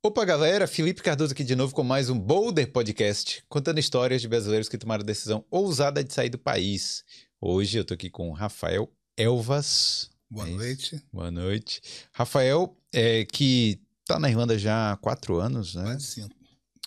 Opa, 0.00 0.24
galera! 0.24 0.68
Felipe 0.68 1.02
Cardoso 1.02 1.32
aqui 1.32 1.42
de 1.42 1.56
novo 1.56 1.74
com 1.74 1.82
mais 1.82 2.08
um 2.08 2.18
Boulder 2.18 2.70
Podcast, 2.70 3.42
contando 3.48 3.80
histórias 3.80 4.22
de 4.22 4.28
brasileiros 4.28 4.68
que 4.68 4.78
tomaram 4.78 5.02
a 5.02 5.06
decisão 5.06 5.44
ousada 5.50 6.04
de 6.04 6.14
sair 6.14 6.30
do 6.30 6.38
país. 6.38 7.04
Hoje 7.40 7.78
eu 7.78 7.84
tô 7.84 7.94
aqui 7.94 8.08
com 8.08 8.30
o 8.30 8.32
Rafael 8.32 8.88
Elvas. 9.16 10.08
Boa 10.30 10.46
É 10.46 10.50
noite. 10.52 11.02
Boa 11.12 11.30
noite. 11.32 11.80
Rafael, 12.12 12.76
é, 12.92 13.24
que 13.24 13.80
tá 14.06 14.20
na 14.20 14.30
Irlanda 14.30 14.56
já 14.56 14.92
há 14.92 14.96
quatro 14.96 15.40
anos, 15.40 15.74
né? 15.74 15.82
Quase 15.82 16.06
cinco. 16.06 16.36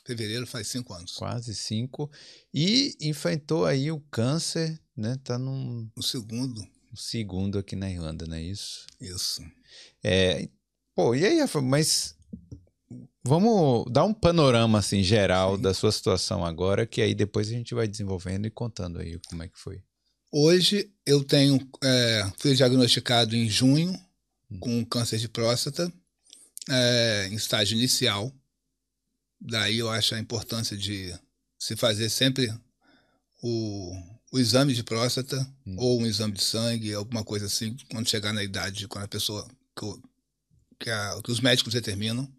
Fevereiro 0.06 0.48
faz 0.48 0.68
cinco 0.68 0.94
anos. 0.94 1.12
Quase 1.14 1.54
cinco. 1.54 2.10
E 2.54 2.96
enfrentou 3.02 3.66
aí 3.66 3.92
o 3.92 4.00
câncer, 4.10 4.80
né? 4.96 5.18
Tá 5.24 5.38
num 5.38 5.90
O 5.98 6.02
segundo, 6.02 6.66
segundo 6.96 7.60
aqui 7.60 7.76
na 7.76 7.90
Irlanda, 7.90 8.26
não 8.26 8.36
é 8.36 8.42
isso? 8.42 8.86
isso. 9.02 9.42
É, 10.02 10.48
pô, 10.96 11.14
e 11.14 11.26
aí, 11.26 11.40
Rafael, 11.40 11.66
mas 11.66 12.16
vamos 13.24 13.86
dar 13.92 14.04
um 14.06 14.14
panorama 14.14 14.80
assim 14.80 15.04
geral 15.04 15.56
Sim. 15.56 15.62
da 15.62 15.74
sua 15.74 15.92
situação 15.92 16.46
agora, 16.46 16.86
que 16.86 17.02
aí 17.02 17.14
depois 17.16 17.48
a 17.48 17.52
gente 17.52 17.74
vai 17.74 17.88
desenvolvendo 17.88 18.46
e 18.46 18.52
contando 18.52 19.00
aí 19.00 19.20
como 19.28 19.44
é 19.44 19.48
que 19.48 19.58
foi. 19.60 19.82
Hoje 20.32 20.90
eu 21.06 21.24
tenho, 21.24 21.60
é, 21.84 22.32
fui 22.40 22.56
diagnosticado 22.56 23.36
em 23.36 23.50
junho 23.50 23.92
Hum. 24.50 24.60
com 24.60 24.86
câncer 24.86 25.18
de 25.18 25.30
próstata, 25.30 25.92
é, 26.70 27.28
em 27.32 27.36
estágio 27.36 27.78
inicial. 27.78 28.32
Daí 29.40 29.78
eu 29.80 29.90
acho 29.90 30.14
a 30.14 30.20
importância 30.20 30.76
de 30.78 31.14
se 31.58 31.76
fazer 31.76 32.10
sempre 32.10 32.54
o, 33.42 33.92
o 34.32 34.40
exame 34.40 34.74
de 34.74 34.84
próstata 34.84 35.38
Hum. 35.66 35.76
ou 35.78 36.02
um 36.02 36.06
exame 36.06 36.34
de 36.34 36.44
sangue, 36.44 36.94
alguma 36.94 37.24
coisa 37.24 37.46
assim, 37.46 37.76
quando 37.90 38.10
chegar 38.10 38.34
na 38.34 38.44
idade, 38.44 38.88
quando 38.88 39.06
a 39.06 39.08
pessoa 39.08 39.48
que, 39.78 39.86
que, 40.80 40.90
a- 40.90 41.20
que 41.24 41.32
os 41.32 41.40
médicos 41.40 41.74
determinam. 41.74 42.30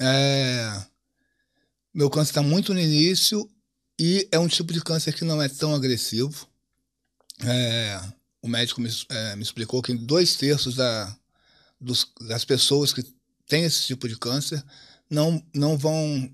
É, 0.00 0.82
meu 1.92 2.08
câncer 2.10 2.30
está 2.30 2.42
muito 2.42 2.72
no 2.72 2.80
início 2.80 3.48
e 3.98 4.28
é 4.30 4.38
um 4.38 4.48
tipo 4.48 4.72
de 4.72 4.80
câncer 4.80 5.12
que 5.14 5.24
não 5.24 5.42
é 5.42 5.48
tão 5.48 5.74
agressivo. 5.74 6.46
É, 7.44 8.00
o 8.42 8.48
médico 8.48 8.80
me, 8.80 8.88
é, 9.08 9.36
me 9.36 9.42
explicou 9.42 9.82
que 9.82 9.94
dois 9.94 10.36
terços 10.36 10.74
da, 10.76 11.16
dos- 11.80 12.10
das 12.20 12.44
pessoas 12.44 12.92
que 12.92 13.02
têm 13.46 13.64
esse 13.64 13.82
tipo 13.86 14.08
de 14.08 14.16
câncer 14.16 14.62
não, 15.10 15.42
não 15.54 15.76
vão 15.76 16.30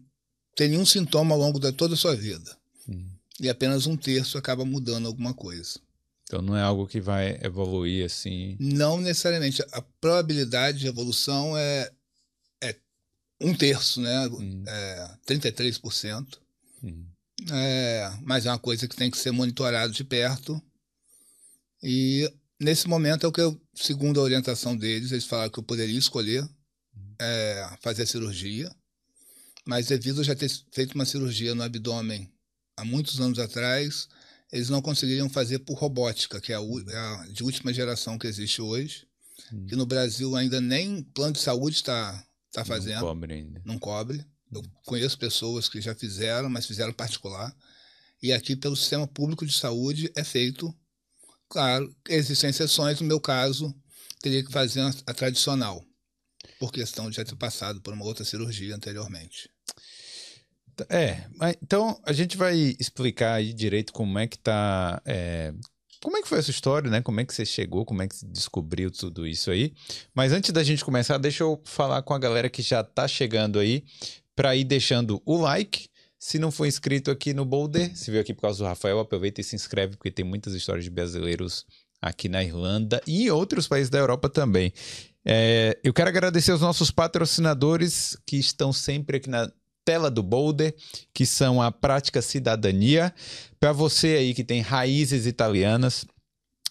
ter 0.57 0.69
nenhum 0.69 0.85
sintoma 0.87 1.35
ao 1.35 1.41
longo 1.41 1.59
de 1.59 1.73
toda 1.73 1.95
a 1.95 1.97
sua 1.97 2.15
vida. 2.15 2.57
Hum. 2.89 3.07
E 3.41 3.48
apenas 3.48 3.87
um 3.87 3.97
terço 3.97 4.39
acaba 4.39 4.65
mudando 4.65 5.07
alguma 5.07 5.33
coisa. 5.35 5.79
Então 6.25 6.41
não 6.41 6.57
é 6.57 6.62
algo 6.62 6.87
que 6.87 7.01
vai 7.01 7.39
evoluir 7.42 8.05
assim. 8.07 8.57
Não 8.59 8.98
necessariamente. 9.01 9.62
A 9.73 9.83
probabilidade 10.01 10.79
de 10.79 10.87
evolução 10.87 11.57
é, 11.57 11.83
é 11.83 11.91
um 13.41 13.55
terço, 13.55 14.01
né? 14.01 14.27
Hum, 14.29 14.65
É 14.67 15.17
33%. 15.27 16.39
hum. 16.83 17.07
É, 17.53 18.11
mas 18.23 18.47
é 18.47 18.51
uma 18.51 18.59
coisa 18.59 18.87
que 18.87 18.95
tem 18.97 19.11
que 19.11 19.19
ser 19.19 19.33
monitorado 19.33 19.93
de 19.93 20.05
perto. 20.05 20.63
E 21.83 22.33
nesse 22.61 22.89
momento 22.89 23.25
é 23.27 23.29
o 23.29 23.33
que 23.33 23.41
eu, 23.41 23.61
segundo 23.75 24.21
a 24.21 24.23
orientação 24.23 24.77
deles, 24.77 25.11
eles 25.13 25.25
falaram 25.25 25.51
que 25.51 25.59
eu 25.59 25.63
poderia 25.65 25.99
escolher 25.99 26.49
é, 27.21 27.69
fazer 27.81 28.03
a 28.03 28.07
cirurgia, 28.07 28.75
mas 29.67 29.87
devido 29.89 30.21
a 30.21 30.25
já 30.25 30.35
ter 30.35 30.48
feito 30.73 30.95
uma 30.95 31.05
cirurgia 31.05 31.55
no 31.55 31.63
abdômen 31.63 32.33
há 32.77 32.85
muitos 32.85 33.21
anos 33.21 33.39
atrás, 33.39 34.09
eles 34.53 34.69
não 34.71 34.81
conseguiriam 34.81 35.29
fazer 35.29 35.59
por 35.61 35.77
robótica, 35.77 36.41
que 36.41 36.53
é 36.53 36.57
a, 36.57 36.61
é 36.61 36.97
a 36.97 37.27
de 37.27 37.43
última 37.43 37.73
geração 37.75 38.19
que 38.19 38.27
existe 38.27 38.63
hoje, 38.63 39.07
Hum. 39.53 39.67
que 39.67 39.75
no 39.77 39.85
Brasil 39.85 40.35
ainda 40.37 40.61
nem 40.61 41.03
plano 41.03 41.33
de 41.33 41.41
saúde 41.41 41.75
está 41.77 42.25
tá 42.55 42.61
Não 42.61 42.67
fazendo 42.67 43.01
cobre 43.01 43.35
ainda. 43.35 43.63
não 43.65 43.79
cobre. 43.79 44.25
Eu 44.53 44.63
conheço 44.87 45.19
pessoas 45.19 45.69
que 45.69 45.81
já 45.81 45.95
fizeram, 45.95 46.49
mas 46.49 46.67
fizeram 46.67 46.93
particular. 46.93 47.55
E 48.23 48.33
aqui, 48.33 48.55
pelo 48.55 48.77
sistema 48.77 49.07
público 49.07 49.45
de 49.45 49.53
saúde, 49.53 50.11
é 50.17 50.23
feito. 50.23 50.73
Claro, 51.48 51.95
existem 52.09 52.51
exceções. 52.51 53.01
No 53.01 53.07
meu 53.07 53.20
caso, 53.20 53.75
teria 54.23 54.45
que 54.45 54.53
fazer 54.53 54.81
a, 54.81 55.13
tradicional, 55.13 55.85
por 56.61 56.70
questão 56.73 57.11
de 57.11 57.17
já 57.17 57.25
ter 57.25 57.35
passado 57.37 57.81
por 57.81 57.93
uma 57.93 58.05
outra 58.05 58.25
cirurgia 58.25 58.77
anteriormente. 58.77 59.51
É, 60.89 61.27
mas 61.37 61.57
então 61.63 62.01
a 62.05 62.13
gente 62.13 62.37
vai 62.37 62.77
explicar 62.79 63.35
aí 63.35 63.53
direito 63.53 63.93
como 63.93 64.19
é 64.19 64.27
que 64.27 64.39
tá. 64.39 65.03
é, 65.05 65.53
como 66.03 66.17
é 66.17 66.23
que 66.23 66.29
foi 66.29 66.39
essa 66.39 66.51
história, 66.51 66.91
né? 66.91 67.01
Como 67.03 67.21
é 67.21 67.25
que 67.25 67.35
você 67.35 67.45
chegou, 67.45 67.85
como 67.85 68.03
é 68.03 68.09
que 68.09 68.17
você 68.17 68.27
descobriu 68.27 68.91
tudo 68.91 69.27
isso 69.27 69.51
aí. 69.51 69.73
Mas 70.15 70.33
antes 70.33 70.51
da 70.51 70.63
gente 70.63 70.85
começar, 70.85 71.19
deixa 71.19 71.43
eu 71.45 71.61
falar 71.65 72.03
com 72.03 72.15
a 72.15 72.19
galera 72.19 72.49
que 72.49 72.63
já 72.63 72.83
tá 72.83 73.09
chegando 73.09 73.59
aí, 73.59 73.85
para 74.35 74.55
ir 74.57 74.65
deixando 74.65 75.23
o 75.25 75.37
like. 75.37 75.89
Se 76.19 76.39
não 76.39 76.51
for 76.51 76.67
inscrito 76.67 77.11
aqui 77.11 77.35
no 77.35 77.45
Boulder, 77.45 77.95
se 77.97 78.11
veio 78.11 78.23
aqui 78.23 78.33
por 78.33 78.43
causa 78.43 78.59
do 78.59 78.67
Rafael, 78.67 78.99
aproveita 78.99 79.41
e 79.41 79.45
se 79.45 79.55
inscreve, 79.55 79.97
porque 79.97 80.11
tem 80.11 80.25
muitas 80.25 80.55
histórias 80.55 80.85
de 80.85 80.91
brasileiros 80.91 81.67
aqui 82.01 82.29
na 82.29 82.43
Irlanda 82.43 83.01
e 83.07 83.25
em 83.25 83.31
outros 83.31 83.69
países 83.69 83.91
da 83.91 83.99
Europa 83.99 84.29
também. 84.29 84.73
É, 85.25 85.79
eu 85.83 85.93
quero 85.93 86.09
agradecer 86.09 86.51
aos 86.51 86.61
nossos 86.61 86.91
patrocinadores 86.91 88.17
que 88.27 88.37
estão 88.37 88.73
sempre 88.73 89.17
aqui 89.17 89.29
na 89.29 89.51
tela 89.84 90.11
do 90.11 90.22
Boulder, 90.22 90.74
que 91.12 91.27
são 91.27 91.61
a 91.61 91.70
Prática 91.70 92.22
Cidadania. 92.22 93.14
Para 93.61 93.72
você 93.72 94.08
aí 94.17 94.34
que 94.34 94.45
tem 94.45 94.61
raízes 94.61 95.27
italianas, 95.27 96.06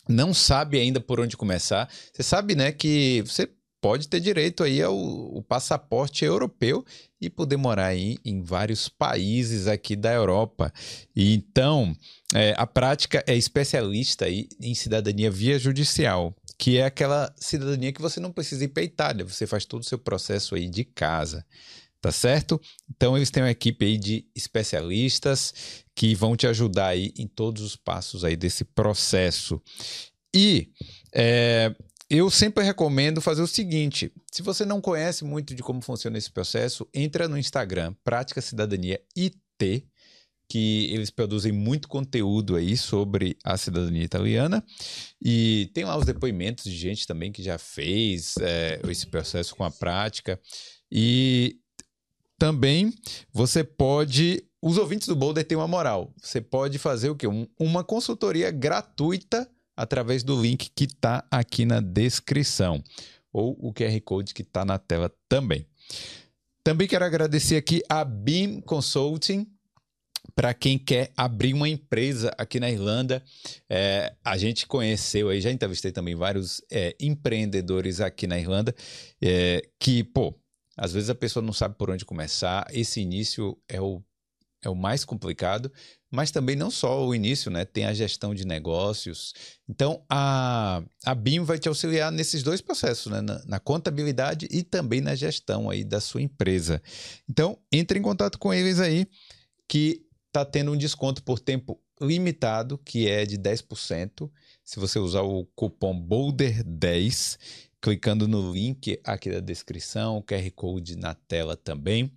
não 0.08 0.34
sabe 0.34 0.80
ainda 0.80 1.00
por 1.00 1.20
onde 1.20 1.38
começar, 1.38 1.90
você 2.14 2.24
sabe, 2.24 2.56
né, 2.56 2.72
que 2.72 3.22
você 3.22 3.50
pode 3.84 4.08
ter 4.08 4.22
direito 4.22 4.64
aí 4.64 4.82
ao, 4.82 4.96
ao 4.96 5.44
passaporte 5.44 6.24
europeu 6.24 6.86
e 7.20 7.30
poder 7.30 7.58
morar 7.58 7.88
aí 7.88 8.18
em 8.24 8.42
vários 8.42 8.88
países 8.88 9.68
aqui 9.68 9.94
da 9.94 10.14
Europa. 10.14 10.72
E 11.14 11.34
então, 11.34 11.94
é, 12.34 12.54
a 12.58 12.66
prática 12.66 13.22
é 13.28 13.36
especialista 13.36 14.24
aí 14.24 14.48
em 14.62 14.74
cidadania 14.74 15.30
via 15.30 15.60
judicial, 15.60 16.34
que 16.58 16.78
é 16.78 16.86
aquela 16.86 17.34
cidadania 17.38 17.92
que 17.92 18.02
você 18.02 18.22
não 18.22 18.32
precisa 18.32 18.64
ir 18.64 18.70
para 18.70 18.84
Itália, 18.84 19.26
você 19.26 19.46
faz 19.46 19.66
todo 19.66 19.82
o 19.82 19.86
seu 19.86 19.98
processo 19.98 20.56
aí 20.56 20.70
de 20.70 20.86
casa. 20.86 21.46
Tá 22.04 22.12
certo? 22.12 22.60
Então 22.94 23.16
eles 23.16 23.32
têm 23.32 23.42
uma 23.42 23.50
equipe 23.50 23.86
aí 23.86 23.98
de 23.98 24.28
especialistas 24.36 25.86
que 25.96 26.14
vão 26.14 26.36
te 26.36 26.46
ajudar 26.46 26.88
aí 26.88 27.14
em 27.18 27.26
todos 27.26 27.64
os 27.64 27.78
passos 27.78 28.26
aí 28.26 28.36
desse 28.36 28.66
processo. 28.66 29.62
E 30.36 30.74
é, 31.16 31.74
eu 32.10 32.30
sempre 32.30 32.62
recomendo 32.62 33.22
fazer 33.22 33.42
o 33.42 33.48
seguinte: 33.48 34.12
se 34.30 34.42
você 34.42 34.66
não 34.66 34.82
conhece 34.82 35.24
muito 35.24 35.56
de 35.56 35.64
como 35.64 35.82
funciona 35.82 36.18
esse 36.18 36.30
processo, 36.30 36.86
entra 36.94 37.30
no 37.30 37.38
Instagram 37.38 37.96
Prática 38.04 38.42
Cidadania 38.42 39.00
IT, 39.18 39.88
que 40.50 40.94
eles 40.94 41.10
produzem 41.10 41.54
muito 41.54 41.88
conteúdo 41.88 42.58
aí 42.58 42.76
sobre 42.76 43.38
a 43.46 43.56
cidadania 43.56 44.04
italiana. 44.04 44.62
E 45.24 45.72
tem 45.74 45.86
lá 45.86 45.96
os 45.96 46.06
depoimentos 46.06 46.66
de 46.66 46.76
gente 46.76 47.08
também 47.08 47.32
que 47.32 47.42
já 47.42 47.58
fez 47.58 48.36
é, 48.42 48.82
esse 48.90 49.08
processo 49.08 49.56
com 49.56 49.64
a 49.64 49.72
prática. 49.72 50.38
E 50.92 51.63
também 52.44 52.94
você 53.32 53.64
pode. 53.64 54.44
Os 54.62 54.78
ouvintes 54.78 55.08
do 55.08 55.16
Boulder 55.16 55.46
têm 55.46 55.58
uma 55.58 55.66
moral. 55.68 56.14
Você 56.22 56.42
pode 56.42 56.78
fazer 56.78 57.10
o 57.10 57.16
quê? 57.16 57.26
Um- 57.26 57.48
uma 57.58 57.86
consultoria 57.86 58.52
gratuita 58.52 59.50
através 59.78 60.24
do 60.24 60.42
link 60.42 60.70
que 60.76 60.84
está 60.84 61.26
aqui 61.32 61.64
na 61.66 61.80
descrição. 61.80 62.84
Ou 63.32 63.58
o 63.62 63.74
QR 63.74 63.98
Code 64.02 64.34
que 64.34 64.42
está 64.42 64.66
na 64.66 64.78
tela 64.78 65.10
também. 65.30 65.66
Também 66.66 66.86
quero 66.86 67.06
agradecer 67.06 67.56
aqui 67.56 67.82
a 67.88 68.04
Beam 68.04 68.60
Consulting. 68.60 69.48
Para 70.36 70.54
quem 70.54 70.78
quer 70.78 71.14
abrir 71.16 71.54
uma 71.54 71.70
empresa 71.70 72.34
aqui 72.38 72.60
na 72.60 72.70
Irlanda, 72.70 73.24
É, 73.70 74.14
a 74.24 74.38
gente 74.38 74.68
conheceu 74.68 75.30
aí, 75.30 75.40
já 75.40 75.50
entrevistei 75.50 75.92
também 75.94 76.14
vários 76.16 76.62
é, 76.70 76.94
empreendedores 77.00 78.02
aqui 78.02 78.28
na 78.28 78.38
Irlanda, 78.38 78.76
é, 79.22 79.62
que, 79.80 80.04
pô, 80.04 80.34
às 80.78 80.92
vezes 80.94 81.10
a 81.10 81.16
pessoa 81.16 81.46
não 81.46 81.54
sabe 81.54 81.76
por 81.76 81.90
onde 81.90 82.06
começar. 82.06 82.66
Esse 82.72 83.02
início 83.02 83.58
é 83.68 83.80
o, 83.80 84.04
é 84.62 84.70
o 84.70 84.76
mais 84.76 85.06
complicado, 85.06 85.72
mas 86.12 86.32
também 86.32 86.56
não 86.56 86.72
só 86.72 87.06
o 87.06 87.14
início, 87.14 87.52
né? 87.52 87.66
Tem 87.66 87.86
a 87.86 87.94
gestão 87.94 88.34
de 88.34 88.46
negócios. 88.46 89.34
Então, 89.68 90.04
a, 90.10 90.84
a 91.06 91.16
BIM 91.16 91.44
vai 91.44 91.60
te 91.60 91.68
auxiliar 91.68 92.12
nesses 92.12 92.44
dois 92.44 92.62
processos, 92.62 93.12
né? 93.12 93.22
Na, 93.22 93.44
na 93.46 93.60
contabilidade 93.60 94.48
e 94.52 94.64
também 94.64 95.02
na 95.02 95.16
gestão 95.16 95.70
aí 95.70 95.84
da 95.84 96.00
sua 96.00 96.22
empresa. 96.22 96.82
Então, 97.30 97.58
entre 97.72 98.00
em 98.00 98.02
contato 98.02 98.40
com 98.40 98.54
eles 98.54 98.80
aí, 98.80 99.08
que 99.68 100.06
tá 100.32 100.44
tendo 100.44 100.72
um 100.72 100.78
desconto 100.78 101.24
por 101.24 101.40
tempo 101.40 101.80
limitado, 102.02 102.78
que 102.80 103.08
é 103.08 103.26
de 103.26 103.38
10%. 103.38 104.30
Se 104.64 104.80
você 104.80 105.00
usar 105.00 105.22
o 105.22 105.46
cupom 105.56 106.00
BOULDER10, 106.00 107.38
clicando 107.84 108.30
no 108.30 108.54
link 108.54 108.98
aqui 109.04 109.30
da 109.30 109.42
descrição, 109.42 110.18
o 110.18 110.24
QR 110.24 110.50
Code 110.56 110.96
na 110.96 111.14
tela 111.14 111.58
também. 111.58 112.10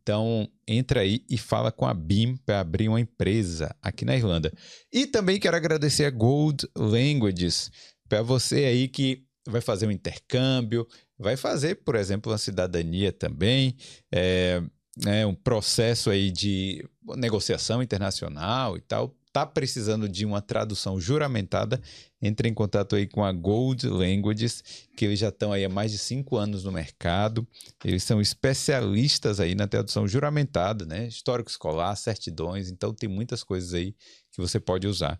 Então, 0.00 0.48
entra 0.64 1.00
aí 1.00 1.24
e 1.28 1.36
fala 1.36 1.72
com 1.72 1.84
a 1.84 1.92
BIM 1.92 2.36
para 2.36 2.60
abrir 2.60 2.88
uma 2.88 3.00
empresa 3.00 3.74
aqui 3.82 4.04
na 4.04 4.14
Irlanda. 4.14 4.52
E 4.92 5.08
também 5.08 5.40
quero 5.40 5.56
agradecer 5.56 6.04
a 6.04 6.10
Gold 6.10 6.68
Languages 6.76 7.68
para 8.08 8.22
você 8.22 8.66
aí 8.66 8.86
que 8.86 9.24
vai 9.44 9.60
fazer 9.60 9.88
um 9.88 9.90
intercâmbio, 9.90 10.86
vai 11.18 11.36
fazer, 11.36 11.74
por 11.82 11.96
exemplo, 11.96 12.30
uma 12.30 12.38
cidadania 12.38 13.10
também, 13.12 13.74
é, 14.12 14.62
né, 15.04 15.26
um 15.26 15.34
processo 15.34 16.10
aí 16.10 16.30
de 16.30 16.88
negociação 17.16 17.82
internacional 17.82 18.76
e 18.76 18.80
tal, 18.82 19.17
tá 19.32 19.46
precisando 19.46 20.08
de 20.08 20.24
uma 20.24 20.40
tradução 20.40 21.00
juramentada, 21.00 21.80
entre 22.20 22.48
em 22.48 22.54
contato 22.54 22.96
aí 22.96 23.06
com 23.06 23.24
a 23.24 23.32
Gold 23.32 23.86
Languages, 23.86 24.62
que 24.96 25.04
eles 25.04 25.18
já 25.18 25.28
estão 25.28 25.52
aí 25.52 25.64
há 25.64 25.68
mais 25.68 25.92
de 25.92 25.98
cinco 25.98 26.36
anos 26.36 26.64
no 26.64 26.72
mercado. 26.72 27.46
Eles 27.84 28.02
são 28.02 28.20
especialistas 28.20 29.38
aí 29.40 29.54
na 29.54 29.66
tradução 29.66 30.08
juramentada, 30.08 30.84
né? 30.84 31.06
Histórico 31.06 31.50
escolar, 31.50 31.94
certidões, 31.96 32.70
então 32.70 32.92
tem 32.92 33.08
muitas 33.08 33.44
coisas 33.44 33.74
aí 33.74 33.94
que 34.32 34.40
você 34.40 34.58
pode 34.58 34.86
usar. 34.86 35.18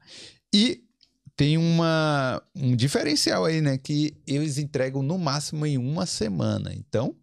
E 0.52 0.82
tem 1.36 1.56
uma, 1.56 2.42
um 2.54 2.74
diferencial 2.74 3.44
aí, 3.44 3.60
né? 3.60 3.78
Que 3.78 4.16
eles 4.26 4.58
entregam 4.58 5.02
no 5.02 5.16
máximo 5.16 5.64
em 5.64 5.78
uma 5.78 6.04
semana. 6.04 6.74
Então, 6.74 7.14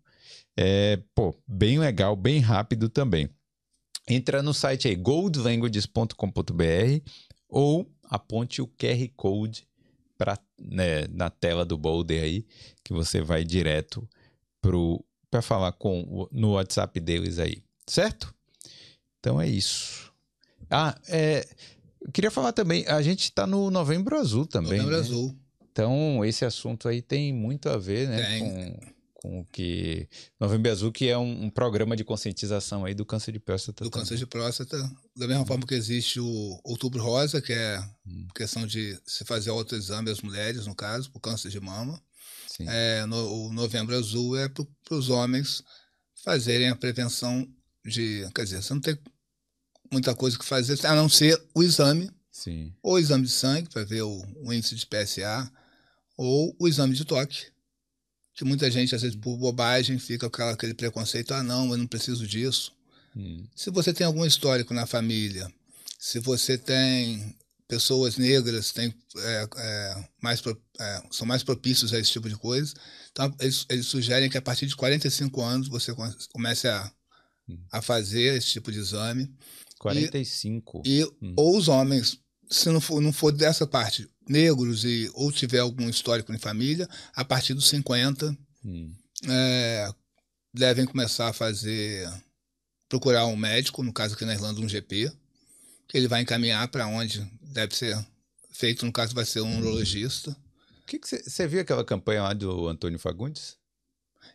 é, 0.57 1.01
pô, 1.13 1.35
bem 1.45 1.79
legal, 1.79 2.15
bem 2.15 2.39
rápido 2.39 2.87
também. 2.87 3.29
Entra 4.07 4.43
no 4.43 4.53
site 4.53 4.87
aí 4.87 4.95
goldlanguages.com.br 4.95 7.09
ou 7.49 7.89
aponte 8.03 8.61
o 8.61 8.67
QR 8.67 9.09
Code 9.15 9.67
pra, 10.17 10.37
né, 10.59 11.07
na 11.09 11.29
tela 11.29 11.65
do 11.65 11.77
Boulder 11.77 12.23
aí, 12.23 12.45
que 12.83 12.93
você 12.93 13.21
vai 13.21 13.43
direto 13.43 14.07
para 15.29 15.41
falar 15.41 15.71
com 15.73 16.27
no 16.31 16.53
WhatsApp 16.53 16.99
deles 16.99 17.39
aí, 17.39 17.63
certo? 17.87 18.33
Então 19.19 19.41
é 19.41 19.47
isso. 19.47 20.13
Ah, 20.69 20.97
é, 21.07 21.47
queria 22.13 22.31
falar 22.31 22.51
também, 22.51 22.85
a 22.87 23.01
gente 23.01 23.23
está 23.23 23.45
no 23.45 23.69
Novembro 23.69 24.17
Azul 24.17 24.45
também. 24.45 24.79
Novembro 24.79 24.93
né? 24.93 24.99
Azul. 24.99 25.35
Então, 25.71 26.23
esse 26.23 26.45
assunto 26.45 26.87
aí 26.87 27.01
tem 27.01 27.33
muito 27.33 27.69
a 27.69 27.77
ver, 27.77 28.07
né, 28.07 28.23
Tem. 28.23 28.39
com, 28.39 28.79
com 29.25 29.39
o 29.39 29.45
que 29.45 30.07
Novembro 30.39 30.71
Azul, 30.71 30.91
que 30.91 31.07
é 31.07 31.17
um, 31.17 31.45
um 31.45 31.49
programa 31.49 31.95
de 31.95 32.03
conscientização 32.03 32.85
aí 32.85 32.93
do 32.93 33.05
câncer 33.05 33.31
de 33.31 33.39
próstata. 33.39 33.83
do 33.83 33.89
também. 33.89 34.03
câncer 34.03 34.17
de 34.17 34.25
próstata, 34.25 34.77
da 35.15 35.27
mesma 35.27 35.45
forma 35.45 35.65
que 35.65 35.73
existe 35.73 36.19
o 36.19 36.59
Outubro 36.63 37.01
Rosa, 37.01 37.41
que 37.41 37.53
é 37.53 37.79
Hum. 38.07 38.27
questão 38.35 38.67
de 38.67 38.99
se 39.05 39.25
fazer 39.25 39.49
autoexame 39.49 40.11
às 40.11 40.21
mulheres, 40.21 40.67
no 40.67 40.75
caso, 40.75 41.09
por 41.11 41.19
câncer 41.19 41.49
de 41.49 41.59
mama. 41.59 41.99
Sim. 42.47 42.65
É, 42.69 43.03
no, 43.07 43.47
o 43.47 43.53
Novembro 43.53 43.95
Azul 43.97 44.37
é 44.37 44.47
para 44.47 44.65
os 44.91 45.09
homens 45.09 45.63
fazerem 46.23 46.69
a 46.69 46.75
prevenção 46.75 47.47
de. 47.83 48.29
Quer 48.35 48.43
dizer, 48.43 48.61
você 48.61 48.73
não 48.73 48.81
tem 48.81 48.97
muita 49.91 50.13
coisa 50.13 50.37
que 50.37 50.45
fazer, 50.45 50.85
a 50.85 50.95
não 50.95 51.09
ser 51.09 51.41
o 51.55 51.63
exame, 51.63 52.11
Sim. 52.31 52.73
ou 52.83 52.93
o 52.93 52.99
exame 52.99 53.25
de 53.25 53.31
sangue, 53.31 53.69
para 53.69 53.83
ver 53.83 54.03
o, 54.03 54.23
o 54.43 54.53
índice 54.53 54.75
de 54.75 54.85
PSA, 54.85 55.51
ou 56.15 56.55
o 56.59 56.67
exame 56.67 56.93
de 56.93 57.05
toque. 57.05 57.47
Que 58.35 58.43
muita 58.43 58.69
gente, 58.69 58.93
às 58.93 59.01
vezes, 59.01 59.15
por 59.15 59.37
bobagem, 59.37 59.97
fica 59.97 60.29
com 60.29 60.43
aquele 60.43 60.73
preconceito: 60.73 61.33
ah, 61.33 61.41
não, 61.41 61.71
eu 61.71 61.77
não 61.77 61.87
preciso 61.87 62.27
disso. 62.27 62.73
Hum. 63.15 63.45
Se 63.55 63.69
você 63.71 63.93
tem 63.93 64.05
algum 64.05 64.25
histórico 64.25 64.73
na 64.73 64.85
família, 64.85 65.49
se 65.97 66.19
você 66.19 66.57
tem 66.57 67.33
pessoas 67.67 68.17
negras 68.17 68.71
tem, 68.71 68.93
é, 69.17 69.47
é, 69.57 70.09
mais, 70.21 70.39
é, 70.79 71.03
são 71.09 71.25
mais 71.25 71.41
propícios 71.43 71.93
a 71.93 71.99
esse 71.99 72.11
tipo 72.11 72.29
de 72.29 72.35
coisa, 72.35 72.71
então 73.11 73.33
eles, 73.39 73.65
eles 73.69 73.87
sugerem 73.87 74.29
que 74.29 74.37
a 74.37 74.41
partir 74.41 74.67
de 74.67 74.75
45 74.75 75.41
anos 75.41 75.67
você 75.67 75.91
com- 75.93 76.13
comece 76.31 76.67
a, 76.67 76.91
a 77.71 77.81
fazer 77.81 78.37
esse 78.37 78.49
tipo 78.49 78.71
de 78.71 78.77
exame. 78.79 79.33
45. 79.79 80.83
E, 80.85 81.03
Hum. 81.21 81.33
Ou 81.37 81.57
os 81.57 81.67
homens, 81.67 82.19
se 82.49 82.69
não 82.69 82.79
for, 82.81 83.01
não 83.01 83.11
for 83.13 83.31
dessa 83.31 83.65
parte, 83.67 84.07
negros 84.27 84.83
e 84.83 85.09
ou 85.13 85.31
tiver 85.31 85.59
algum 85.59 85.89
histórico 85.89 86.33
em 86.33 86.37
família, 86.37 86.87
a 87.15 87.23
partir 87.25 87.53
dos 87.53 87.67
50 87.69 88.35
Hum. 88.63 88.91
é, 89.29 89.91
devem 90.53 90.85
começar 90.85 91.27
a 91.29 91.33
fazer 91.33 92.09
procurar 92.89 93.25
um 93.27 93.35
médico, 93.35 93.83
no 93.83 93.93
caso 93.93 94.15
aqui 94.15 94.25
na 94.25 94.33
Irlanda 94.33 94.59
um 94.61 94.67
GP, 94.69 95.11
que 95.87 95.97
ele 95.97 96.07
vai 96.07 96.21
encaminhar 96.21 96.67
para 96.69 96.87
onde 96.87 97.21
deve 97.41 97.75
ser 97.75 97.95
feito, 98.51 98.85
no 98.85 98.91
caso 98.91 99.13
vai 99.13 99.25
ser 99.25 99.41
um 99.41 99.59
urologista. 99.59 100.31
O 100.81 100.85
que 100.87 100.99
você 100.99 101.47
viu 101.47 101.61
aquela 101.61 101.83
campanha 101.85 102.23
lá 102.23 102.33
do 102.33 102.67
Antônio 102.67 102.97
Fagundes? 102.99 103.55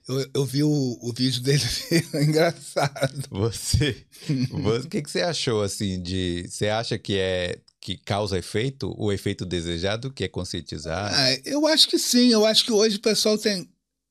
Eu, 0.08 0.30
eu 0.34 0.44
vi 0.44 0.62
o, 0.62 0.98
o 1.00 1.12
vídeo 1.12 1.40
dele 1.40 1.62
engraçado. 2.14 3.26
Você, 3.30 4.04
você- 4.50 4.86
o 4.86 4.88
que 4.88 5.02
que 5.02 5.10
você 5.10 5.22
achou 5.22 5.62
assim 5.62 6.00
de? 6.00 6.46
Você 6.48 6.68
acha 6.68 6.98
que 6.98 7.16
é 7.18 7.58
que 7.80 7.96
causa 7.96 8.38
efeito, 8.38 8.94
o 8.98 9.10
efeito 9.10 9.46
desejado, 9.46 10.12
que 10.12 10.24
é 10.24 10.28
conscientizar? 10.28 11.12
Ah, 11.14 11.32
eu 11.44 11.66
acho 11.66 11.88
que 11.88 11.98
sim, 11.98 12.28
eu 12.30 12.44
acho 12.44 12.64
que 12.64 12.72
hoje 12.72 12.96
o 12.96 13.00
pessoal 13.00 13.38
tem. 13.38 13.68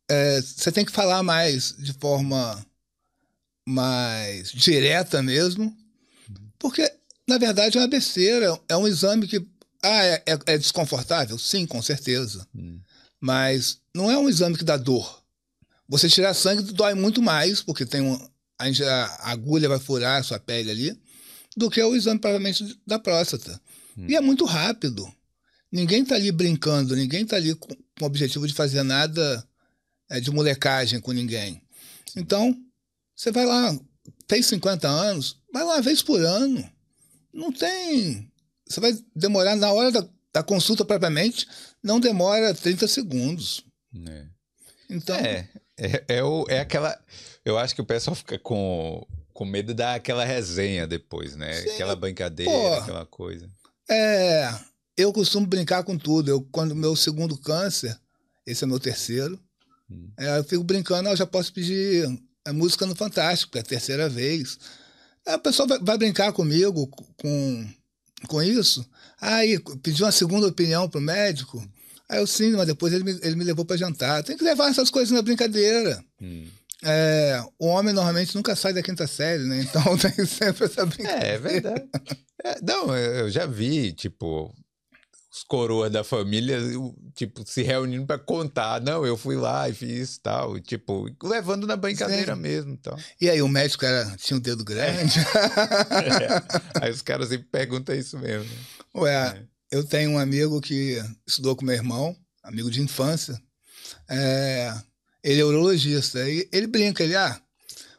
é, 0.09 0.41
você 0.41 0.71
tem 0.71 0.83
que 0.83 0.91
falar 0.91 1.21
mais 1.21 1.75
de 1.77 1.93
forma 1.93 2.65
mais 3.67 4.51
direta 4.51 5.21
mesmo, 5.21 5.75
porque 6.57 6.91
na 7.27 7.37
verdade 7.37 7.77
é 7.77 7.81
uma 7.81 7.87
besteira, 7.87 8.59
é 8.67 8.75
um 8.75 8.87
exame 8.87 9.27
que. 9.27 9.45
Ah, 9.81 10.03
é, 10.03 10.23
é- 10.25 10.39
é 10.53 10.57
desconfortável? 10.57 11.37
Sim, 11.37 11.65
com 11.65 11.81
certeza. 11.81 12.45
Hum. 12.53 12.79
Mas 13.21 13.79
não 13.95 14.09
é 14.11 14.17
um 14.17 14.27
exame 14.27 14.57
que 14.57 14.63
dá 14.63 14.75
dor. 14.75 15.23
Você 15.87 16.09
tirar 16.09 16.33
sangue 16.33 16.63
dói 16.73 16.93
muito 16.95 17.21
mais, 17.21 17.61
porque 17.61 17.85
tem 17.85 18.01
um, 18.01 18.15
a 18.57 19.31
agulha 19.31 19.69
vai 19.69 19.79
furar 19.79 20.19
a 20.19 20.23
sua 20.23 20.39
pele 20.39 20.69
ali, 20.71 20.99
do 21.55 21.69
que 21.69 21.81
o 21.81 21.95
exame 21.95 22.19
provavelmente 22.19 22.79
da 22.85 22.99
próstata. 22.99 23.59
E 24.07 24.15
é 24.15 24.21
muito 24.21 24.45
rápido. 24.45 25.11
Ninguém 25.71 26.03
está 26.03 26.15
ali 26.15 26.31
brincando, 26.31 26.95
ninguém 26.95 27.23
está 27.23 27.35
ali 27.35 27.53
com, 27.53 27.67
com 27.67 28.03
o 28.03 28.05
objetivo 28.05 28.47
de 28.47 28.53
fazer 28.53 28.81
nada 28.83 29.45
é, 30.09 30.19
de 30.19 30.31
molecagem 30.31 30.99
com 30.99 31.11
ninguém. 31.11 31.61
Então, 32.15 32.55
você 33.15 33.31
vai 33.31 33.45
lá, 33.45 33.77
fez 34.27 34.45
50 34.47 34.87
anos, 34.87 35.37
vai 35.53 35.63
lá 35.63 35.75
uma 35.75 35.81
vez 35.81 36.01
por 36.01 36.19
ano. 36.21 36.67
Não 37.33 37.51
tem. 37.51 38.31
Você 38.67 38.79
vai 38.79 38.97
demorar 39.15 39.55
na 39.55 39.71
hora 39.71 39.91
da, 39.91 40.07
da 40.33 40.43
consulta 40.43 40.83
propriamente, 40.83 41.47
não 41.83 41.99
demora 41.99 42.53
30 42.53 42.87
segundos. 42.87 43.63
É. 44.07 44.25
Então, 44.89 45.15
É, 45.15 45.47
é, 45.77 46.05
é, 46.07 46.23
o, 46.23 46.45
é 46.49 46.59
aquela. 46.59 46.99
Eu 47.45 47.57
acho 47.57 47.75
que 47.75 47.81
o 47.81 47.85
pessoal 47.85 48.15
fica 48.15 48.39
com, 48.39 49.05
com 49.39 49.45
medo 49.45 49.73
da 49.73 49.93
aquela 49.95 50.25
resenha 50.25 50.85
depois, 50.85 51.33
né? 51.37 51.53
Sim, 51.53 51.69
aquela 51.69 51.95
brincadeira, 51.95 52.51
pô. 52.51 52.73
aquela 52.73 53.05
coisa. 53.05 53.49
é, 53.89 54.53
eu 54.97 55.13
costumo 55.13 55.47
brincar 55.47 55.81
com 55.85 55.97
tudo. 55.97 56.29
Eu, 56.29 56.41
quando 56.51 56.75
meu 56.75 56.93
segundo 56.93 57.37
câncer, 57.37 57.97
esse 58.45 58.65
é 58.65 58.67
meu 58.67 58.81
terceiro, 58.81 59.39
Hum. 59.89 60.09
é, 60.19 60.37
eu 60.39 60.43
fico 60.43 60.61
brincando, 60.61 61.07
"Ah, 61.07 61.13
eu 61.13 61.15
já 61.15 61.25
posso 61.25 61.53
pedir 61.53 62.05
a 62.43 62.51
música 62.51 62.85
no 62.85 62.93
Fantástico, 62.93 63.57
é 63.57 63.61
a 63.61 63.63
terceira 63.63 64.09
vez. 64.09 64.59
A 65.25 65.37
pessoa 65.37 65.65
vai, 65.65 65.79
vai 65.79 65.97
brincar 65.97 66.33
comigo 66.33 66.85
com, 67.15 67.67
com 68.27 68.43
isso. 68.43 68.85
Aí 69.21 69.57
pediu 69.81 70.05
uma 70.05 70.11
segunda 70.11 70.47
opinião 70.47 70.89
pro 70.89 70.99
médico. 70.99 71.65
Aí 72.09 72.19
eu 72.19 72.27
sim, 72.27 72.51
mas 72.51 72.67
depois 72.67 72.91
ele 72.91 73.05
me, 73.05 73.11
ele 73.23 73.35
me 73.37 73.45
levou 73.45 73.63
para 73.63 73.77
jantar. 73.77 74.21
Tem 74.21 74.35
que 74.35 74.43
levar 74.43 74.69
essas 74.69 74.89
coisas 74.89 75.11
na 75.11 75.21
brincadeira. 75.21 76.03
Hum. 76.21 76.45
É, 76.83 77.41
o 77.59 77.67
homem 77.67 77.93
normalmente 77.93 78.35
nunca 78.35 78.55
sai 78.55 78.73
da 78.73 78.81
quinta 78.81 79.05
série, 79.07 79.43
né? 79.43 79.61
Então 79.61 79.81
tem 79.97 80.25
sempre 80.25 80.65
essa 80.65 80.85
brincadeira. 80.85 81.25
É, 81.27 81.33
é 81.33 81.37
verdade. 81.37 81.87
É, 82.43 82.61
não, 82.61 82.95
eu 82.95 83.29
já 83.29 83.45
vi, 83.45 83.91
tipo, 83.91 84.53
os 85.31 85.43
coroas 85.43 85.91
da 85.91 86.03
família, 86.05 86.57
tipo, 87.13 87.43
se 87.45 87.61
reunindo 87.63 88.05
pra 88.07 88.17
contar. 88.17 88.79
Não, 88.81 89.05
eu 89.05 89.17
fui 89.17 89.35
lá 89.35 89.67
e 89.67 89.73
fiz 89.73 90.17
tal. 90.19 90.57
e, 90.57 90.61
Tipo, 90.61 91.07
levando 91.21 91.67
na 91.67 91.75
brincadeira 91.75 92.33
Sim. 92.33 92.41
mesmo 92.41 92.77
tal. 92.77 92.97
E 93.19 93.29
aí 93.29 93.41
o 93.41 93.47
médico 93.49 93.83
era, 93.85 94.15
tinha 94.17 94.37
um 94.37 94.41
dedo 94.41 94.63
grande. 94.63 95.19
É. 96.79 96.85
Aí 96.85 96.91
os 96.91 97.01
caras 97.01 97.27
sempre 97.27 97.47
perguntam 97.51 97.93
isso 97.93 98.17
mesmo. 98.17 98.45
né? 98.49 98.57
Ué, 98.95 99.13
É. 99.37 99.43
eu 99.77 99.83
tenho 99.83 100.11
um 100.11 100.17
amigo 100.19 100.61
que 100.61 100.97
estudou 101.27 101.55
com 101.57 101.65
meu 101.65 101.75
irmão, 101.75 102.15
amigo 102.41 102.71
de 102.71 102.81
infância. 102.81 103.37
É, 104.09 104.73
ele 105.23 105.41
é 105.41 105.45
urologista. 105.45 106.27
E 106.29 106.47
ele 106.51 106.67
brinca, 106.67 107.03
ele, 107.03 107.15
ah, 107.15 107.39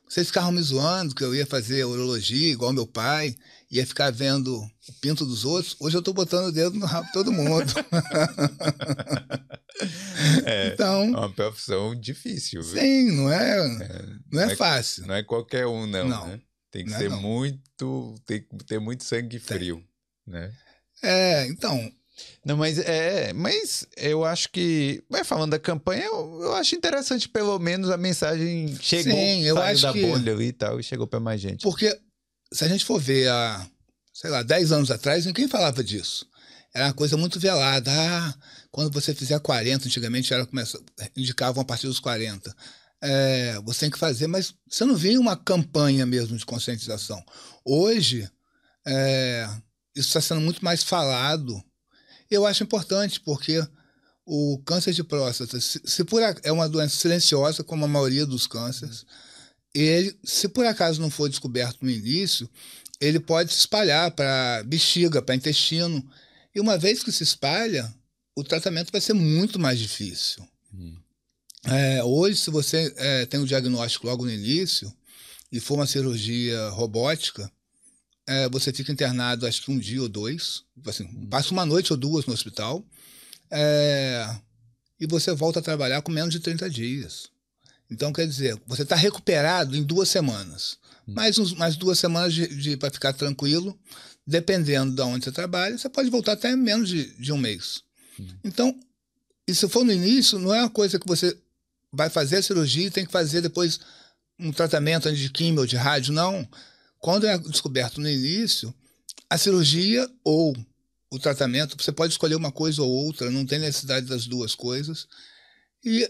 vocês 0.09 0.27
ficavam 0.27 0.53
me 0.53 0.61
zoando 0.61 1.15
que 1.15 1.23
eu 1.23 1.35
ia 1.35 1.47
fazer 1.47 1.85
urologia 1.85 2.51
igual 2.53 2.73
meu 2.73 2.87
pai, 2.87 3.37
ia 3.71 3.87
ficar 3.87 4.11
vendo 4.11 4.57
o 4.57 4.93
pinto 5.01 5.25
dos 5.25 5.45
outros. 5.45 5.77
Hoje 5.79 5.97
eu 5.97 6.03
tô 6.03 6.13
botando 6.13 6.47
o 6.47 6.53
dedo 6.53 6.77
no 6.77 6.87
rabo 6.87 7.07
de 7.07 7.13
todo 7.13 7.33
mundo. 7.33 7.73
É, 10.45 10.67
é 10.69 10.75
então, 10.75 11.05
uma 11.11 11.33
profissão 11.33 11.95
difícil, 11.95 12.63
viu? 12.63 12.81
sim, 12.81 13.13
não 13.13 13.33
é, 13.33 14.19
não 14.33 14.43
é 14.43 14.53
é- 14.53 14.57
fácil. 14.57 15.07
Não 15.07 15.15
é 15.15 15.23
qualquer 15.23 15.67
um, 15.67 15.87
não. 15.87 16.09
Não, 16.09 16.27
né? 16.27 16.41
Tem 16.71 16.85
que 16.85 16.91
não 16.91 16.97
é 16.97 17.01
ser 17.01 17.11
não. 17.11 17.21
muito. 17.21 18.15
Tem 18.27 18.43
que 18.43 18.65
ter 18.65 18.81
muito 18.81 19.05
sangue 19.05 19.39
frio. 19.39 19.83
Né? 20.27 20.53
É, 21.03 21.47
então, 21.47 21.91
Não, 22.45 22.57
mas 22.57 22.79
é, 22.79 23.33
mas 23.33 23.87
eu 23.97 24.25
acho 24.25 24.51
que, 24.51 25.03
mas 25.11 25.27
falando 25.27 25.51
da 25.51 25.59
campanha, 25.59 26.05
eu, 26.05 26.41
eu 26.43 26.55
acho 26.55 26.75
interessante 26.75 27.29
pelo 27.29 27.59
menos 27.59 27.91
a 27.91 27.97
mensagem 27.97 28.75
chegou, 28.81 29.13
Sim, 29.13 29.43
eu 29.45 29.57
saiu 29.57 29.73
acho 29.73 29.83
da 29.83 29.93
que- 29.93 30.07
bolha 30.07 30.33
ali 30.33 30.47
e 30.47 30.53
tal 30.53 30.81
e 30.81 30.83
chegou 30.83 31.07
pra 31.07 31.21
mais 31.21 31.41
gente. 31.41 31.63
Porque 31.63 31.95
se 32.53 32.65
a 32.65 32.69
gente 32.69 32.85
for 32.85 32.99
ver 33.01 33.29
há, 33.29 33.67
sei 34.15 34.31
lá, 34.31 34.43
10 34.43 34.73
anos 34.73 34.91
atrás, 34.91 35.27
ninguém 35.27 35.49
falava 35.49 35.85
disso. 35.85 36.27
era 36.75 36.87
uma 36.87 36.95
coisa 36.95 37.17
muito 37.17 37.39
velada. 37.39 37.91
Ah, 37.93 38.35
quando 38.71 38.93
você 38.93 39.15
fizer 39.15 39.39
40, 39.41 39.87
antigamente 39.87 40.33
era 40.33 40.47
começa, 40.47 40.81
indicavam 41.17 41.61
a 41.61 41.65
partir 41.65 41.87
dos 41.89 42.01
40. 42.01 42.55
É, 43.03 43.59
você 43.65 43.81
tem 43.81 43.91
que 43.91 43.99
fazer, 43.99 44.27
mas 44.29 44.55
você 44.69 44.85
não 44.85 44.95
via 44.95 45.19
uma 45.21 45.37
campanha 45.37 46.07
mesmo 46.07 46.37
de 46.37 46.45
conscientização. 46.47 47.23
Hoje, 47.65 48.29
é, 48.87 49.49
isso 49.97 50.09
está 50.09 50.21
sendo 50.21 50.41
muito 50.41 50.65
mais 50.65 50.83
falado. 50.83 51.63
Eu 52.31 52.47
acho 52.47 52.63
importante, 52.63 53.21
porque 53.21 53.67
o 54.25 54.59
câncer 54.65 54.93
de 54.93 55.03
próstata, 55.03 55.61
se, 55.61 55.81
se 55.85 56.05
por, 56.05 56.23
é 56.23 56.53
uma 56.53 56.69
doença 56.69 56.97
silenciosa, 56.97 57.65
como 57.65 57.85
a 57.85 57.89
maioria 57.89 58.25
dos 58.25 58.47
cânceres, 58.47 59.05
ele, 59.75 60.17
se 60.23 60.49
por 60.49 60.65
acaso 60.67 61.01
não 61.01 61.11
for 61.11 61.29
descoberto 61.29 61.79
no 61.83 61.91
início, 61.91 62.49
ele 63.01 63.19
pode 63.19 63.53
se 63.53 63.61
espalhar 63.61 64.11
para 64.11 64.63
bexiga, 64.65 65.23
para 65.23 65.35
intestino. 65.35 66.07
E 66.55 66.61
uma 66.61 66.77
vez 66.77 67.03
que 67.03 67.11
se 67.11 67.23
espalha, 67.23 67.93
o 68.37 68.45
tratamento 68.45 68.93
vai 68.93 69.01
ser 69.01 69.15
muito 69.15 69.59
mais 69.59 69.79
difícil. 69.79 70.47
Hum. 70.73 70.97
É, 71.65 72.03
hoje, 72.05 72.37
se 72.37 72.51
você 72.51 72.93
é, 72.97 73.27
tem 73.27 73.41
um 73.41 73.45
diagnóstico 73.45 74.07
logo 74.07 74.25
no 74.25 74.31
início 74.31 74.93
e 75.51 75.61
for 75.61 75.75
uma 75.75 75.87
cirurgia 75.87 76.69
robótica, 76.71 77.51
é, 78.31 78.49
você 78.49 78.73
fica 78.73 78.93
internado 78.93 79.45
acho 79.45 79.61
que 79.61 79.73
um 79.73 79.79
dia 79.79 80.01
ou 80.01 80.09
dois, 80.09 80.63
assim, 80.87 81.03
hum. 81.03 81.27
passa 81.29 81.51
uma 81.51 81.67
noite 81.67 81.93
ou 81.93 81.97
duas 81.97 82.27
no 82.27 82.33
hospital, 82.33 82.87
é, 83.51 84.25
e 85.01 85.07
você 85.07 85.35
volta 85.35 85.59
a 85.59 85.63
trabalhar 85.63 86.01
com 86.01 86.13
menos 86.13 86.33
de 86.33 86.39
30 86.39 86.71
dias. 86.71 87.29
Então, 87.91 88.13
quer 88.13 88.29
dizer, 88.29 88.57
você 88.69 88.83
está 88.83 88.95
recuperado 88.95 89.77
em 89.77 89.83
duas 89.83 90.09
semanas. 90.09 90.79
Hum. 91.09 91.15
Mais, 91.15 91.39
uns, 91.39 91.55
mais 91.55 91.75
duas 91.75 91.99
semanas 91.99 92.33
de, 92.33 92.47
de 92.47 92.77
para 92.77 92.93
ficar 92.93 93.13
tranquilo. 93.13 93.77
Dependendo 94.25 94.95
de 94.95 95.03
onde 95.03 95.25
você 95.25 95.33
trabalha, 95.33 95.77
você 95.77 95.89
pode 95.89 96.09
voltar 96.09 96.33
até 96.33 96.55
menos 96.55 96.89
de, 96.89 97.13
de 97.21 97.33
um 97.33 97.39
mês. 97.39 97.83
Hum. 98.17 98.29
Então, 98.45 98.79
e 99.49 99.53
se 99.53 99.69
for 99.69 99.85
no 99.85 99.93
início, 99.93 100.39
não 100.39 100.55
é 100.55 100.61
uma 100.61 100.71
coisa 100.71 101.01
que 101.01 101.09
você 101.09 101.37
vai 101.93 102.09
fazer 102.09 102.37
a 102.37 102.43
cirurgia 102.43 102.87
e 102.87 102.91
tem 102.93 103.05
que 103.05 103.11
fazer 103.11 103.41
depois 103.41 103.81
um 104.39 104.53
tratamento 104.53 105.13
de 105.13 105.29
químio 105.31 105.63
ou 105.63 105.67
de 105.67 105.75
rádio. 105.75 106.13
Não. 106.13 106.49
Quando 107.01 107.27
é 107.27 107.37
descoberto 107.39 108.01
no 108.01 108.09
início, 108.09 108.73
a 109.29 109.37
cirurgia 109.37 110.09
ou 110.23 110.57
o 111.11 111.19
tratamento, 111.19 111.77
você 111.83 111.91
pode 111.91 112.13
escolher 112.13 112.37
uma 112.37 112.53
coisa 112.53 112.83
ou 112.83 112.91
outra, 112.91 113.31
não 113.31 113.45
tem 113.45 113.59
necessidade 113.59 114.07
das 114.07 114.27
duas 114.27 114.55
coisas. 114.55 115.09
E 115.85 116.09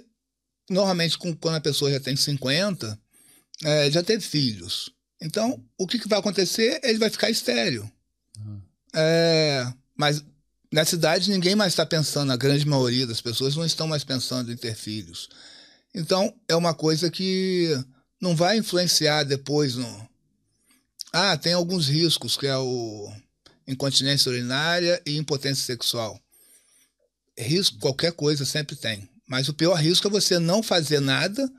normalmente, 0.68 1.16
quando 1.16 1.54
a 1.54 1.60
pessoa 1.60 1.90
já 1.90 1.98
tem 1.98 2.14
50, 2.14 2.98
é, 3.64 3.90
já 3.90 4.02
teve 4.02 4.22
filhos. 4.22 4.92
Então, 5.22 5.62
o 5.78 5.86
que, 5.86 5.98
que, 5.98 6.08
vai 6.08 6.18
acontecer? 6.18 6.80
Ele 6.82 6.98
vai 6.98 7.10
ficar 7.10 7.30
estéreo. 7.30 7.90
Uhum. 8.38 8.62
É, 8.94 9.72
mas 9.96 10.24
nessa 10.72 10.94
idade, 10.94 11.30
ninguém 11.30 11.54
mais 11.54 11.72
está 11.72 11.84
pensando, 11.84 12.32
a 12.32 12.36
grande 12.36 12.66
maioria 12.66 13.06
das 13.06 13.20
pessoas 13.20 13.56
não 13.56 13.64
estão 13.64 13.86
mais 13.86 14.04
pensando 14.04 14.52
em 14.52 14.56
ter 14.56 14.74
filhos. 14.74 15.28
Então, 15.94 16.32
é 16.48 16.54
uma 16.54 16.72
coisa 16.72 17.10
que 17.10 17.68
não 18.20 18.36
vai 18.36 18.58
influenciar 18.58 19.24
depois 19.24 19.76
no. 19.76 20.09
Ah, 21.12 21.36
tem 21.36 21.52
alguns 21.52 21.88
riscos, 21.88 22.36
que 22.36 22.46
é 22.46 22.56
o 22.56 23.12
incontinência 23.66 24.30
urinária 24.30 25.00
e 25.06 25.16
impotência 25.16 25.64
sexual. 25.64 26.20
Risco, 27.38 27.78
qualquer 27.78 28.12
coisa 28.12 28.44
sempre 28.44 28.76
tem. 28.76 29.08
Mas 29.26 29.48
o 29.48 29.54
pior 29.54 29.74
risco 29.74 30.08
é 30.08 30.10
você 30.10 30.38
não 30.38 30.62
fazer 30.62 31.00
nada 31.00 31.50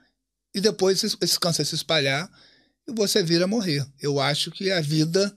e 0.53 0.59
depois 0.59 1.03
esse 1.03 1.39
câncer 1.39 1.65
se 1.65 1.75
espalhar 1.75 2.29
e 2.87 2.91
você 2.91 3.23
vir 3.23 3.41
a 3.41 3.47
morrer. 3.47 3.85
Eu 3.99 4.19
acho 4.19 4.51
que 4.51 4.69
a 4.69 4.81
vida 4.81 5.35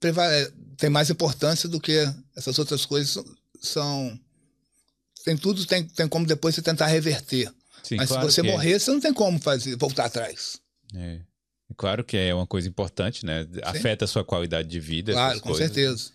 é. 0.00 0.52
tem 0.76 0.90
mais 0.90 1.08
importância 1.10 1.68
do 1.68 1.80
que 1.80 2.04
essas 2.36 2.58
outras 2.58 2.84
coisas 2.84 3.24
são. 3.60 4.18
Tem 5.24 5.36
tudo, 5.36 5.64
tem, 5.64 5.84
tem 5.86 6.08
como 6.08 6.26
depois 6.26 6.54
você 6.54 6.62
tentar 6.62 6.86
reverter. 6.86 7.50
Sim, 7.82 7.96
Mas 7.96 8.08
claro 8.08 8.28
se 8.28 8.34
você 8.34 8.40
é. 8.40 8.50
morrer, 8.50 8.72
é. 8.72 8.78
você 8.78 8.90
não 8.90 9.00
tem 9.00 9.14
como 9.14 9.38
fazer, 9.38 9.76
voltar 9.76 10.06
atrás. 10.06 10.58
É. 10.94 11.20
Claro 11.76 12.04
que 12.04 12.16
é 12.16 12.34
uma 12.34 12.46
coisa 12.46 12.68
importante, 12.68 13.24
né? 13.24 13.44
Sim. 13.44 13.60
Afeta 13.62 14.04
a 14.04 14.08
sua 14.08 14.24
qualidade 14.24 14.68
de 14.68 14.80
vida. 14.80 15.12
Claro, 15.12 15.40
com 15.40 15.50
coisas. 15.50 15.66
certeza. 15.66 16.10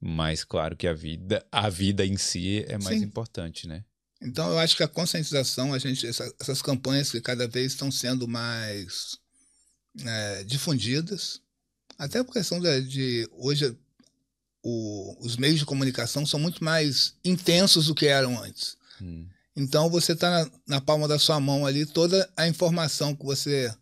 Mas 0.00 0.42
claro 0.42 0.76
que 0.76 0.86
a 0.86 0.92
vida, 0.92 1.44
a 1.50 1.68
vida 1.68 2.04
em 2.04 2.16
si 2.16 2.64
é 2.68 2.76
mais 2.78 2.98
Sim. 2.98 3.04
importante, 3.04 3.68
né? 3.68 3.84
Então, 4.20 4.50
eu 4.50 4.58
acho 4.58 4.76
que 4.76 4.82
a 4.82 4.88
conscientização, 4.88 5.74
a 5.74 5.78
gente, 5.78 6.06
essa, 6.06 6.32
essas 6.40 6.62
campanhas 6.62 7.10
que 7.10 7.20
cada 7.20 7.46
vez 7.48 7.72
estão 7.72 7.90
sendo 7.90 8.28
mais 8.28 9.18
é, 10.04 10.44
difundidas, 10.44 11.40
até 11.98 12.22
por 12.22 12.32
questão 12.32 12.60
de, 12.60 12.80
de 12.82 13.28
hoje 13.32 13.76
o, 14.62 15.16
os 15.24 15.36
meios 15.36 15.58
de 15.58 15.66
comunicação 15.66 16.24
são 16.24 16.38
muito 16.38 16.62
mais 16.62 17.14
intensos 17.24 17.86
do 17.86 17.94
que 17.94 18.06
eram 18.06 18.40
antes. 18.42 18.76
Hum. 19.00 19.26
Então, 19.56 19.90
você 19.90 20.12
está 20.12 20.30
na, 20.30 20.50
na, 20.66 20.80
palma 20.80 21.06
da 21.06 21.18
sua 21.18 21.38
mão 21.38 21.66
ali 21.66 21.84
toda 21.84 22.28
a 22.36 22.48
informação 22.48 23.14
que 23.14 23.24
você 23.24 23.74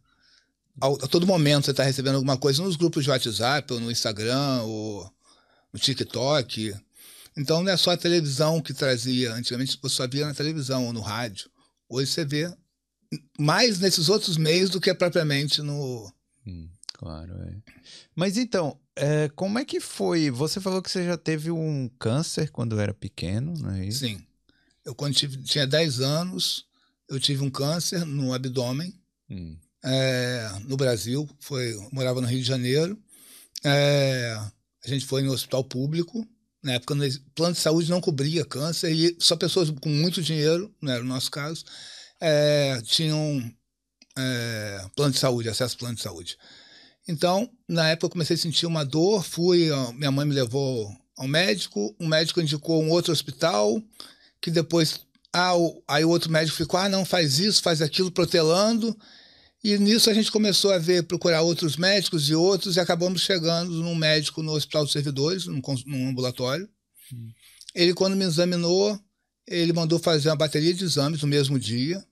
a 0.81 1.07
todo 1.09 1.27
momento 1.27 1.67
você 1.67 1.71
está 1.71 1.83
recebendo 1.83 2.17
alguma 2.17 2.37
coisa 2.37 2.63
nos 2.63 2.77
grupos 2.77 3.05
de 3.05 3.11
WhatsApp, 3.11 3.73
ou 3.73 3.81
no 3.81 3.91
Instagram, 3.91 4.63
ou 4.63 5.13
no 5.73 5.79
TikTok. 5.79 6.75
Então 7.37 7.63
não 7.63 7.73
é 7.73 7.77
só 7.77 7.93
a 7.93 7.97
televisão 7.97 8.61
que 8.61 8.75
trazia. 8.75 9.35
Antigamente 9.35 9.79
você 9.81 9.95
só 9.95 10.09
via 10.09 10.27
na 10.27 10.35
televisão 10.35 10.87
ou 10.87 10.93
no 10.93 11.01
rádio. 11.01 11.51
Hoje 11.89 12.11
você 12.11 12.25
vê 12.25 12.53
mais 13.39 13.79
nesses 13.79 14.09
outros 14.09 14.37
meios 14.37 14.71
do 14.71 14.81
que 14.81 14.93
propriamente 14.95 15.63
no. 15.63 16.13
Hum, 16.47 16.69
claro, 16.93 17.35
é. 17.43 17.57
Mas 18.15 18.37
então, 18.37 18.79
é, 18.97 19.29
como 19.31 19.59
é 19.59 19.65
que 19.65 19.81
foi? 19.81 20.31
Você 20.31 20.61
falou 20.61 20.83
que 20.83 20.91
você 20.91 21.05
já 21.05 21.17
teve 21.17 21.51
um 21.51 21.89
câncer 21.99 22.51
quando 22.51 22.81
era 22.81 22.95
pequeno, 22.95 23.55
não 23.59 23.71
é 23.73 23.87
isso? 23.87 24.01
Sim. 24.01 24.25
Eu, 24.85 24.95
quando 24.95 25.15
tive, 25.15 25.43
tinha 25.43 25.67
10 25.67 26.01
anos, 26.01 26.67
eu 27.09 27.21
tive 27.21 27.43
um 27.43 27.51
câncer 27.51 28.05
no 28.05 28.33
abdômen, 28.33 28.95
hum. 29.29 29.57
É, 29.85 30.51
no 30.65 30.77
Brasil. 30.77 31.29
Foi, 31.41 31.75
morava 31.93 32.21
no 32.21 32.27
Rio 32.27 32.41
de 32.41 32.47
Janeiro. 32.47 32.99
É, 33.65 34.37
a 34.85 34.89
gente 34.89 35.07
foi 35.07 35.23
no 35.23 35.33
hospital 35.33 35.65
público 35.65 36.27
na 36.63 36.75
época, 36.75 36.95
o 36.95 37.31
plano 37.35 37.55
de 37.55 37.61
saúde 37.61 37.91
não 37.91 38.01
cobria 38.01 38.45
câncer 38.45 38.93
e 38.93 39.17
só 39.19 39.35
pessoas 39.35 39.71
com 39.71 39.89
muito 39.89 40.23
dinheiro, 40.23 40.73
não 40.81 40.93
era 40.93 41.03
o 41.03 41.07
nosso 41.07 41.31
caso, 41.31 41.65
é, 42.21 42.81
tinham 42.85 43.51
é, 44.17 44.85
plano 44.95 45.13
de 45.13 45.19
saúde, 45.19 45.49
acesso 45.49 45.75
ao 45.75 45.79
plano 45.79 45.95
de 45.95 46.03
saúde. 46.03 46.37
Então, 47.09 47.51
na 47.67 47.89
época, 47.89 48.07
eu 48.07 48.11
comecei 48.11 48.37
a 48.37 48.39
sentir 48.39 48.67
uma 48.67 48.85
dor, 48.85 49.25
fui, 49.25 49.71
minha 49.95 50.11
mãe 50.11 50.27
me 50.27 50.35
levou 50.35 50.95
ao 51.17 51.27
médico, 51.27 51.95
o 51.99 52.07
médico 52.07 52.41
indicou 52.41 52.83
um 52.83 52.91
outro 52.91 53.13
hospital, 53.13 53.83
que 54.41 54.51
depois, 54.51 55.01
ah, 55.33 55.57
o, 55.57 55.83
aí 55.89 56.05
o 56.05 56.11
outro 56.11 56.31
médico 56.31 56.59
ficou, 56.59 56.79
ah, 56.79 56.91
não, 56.91 57.07
faz 57.07 57.39
isso, 57.39 57.63
faz 57.63 57.81
aquilo, 57.81 58.13
protelando, 58.13 58.95
e 59.62 59.76
nisso 59.79 60.09
a 60.09 60.14
gente 60.14 60.33
começou 60.33 60.73
a 60.73 60.79
ver, 60.79 61.02
procurar 61.02 61.43
outros 61.43 61.76
médicos 61.76 62.29
e 62.29 62.35
outros, 62.35 62.76
e 62.76 62.81
acabamos 62.81 63.21
chegando 63.21 63.71
num 63.71 63.95
médico 63.95 64.43
no 64.43 64.52
Hospital 64.52 64.85
dos 64.85 64.93
Servidores, 64.93 65.47
num, 65.47 65.61
num 65.87 66.09
ambulatório. 66.09 66.69
Hum. 67.12 67.31
Ele, 67.75 67.93
quando 67.93 68.17
me 68.17 68.25
examinou, 68.25 68.99
ele 69.47 69.73
mandou 69.73 69.99
fazer 69.99 70.29
uma 70.31 70.37
bateria 70.37 70.73
de 70.73 70.85
exames 70.85 71.21
no 71.23 71.29
mesmo 71.29 71.59
dia, 71.59 72.02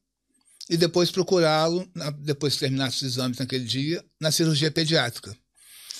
e 0.68 0.76
depois 0.76 1.10
procurá-lo, 1.10 1.90
depois 2.18 2.54
que 2.54 2.60
terminasse 2.60 2.96
os 2.96 3.14
exames 3.14 3.38
naquele 3.38 3.64
dia, 3.64 4.04
na 4.20 4.30
cirurgia 4.30 4.70
pediátrica. 4.70 5.34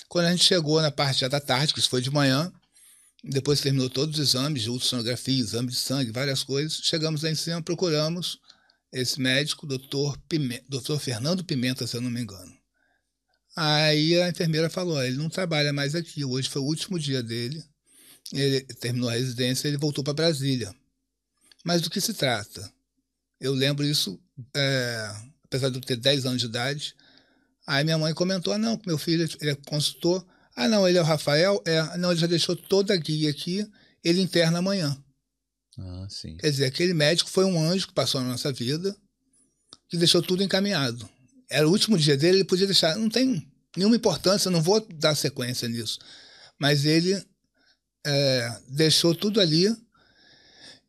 Quando 0.08 0.26
a 0.26 0.30
gente 0.30 0.44
chegou 0.44 0.80
na 0.82 0.90
parte 0.90 1.26
da 1.26 1.40
tarde, 1.40 1.72
que 1.72 1.80
isso 1.80 1.88
foi 1.88 2.02
de 2.02 2.10
manhã, 2.10 2.52
depois 3.24 3.60
terminou 3.60 3.88
todos 3.88 4.18
os 4.18 4.28
exames, 4.28 4.62
de 4.62 4.70
ultrassonografia, 4.70 5.40
exame 5.40 5.68
de 5.68 5.76
sangue, 5.76 6.12
várias 6.12 6.42
coisas, 6.42 6.80
chegamos 6.82 7.22
lá 7.22 7.30
em 7.30 7.34
cima, 7.34 7.62
procuramos 7.62 8.38
esse 8.92 9.20
médico, 9.20 9.66
doutor, 9.66 10.16
Pimenta, 10.28 10.64
doutor 10.68 10.98
Fernando 10.98 11.44
Pimenta, 11.44 11.86
se 11.86 11.96
eu 11.96 12.00
não 12.00 12.10
me 12.10 12.20
engano. 12.20 12.56
Aí 13.56 14.20
a 14.20 14.28
enfermeira 14.28 14.70
falou: 14.70 15.02
ele 15.02 15.16
não 15.16 15.28
trabalha 15.28 15.72
mais 15.72 15.94
aqui, 15.94 16.24
hoje 16.24 16.48
foi 16.48 16.62
o 16.62 16.66
último 16.66 16.98
dia 16.98 17.22
dele. 17.22 17.62
Ele 18.32 18.60
terminou 18.60 19.08
a 19.08 19.14
residência, 19.14 19.68
ele 19.68 19.76
voltou 19.76 20.04
para 20.04 20.12
Brasília. 20.12 20.74
Mas 21.64 21.82
do 21.82 21.90
que 21.90 22.00
se 22.00 22.14
trata? 22.14 22.70
Eu 23.40 23.52
lembro 23.54 23.84
isso, 23.84 24.20
é, 24.54 25.10
apesar 25.44 25.70
de 25.70 25.76
eu 25.76 25.80
ter 25.80 25.96
10 25.96 26.26
anos 26.26 26.40
de 26.40 26.46
idade. 26.46 26.94
Aí 27.66 27.84
minha 27.84 27.98
mãe 27.98 28.14
comentou: 28.14 28.52
ah, 28.52 28.58
não, 28.58 28.80
meu 28.86 28.98
filho 28.98 29.28
ele 29.40 29.50
é 29.50 29.54
consultor. 29.54 30.24
Ah, 30.54 30.68
não, 30.68 30.88
ele 30.88 30.98
é 30.98 31.00
o 31.00 31.04
Rafael? 31.04 31.62
É, 31.66 31.96
não, 31.98 32.10
ele 32.10 32.20
já 32.20 32.26
deixou 32.26 32.56
toda 32.56 32.92
a 32.94 32.96
guia 32.96 33.30
aqui, 33.30 33.66
ele 34.02 34.20
interna 34.20 34.58
amanhã. 34.58 34.96
Ah, 35.78 36.06
sim. 36.08 36.36
Quer 36.36 36.50
dizer, 36.50 36.64
aquele 36.66 36.92
médico 36.92 37.30
foi 37.30 37.44
um 37.44 37.60
anjo 37.60 37.86
que 37.86 37.94
passou 37.94 38.20
na 38.20 38.28
nossa 38.28 38.52
vida, 38.52 38.96
que 39.88 39.96
deixou 39.96 40.22
tudo 40.22 40.42
encaminhado. 40.42 41.08
Era 41.48 41.66
o 41.66 41.70
último 41.70 41.96
dia 41.96 42.16
dele, 42.16 42.38
ele 42.38 42.44
podia 42.44 42.66
deixar. 42.66 42.96
Não 42.96 43.08
tem 43.08 43.46
nenhuma 43.76 43.96
importância, 43.96 44.50
não 44.50 44.62
vou 44.62 44.80
dar 44.94 45.14
sequência 45.14 45.68
nisso. 45.68 45.98
Mas 46.58 46.84
ele 46.84 47.22
é, 48.04 48.60
deixou 48.68 49.14
tudo 49.14 49.40
ali. 49.40 49.74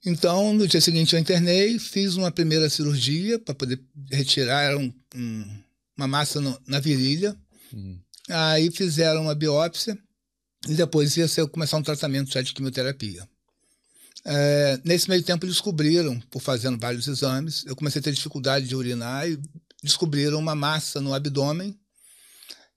Então, 0.05 0.53
no 0.53 0.67
dia 0.67 0.81
seguinte, 0.81 1.13
eu 1.13 1.19
internei, 1.19 1.77
fiz 1.77 2.15
uma 2.15 2.31
primeira 2.31 2.69
cirurgia 2.69 3.37
para 3.37 3.53
poder 3.53 3.81
retirar 4.11 4.75
um, 4.77 4.93
um, 5.13 5.63
uma 5.97 6.07
massa 6.07 6.41
no, 6.41 6.59
na 6.65 6.79
virilha. 6.79 7.35
Uhum. 7.71 7.99
Aí 8.29 8.71
fizeram 8.71 9.23
uma 9.23 9.35
biópsia 9.35 9.97
e 10.67 10.73
depois 10.73 11.15
ia 11.17 11.27
ser, 11.27 11.47
começar 11.47 11.77
um 11.77 11.83
tratamento 11.83 12.31
já 12.31 12.41
de 12.41 12.53
quimioterapia. 12.53 13.27
É, 14.31 14.79
nesse 14.85 15.09
meio 15.09 15.23
tempo 15.23 15.47
descobriram, 15.47 16.19
por 16.29 16.39
fazendo 16.39 16.77
vários 16.77 17.07
exames, 17.07 17.65
eu 17.65 17.75
comecei 17.75 17.99
a 17.99 18.03
ter 18.03 18.13
dificuldade 18.13 18.67
de 18.67 18.75
urinar 18.75 19.27
e 19.27 19.39
descobriram 19.81 20.37
uma 20.37 20.53
massa 20.53 21.01
no 21.01 21.15
abdômen 21.15 21.75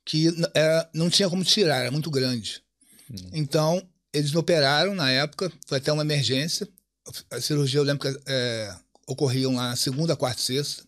que 0.02 0.28
era, 0.54 0.88
não 0.94 1.10
tinha 1.10 1.28
como 1.28 1.44
tirar, 1.44 1.82
era 1.82 1.90
muito 1.90 2.10
grande. 2.10 2.62
Hum. 3.10 3.30
Então, 3.34 3.86
eles 4.14 4.32
me 4.32 4.38
operaram 4.38 4.94
na 4.94 5.10
época, 5.10 5.52
foi 5.66 5.76
até 5.76 5.92
uma 5.92 6.02
emergência. 6.02 6.66
A 7.30 7.38
cirurgia, 7.38 7.80
eu 7.80 7.84
lembro 7.84 8.10
que 8.10 8.20
é, 8.26 8.74
ocorriam 9.06 9.54
lá 9.54 9.68
na 9.68 9.76
segunda, 9.76 10.16
quarta 10.16 10.40
e 10.40 10.44
sexta. 10.44 10.84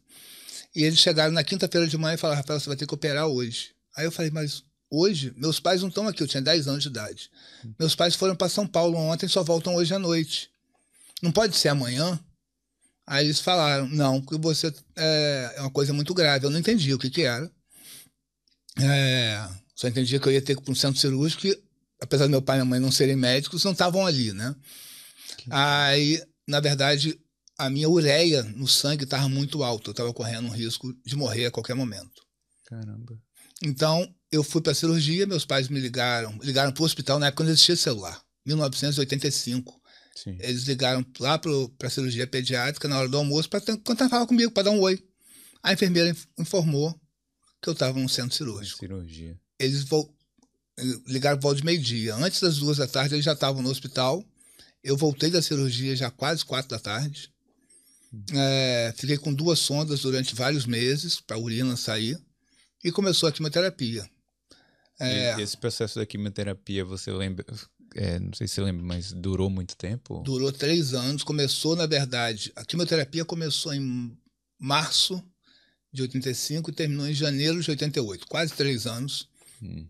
E 0.75 0.83
eles 0.83 0.99
chegaram 0.99 1.33
na 1.33 1.45
quinta-feira 1.45 1.87
de 1.87 1.99
manhã 1.99 2.15
e 2.15 2.19
falaram, 2.19 2.41
Rafael, 2.41 2.59
você 2.59 2.69
vai 2.69 2.77
ter 2.77 2.87
que 2.87 2.95
operar 2.95 3.27
hoje. 3.27 3.73
Aí 3.95 4.07
eu 4.07 4.11
falei, 4.11 4.31
mas 4.31 4.65
hoje? 4.91 5.33
Meus 5.37 5.61
pais 5.61 5.83
não 5.83 5.89
estão 5.91 6.09
aqui, 6.09 6.23
eu 6.23 6.27
tinha 6.27 6.43
10 6.43 6.69
anos 6.69 6.83
de 6.83 6.89
idade. 6.89 7.31
Meus 7.79 7.95
pais 7.95 8.15
foram 8.15 8.35
para 8.35 8.49
São 8.49 8.67
Paulo 8.67 8.97
ontem, 8.97 9.29
só 9.29 9.43
voltam 9.43 9.75
hoje 9.75 9.93
à 9.93 9.99
noite. 9.99 10.54
Não 11.23 11.33
pode 11.33 11.57
ser 11.57 11.69
amanhã? 11.69 12.19
Aí 13.07 13.27
eles 13.27 13.41
falaram, 13.41 13.87
não, 13.89 14.21
que 14.21 14.37
você 14.39 14.73
é, 14.97 15.55
é 15.57 15.61
uma 15.61 15.71
coisa 15.71 15.93
muito 15.93 16.15
grave. 16.15 16.47
Eu 16.47 16.51
não 16.51 16.59
entendi 16.59 16.93
o 16.95 16.99
que 16.99 17.11
que 17.11 17.23
era. 17.23 17.51
É, 18.81 19.49
só 19.75 19.89
entendia 19.89 20.19
que 20.19 20.27
eu 20.27 20.33
ia 20.33 20.43
ter 20.43 20.55
que 20.55 20.63
ir 20.63 20.65
para 20.65 20.73
um 20.73 20.77
centro 20.77 21.01
cirúrgico 21.01 21.43
que, 21.43 21.63
apesar 22.01 22.25
do 22.27 22.31
meu 22.31 22.43
pai 22.43 22.57
e 22.57 22.59
minha 22.59 22.71
mãe 22.71 22.81
não 22.81 22.91
serem 22.91 23.17
médicos, 23.17 23.63
não 23.65 23.73
estavam 23.73 24.07
ali, 24.07 24.33
né? 24.33 24.55
Aí, 25.51 26.23
na 26.49 26.61
verdade, 26.61 27.19
a 27.59 27.69
minha 27.69 27.89
ureia 27.89 28.43
no 28.43 28.67
sangue 28.67 29.05
estava 29.05 29.29
muito 29.29 29.63
alta. 29.63 29.91
Eu 29.91 29.93
estava 29.93 30.13
correndo 30.13 30.47
um 30.47 30.53
risco 30.53 30.93
de 31.05 31.15
morrer 31.15 31.47
a 31.47 31.51
qualquer 31.51 31.75
momento. 31.75 32.23
Caramba. 32.67 33.19
Então, 33.63 34.13
eu 34.33 34.43
fui 34.43 34.61
para 34.61 34.73
a 34.73 34.75
cirurgia, 34.75 35.27
meus 35.27 35.45
pais 35.45 35.69
me 35.69 35.79
ligaram, 35.79 36.37
ligaram 36.43 36.73
para 36.73 36.83
o 36.83 36.87
hospital 36.87 37.19
na 37.19 37.27
época 37.27 37.43
quando 37.43 37.51
existia 37.51 37.77
celular, 37.77 38.21
1985. 38.45 39.81
Sim. 40.15 40.37
Eles 40.41 40.63
ligaram 40.65 41.05
lá 41.19 41.39
para 41.39 41.51
a 41.83 41.91
cirurgia 41.91 42.27
pediátrica 42.27 42.87
na 42.87 42.99
hora 42.99 43.09
do 43.09 43.17
almoço 43.17 43.49
para 43.49 43.61
tentar 43.61 44.09
falar 44.09 44.27
comigo, 44.27 44.53
para 44.53 44.65
dar 44.65 44.71
um 44.71 44.81
oi. 44.81 45.03
A 45.63 45.73
enfermeira 45.73 46.15
informou 46.39 46.99
que 47.61 47.69
eu 47.69 47.73
estava 47.73 47.99
no 47.99 48.09
centro 48.09 48.37
cirúrgico. 48.37 48.79
Cirurgia. 48.79 49.39
Eles 49.59 49.87
ligaram 51.07 51.39
por 51.39 51.45
volta 51.45 51.59
de 51.59 51.65
meio-dia. 51.65 52.15
Antes 52.17 52.41
das 52.41 52.59
duas 52.59 52.77
da 52.77 52.87
tarde, 52.87 53.15
eles 53.15 53.25
já 53.25 53.33
estavam 53.33 53.63
no 53.63 53.71
hospital. 53.71 54.25
Eu 54.83 54.97
voltei 54.97 55.31
da 55.31 55.41
cirurgia 55.41 55.97
já 55.97 56.11
quase 56.11 56.45
quatro 56.45 56.71
da 56.71 56.79
tarde. 56.79 57.33
É, 58.33 58.95
fiquei 58.97 59.17
com 59.17 59.35
duas 59.35 59.59
sondas 59.59 60.03
durante 60.03 60.35
vários 60.35 60.67
meses 60.67 61.21
para 61.21 61.37
a 61.37 61.41
urina 61.41 61.77
sair 61.77 62.21
e 62.85 62.93
começou 62.93 63.29
a 63.29 63.33
quimioterapia. 63.33 64.09
É, 65.01 65.37
e 65.39 65.43
esse 65.43 65.57
processo 65.57 65.99
da 65.99 66.07
quimioterapia, 66.07 66.85
você 66.85 67.11
lembra? 67.11 67.47
É, 67.95 68.19
não 68.19 68.33
sei 68.33 68.49
se 68.49 68.55
você 68.55 68.61
lembra, 68.63 68.85
mas 68.85 69.13
durou 69.13 69.49
muito 69.49 69.77
tempo? 69.77 70.23
Durou 70.25 70.51
três 70.51 70.95
anos. 70.95 71.23
Começou, 71.23 71.77
na 71.77 71.87
verdade, 71.87 72.53
a 72.57 72.65
quimioterapia 72.65 73.25
começou 73.25 73.73
em 73.73 74.17
março 74.59 75.23
de 75.93 76.03
85 76.03 76.71
e 76.71 76.75
terminou 76.75 77.07
em 77.07 77.15
janeiro 77.15 77.61
de 77.63 77.71
88, 77.71 78.27
quase 78.27 78.53
três 78.53 78.87
anos. 78.87 79.29
Hum. 79.63 79.87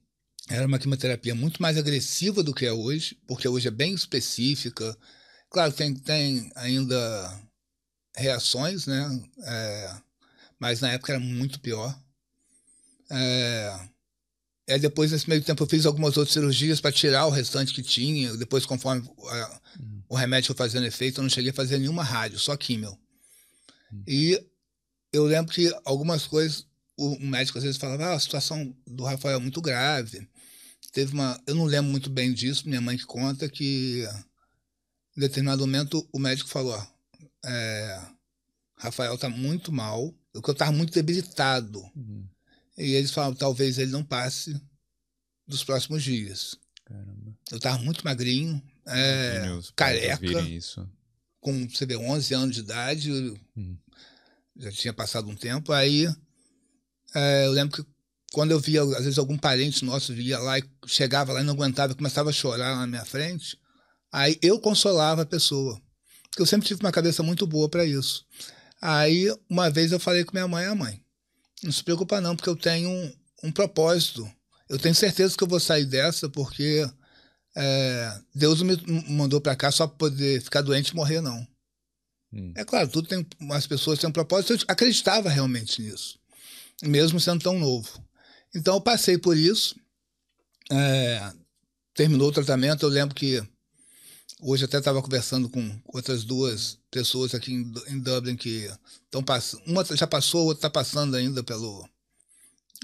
Era 0.49 0.67
uma 0.67 0.79
quimioterapia 0.79 1.35
muito 1.35 1.63
mais 1.63 1.79
agressiva 1.79 2.43
do 2.43 2.53
que 2.53 2.67
é 2.67 2.73
hoje, 2.73 3.17
porque 3.27 3.49
hoje 3.49 3.69
é 3.69 3.71
bem 3.71 3.95
específica. 3.95 4.97
Claro, 5.49 5.73
tem, 5.73 5.95
tem 5.95 6.53
ainda 6.55 7.43
reações, 8.15 8.87
né? 8.87 9.23
É, 9.45 9.97
mas 10.59 10.81
na 10.81 10.93
época 10.93 11.13
era 11.13 11.21
muito 11.21 11.59
pior. 11.61 11.99
É, 13.11 13.89
depois, 14.79 15.13
nesse 15.13 15.29
meio 15.29 15.43
tempo, 15.43 15.63
eu 15.63 15.67
fiz 15.67 15.85
algumas 15.85 16.17
outras 16.17 16.33
cirurgias 16.33 16.81
para 16.81 16.93
tirar 16.93 17.27
o 17.27 17.31
restante 17.31 17.75
que 17.75 17.83
tinha. 17.83 18.35
Depois, 18.37 18.65
conforme 18.65 19.07
uhum. 19.07 20.03
o 20.09 20.17
remédio 20.17 20.49
foi 20.49 20.57
fazendo 20.57 20.87
efeito, 20.87 21.21
eu 21.21 21.23
não 21.23 21.29
cheguei 21.29 21.51
a 21.51 21.55
fazer 21.55 21.79
nenhuma 21.79 22.03
rádio, 22.03 22.39
só 22.39 22.57
químio. 22.57 22.97
Uhum. 23.93 24.05
E 24.09 24.43
eu 25.13 25.25
lembro 25.25 25.53
que 25.53 25.73
algumas 25.85 26.27
coisas, 26.27 26.67
o 26.97 27.19
médico 27.21 27.59
às 27.59 27.65
vezes 27.65 27.79
falava, 27.79 28.07
ah, 28.07 28.15
a 28.15 28.21
situação 28.21 28.75
do 28.87 29.05
Rafael 29.05 29.37
é 29.37 29.41
muito 29.41 29.61
grave. 29.61 30.27
Teve 30.93 31.13
uma. 31.13 31.41
Eu 31.47 31.57
não 31.57 31.65
lembro 31.65 31.91
muito 31.91 32.09
bem 32.09 32.33
disso, 32.33 32.69
minha 32.69 32.81
mãe 32.81 32.97
que 32.97 33.05
conta 33.05 33.49
que 33.49 34.07
em 35.17 35.21
determinado 35.21 35.61
momento 35.61 36.09
o 36.13 36.19
médico 36.19 36.49
falou: 36.49 36.81
é, 37.45 38.01
Rafael 38.77 39.15
está 39.15 39.29
muito 39.29 39.73
mal, 39.73 40.15
eu 40.33 40.41
estava 40.41 40.73
muito 40.73 40.93
debilitado. 40.93 41.81
Uhum. 41.97 42.27
E 42.77 42.93
eles 42.93 43.11
falam, 43.11 43.35
talvez 43.35 43.79
ele 43.79 43.91
não 43.91 44.05
passe 44.05 44.61
dos 45.47 45.63
próximos 45.63 46.03
dias. 46.03 46.57
Caramba. 46.85 47.37
Eu 47.51 47.57
estava 47.59 47.79
muito 47.83 48.05
magrinho, 48.05 48.63
é, 48.87 49.59
careca. 49.77 50.41
Isso. 50.43 50.89
Com, 51.41 51.69
você 51.69 51.87
vê, 51.87 51.97
11 51.97 52.35
anos 52.35 52.55
de 52.55 52.63
idade, 52.63 53.13
hum. 53.57 53.77
já 54.57 54.73
tinha 54.73 54.93
passado 54.93 55.29
um 55.29 55.37
tempo. 55.37 55.73
Aí 55.73 56.07
é, 57.15 57.47
eu 57.47 57.53
lembro 57.53 57.77
que 57.83 57.91
quando 58.33 58.51
eu 58.51 58.59
via, 58.59 58.83
às 58.83 59.05
vezes, 59.05 59.19
algum 59.19 59.39
parente 59.39 59.85
nosso 59.85 60.13
via 60.13 60.39
lá 60.41 60.59
e 60.59 60.65
chegava 60.87 61.33
lá 61.33 61.41
e 61.41 61.45
não 61.45 61.55
aguentava 61.55 61.93
e 61.93 61.97
começava 61.97 62.31
a 62.31 62.33
chorar 62.33 62.77
na 62.77 62.87
minha 62.87 63.05
frente, 63.05 63.57
aí 64.13 64.37
eu 64.43 64.59
consolava 64.59 65.23
a 65.23 65.27
pessoa. 65.27 65.81
Porque 66.25 66.43
eu 66.43 66.47
sempre 66.47 66.67
tive 66.67 66.81
uma 66.81 66.91
cabeça 66.91 67.23
muito 67.23 67.47
boa 67.47 67.69
para 67.69 67.85
isso. 67.85 68.27
Aí, 68.83 69.33
uma 69.49 69.71
vez 69.71 69.93
eu 69.93 70.01
falei 70.01 70.25
com 70.25 70.33
minha 70.33 70.49
mãe, 70.49 70.67
a 70.67 70.73
ah, 70.73 70.75
mãe, 70.75 71.01
não 71.65 71.73
se 71.73 71.83
preocupa 71.83 72.21
não, 72.21 72.37
porque 72.37 72.49
eu 72.49 72.57
tenho 72.57 72.89
um, 72.89 73.13
um 73.45 73.53
propósito. 73.53 74.31
Eu 74.69 74.79
tenho 74.79 74.95
certeza 74.95 75.37
que 75.37 75.43
eu 75.43 75.49
vou 75.49 75.61
sair 75.61 75.85
dessa, 75.85 76.29
porque 76.29 76.89
é, 77.57 78.21
Deus 78.35 78.61
não 78.61 78.67
me 78.67 79.05
mandou 79.09 79.41
para 79.41 79.57
cá 79.57 79.71
só 79.71 79.87
para 79.87 79.97
poder 79.97 80.43
ficar 80.43 80.63
doente 80.63 80.89
e 80.89 80.97
morrer, 80.97 81.21
não. 81.21 81.47
Hum. 82.33 82.53
É 82.57 82.65
claro, 82.65 82.89
tudo 82.89 83.09
tem. 83.09 83.27
As 83.53 83.67
pessoas 83.67 83.99
têm 83.99 84.09
um 84.09 84.13
propósito. 84.13 84.55
Eu 84.55 84.59
acreditava 84.67 85.29
realmente 85.29 85.81
nisso, 85.81 86.19
mesmo 86.83 87.21
sendo 87.21 87.43
tão 87.43 87.59
novo. 87.59 87.89
Então 88.55 88.75
eu 88.75 88.81
passei 88.81 89.17
por 89.19 89.37
isso. 89.37 89.77
É, 90.71 91.33
terminou 91.95 92.29
o 92.29 92.33
tratamento. 92.33 92.85
Eu 92.85 92.91
lembro 92.91 93.15
que 93.15 93.43
hoje 94.41 94.65
até 94.65 94.79
estava 94.79 95.03
conversando 95.03 95.49
com 95.49 95.81
outras 95.87 96.25
duas 96.25 96.79
pessoas 96.95 97.35
aqui 97.35 97.53
em, 97.53 97.73
em 97.89 97.99
Dublin 97.99 98.37
que 98.37 98.71
estão 99.05 99.21
passando. 99.21 99.65
Uma 99.67 99.85
já 99.85 100.07
passou, 100.07 100.43
a 100.43 100.45
outra 100.45 100.59
está 100.59 100.71
passando 100.71 101.17
ainda 101.17 101.43
pelo. 101.43 101.89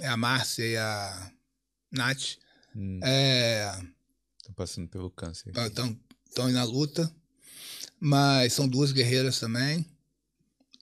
É 0.01 0.09
a 0.09 0.17
Márcia 0.17 0.67
e 0.67 0.77
a 0.77 1.33
Nath. 1.93 2.37
Hum. 2.75 2.99
É, 3.05 3.71
estão 4.39 4.55
passando 4.55 4.89
pelo 4.89 5.11
câncer. 5.13 5.53
Estão 5.57 5.97
estão 6.29 6.51
na 6.51 6.65
luta. 6.65 7.11
Mas 8.01 8.53
são 8.53 8.67
duas 8.67 8.91
guerreiras 8.91 9.39
também. 9.39 9.87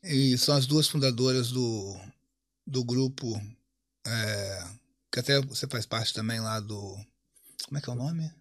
E 0.03 0.39
são 0.39 0.57
as 0.57 0.67
duas 0.67 0.89
fundadoras 0.89 1.51
do, 1.51 2.01
do 2.67 2.83
grupo. 2.83 3.39
É, 4.07 4.65
que 5.13 5.21
até 5.21 5.41
você 5.43 5.67
faz 5.67 5.85
parte 5.85 6.15
também 6.15 6.41
lá 6.41 6.61
do. 6.61 6.97
Como 7.67 7.77
é 7.77 7.81
que 7.81 7.91
é 7.91 7.93
o 7.93 7.97
nome? 7.97 8.33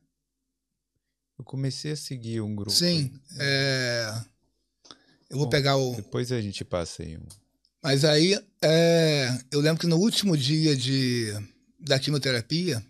Eu 1.37 1.43
comecei 1.43 1.91
a 1.91 1.97
seguir 1.97 2.39
um 2.39 2.55
grupo. 2.55 2.71
Sim. 2.71 3.19
É... 3.37 4.36
Eu 5.29 5.37
vou 5.37 5.45
Bom, 5.45 5.51
pegar 5.51 5.75
o. 5.77 5.95
Depois 5.95 6.31
a 6.31 6.41
gente 6.41 6.63
passa 6.63 7.03
aí. 7.03 7.17
Mas 7.83 8.03
aí, 8.05 8.37
é, 8.61 9.37
eu 9.51 9.59
lembro 9.59 9.79
que 9.79 9.87
no 9.87 9.97
último 9.97 10.35
dia 10.35 10.75
de, 10.75 11.33
da 11.79 11.99
quimioterapia, 11.99 12.83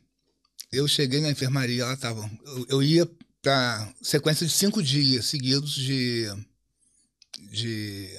eu 0.71 0.87
cheguei 0.87 1.21
na 1.21 1.31
enfermaria, 1.31 1.85
lá 1.85 1.97
tava. 1.97 2.29
Eu, 2.45 2.65
eu 2.69 2.83
ia 2.83 3.09
para 3.41 3.93
sequência 4.01 4.45
de 4.45 4.53
cinco 4.53 4.81
dias 4.81 5.25
seguidos 5.25 5.71
de, 5.73 6.27
de 7.51 8.09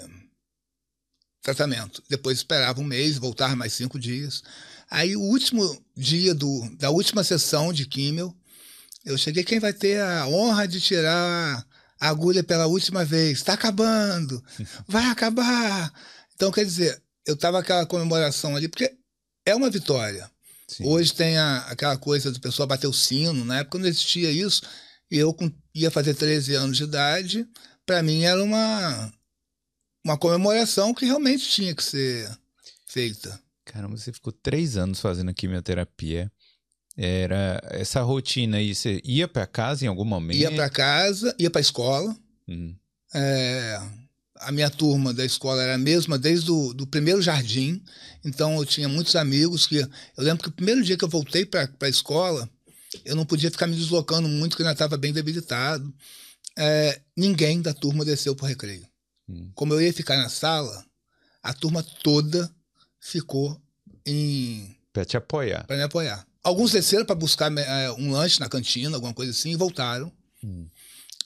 tratamento. 1.42 2.02
Depois 2.08 2.38
esperava 2.38 2.80
um 2.80 2.84
mês, 2.84 3.18
voltar 3.18 3.54
mais 3.56 3.72
cinco 3.72 3.98
dias. 3.98 4.42
Aí, 4.90 5.16
o 5.16 5.20
último 5.20 5.62
dia 5.96 6.34
do, 6.34 6.68
da 6.76 6.90
última 6.90 7.22
sessão 7.22 7.72
de 7.72 7.86
químio, 7.86 8.34
eu 9.04 9.18
cheguei, 9.18 9.44
quem 9.44 9.60
vai 9.60 9.72
ter 9.72 10.00
a 10.00 10.26
honra 10.26 10.66
de 10.66 10.80
tirar 10.80 11.66
a 12.00 12.08
agulha 12.08 12.42
pela 12.42 12.66
última 12.66 13.04
vez. 13.04 13.38
Está 13.38 13.54
acabando, 13.54 14.42
vai 14.86 15.06
acabar. 15.06 15.92
Então, 16.34 16.50
quer 16.50 16.64
dizer, 16.64 17.02
eu 17.26 17.34
estava 17.34 17.58
aquela 17.58 17.86
comemoração 17.86 18.56
ali, 18.56 18.68
porque 18.68 18.96
é 19.44 19.54
uma 19.54 19.70
vitória. 19.70 20.30
Sim. 20.68 20.86
Hoje 20.86 21.14
tem 21.14 21.38
a, 21.38 21.58
aquela 21.68 21.96
coisa 21.96 22.30
do 22.30 22.40
pessoal 22.40 22.68
bater 22.68 22.86
o 22.86 22.92
sino, 22.92 23.44
na 23.44 23.60
época 23.60 23.78
não 23.78 23.86
existia 23.86 24.30
isso, 24.30 24.62
e 25.10 25.16
eu 25.16 25.32
com, 25.32 25.50
ia 25.74 25.90
fazer 25.90 26.14
13 26.14 26.54
anos 26.54 26.76
de 26.76 26.84
idade, 26.84 27.48
para 27.86 28.02
mim 28.02 28.24
era 28.24 28.42
uma, 28.42 29.12
uma 30.04 30.18
comemoração 30.18 30.92
que 30.92 31.06
realmente 31.06 31.48
tinha 31.48 31.74
que 31.74 31.82
ser 31.82 32.30
feita. 32.86 33.40
Caramba, 33.64 33.96
você 33.96 34.12
ficou 34.12 34.32
três 34.32 34.76
anos 34.76 35.00
fazendo 35.00 35.32
quimioterapia. 35.34 36.30
Era 37.00 37.60
essa 37.70 38.02
rotina 38.02 38.56
aí, 38.56 38.74
você 38.74 39.00
ia 39.04 39.28
para 39.28 39.46
casa 39.46 39.84
em 39.84 39.88
algum 39.88 40.04
momento? 40.04 40.36
Ia 40.36 40.50
para 40.50 40.68
casa, 40.68 41.32
ia 41.38 41.48
para 41.48 41.60
escola. 41.60 42.16
Uhum. 42.48 42.74
É, 43.14 43.80
a 44.34 44.50
minha 44.50 44.68
turma 44.68 45.14
da 45.14 45.24
escola 45.24 45.62
era 45.62 45.76
a 45.76 45.78
mesma 45.78 46.18
desde 46.18 46.50
o 46.50 46.74
do 46.74 46.88
primeiro 46.88 47.22
jardim, 47.22 47.80
então 48.24 48.56
eu 48.56 48.66
tinha 48.66 48.88
muitos 48.88 49.14
amigos 49.14 49.64
que 49.64 49.76
eu 49.76 49.88
lembro 50.18 50.42
que 50.42 50.48
o 50.48 50.52
primeiro 50.52 50.82
dia 50.82 50.96
que 50.96 51.04
eu 51.04 51.08
voltei 51.08 51.46
para 51.46 51.70
a 51.80 51.88
escola, 51.88 52.50
eu 53.04 53.14
não 53.14 53.24
podia 53.24 53.50
ficar 53.50 53.68
me 53.68 53.76
deslocando 53.76 54.28
muito, 54.28 54.50
porque 54.50 54.62
eu 54.62 54.66
ainda 54.66 54.74
estava 54.74 54.96
bem 54.96 55.12
debilitado. 55.12 55.94
É, 56.56 57.00
ninguém 57.16 57.62
da 57.62 57.72
turma 57.72 58.04
desceu 58.04 58.34
para 58.34 58.44
o 58.44 58.48
recreio. 58.48 58.84
Hum. 59.28 59.52
Como 59.54 59.72
eu 59.72 59.80
ia 59.80 59.92
ficar 59.92 60.16
na 60.16 60.28
sala, 60.28 60.84
a 61.40 61.54
turma 61.54 61.84
toda 62.02 62.50
ficou 63.00 63.60
em 64.04 64.76
Pra 64.92 65.04
te 65.04 65.16
apoiar. 65.16 65.64
para 65.64 65.76
me 65.76 65.82
apoiar. 65.84 66.26
Alguns 66.48 66.72
desceram 66.72 67.04
para 67.04 67.14
buscar 67.14 67.54
é, 67.58 67.92
um 67.92 68.10
lanche 68.10 68.40
na 68.40 68.48
cantina, 68.48 68.96
alguma 68.96 69.12
coisa 69.12 69.32
assim, 69.32 69.50
e 69.50 69.56
voltaram. 69.56 70.10
Hum. 70.42 70.66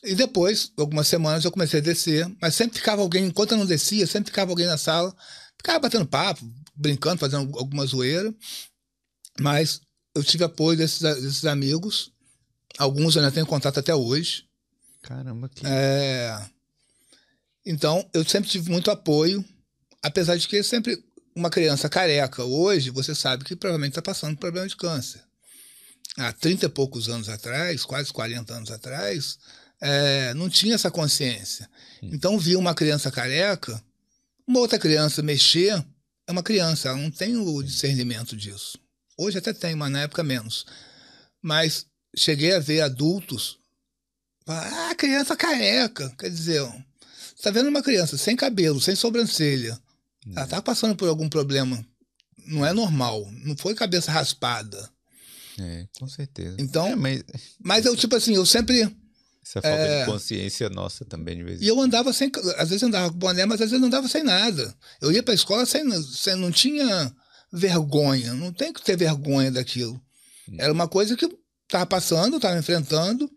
E 0.03 0.17
depois, 0.17 0.73
algumas 0.77 1.07
semanas, 1.07 1.45
eu 1.45 1.53
comecei 1.53 1.79
a 1.79 1.83
descer, 1.83 2.29
mas 2.41 2.57
sempre 2.57 2.79
ficava 2.79 3.03
alguém, 3.03 3.27
enquanto 3.27 3.53
eu 3.53 3.59
não 3.59 3.65
descia, 3.65 4.05
sempre 4.05 4.33
ficava 4.33 4.51
alguém 4.51 4.67
na 4.67 4.77
sala, 4.77 5.15
ficava 5.57 5.79
batendo 5.79 6.05
papo, 6.05 6.45
brincando, 6.75 7.21
fazendo 7.21 7.57
alguma 7.57 7.87
zoeira. 7.87 8.35
Mas 9.39 9.81
eu 10.13 10.25
tive 10.25 10.43
apoio 10.43 10.77
desses, 10.77 10.99
desses 10.99 11.45
amigos, 11.45 12.11
alguns 12.77 13.15
eu 13.15 13.23
ainda 13.23 13.33
tenho 13.33 13.47
contato 13.47 13.79
até 13.79 13.95
hoje. 13.95 14.45
Caramba, 15.03 15.49
que. 15.49 15.65
É, 15.65 16.37
Então, 17.65 18.05
eu 18.13 18.25
sempre 18.25 18.51
tive 18.51 18.73
muito 18.73 18.91
apoio, 18.91 19.45
apesar 20.03 20.37
de 20.37 20.49
que 20.49 20.65
sempre 20.65 21.01
uma 21.35 21.51
criança 21.51 21.89
careca 21.89 22.45
hoje, 22.45 22.91
você 22.91 23.15
sabe 23.15 23.45
que 23.45 23.57
provavelmente 23.57 23.93
está 23.93 24.03
passando 24.03 24.35
por 24.35 24.43
problema 24.43 24.69
de 24.69 24.77
câncer. 24.77 25.23
Há 26.17 26.33
30 26.33 26.67
e 26.67 26.69
poucos 26.69 27.09
anos 27.09 27.29
atrás, 27.29 27.85
quase 27.85 28.13
40 28.13 28.55
anos 28.55 28.71
atrás, 28.71 29.39
é, 29.81 30.35
não 30.35 30.51
tinha 30.51 30.75
essa 30.75 30.91
consciência. 30.91 31.69
Então, 32.03 32.39
via 32.39 32.59
uma 32.59 32.75
criança 32.75 33.11
careca, 33.11 33.83
uma 34.47 34.61
outra 34.61 34.79
criança 34.79 35.23
mexer, 35.23 35.83
é 36.27 36.33
uma 36.33 36.43
criança, 36.43 36.89
ela 36.89 36.99
não 36.99 37.11
tem 37.11 37.37
o 37.37 37.63
discernimento 37.63 38.37
disso. 38.37 38.79
Hoje 39.17 39.39
até 39.39 39.53
tem, 39.53 39.75
mas 39.75 39.91
na 39.91 40.03
época 40.03 40.23
menos. 40.23 40.67
Mas 41.41 41.87
cheguei 42.15 42.55
a 42.55 42.59
ver 42.59 42.83
adultos 42.83 43.59
ah, 44.47 44.95
criança 44.97 45.37
careca. 45.37 46.11
Quer 46.19 46.31
dizer, 46.31 46.61
você 46.61 47.43
tá 47.43 47.51
vendo 47.51 47.69
uma 47.69 47.83
criança 47.83 48.17
sem 48.17 48.37
cabelo, 48.37 48.81
sem 48.81 48.95
sobrancelha. 48.97 49.79
Ela 50.37 50.47
tá 50.47 50.63
passando 50.63 50.95
por 50.97 51.09
algum 51.09 51.29
problema. 51.29 51.85
Não 52.47 52.65
é 52.65 52.73
normal. 52.73 53.29
Não 53.45 53.57
foi 53.57 53.75
cabeça 53.75 54.11
raspada. 54.13 54.91
É, 55.59 55.87
com 55.99 56.09
certeza. 56.09 56.57
Então, 56.59 56.87
É, 56.87 56.97
mas 56.97 57.23
Mas 57.61 57.85
eu, 57.85 57.95
tipo 57.97 58.15
assim, 58.17 58.35
eu 58.35 58.47
sempre. 58.47 58.81
essa 59.45 59.61
falta 59.61 59.77
É. 59.77 60.05
de 60.05 60.11
consciência 60.11 60.69
nossa 60.71 61.05
também, 61.05 61.37
de 61.37 61.43
vez 61.45 61.61
em 61.61 61.65
E 61.65 61.69
eu 61.69 61.81
andava 61.81 62.13
sem. 62.13 62.31
Às 62.57 62.69
vezes 62.71 62.83
andava 62.83 63.11
com 63.11 63.19
boné, 63.19 63.45
mas 63.45 63.61
às 63.61 63.71
vezes 63.71 63.85
andava 63.85 64.09
sem 64.09 64.23
nada. 64.23 64.75
Eu 65.01 65.13
ia 65.13 65.23
pra 65.23 65.35
escola 65.35 65.67
sem. 65.67 65.83
sem 66.03 66.37
não 66.37 66.51
tinha 66.51 67.15
vergonha. 67.53 68.33
Não 68.35 68.53
tem 68.53 68.73
que 68.73 68.83
ter 68.83 68.97
vergonha 68.97 69.51
daquilo. 69.51 70.01
Era 70.59 70.73
uma 70.73 70.89
coisa 70.89 71.17
que 71.17 71.29
tava 71.69 71.87
passando, 71.87 72.41
tava 72.41 72.59
enfrentando 72.59 73.31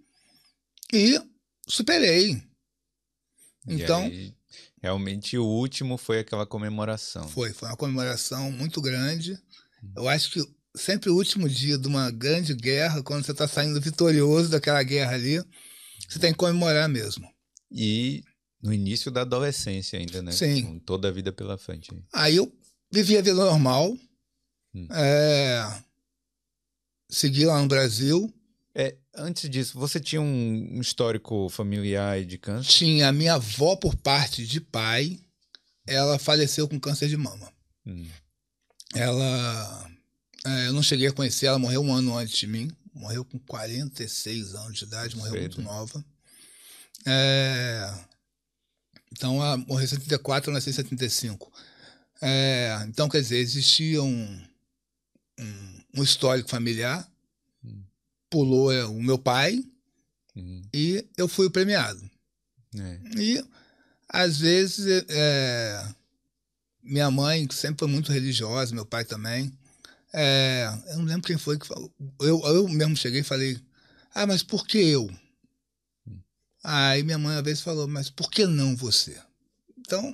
e 0.94 1.20
superei. 1.68 2.42
E 3.68 3.74
Então, 3.82 4.04
aí, 4.04 4.35
realmente, 4.86 5.36
o 5.36 5.44
último 5.46 5.98
foi 5.98 6.20
aquela 6.20 6.46
comemoração. 6.46 7.28
foi. 7.28 7.52
Foi 7.54 7.68
uma 7.70 7.76
comemoração 7.76 8.52
muito 8.52 8.80
grande. 8.80 9.36
Eu 9.96 10.08
acho 10.08 10.32
que 10.32 10.48
sempre 10.76 11.10
o 11.10 11.16
último 11.16 11.50
dia 11.50 11.76
de 11.76 11.88
uma 11.88 12.12
grande 12.12 12.54
guerra, 12.54 13.02
quando 13.02 13.26
você 13.26 13.32
está 13.32 13.48
saindo 13.48 13.82
vitorioso 13.82 14.50
daquela 14.50 14.84
guerra 14.84 15.14
ali, 15.16 15.44
você 16.08 16.20
tem 16.20 16.32
que 16.32 16.38
comemorar 16.38 16.88
mesmo. 16.88 17.28
E 17.72 18.24
no 18.62 18.72
início 18.72 19.10
da 19.10 19.22
adolescência 19.22 19.98
ainda, 19.98 20.22
né? 20.22 20.32
Sim. 20.32 20.64
Com 20.64 20.80
toda 20.80 21.08
a 21.08 21.12
vida 21.12 21.32
pela 21.34 21.58
frente. 21.58 21.90
Aí 22.14 22.36
eu 22.36 22.52
vivi 22.92 23.18
a 23.18 23.22
vida 23.22 23.34
normal, 23.36 23.92
Hum. 24.76 24.88
é, 24.92 25.82
segui 27.10 27.46
lá 27.46 27.60
no 27.60 27.68
Brasil. 27.68 28.32
Antes 29.18 29.50
disso, 29.50 29.80
você 29.80 30.00
tinha 30.00 30.22
um 30.22 30.80
histórico 30.82 31.48
familiar 31.50 32.24
de 32.26 32.38
câncer? 32.38 32.70
Tinha 32.70 33.08
a 33.08 33.12
minha 33.12 33.36
avó 33.36 33.76
por 33.76 33.96
parte 33.96 34.46
de 34.46 34.60
pai, 34.60 35.20
ela 35.88 36.20
faleceu 36.20 36.68
com 36.68 36.80
câncer 36.80 37.08
de 37.08 37.18
mama. 37.18 37.52
Hum. 37.86 38.08
Ela. 38.94 39.92
é, 40.46 40.68
eu 40.68 40.74
não 40.74 40.84
cheguei 40.84 41.08
a 41.08 41.14
conhecer, 41.14 41.46
ela 41.46 41.60
morreu 41.60 41.82
um 41.82 41.94
ano 41.94 42.18
antes 42.18 42.38
de 42.38 42.48
mim. 42.48 42.70
Morreu 42.94 43.26
com 43.26 43.38
46 43.40 44.56
anos 44.56 44.78
de 44.78 44.86
idade, 44.86 45.18
morreu 45.18 45.34
Cedo. 45.34 45.42
muito 45.42 45.62
nova. 45.62 46.06
É, 47.06 47.94
então, 49.12 49.36
ela 49.42 49.58
morreu 49.58 49.86
em 49.86 49.88
74, 49.88 50.50
eu 50.50 50.54
nasci 50.54 50.70
em 50.70 50.74
75. 50.74 51.52
É, 52.22 52.86
então, 52.88 53.08
quer 53.08 53.22
dizer, 53.22 53.38
existia 53.38 54.02
um, 54.02 54.42
um, 55.40 55.82
um 55.98 56.04
histórico 56.04 56.50
familiar. 56.50 57.08
Pulou 58.36 58.70
é, 58.70 58.84
o 58.84 59.02
meu 59.02 59.18
pai 59.18 59.64
Hum. 60.36 60.62
e 60.74 61.08
eu 61.16 61.26
fui 61.26 61.46
o 61.46 61.50
premiado. 61.52 62.02
É. 62.78 63.00
E, 63.18 63.42
às 64.10 64.38
vezes, 64.38 65.06
é, 65.08 65.88
minha 66.84 67.10
mãe, 67.10 67.48
que 67.48 67.56
sempre 67.56 67.80
foi 67.80 67.88
muito 67.88 68.12
religiosa, 68.12 68.76
meu 68.76 68.86
pai 68.86 69.06
também, 69.06 69.58
é, 70.14 70.68
eu 70.90 70.98
não 70.98 71.06
lembro 71.06 71.26
quem 71.26 71.38
foi 71.38 71.58
que 71.58 71.66
falou. 71.66 71.90
Eu, 72.20 72.42
eu 72.44 72.68
mesmo 72.68 72.98
cheguei 72.98 73.22
e 73.22 73.24
falei, 73.24 73.58
ah, 74.14 74.28
mas 74.28 74.44
por 74.44 74.68
que 74.68 74.80
eu? 74.80 75.10
Aí 76.62 77.02
minha 77.04 77.18
mãe, 77.18 77.38
às 77.38 77.44
vezes, 77.44 77.62
falou, 77.64 77.88
mas 77.88 78.10
por 78.10 78.30
que 78.30 78.46
não 78.46 78.76
você? 78.76 79.18
Então, 79.80 80.14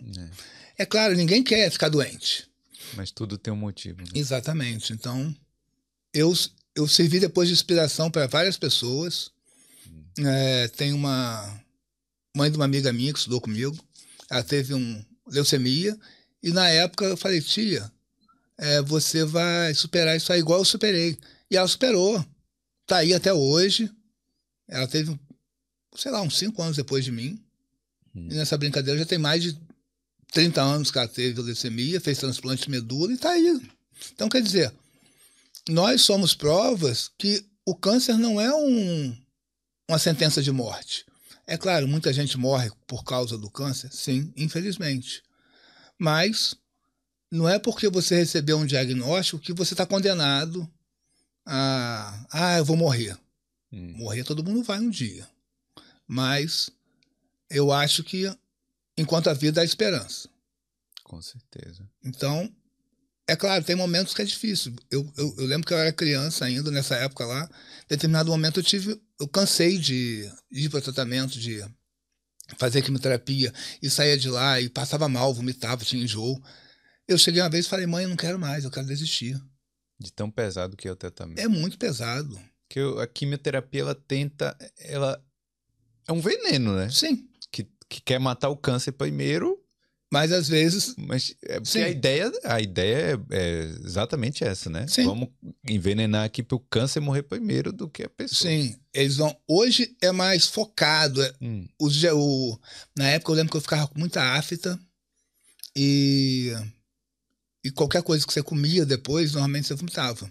É. 0.77 0.83
é 0.83 0.85
claro, 0.85 1.15
ninguém 1.15 1.43
quer 1.43 1.71
ficar 1.71 1.89
doente. 1.89 2.47
Mas 2.95 3.09
tudo 3.09 3.35
tem 3.39 3.51
um 3.51 3.57
motivo. 3.57 4.01
Né? 4.03 4.09
Exatamente. 4.13 4.93
Então, 4.93 5.35
eu, 6.13 6.31
eu 6.75 6.87
servi 6.87 7.19
depois 7.19 7.47
de 7.47 7.53
inspiração 7.53 8.09
para 8.09 8.27
várias 8.27 8.57
pessoas. 8.57 9.31
É, 10.19 10.67
tem 10.69 10.93
uma 10.93 11.61
mãe 12.35 12.49
de 12.49 12.57
uma 12.57 12.65
amiga 12.65 12.93
minha 12.93 13.11
que 13.13 13.19
estudou 13.19 13.41
comigo. 13.41 13.77
Ela 14.29 14.43
teve 14.43 14.73
um 14.73 15.05
leucemia. 15.27 15.97
E 16.41 16.51
na 16.51 16.67
época 16.69 17.05
eu 17.05 17.17
falei, 17.17 17.41
tia, 17.41 17.91
é, 18.57 18.81
você 18.81 19.23
vai 19.23 19.73
superar 19.73 20.15
isso 20.15 20.31
aí 20.31 20.39
igual 20.39 20.59
eu 20.59 20.65
superei. 20.65 21.17
E 21.49 21.57
ela 21.57 21.67
superou. 21.67 22.23
Tá 22.87 22.97
aí 22.97 23.13
até 23.13 23.33
hoje. 23.33 23.91
Ela 24.67 24.87
teve, 24.87 25.19
sei 25.95 26.11
lá, 26.11 26.21
uns 26.21 26.37
cinco 26.37 26.61
anos 26.61 26.77
depois 26.77 27.03
de 27.03 27.11
mim. 27.11 27.39
E 28.13 28.35
nessa 28.35 28.57
brincadeira 28.57 28.99
já 28.99 29.05
tem 29.05 29.17
mais 29.17 29.41
de 29.41 29.57
30 30.31 30.61
anos 30.61 30.91
que 30.91 30.97
ela 30.97 31.07
teve 31.07 31.41
leucemia, 31.41 32.01
fez 32.01 32.17
transplante 32.17 32.63
de 32.63 32.69
medula 32.69 33.13
e 33.13 33.17
tá 33.17 33.31
aí. 33.31 33.61
Então, 34.13 34.27
quer 34.27 34.41
dizer, 34.41 34.73
nós 35.69 36.01
somos 36.01 36.33
provas 36.33 37.11
que 37.17 37.45
o 37.65 37.75
câncer 37.75 38.17
não 38.17 38.39
é 38.39 38.53
um, 38.53 39.15
uma 39.87 39.99
sentença 39.99 40.41
de 40.41 40.51
morte. 40.51 41.05
É 41.45 41.57
claro, 41.57 41.87
muita 41.87 42.13
gente 42.13 42.37
morre 42.37 42.71
por 42.87 43.03
causa 43.03 43.37
do 43.37 43.49
câncer, 43.49 43.91
sim, 43.91 44.31
infelizmente. 44.35 45.23
Mas 45.97 46.55
não 47.29 47.47
é 47.47 47.59
porque 47.59 47.89
você 47.89 48.15
recebeu 48.15 48.57
um 48.57 48.65
diagnóstico 48.65 49.39
que 49.39 49.53
você 49.53 49.73
está 49.73 49.85
condenado 49.85 50.69
a. 51.45 52.25
Ah, 52.31 52.57
eu 52.57 52.65
vou 52.65 52.75
morrer. 52.75 53.17
Hum. 53.71 53.93
Morrer 53.97 54.23
todo 54.23 54.43
mundo 54.43 54.63
vai 54.63 54.79
um 54.79 54.89
dia. 54.89 55.27
Mas 56.07 56.69
eu 57.49 57.71
acho 57.71 58.03
que 58.03 58.29
enquanto 58.97 59.29
a 59.29 59.33
vida 59.33 59.61
há 59.61 59.63
esperança. 59.63 60.29
Com 61.03 61.21
certeza. 61.21 61.87
Então, 62.03 62.49
é 63.31 63.35
claro, 63.35 63.63
tem 63.63 63.75
momentos 63.75 64.13
que 64.13 64.21
é 64.21 64.25
difícil. 64.25 64.75
Eu, 64.89 65.09
eu, 65.17 65.33
eu 65.37 65.45
lembro 65.45 65.65
que 65.65 65.73
eu 65.73 65.77
era 65.77 65.93
criança 65.93 66.43
ainda, 66.45 66.69
nessa 66.69 66.95
época 66.95 67.25
lá. 67.25 67.49
Em 67.85 67.87
determinado 67.89 68.29
momento 68.29 68.59
eu 68.59 68.63
tive. 68.63 69.01
Eu 69.19 69.27
cansei 69.27 69.77
de 69.77 70.29
ir 70.51 70.69
para 70.69 70.81
tratamento, 70.81 71.39
de 71.39 71.63
fazer 72.57 72.81
quimioterapia, 72.81 73.53
e 73.81 73.89
saía 73.89 74.17
de 74.17 74.29
lá 74.29 74.59
e 74.59 74.69
passava 74.69 75.07
mal, 75.07 75.33
vomitava, 75.33 75.85
tinha 75.85 76.03
enjoo. 76.03 76.41
Eu 77.07 77.17
cheguei 77.17 77.41
uma 77.41 77.49
vez 77.49 77.65
e 77.65 77.69
falei, 77.69 77.85
mãe, 77.85 78.03
eu 78.03 78.09
não 78.09 78.17
quero 78.17 78.37
mais, 78.37 78.63
eu 78.65 78.71
quero 78.71 78.87
desistir. 78.87 79.39
De 79.99 80.11
tão 80.11 80.29
pesado 80.29 80.75
que 80.75 80.87
é 80.87 80.91
o 80.91 80.95
tratamento. 80.95 81.39
É 81.39 81.47
muito 81.47 81.77
pesado. 81.77 82.37
Porque 82.67 82.81
o- 82.81 82.99
a 82.99 83.07
quimioterapia, 83.07 83.81
ela 83.81 83.95
tenta. 83.95 84.57
Ela 84.79 85.23
é 86.07 86.11
um 86.11 86.19
veneno, 86.19 86.75
né? 86.75 86.89
Sim. 86.89 87.29
Que, 87.51 87.65
que 87.87 88.01
quer 88.01 88.19
matar 88.19 88.49
o 88.49 88.57
câncer 88.57 88.91
primeiro, 88.93 89.60
Mas 90.11 90.33
às 90.33 90.49
vezes. 90.49 90.93
mas 90.97 91.33
é 91.41 91.53
porque 91.53 91.69
Sim. 91.71 91.83
a 91.83 91.89
ideia, 91.89 92.31
a 92.43 92.59
ideia 92.61 93.21
é, 93.31 93.35
é 93.37 93.63
exatamente 93.85 94.43
essa, 94.43 94.69
né? 94.69 94.85
Sim. 94.85 95.05
Vamos 95.05 95.29
envenenar 95.67 96.25
aqui 96.25 96.43
para 96.43 96.57
o 96.57 96.59
câncer 96.59 96.99
morrer 96.99 97.23
primeiro 97.23 97.71
do 97.71 97.89
que 97.89 98.03
a 98.03 98.09
pessoa. 98.09 98.51
Sim, 98.51 98.75
eles 98.93 99.15
vão. 99.15 99.33
Hoje 99.47 99.95
é 100.01 100.11
mais 100.11 100.47
focado. 100.47 101.23
é- 101.23 101.33
Hum, 101.41 101.65
os 101.79 102.03
o, 102.03 102.59
na 102.97 103.07
época 103.07 103.31
eu 103.31 103.35
lembro 103.35 103.51
que 103.51 103.57
eu 103.57 103.61
ficava 103.61 103.87
com 103.87 103.97
muita 103.97 104.21
afta 104.21 104.77
e, 105.75 106.51
e 107.63 107.71
qualquer 107.71 108.03
coisa 108.03 108.27
que 108.27 108.33
você 108.33 108.43
comia 108.43 108.85
depois, 108.85 109.31
normalmente 109.31 109.67
você 109.67 109.75
vomitava. 109.75 110.29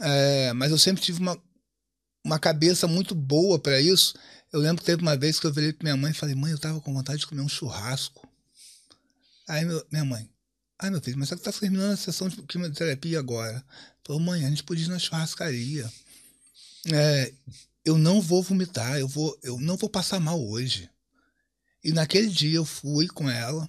É, 0.00 0.52
mas 0.52 0.72
eu 0.72 0.78
sempre 0.78 1.00
tive 1.00 1.20
uma, 1.20 1.40
uma 2.24 2.40
cabeça 2.40 2.88
muito 2.88 3.14
boa 3.14 3.56
para 3.56 3.80
isso. 3.80 4.14
Eu 4.52 4.58
lembro 4.58 4.78
que 4.82 4.86
teve 4.86 5.00
uma 5.00 5.16
vez 5.16 5.38
que 5.38 5.46
eu 5.46 5.52
virei 5.52 5.72
pra 5.72 5.84
minha 5.84 5.96
mãe 5.96 6.10
e 6.10 6.14
falei, 6.14 6.34
mãe, 6.34 6.50
eu 6.50 6.58
tava 6.58 6.80
com 6.80 6.92
vontade 6.92 7.20
de 7.20 7.26
comer 7.28 7.42
um 7.42 7.48
churrasco. 7.48 8.23
Aí 9.48 9.64
meu- 9.64 9.84
minha 9.90 10.04
mãe, 10.04 10.30
ai 10.78 10.90
meu 10.90 11.00
filho, 11.00 11.18
mas 11.18 11.28
você 11.28 11.36
tá 11.36 11.52
terminando 11.52 11.92
a 11.92 11.96
sessão 11.96 12.28
de 12.28 12.42
quimioterapia 12.42 13.18
agora. 13.18 13.64
Falou, 14.04 14.20
mãe, 14.20 14.44
a 14.44 14.48
gente 14.48 14.64
podia 14.64 14.86
ir 14.86 14.88
na 14.88 14.98
churrascaria. 14.98 15.90
é, 16.92 17.32
eu 17.84 17.98
não 17.98 18.20
vou 18.20 18.42
vomitar, 18.42 18.98
eu, 18.98 19.06
vou, 19.06 19.38
eu 19.42 19.60
não 19.60 19.76
vou 19.76 19.88
passar 19.90 20.18
mal 20.18 20.42
hoje. 20.42 20.90
E 21.82 21.92
naquele 21.92 22.28
dia 22.28 22.56
eu 22.56 22.64
fui 22.64 23.06
com 23.08 23.28
ela, 23.28 23.68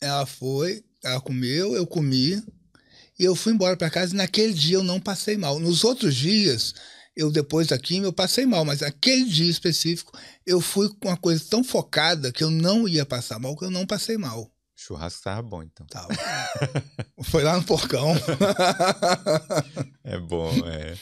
ela 0.00 0.26
foi, 0.26 0.84
ela 1.02 1.20
comeu, 1.20 1.74
eu 1.74 1.86
comi, 1.86 2.42
e 3.18 3.24
eu 3.24 3.34
fui 3.34 3.52
embora 3.52 3.76
para 3.76 3.90
casa 3.90 4.12
e 4.14 4.16
naquele 4.16 4.52
dia 4.52 4.76
eu 4.76 4.84
não 4.84 5.00
passei 5.00 5.36
mal. 5.36 5.58
Nos 5.58 5.84
outros 5.84 6.14
dias, 6.14 6.74
eu 7.20 7.30
depois 7.30 7.66
da 7.66 7.78
quimio, 7.78 8.06
eu 8.08 8.12
passei 8.12 8.46
mal, 8.46 8.64
mas 8.64 8.82
aquele 8.82 9.24
dia 9.24 9.50
específico, 9.50 10.18
eu 10.46 10.58
fui 10.58 10.88
com 10.88 11.08
uma 11.08 11.16
coisa 11.18 11.44
tão 11.48 11.62
focada 11.62 12.32
que 12.32 12.42
eu 12.42 12.50
não 12.50 12.88
ia 12.88 13.04
passar 13.04 13.38
mal, 13.38 13.54
que 13.54 13.64
eu 13.64 13.70
não 13.70 13.86
passei 13.86 14.16
mal. 14.16 14.50
Churrasco 14.74 15.22
tava 15.22 15.42
bom, 15.42 15.62
então. 15.62 15.86
Tava. 15.86 16.08
Foi 17.24 17.42
lá 17.42 17.58
no 17.58 17.64
porcão. 17.64 18.14
é 20.02 20.18
bom, 20.18 20.50
é. 20.66 20.96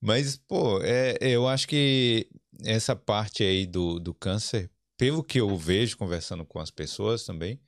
Mas, 0.00 0.38
pô, 0.38 0.80
é, 0.82 1.18
eu 1.20 1.46
acho 1.46 1.68
que 1.68 2.26
essa 2.64 2.96
parte 2.96 3.42
aí 3.42 3.66
do, 3.66 4.00
do 4.00 4.14
câncer, 4.14 4.70
pelo 4.96 5.22
que 5.22 5.38
eu 5.38 5.54
vejo 5.58 5.98
conversando 5.98 6.46
com 6.46 6.58
as 6.58 6.70
pessoas 6.70 7.24
também, 7.24 7.60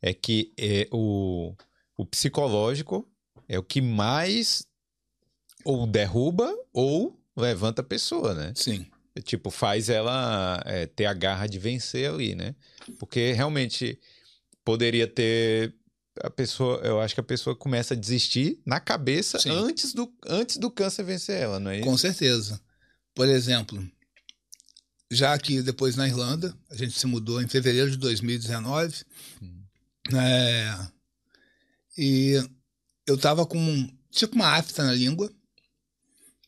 é 0.00 0.14
que 0.14 0.54
é, 0.58 0.88
o, 0.90 1.54
o 1.98 2.06
psicológico 2.06 3.06
é 3.46 3.58
o 3.58 3.62
que 3.62 3.82
mais 3.82 4.66
ou 5.62 5.86
derruba 5.86 6.50
ou 6.72 7.21
levanta 7.36 7.80
a 7.80 7.84
pessoa, 7.84 8.34
né? 8.34 8.52
Sim. 8.54 8.86
Tipo, 9.24 9.50
faz 9.50 9.88
ela 9.88 10.62
é, 10.64 10.86
ter 10.86 11.04
a 11.04 11.12
garra 11.12 11.46
de 11.46 11.58
vencer 11.58 12.08
ali, 12.08 12.34
né? 12.34 12.54
Porque 12.98 13.32
realmente 13.32 13.98
poderia 14.64 15.06
ter. 15.06 15.74
A 16.22 16.30
pessoa, 16.30 16.78
eu 16.84 17.00
acho 17.00 17.14
que 17.14 17.20
a 17.20 17.24
pessoa 17.24 17.56
começa 17.56 17.94
a 17.94 17.96
desistir 17.96 18.60
na 18.66 18.78
cabeça 18.78 19.38
antes 19.50 19.94
do, 19.94 20.12
antes 20.26 20.58
do 20.58 20.70
câncer 20.70 21.04
vencer 21.04 21.40
ela, 21.40 21.58
não 21.58 21.70
é 21.70 21.78
isso? 21.78 21.88
Com 21.88 21.96
certeza. 21.96 22.60
Por 23.14 23.26
exemplo, 23.28 23.82
já 25.10 25.36
que 25.38 25.62
depois 25.62 25.96
na 25.96 26.06
Irlanda, 26.06 26.54
a 26.70 26.76
gente 26.76 26.98
se 26.98 27.06
mudou 27.06 27.40
em 27.40 27.48
fevereiro 27.48 27.90
de 27.90 27.96
2019, 27.96 28.94
hum. 29.42 29.62
é, 30.14 30.78
e 31.96 32.42
eu 33.06 33.18
tava 33.18 33.46
com 33.46 33.90
tipo 34.10 34.34
uma 34.34 34.56
afta 34.56 34.84
na 34.84 34.92
língua, 34.92 35.30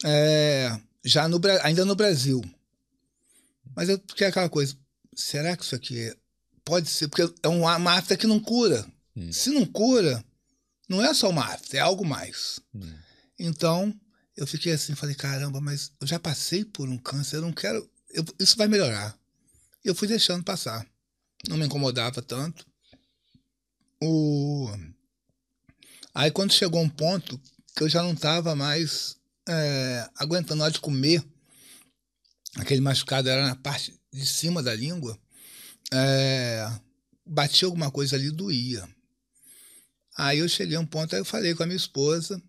é, 0.04 0.78
já 1.02 1.26
no, 1.26 1.40
ainda 1.62 1.84
no 1.84 1.96
Brasil. 1.96 2.44
Mas 3.74 3.88
eu 3.88 3.98
fiquei 4.06 4.26
aquela 4.26 4.50
coisa, 4.50 4.76
será 5.14 5.56
que 5.56 5.64
isso 5.64 5.74
aqui 5.74 5.98
é, 5.98 6.16
pode 6.64 6.88
ser? 6.88 7.08
Porque 7.08 7.22
é 7.42 7.48
uma 7.48 7.92
afta 7.92 8.16
que 8.16 8.26
não 8.26 8.38
cura. 8.38 8.86
Hum. 9.16 9.32
Se 9.32 9.50
não 9.50 9.64
cura, 9.64 10.22
não 10.88 11.02
é 11.02 11.14
só 11.14 11.30
uma 11.30 11.44
afta, 11.44 11.78
é 11.78 11.80
algo 11.80 12.04
mais. 12.04 12.60
Hum. 12.74 12.92
Então, 13.38 13.98
eu 14.36 14.46
fiquei 14.46 14.72
assim, 14.72 14.94
falei, 14.94 15.14
caramba, 15.14 15.60
mas 15.60 15.90
eu 16.00 16.06
já 16.06 16.18
passei 16.18 16.64
por 16.64 16.88
um 16.88 16.98
câncer, 16.98 17.36
eu 17.36 17.42
não 17.42 17.52
quero, 17.52 17.88
eu, 18.10 18.24
isso 18.38 18.56
vai 18.56 18.68
melhorar. 18.68 19.18
E 19.84 19.88
eu 19.88 19.94
fui 19.94 20.06
deixando 20.06 20.44
passar. 20.44 20.86
Não 21.48 21.56
me 21.56 21.66
incomodava 21.66 22.22
tanto. 22.22 22.66
O... 24.02 24.70
Aí 26.14 26.30
quando 26.30 26.52
chegou 26.52 26.80
um 26.80 26.88
ponto 26.88 27.40
que 27.76 27.82
eu 27.82 27.88
já 27.88 28.02
não 28.02 28.12
estava 28.12 28.54
mais 28.54 29.16
é, 29.48 30.08
aguentando 30.16 30.56
na 30.56 30.64
hora 30.64 30.72
de 30.72 30.80
comer, 30.80 31.22
aquele 32.56 32.80
machucado 32.80 33.28
era 33.28 33.46
na 33.46 33.56
parte 33.56 33.98
de 34.12 34.26
cima 34.26 34.62
da 34.62 34.74
língua, 34.74 35.18
é, 35.92 36.70
batia 37.26 37.66
alguma 37.66 37.90
coisa 37.90 38.16
ali, 38.16 38.30
doía. 38.30 38.88
Aí 40.16 40.38
eu 40.38 40.48
cheguei 40.48 40.76
a 40.76 40.80
um 40.80 40.86
ponto, 40.86 41.14
aí 41.14 41.20
eu 41.20 41.24
falei 41.24 41.54
com 41.54 41.62
a 41.62 41.66
minha 41.66 41.76
esposa, 41.76 42.40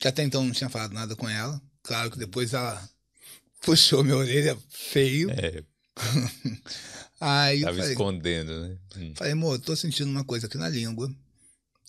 que 0.00 0.06
até 0.06 0.22
então 0.22 0.44
não 0.44 0.52
tinha 0.52 0.70
falado 0.70 0.92
nada 0.92 1.16
com 1.16 1.28
ela. 1.28 1.60
Claro 1.82 2.10
que 2.10 2.18
depois 2.18 2.52
ela 2.54 2.88
puxou 3.62 4.04
minha 4.04 4.16
orelha 4.16 4.56
feio. 4.70 5.30
É. 5.30 5.64
aí 7.20 7.62
Tava 7.62 7.76
falei, 7.76 7.90
escondendo, 7.90 8.60
né? 8.60 8.78
Falei, 9.16 9.32
amor, 9.32 9.58
tô 9.58 9.74
sentindo 9.74 10.10
uma 10.10 10.24
coisa 10.24 10.46
aqui 10.46 10.56
na 10.56 10.68
língua. 10.68 11.12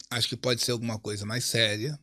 Acho 0.09 0.27
que 0.27 0.35
pode 0.35 0.63
ser 0.63 0.71
alguma 0.71 0.97
coisa 0.97 1.23
mais 1.25 1.45
séria 1.45 1.99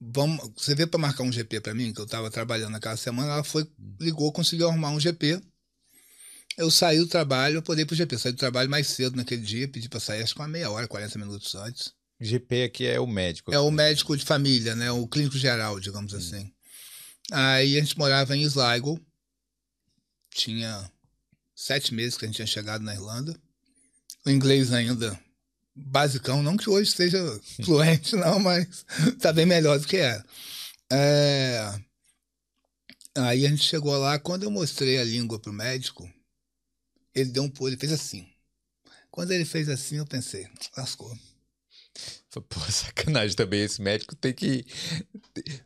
vamos, 0.00 0.50
você 0.56 0.74
veio 0.74 0.88
para 0.88 0.98
marcar 0.98 1.22
um 1.22 1.32
GP 1.32 1.60
para 1.60 1.74
mim, 1.74 1.92
que 1.92 2.00
eu 2.00 2.04
estava 2.04 2.30
trabalhando 2.30 2.72
naquela 2.72 2.96
semana, 2.96 3.32
ela 3.32 3.44
foi, 3.44 3.68
ligou, 4.00 4.32
conseguiu 4.32 4.68
arrumar 4.68 4.90
um 4.90 5.00
GP. 5.00 5.40
Eu 6.56 6.70
saí 6.70 6.98
do 6.98 7.06
trabalho, 7.06 7.56
eu 7.56 7.62
poder 7.62 7.82
ir 7.82 7.86
pro 7.86 7.94
GP. 7.94 8.18
Saí 8.18 8.32
do 8.32 8.38
trabalho 8.38 8.70
mais 8.70 8.88
cedo 8.88 9.16
naquele 9.16 9.42
dia, 9.42 9.68
pedi 9.68 9.88
para 9.88 10.00
sair 10.00 10.22
acho 10.22 10.34
que 10.34 10.40
uma 10.40 10.48
meia 10.48 10.70
hora, 10.70 10.88
40 10.88 11.18
minutos 11.18 11.54
antes. 11.54 11.92
GP 12.20 12.64
aqui 12.64 12.86
é 12.86 13.00
o 13.00 13.06
médico. 13.06 13.52
É 13.52 13.58
o 13.58 13.70
médico 13.70 14.16
de 14.16 14.24
família, 14.24 14.74
né? 14.74 14.90
O 14.90 15.06
clínico 15.06 15.38
geral, 15.38 15.80
digamos 15.80 16.12
hum. 16.12 16.18
assim. 16.18 16.52
Aí 17.32 17.76
a 17.76 17.80
gente 17.80 17.96
morava 17.98 18.36
em 18.36 18.42
Sligo. 18.42 19.00
Tinha 20.34 20.90
sete 21.54 21.94
meses 21.94 22.16
que 22.16 22.24
a 22.24 22.28
gente 22.28 22.36
tinha 22.36 22.46
chegado 22.46 22.82
na 22.82 22.94
Irlanda. 22.94 23.34
O 24.26 24.30
inglês 24.30 24.72
ainda 24.72 25.18
basicão, 25.74 26.42
não 26.42 26.56
que 26.56 26.68
hoje 26.68 26.90
seja 26.90 27.18
fluente, 27.64 28.16
não, 28.16 28.38
mas 28.38 28.84
tá 29.20 29.32
bem 29.32 29.46
melhor 29.46 29.78
do 29.78 29.86
que 29.86 29.96
era. 29.96 30.24
É... 30.92 31.80
Aí 33.16 33.46
a 33.46 33.50
gente 33.50 33.62
chegou 33.62 33.96
lá, 33.98 34.18
quando 34.18 34.44
eu 34.44 34.50
mostrei 34.50 34.98
a 34.98 35.04
língua 35.04 35.38
pro 35.38 35.52
médico, 35.52 36.08
ele 37.14 37.30
deu 37.30 37.42
um 37.42 37.50
pulo, 37.50 37.70
ele 37.70 37.76
fez 37.76 37.92
assim. 37.92 38.26
Quando 39.10 39.32
ele 39.32 39.44
fez 39.44 39.68
assim, 39.68 39.96
eu 39.96 40.06
pensei, 40.06 40.46
lascou. 40.76 41.12
Pô, 42.48 42.60
sacanagem 42.70 43.36
também, 43.36 43.62
esse 43.62 43.82
médico 43.82 44.14
tem 44.14 44.32
que, 44.32 44.64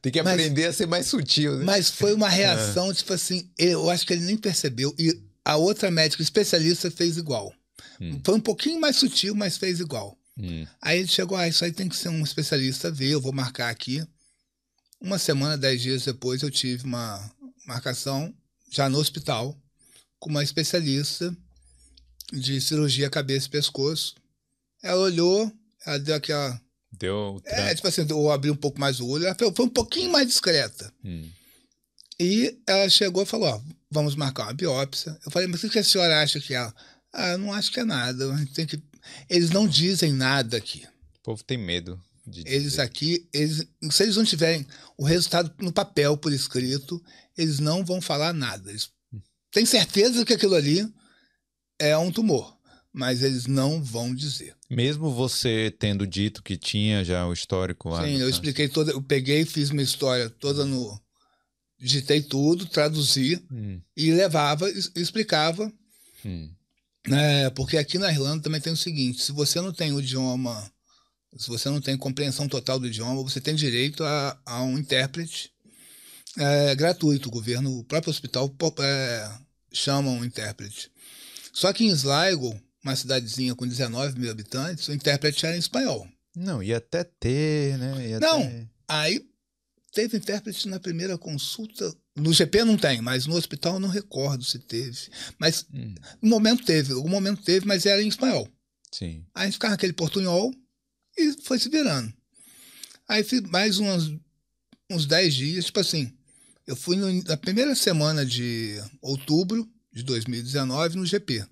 tem 0.00 0.10
que 0.10 0.18
aprender 0.18 0.66
mas, 0.66 0.70
a 0.70 0.72
ser 0.72 0.86
mais 0.86 1.06
sutil, 1.06 1.58
né? 1.58 1.64
Mas 1.64 1.90
foi 1.90 2.14
uma 2.14 2.28
reação, 2.30 2.92
tipo 2.92 3.12
assim, 3.12 3.50
eu 3.58 3.90
acho 3.90 4.06
que 4.06 4.14
ele 4.14 4.24
nem 4.24 4.36
percebeu, 4.36 4.94
e 4.98 5.12
a 5.44 5.56
outra 5.56 5.90
médica 5.90 6.22
especialista 6.22 6.90
fez 6.90 7.18
igual. 7.18 7.54
Hum. 8.00 8.20
Foi 8.24 8.34
um 8.34 8.40
pouquinho 8.40 8.80
mais 8.80 8.96
sutil, 8.96 9.34
mas 9.34 9.56
fez 9.56 9.80
igual. 9.80 10.18
Hum. 10.38 10.66
Aí 10.80 10.98
ele 10.98 11.08
chegou, 11.08 11.36
ah, 11.36 11.48
isso 11.48 11.64
aí 11.64 11.72
tem 11.72 11.88
que 11.88 11.96
ser 11.96 12.08
um 12.08 12.22
especialista 12.22 12.90
ver, 12.90 13.10
eu 13.10 13.20
vou 13.20 13.32
marcar 13.32 13.70
aqui. 13.70 14.04
Uma 15.00 15.18
semana, 15.18 15.56
dez 15.56 15.82
dias 15.82 16.04
depois, 16.04 16.42
eu 16.42 16.50
tive 16.50 16.84
uma 16.84 17.30
marcação 17.66 18.34
já 18.70 18.88
no 18.88 18.98
hospital 18.98 19.56
com 20.18 20.30
uma 20.30 20.42
especialista 20.42 21.34
de 22.32 22.60
cirurgia 22.60 23.10
cabeça 23.10 23.46
e 23.46 23.50
pescoço. 23.50 24.14
Ela 24.82 25.00
olhou, 25.00 25.52
ela 25.86 25.98
deu 25.98 26.14
aquela. 26.14 26.60
Deu. 26.92 27.40
É, 27.44 27.74
tipo 27.74 27.86
assim, 27.86 28.06
eu 28.08 28.30
abri 28.30 28.50
um 28.50 28.56
pouco 28.56 28.80
mais 28.80 29.00
o 29.00 29.06
olho, 29.06 29.26
ela 29.26 29.34
foi, 29.34 29.52
foi 29.54 29.66
um 29.66 29.70
pouquinho 29.70 30.10
mais 30.10 30.26
discreta. 30.26 30.92
Hum. 31.04 31.28
E 32.18 32.58
ela 32.66 32.88
chegou 32.88 33.22
e 33.22 33.26
falou: 33.26 33.48
Ó, 33.48 33.60
vamos 33.90 34.14
marcar 34.14 34.44
uma 34.44 34.52
biópsia. 34.52 35.18
Eu 35.24 35.30
falei, 35.30 35.48
mas 35.48 35.62
o 35.62 35.70
que 35.70 35.78
a 35.78 35.84
senhora 35.84 36.20
acha 36.20 36.40
que 36.40 36.54
é? 36.54 36.72
Ah, 37.14 37.38
não 37.38 37.53
acho 37.53 37.70
que 37.70 37.81
é 37.81 37.85
nada. 37.85 38.27
Tem 38.53 38.66
que... 38.66 38.83
Eles 39.31 39.50
não 39.50 39.68
dizem 39.68 40.12
nada 40.12 40.57
aqui. 40.57 40.85
O 41.18 41.22
povo 41.22 41.44
tem 41.44 41.57
medo. 41.57 42.00
De 42.27 42.42
eles 42.46 42.79
aqui, 42.79 43.29
eles, 43.33 43.66
se 43.90 44.03
eles 44.03 44.16
não 44.16 44.24
tiverem 44.24 44.66
o 44.96 45.05
resultado 45.05 45.53
no 45.61 45.70
papel 45.70 46.16
por 46.16 46.33
escrito, 46.33 47.03
eles 47.37 47.59
não 47.59 47.85
vão 47.85 48.00
falar 48.00 48.33
nada. 48.33 48.70
Eles 48.70 48.90
têm 49.53 49.66
certeza 49.66 50.24
que 50.24 50.33
aquilo 50.33 50.55
ali 50.55 50.90
é 51.79 51.96
um 51.98 52.11
tumor, 52.11 52.57
mas 52.90 53.22
eles 53.22 53.46
não 53.46 53.83
vão 53.83 54.14
dizer. 54.14 54.57
Mesmo 54.70 55.11
você 55.11 55.74
tendo 55.79 56.07
dito 56.07 56.42
que 56.42 56.57
tinha 56.57 57.05
já 57.05 57.27
o 57.27 57.33
histórico 57.33 57.90
lá. 57.90 58.03
Sim, 58.03 58.18
eu 58.18 58.29
expliquei 58.29 58.68
toda, 58.70 58.92
eu 58.92 59.03
peguei, 59.03 59.44
fiz 59.44 59.68
uma 59.68 59.83
história 59.83 60.31
toda 60.31 60.64
no 60.64 60.98
digitei 61.79 62.22
tudo, 62.22 62.64
traduzi 62.64 63.38
hum. 63.53 63.81
e 63.94 64.11
levava, 64.11 64.70
explicava. 64.96 65.70
Hum. 66.24 66.50
É, 67.10 67.50
porque 67.50 67.76
aqui 67.76 67.98
na 67.98 68.10
Irlanda 68.10 68.42
também 68.42 68.60
tem 68.60 68.72
o 68.72 68.76
seguinte: 68.76 69.22
se 69.22 69.32
você 69.32 69.60
não 69.60 69.72
tem 69.72 69.92
o 69.92 70.00
idioma, 70.00 70.70
se 71.36 71.48
você 71.48 71.68
não 71.68 71.80
tem 71.80 71.96
compreensão 71.96 72.48
total 72.48 72.78
do 72.78 72.86
idioma, 72.86 73.22
você 73.22 73.40
tem 73.40 73.54
direito 73.54 74.02
a, 74.04 74.38
a 74.46 74.62
um 74.62 74.78
intérprete 74.78 75.52
é, 76.38 76.74
gratuito. 76.74 77.28
O 77.28 77.32
governo, 77.32 77.78
o 77.78 77.84
próprio 77.84 78.10
hospital 78.10 78.54
é, 78.80 79.30
chama 79.72 80.10
um 80.10 80.24
intérprete. 80.24 80.90
Só 81.52 81.72
que 81.72 81.84
em 81.84 81.90
Sligo, 81.90 82.58
uma 82.82 82.96
cidadezinha 82.96 83.54
com 83.54 83.66
19 83.66 84.18
mil 84.18 84.30
habitantes, 84.30 84.88
o 84.88 84.92
intérprete 84.92 85.44
era 85.46 85.56
em 85.56 85.60
espanhol. 85.60 86.08
Não, 86.34 86.62
ia 86.62 86.78
até 86.78 87.04
ter, 87.04 87.78
né? 87.78 88.08
Ia 88.08 88.20
não, 88.20 88.40
ter... 88.40 88.68
aí 88.88 89.24
teve 89.92 90.16
intérprete 90.16 90.68
na 90.68 90.80
primeira 90.80 91.16
consulta 91.16 91.94
no 92.16 92.33
GP 92.33 92.64
não 92.64 92.77
tem, 92.77 93.00
mas 93.00 93.27
no 93.27 93.35
hospital 93.35 93.74
eu 93.74 93.81
não 93.81 93.88
recordo 93.88 94.44
se 94.44 94.59
teve. 94.59 95.09
Mas 95.38 95.66
hum. 95.72 95.94
no 96.22 96.31
momento 96.31 96.64
teve, 96.64 96.92
algum 96.92 97.09
momento 97.09 97.42
teve, 97.42 97.66
mas 97.66 97.87
era 97.87 98.03
em 98.03 98.09
espanhol. 98.09 98.48
Sim. 98.92 99.24
Aí 99.35 99.42
a 99.42 99.44
gente 99.46 99.55
ficava 99.55 99.72
naquele 99.72 99.92
portunhol 99.92 100.55
e 101.18 101.33
foi 101.42 101.59
se 101.59 101.68
virando. 101.68 102.12
Aí 103.09 103.24
fiz 103.24 103.40
mais 103.42 103.79
uns, 103.79 104.16
uns 104.90 105.07
10 105.07 105.35
dias, 105.35 105.64
tipo 105.66 105.81
assim, 105.81 106.12
eu 106.66 106.77
fui 106.77 106.96
no, 106.96 107.12
na 107.24 107.37
primeira 107.37 107.74
semana 107.74 108.24
de 108.24 108.81
outubro 109.03 109.68
de 109.92 110.03
2019 110.03 110.96
no 110.96 111.07
GP. 111.07 111.44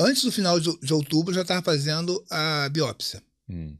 Antes 0.00 0.24
do 0.24 0.32
final 0.32 0.58
de, 0.58 0.76
de 0.80 0.92
outubro, 0.92 1.30
eu 1.30 1.36
já 1.36 1.42
estava 1.42 1.62
fazendo 1.62 2.24
a 2.30 2.68
biópsia 2.70 3.22
hum. 3.48 3.76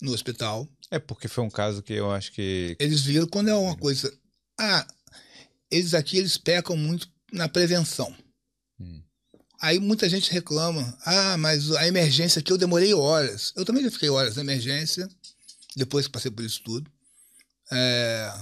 no 0.00 0.12
hospital. 0.12 0.68
É 0.90 0.98
porque 0.98 1.26
foi 1.26 1.42
um 1.42 1.50
caso 1.50 1.82
que 1.82 1.94
eu 1.94 2.10
acho 2.12 2.30
que. 2.32 2.76
Eles 2.78 3.00
viram 3.00 3.26
quando 3.26 3.48
é 3.48 3.54
uma 3.54 3.76
coisa 3.76 4.12
Ah, 4.60 4.86
eles 5.70 5.94
aqui 5.94 6.18
eles 6.18 6.36
pecam 6.36 6.76
muito 6.76 7.08
na 7.32 7.48
prevenção. 7.48 8.14
Hum. 8.78 9.02
Aí 9.60 9.78
muita 9.78 10.08
gente 10.08 10.30
reclama, 10.30 10.96
ah, 11.04 11.36
mas 11.38 11.70
a 11.72 11.86
emergência 11.86 12.40
aqui 12.40 12.52
eu 12.52 12.58
demorei 12.58 12.92
horas. 12.92 13.52
Eu 13.56 13.64
também 13.64 13.82
já 13.82 13.90
fiquei 13.90 14.10
horas 14.10 14.36
na 14.36 14.42
emergência, 14.42 15.08
depois 15.76 16.06
que 16.06 16.12
passei 16.12 16.30
por 16.30 16.44
isso 16.44 16.62
tudo. 16.62 16.90
É... 17.72 18.32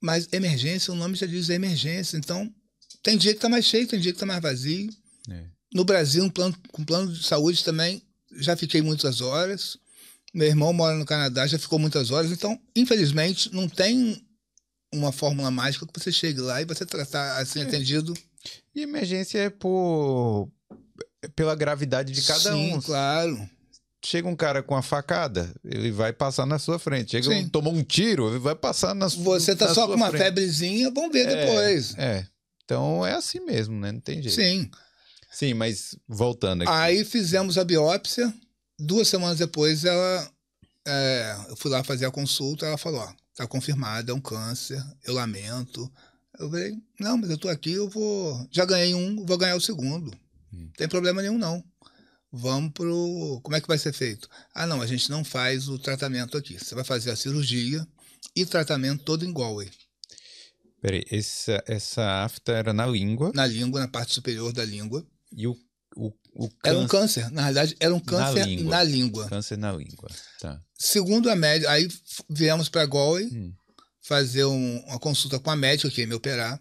Mas 0.00 0.28
emergência, 0.32 0.92
o 0.92 0.96
nome 0.96 1.14
já 1.14 1.26
diz 1.26 1.48
emergência. 1.48 2.16
Então, 2.16 2.52
tem 3.02 3.16
dia 3.16 3.34
que 3.34 3.40
tá 3.40 3.48
mais 3.48 3.64
cheio, 3.64 3.86
tem 3.86 4.00
dia 4.00 4.12
que 4.12 4.18
tá 4.18 4.26
mais 4.26 4.40
vazio. 4.40 4.90
É. 5.28 5.44
No 5.72 5.84
Brasil, 5.84 6.24
um 6.24 6.30
plano, 6.30 6.56
com 6.72 6.84
plano 6.84 7.12
de 7.12 7.22
saúde 7.22 7.62
também, 7.62 8.02
já 8.32 8.56
fiquei 8.56 8.82
muitas 8.82 9.20
horas. 9.20 9.78
Meu 10.34 10.48
irmão 10.48 10.72
mora 10.72 10.96
no 10.96 11.04
Canadá, 11.04 11.46
já 11.46 11.58
ficou 11.58 11.78
muitas 11.78 12.10
horas. 12.10 12.30
Então, 12.30 12.60
infelizmente, 12.74 13.52
não 13.52 13.68
tem 13.68 14.26
uma 14.92 15.12
fórmula 15.12 15.50
mágica 15.50 15.86
que 15.86 15.98
você 16.00 16.10
chegue 16.12 16.40
lá 16.40 16.60
e 16.60 16.64
você 16.64 16.84
tratar 16.86 17.38
assim, 17.38 17.60
É. 17.60 17.62
atendido. 17.64 18.14
E 18.74 18.82
emergência 18.82 19.38
é 19.38 19.50
por 19.50 20.48
pela 21.36 21.54
gravidade 21.54 22.12
de 22.12 22.22
cada 22.22 22.52
Sim, 22.52 22.74
um. 22.74 22.80
claro. 22.80 23.48
Chega 24.02 24.26
um 24.26 24.34
cara 24.34 24.62
com 24.62 24.74
a 24.74 24.80
facada, 24.80 25.52
ele 25.62 25.90
vai 25.90 26.10
passar 26.10 26.46
na 26.46 26.58
sua 26.58 26.78
frente. 26.78 27.10
Chega 27.10 27.26
Sim. 27.28 27.44
um, 27.44 27.48
tomou 27.50 27.74
um 27.74 27.82
tiro, 27.82 28.30
ele 28.30 28.38
vai 28.38 28.54
passar 28.54 28.94
na 28.94 29.10
sua 29.10 29.38
Você 29.38 29.54
tá 29.54 29.66
na 29.68 29.74
só 29.74 29.86
com 29.86 29.92
uma 29.94 30.08
frente. 30.08 30.22
febrezinha, 30.22 30.90
vamos 30.90 31.12
ver 31.12 31.28
É, 31.28 31.36
depois. 31.46 31.94
É. 31.98 32.26
Então 32.64 33.04
é 33.06 33.12
assim 33.12 33.40
mesmo, 33.40 33.78
né? 33.78 33.92
Não 33.92 34.00
tem 34.00 34.22
jeito. 34.22 34.34
Sim. 34.34 34.70
Sim, 35.30 35.52
mas 35.54 35.94
voltando 36.08 36.62
aqui. 36.62 36.72
Aí 36.72 37.04
fizemos 37.04 37.58
a 37.58 37.64
biópsia. 37.64 38.32
Duas 38.78 39.06
semanas 39.06 39.38
depois, 39.38 39.84
ela. 39.84 40.30
é, 40.88 41.36
eu 41.50 41.56
fui 41.56 41.70
lá 41.70 41.84
fazer 41.84 42.06
a 42.06 42.10
consulta. 42.10 42.64
Ela 42.64 42.78
falou: 42.78 43.00
Ó, 43.00 43.12
tá 43.40 43.46
confirmado, 43.46 44.12
é 44.12 44.14
um 44.14 44.20
câncer. 44.20 44.82
Eu 45.04 45.14
lamento. 45.14 45.90
Eu 46.38 46.50
falei: 46.50 46.76
Não, 46.98 47.16
mas 47.16 47.30
eu 47.30 47.38
tô 47.38 47.48
aqui, 47.48 47.72
eu 47.72 47.88
vou. 47.88 48.46
Já 48.50 48.64
ganhei 48.64 48.94
um, 48.94 49.24
vou 49.24 49.38
ganhar 49.38 49.56
o 49.56 49.60
segundo. 49.60 50.10
Hum. 50.52 50.64
Não 50.66 50.72
tem 50.72 50.88
problema 50.88 51.22
nenhum, 51.22 51.38
não. 51.38 51.62
Vamos 52.32 52.72
pro. 52.72 53.40
Como 53.42 53.56
é 53.56 53.60
que 53.60 53.66
vai 53.68 53.78
ser 53.78 53.92
feito? 53.92 54.28
Ah, 54.54 54.66
não, 54.66 54.80
a 54.80 54.86
gente 54.86 55.10
não 55.10 55.24
faz 55.24 55.68
o 55.68 55.78
tratamento 55.78 56.36
aqui. 56.36 56.58
Você 56.58 56.74
vai 56.74 56.84
fazer 56.84 57.10
a 57.10 57.16
cirurgia 57.16 57.86
e 58.36 58.46
tratamento 58.46 59.02
todo 59.04 59.24
em 59.24 59.32
Galway. 59.32 59.68
Peraí, 60.80 61.04
essa, 61.10 61.62
essa 61.66 62.24
afta 62.24 62.52
era 62.52 62.72
na 62.72 62.86
língua 62.86 63.32
Na 63.34 63.46
língua, 63.46 63.80
na 63.80 63.88
parte 63.88 64.14
superior 64.14 64.50
da 64.50 64.64
língua. 64.64 65.06
e 65.30 65.46
o, 65.46 65.54
o, 65.94 66.10
o 66.34 66.48
Era 66.64 66.78
um 66.78 66.86
câncer, 66.86 67.22
câncer. 67.22 67.34
Na 67.34 67.42
realidade, 67.42 67.76
era 67.78 67.94
um 67.94 68.00
câncer 68.00 68.46
língua. 68.46 68.70
na 68.70 68.82
língua. 68.82 69.28
câncer 69.28 69.58
na 69.58 69.72
língua. 69.72 70.08
Tá. 70.40 70.62
Segundo 70.82 71.28
a 71.28 71.36
médica, 71.36 71.70
aí 71.70 71.86
viemos 72.28 72.70
para 72.70 72.86
Galway 72.86 73.26
Hum. 73.26 73.52
fazer 74.00 74.46
um- 74.46 74.78
uma 74.86 74.98
consulta 74.98 75.38
com 75.38 75.50
a 75.50 75.56
médica 75.56 75.90
que 75.90 76.00
ia 76.00 76.06
me 76.06 76.14
operar. 76.14 76.58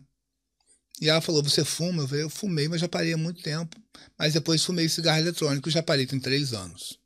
E 1.01 1.08
ela 1.08 1.21
falou: 1.21 1.41
Você 1.41 1.63
fuma? 1.63 2.03
Eu 2.03 2.08
falei: 2.10 2.23
Eu 2.25 2.29
fumei, 2.29 2.67
mas 2.67 2.82
já 2.82 2.88
parei 2.89 3.13
há 3.13 3.17
muito 3.17 3.41
tempo. 3.41 3.77
Mas 4.17 4.34
depois 4.34 4.62
fumei 4.65 4.89
cigarro 4.89 5.19
eletrônico, 5.19 5.69
já 5.69 5.82
parei 5.82 6.05
tem 6.05 6.19
três 6.19 6.51
anos. 6.53 6.99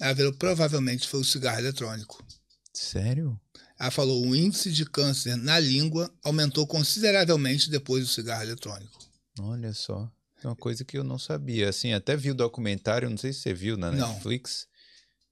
Ela 0.00 0.16
falou: 0.16 0.32
Provavelmente 0.32 1.06
foi 1.06 1.20
o 1.20 1.24
cigarro 1.24 1.58
eletrônico. 1.58 2.24
Sério? 2.72 3.38
Ela 3.78 3.90
falou: 3.90 4.26
O 4.26 4.34
índice 4.34 4.72
de 4.72 4.86
câncer 4.86 5.36
na 5.36 5.58
língua 5.58 6.10
aumentou 6.24 6.66
consideravelmente 6.66 7.68
depois 7.68 8.04
do 8.06 8.10
cigarro 8.10 8.44
eletrônico. 8.44 8.98
Olha 9.38 9.74
só. 9.74 10.10
É 10.42 10.46
uma 10.46 10.56
coisa 10.56 10.82
que 10.86 10.96
eu 10.96 11.04
não 11.04 11.18
sabia. 11.18 11.68
Assim, 11.68 11.92
até 11.92 12.16
vi 12.16 12.30
o 12.30 12.34
documentário, 12.34 13.10
não 13.10 13.18
sei 13.18 13.30
se 13.34 13.40
você 13.40 13.52
viu 13.52 13.76
na 13.76 13.90
Não. 13.92 14.18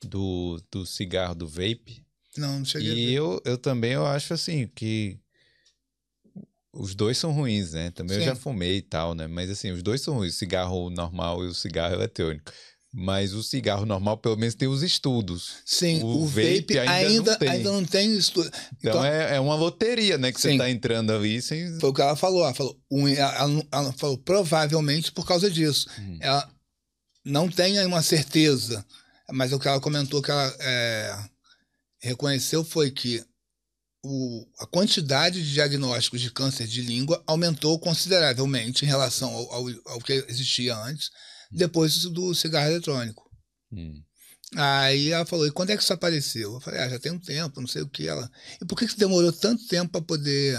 Do, 0.04 0.62
do 0.70 0.86
cigarro 0.86 1.34
do 1.34 1.46
vape. 1.48 2.04
Não, 2.36 2.58
não 2.60 2.64
cheguei 2.64 2.92
E 2.92 3.14
eu, 3.14 3.40
eu 3.44 3.58
também 3.58 3.92
eu 3.92 4.06
acho 4.06 4.32
assim 4.32 4.68
que 4.74 5.18
os 6.72 6.94
dois 6.94 7.18
são 7.18 7.32
ruins, 7.32 7.72
né? 7.72 7.90
Também 7.90 8.18
eu 8.18 8.22
já 8.24 8.34
Sim. 8.34 8.40
fumei 8.40 8.76
e 8.76 8.82
tal, 8.82 9.14
né? 9.14 9.26
Mas 9.26 9.50
assim, 9.50 9.70
os 9.72 9.82
dois 9.82 10.00
são 10.00 10.14
ruins, 10.14 10.34
o 10.34 10.38
cigarro 10.38 10.90
normal 10.90 11.42
e 11.44 11.48
o 11.48 11.54
cigarro 11.54 11.94
eletrônico. 11.94 12.52
Mas 12.92 13.34
o 13.34 13.42
cigarro 13.42 13.84
normal, 13.84 14.16
pelo 14.16 14.36
menos, 14.36 14.54
tem 14.54 14.66
os 14.68 14.82
estudos. 14.82 15.56
Sim, 15.66 16.02
o 16.02 16.06
o, 16.22 16.26
vape, 16.26 16.60
vape 16.60 16.78
ainda 16.78 16.92
ainda, 16.94 17.30
não 17.32 17.38
tem. 17.38 17.48
ainda 17.48 17.72
não 17.72 17.84
tem 17.84 18.16
estudo. 18.16 18.48
Então, 18.78 18.90
Então- 18.92 19.04
é, 19.04 19.36
é 19.36 19.40
uma 19.40 19.54
loteria, 19.56 20.16
né? 20.16 20.32
Que 20.32 20.40
você 20.40 20.52
Sim. 20.52 20.58
tá 20.58 20.70
entrando 20.70 21.12
ali 21.12 21.42
sem. 21.42 21.78
Foi 21.80 21.90
o 21.90 21.92
que 21.92 22.00
ela 22.00 22.16
falou. 22.16 22.44
Ela 22.44 22.54
falou, 22.54 22.80
um- 22.90 23.08
ela, 23.08 23.66
ela 23.72 23.92
falou 23.92 24.16
provavelmente 24.18 25.12
por 25.12 25.26
causa 25.26 25.50
disso. 25.50 25.86
Hum. 25.98 26.18
Ela 26.20 26.48
não 27.24 27.48
tem 27.48 27.84
uma 27.84 28.02
certeza, 28.02 28.84
mas 29.30 29.52
o 29.52 29.58
que 29.58 29.68
ela 29.68 29.80
comentou 29.80 30.22
que 30.22 30.30
ela 30.30 30.56
é, 30.60 31.28
reconheceu 32.00 32.64
foi 32.64 32.90
que 32.90 33.24
o, 34.02 34.46
a 34.58 34.66
quantidade 34.66 35.42
de 35.42 35.52
diagnósticos 35.52 36.20
de 36.20 36.30
câncer 36.30 36.66
de 36.66 36.82
língua 36.82 37.22
aumentou 37.26 37.78
consideravelmente 37.78 38.84
em 38.84 38.88
relação 38.88 39.30
ao, 39.30 39.52
ao, 39.52 39.64
ao 39.86 40.00
que 40.00 40.24
existia 40.28 40.76
antes, 40.76 41.10
depois 41.50 42.04
do 42.04 42.34
cigarro 42.34 42.70
eletrônico. 42.70 43.28
Hum. 43.72 44.02
Aí 44.54 45.10
ela 45.10 45.26
falou, 45.26 45.46
e 45.46 45.50
quando 45.50 45.70
é 45.70 45.76
que 45.76 45.82
isso 45.82 45.92
apareceu? 45.92 46.54
Eu 46.54 46.60
falei, 46.60 46.80
ah, 46.80 46.88
já 46.88 46.98
tem 46.98 47.12
um 47.12 47.18
tempo, 47.18 47.60
não 47.60 47.68
sei 47.68 47.82
o 47.82 47.88
que. 47.88 48.08
Ela, 48.08 48.30
e 48.60 48.64
por 48.64 48.78
que 48.78 48.86
que 48.86 48.96
demorou 48.96 49.32
tanto 49.32 49.66
tempo 49.66 49.92
para 49.92 50.00
poder 50.00 50.58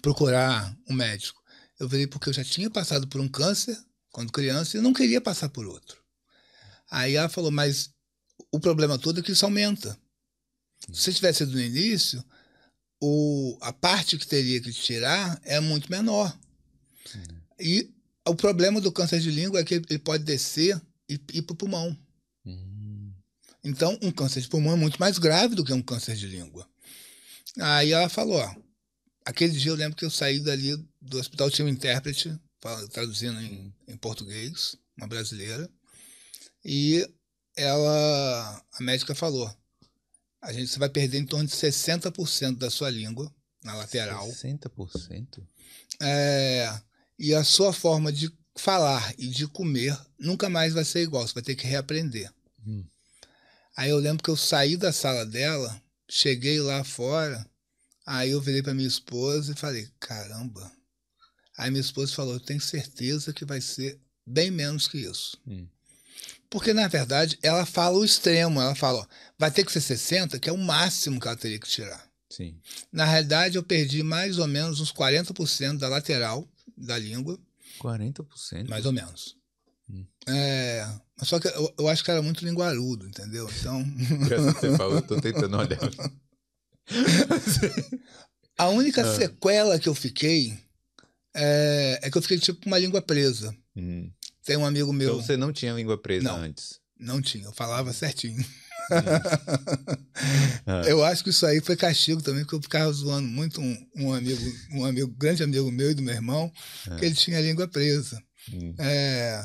procurar 0.00 0.74
um 0.88 0.94
médico? 0.94 1.38
Eu 1.78 1.90
falei, 1.90 2.06
porque 2.06 2.30
eu 2.30 2.32
já 2.32 2.42
tinha 2.42 2.70
passado 2.70 3.06
por 3.06 3.20
um 3.20 3.28
câncer 3.28 3.76
quando 4.10 4.32
criança 4.32 4.78
e 4.78 4.80
não 4.80 4.94
queria 4.94 5.20
passar 5.20 5.50
por 5.50 5.66
outro. 5.66 6.05
Aí 6.90 7.14
ela 7.14 7.28
falou, 7.28 7.50
mas 7.50 7.90
o 8.52 8.60
problema 8.60 8.98
todo 8.98 9.20
é 9.20 9.22
que 9.22 9.32
isso 9.32 9.44
aumenta. 9.44 9.98
Se 10.92 11.12
tivesse 11.12 11.38
sido 11.38 11.52
no 11.52 11.60
início, 11.60 12.24
o, 13.00 13.58
a 13.60 13.72
parte 13.72 14.18
que 14.18 14.26
teria 14.26 14.60
que 14.60 14.72
tirar 14.72 15.40
é 15.44 15.60
muito 15.60 15.90
menor. 15.90 16.36
E 17.58 17.90
o 18.26 18.34
problema 18.34 18.80
do 18.80 18.92
câncer 18.92 19.20
de 19.20 19.30
língua 19.30 19.60
é 19.60 19.64
que 19.64 19.74
ele 19.74 19.98
pode 19.98 20.24
descer 20.24 20.80
e 21.08 21.14
ir 21.32 21.42
para 21.42 21.54
o 21.54 21.56
pulmão. 21.56 21.96
Hum. 22.44 23.12
Então, 23.64 23.98
um 24.02 24.10
câncer 24.10 24.40
de 24.40 24.48
pulmão 24.48 24.74
é 24.74 24.76
muito 24.76 24.98
mais 24.98 25.18
grave 25.18 25.54
do 25.54 25.64
que 25.64 25.72
um 25.72 25.82
câncer 25.82 26.16
de 26.16 26.26
língua. 26.26 26.68
Aí 27.58 27.92
ela 27.92 28.08
falou, 28.08 28.36
ó, 28.36 28.54
aquele 29.24 29.56
dia 29.56 29.70
eu 29.70 29.76
lembro 29.76 29.96
que 29.96 30.04
eu 30.04 30.10
saí 30.10 30.40
dali 30.40 30.76
do 31.00 31.18
hospital, 31.18 31.50
tinha 31.50 31.64
um 31.64 31.70
intérprete, 31.70 32.38
traduzindo 32.92 33.40
em, 33.40 33.74
em 33.88 33.96
português, 33.96 34.76
uma 34.96 35.06
brasileira, 35.06 35.70
e 36.68 37.08
ela, 37.56 38.64
a 38.72 38.82
médica 38.82 39.14
falou, 39.14 39.48
a 40.42 40.52
gente 40.52 40.66
você 40.66 40.80
vai 40.80 40.88
perder 40.88 41.18
em 41.18 41.24
torno 41.24 41.46
de 41.46 41.54
60% 41.54 42.58
da 42.58 42.68
sua 42.70 42.90
língua 42.90 43.32
na 43.62 43.74
lateral. 43.76 44.26
60%? 44.28 45.46
É, 46.02 46.76
e 47.16 47.32
a 47.32 47.44
sua 47.44 47.72
forma 47.72 48.12
de 48.12 48.36
falar 48.56 49.14
e 49.16 49.28
de 49.28 49.46
comer 49.46 49.96
nunca 50.18 50.48
mais 50.48 50.74
vai 50.74 50.84
ser 50.84 51.02
igual, 51.02 51.24
você 51.24 51.34
vai 51.34 51.42
ter 51.44 51.54
que 51.54 51.68
reaprender. 51.68 52.32
Hum. 52.66 52.84
Aí 53.76 53.90
eu 53.90 53.98
lembro 53.98 54.24
que 54.24 54.30
eu 54.30 54.36
saí 54.36 54.76
da 54.76 54.92
sala 54.92 55.24
dela, 55.24 55.80
cheguei 56.10 56.60
lá 56.60 56.82
fora, 56.82 57.48
aí 58.04 58.30
eu 58.30 58.40
virei 58.40 58.62
para 58.62 58.74
minha 58.74 58.88
esposa 58.88 59.52
e 59.52 59.56
falei: 59.56 59.88
caramba. 60.00 60.72
Aí 61.56 61.70
minha 61.70 61.80
esposa 61.80 62.12
falou: 62.12 62.34
eu 62.34 62.40
tenho 62.40 62.60
certeza 62.60 63.32
que 63.32 63.44
vai 63.44 63.60
ser 63.60 64.00
bem 64.26 64.50
menos 64.50 64.88
que 64.88 64.98
isso. 64.98 65.40
Hum. 65.46 65.68
Porque, 66.50 66.72
na 66.72 66.86
verdade, 66.88 67.38
ela 67.42 67.66
fala 67.66 67.98
o 67.98 68.04
extremo. 68.04 68.60
Ela 68.60 68.74
fala: 68.74 69.00
ó, 69.00 69.06
vai 69.38 69.50
ter 69.50 69.64
que 69.64 69.72
ser 69.72 69.80
60, 69.80 70.38
que 70.38 70.48
é 70.48 70.52
o 70.52 70.58
máximo 70.58 71.20
que 71.20 71.26
ela 71.26 71.36
teria 71.36 71.58
que 71.58 71.68
tirar. 71.68 72.04
Sim. 72.30 72.58
Na 72.92 73.04
realidade, 73.04 73.56
eu 73.56 73.62
perdi 73.62 74.02
mais 74.02 74.38
ou 74.38 74.46
menos 74.46 74.80
uns 74.80 74.92
40% 74.92 75.78
da 75.78 75.88
lateral 75.88 76.46
da 76.76 76.98
língua, 76.98 77.38
40%? 77.80 78.68
mais 78.68 78.84
ou 78.84 78.92
menos. 78.92 79.36
Hum. 79.88 80.04
É, 80.28 80.86
mas 81.18 81.28
só 81.28 81.38
que 81.38 81.46
eu, 81.48 81.74
eu 81.78 81.88
acho 81.88 82.02
que 82.04 82.10
era 82.10 82.20
muito 82.20 82.44
linguarudo, 82.44 83.06
entendeu? 83.06 83.48
Então, 83.60 83.82
você 84.60 84.76
falou, 84.76 84.96
eu 84.96 85.02
tô 85.02 85.20
tentando 85.20 85.56
olhar. 85.56 85.78
a 88.58 88.68
única 88.68 89.02
Ah. 89.02 89.14
sequela 89.14 89.78
que 89.78 89.88
eu 89.88 89.94
fiquei 89.94 90.58
é, 91.34 92.00
é 92.02 92.10
que 92.10 92.16
eu 92.18 92.22
fiquei 92.22 92.38
tipo 92.38 92.60
com 92.60 92.66
uma 92.66 92.78
língua 92.78 93.00
presa. 93.02 93.54
Hum. 93.76 94.10
Tem 94.46 94.56
um 94.56 94.64
amigo 94.64 94.92
meu, 94.92 95.10
Então 95.14 95.22
você 95.22 95.36
não 95.36 95.52
tinha 95.52 95.72
língua 95.74 95.98
presa 96.00 96.24
Não. 96.24 96.36
antes? 96.38 96.78
não 96.98 97.20
tinha, 97.20 97.44
eu 97.44 97.52
falava 97.52 97.92
certinho. 97.92 98.42
Ah. 100.64 100.82
Eu 100.86 101.04
acho 101.04 101.22
que 101.22 101.30
isso 101.30 101.44
aí 101.46 101.60
foi 101.60 101.76
castigo 101.76 102.22
também, 102.22 102.42
porque 102.42 102.54
eu 102.56 102.62
ficava 102.62 102.90
zoando 102.92 103.28
muito 103.28 103.60
um, 103.60 103.86
um 103.96 104.12
amigo, 104.12 104.40
um 104.72 104.84
amigo, 104.84 105.08
grande 105.16 105.42
amigo 105.42 105.70
meu 105.70 105.90
e 105.90 105.94
do 105.94 106.02
meu 106.02 106.14
irmão, 106.14 106.50
Ah. 106.90 106.96
que 106.96 107.04
ele 107.04 107.14
tinha 107.14 107.38
a 107.38 107.40
língua 107.40 107.68
presa. 107.68 108.20
Hum. 108.52 108.74
É, 108.78 109.44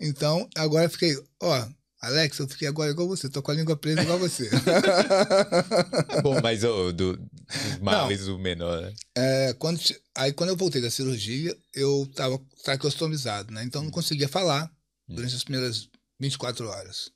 então, 0.00 0.48
agora 0.56 0.84
eu 0.86 0.90
fiquei, 0.90 1.16
ó, 1.42 1.66
Alex, 2.02 2.38
eu 2.38 2.48
fiquei 2.48 2.68
agora 2.68 2.90
igual 2.90 3.08
você, 3.08 3.28
tô 3.28 3.42
com 3.42 3.50
a 3.50 3.54
língua 3.54 3.76
presa 3.76 4.02
igual 4.02 4.18
você. 4.18 4.48
Bom, 6.22 6.40
mas 6.42 6.62
ô, 6.64 6.92
do, 6.92 7.16
dos 7.16 7.78
males 7.80 8.26
o 8.28 8.38
menor, 8.38 8.80
né? 8.82 8.92
É, 9.16 9.52
quando, 9.58 9.80
aí 10.20 10.32
quando 10.34 10.50
eu 10.50 10.56
voltei 10.56 10.82
da 10.82 10.90
cirurgia, 10.90 11.56
eu 11.74 12.08
tava 12.14 12.38
traqueostomizado, 12.62 13.52
né? 13.52 13.64
Então 13.64 13.82
não 13.82 13.90
conseguia 13.90 14.28
falar 14.28 14.70
durante 15.08 15.34
as 15.34 15.42
primeiras 15.42 15.88
24 16.18 16.68
horas. 16.68 17.10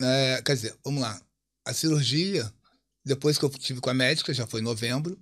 É, 0.00 0.42
quer 0.44 0.54
dizer, 0.54 0.76
vamos 0.84 1.00
lá. 1.00 1.20
A 1.64 1.72
cirurgia, 1.72 2.52
depois 3.04 3.38
que 3.38 3.44
eu 3.44 3.50
tive 3.50 3.80
com 3.80 3.88
a 3.88 3.94
médica, 3.94 4.34
já 4.34 4.46
foi 4.46 4.60
em 4.60 4.64
novembro, 4.64 5.16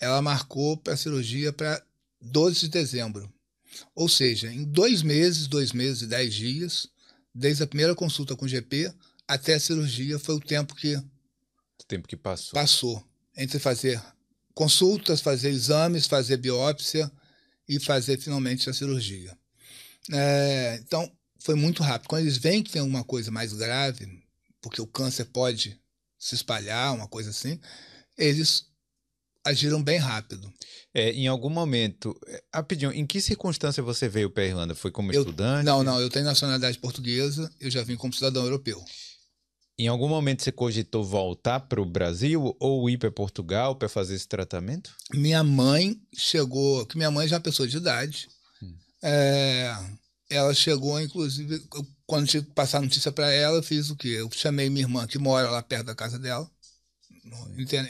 ela 0.00 0.22
marcou 0.22 0.76
para 0.76 0.94
a 0.94 0.96
cirurgia 0.96 1.52
para 1.52 1.84
12 2.20 2.60
de 2.60 2.68
dezembro. 2.68 3.32
Ou 3.94 4.08
seja, 4.08 4.52
em 4.52 4.62
dois 4.62 5.02
meses, 5.02 5.48
dois 5.48 5.72
meses 5.72 6.02
e 6.02 6.06
dez 6.06 6.32
dias, 6.32 6.88
desde 7.34 7.64
a 7.64 7.66
primeira 7.66 7.94
consulta 7.94 8.36
com 8.36 8.44
o 8.44 8.48
GP 8.48 8.92
até 9.26 9.54
a 9.54 9.60
cirurgia, 9.60 10.18
foi 10.20 10.36
o 10.36 10.40
tempo 10.40 10.74
que. 10.74 10.96
O 10.96 11.84
tempo 11.88 12.06
que 12.06 12.16
passou. 12.16 12.52
Passou. 12.52 13.04
Entre 13.36 13.58
fazer 13.58 14.00
consultas, 14.56 15.20
fazer 15.20 15.50
exames, 15.50 16.06
fazer 16.06 16.38
biópsia 16.38 17.12
e 17.68 17.78
fazer 17.78 18.18
finalmente 18.18 18.70
a 18.70 18.72
cirurgia. 18.72 19.36
É, 20.10 20.80
então, 20.82 21.12
foi 21.38 21.54
muito 21.54 21.82
rápido. 21.82 22.08
Quando 22.08 22.22
eles 22.22 22.38
veem 22.38 22.62
que 22.62 22.70
tem 22.70 22.80
alguma 22.80 23.04
coisa 23.04 23.30
mais 23.30 23.52
grave, 23.52 24.24
porque 24.62 24.80
o 24.80 24.86
câncer 24.86 25.26
pode 25.26 25.78
se 26.18 26.34
espalhar, 26.34 26.94
uma 26.94 27.06
coisa 27.06 27.28
assim, 27.28 27.60
eles 28.16 28.64
agiram 29.44 29.82
bem 29.82 29.98
rápido. 29.98 30.50
É, 30.94 31.12
em 31.12 31.26
algum 31.26 31.50
momento, 31.50 32.18
é, 32.26 32.42
rapidinho, 32.54 32.92
em 32.92 33.06
que 33.06 33.20
circunstância 33.20 33.82
você 33.82 34.08
veio 34.08 34.30
para 34.30 34.42
a 34.42 34.46
Irlanda? 34.46 34.74
Foi 34.74 34.90
como 34.90 35.12
eu, 35.12 35.20
estudante? 35.20 35.66
Não, 35.66 35.84
não, 35.84 36.00
eu 36.00 36.08
tenho 36.08 36.24
nacionalidade 36.24 36.78
portuguesa, 36.78 37.52
eu 37.60 37.70
já 37.70 37.82
vim 37.82 37.94
como 37.94 38.14
cidadão 38.14 38.42
europeu. 38.42 38.82
Em 39.78 39.88
algum 39.88 40.08
momento 40.08 40.42
você 40.42 40.50
cogitou 40.50 41.04
voltar 41.04 41.60
para 41.60 41.80
o 41.80 41.84
Brasil 41.84 42.56
ou 42.58 42.88
ir 42.88 42.96
para 42.96 43.10
Portugal 43.10 43.76
para 43.76 43.90
fazer 43.90 44.14
esse 44.14 44.26
tratamento? 44.26 44.96
Minha 45.12 45.44
mãe 45.44 46.00
chegou, 46.14 46.86
que 46.86 46.96
minha 46.96 47.10
mãe 47.10 47.28
já 47.28 47.36
é 47.36 47.38
uma 47.38 47.42
pessoa 47.42 47.68
de 47.68 47.76
idade, 47.76 48.26
hum. 48.62 48.74
é, 49.02 49.76
ela 50.30 50.54
chegou, 50.54 50.98
inclusive, 50.98 51.62
quando 52.06 52.26
tive 52.26 52.46
que 52.46 52.52
passar 52.52 52.80
notícia 52.80 53.12
para 53.12 53.30
ela, 53.30 53.58
eu 53.58 53.62
fiz 53.62 53.90
o 53.90 53.96
quê? 53.96 54.08
Eu 54.08 54.30
chamei 54.32 54.70
minha 54.70 54.84
irmã, 54.84 55.06
que 55.06 55.18
mora 55.18 55.50
lá 55.50 55.62
perto 55.62 55.86
da 55.86 55.94
casa 55.94 56.18
dela, 56.18 56.50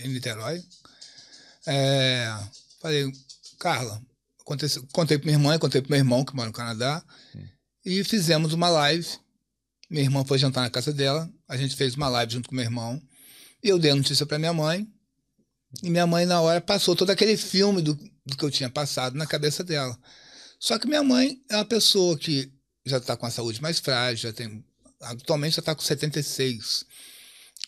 em 0.04 0.08
Niterói. 0.08 0.62
É, 1.66 2.36
falei, 2.80 3.12
Carla, 3.60 4.02
aconteceu, 4.40 4.84
contei 4.92 5.18
para 5.18 5.26
minha 5.26 5.38
irmã, 5.38 5.58
contei 5.58 5.80
para 5.80 5.90
meu 5.90 5.98
irmão, 5.98 6.24
que 6.24 6.34
mora 6.34 6.48
no 6.48 6.52
Canadá, 6.52 7.02
Sim. 7.32 7.48
e 7.84 8.02
fizemos 8.02 8.52
uma 8.52 8.68
live. 8.68 9.08
Minha 9.88 10.02
irmã 10.02 10.24
foi 10.24 10.36
jantar 10.36 10.62
na 10.62 10.70
casa 10.70 10.92
dela, 10.92 11.30
a 11.48 11.56
gente 11.56 11.76
fez 11.76 11.94
uma 11.94 12.08
live 12.08 12.32
junto 12.32 12.48
com 12.48 12.54
meu 12.54 12.64
irmão, 12.64 13.00
e 13.62 13.68
eu 13.68 13.78
dei 13.78 13.90
a 13.90 13.96
notícia 13.96 14.26
para 14.26 14.38
minha 14.38 14.52
mãe, 14.52 14.86
e 15.82 15.90
minha 15.90 16.06
mãe, 16.06 16.24
na 16.24 16.40
hora, 16.40 16.60
passou 16.60 16.96
todo 16.96 17.10
aquele 17.10 17.36
filme 17.36 17.82
do, 17.82 17.94
do 18.24 18.36
que 18.36 18.44
eu 18.44 18.50
tinha 18.50 18.70
passado 18.70 19.16
na 19.16 19.26
cabeça 19.26 19.62
dela. 19.62 19.98
Só 20.58 20.78
que 20.78 20.86
minha 20.86 21.02
mãe 21.02 21.40
é 21.50 21.56
uma 21.56 21.64
pessoa 21.64 22.16
que 22.16 22.50
já 22.84 22.98
está 22.98 23.16
com 23.16 23.26
a 23.26 23.30
saúde 23.30 23.60
mais 23.60 23.78
frágil, 23.78 24.30
já 24.30 24.32
tem, 24.32 24.64
atualmente 25.00 25.56
já 25.56 25.60
está 25.60 25.74
com 25.74 25.82
76. 25.82 26.86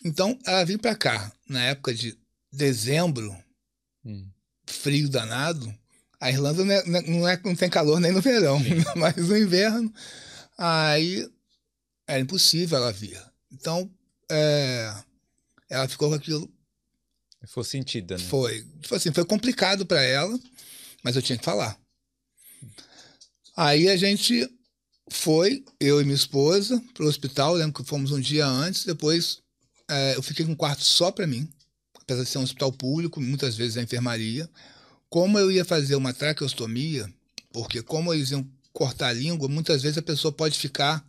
Então, 0.03 0.39
ela 0.45 0.63
veio 0.63 0.79
para 0.79 0.95
cá 0.95 1.31
na 1.47 1.61
época 1.65 1.93
de 1.93 2.17
dezembro, 2.51 3.35
hum. 4.03 4.27
frio 4.65 5.09
danado. 5.09 5.73
A 6.19 6.29
Irlanda 6.29 6.65
não, 6.65 6.73
é, 6.73 7.01
não, 7.01 7.27
é, 7.27 7.39
não 7.43 7.55
tem 7.55 7.69
calor 7.69 7.99
nem 7.99 8.11
no 8.11 8.21
verão, 8.21 8.59
mas 8.95 9.15
no 9.15 9.37
inverno, 9.37 9.93
aí 10.57 11.29
era 12.07 12.19
impossível 12.19 12.77
ela 12.77 12.91
vir. 12.91 13.21
Então, 13.51 13.89
é, 14.29 14.93
ela 15.69 15.87
ficou 15.87 16.09
com 16.09 16.15
aquilo. 16.15 16.51
Foi 17.47 17.63
sentida, 17.63 18.17
né? 18.17 18.23
Foi. 18.23 18.63
Tipo 18.81 18.95
assim, 18.95 19.11
foi 19.11 19.25
complicado 19.25 19.85
para 19.85 20.01
ela, 20.01 20.37
mas 21.03 21.15
eu 21.15 21.21
tinha 21.21 21.37
que 21.37 21.45
falar. 21.45 21.79
Aí 23.55 23.89
a 23.89 23.97
gente 23.97 24.49
foi, 25.09 25.63
eu 25.79 26.01
e 26.01 26.03
minha 26.03 26.15
esposa, 26.15 26.81
para 26.93 27.05
o 27.05 27.07
hospital. 27.07 27.53
lembro 27.53 27.81
que 27.81 27.89
fomos 27.89 28.11
um 28.11 28.19
dia 28.19 28.45
antes. 28.45 28.85
Depois 28.85 29.41
é, 29.89 30.15
eu 30.15 30.21
fiquei 30.21 30.45
com 30.45 30.51
um 30.51 30.55
quarto 30.55 30.83
só 30.83 31.11
para 31.11 31.25
mim, 31.25 31.47
apesar 31.95 32.23
de 32.23 32.29
ser 32.29 32.37
um 32.37 32.43
hospital 32.43 32.71
público, 32.71 33.19
muitas 33.19 33.55
vezes 33.55 33.77
a 33.77 33.81
enfermaria. 33.81 34.49
Como 35.09 35.39
eu 35.39 35.51
ia 35.51 35.65
fazer 35.65 35.95
uma 35.95 36.13
traqueostomia, 36.13 37.11
porque 37.51 37.81
como 37.81 38.13
eles 38.13 38.31
iam 38.31 38.47
cortar 38.71 39.09
a 39.09 39.13
língua, 39.13 39.47
muitas 39.47 39.81
vezes 39.81 39.97
a 39.97 40.03
pessoa 40.03 40.31
pode 40.31 40.57
ficar 40.59 41.03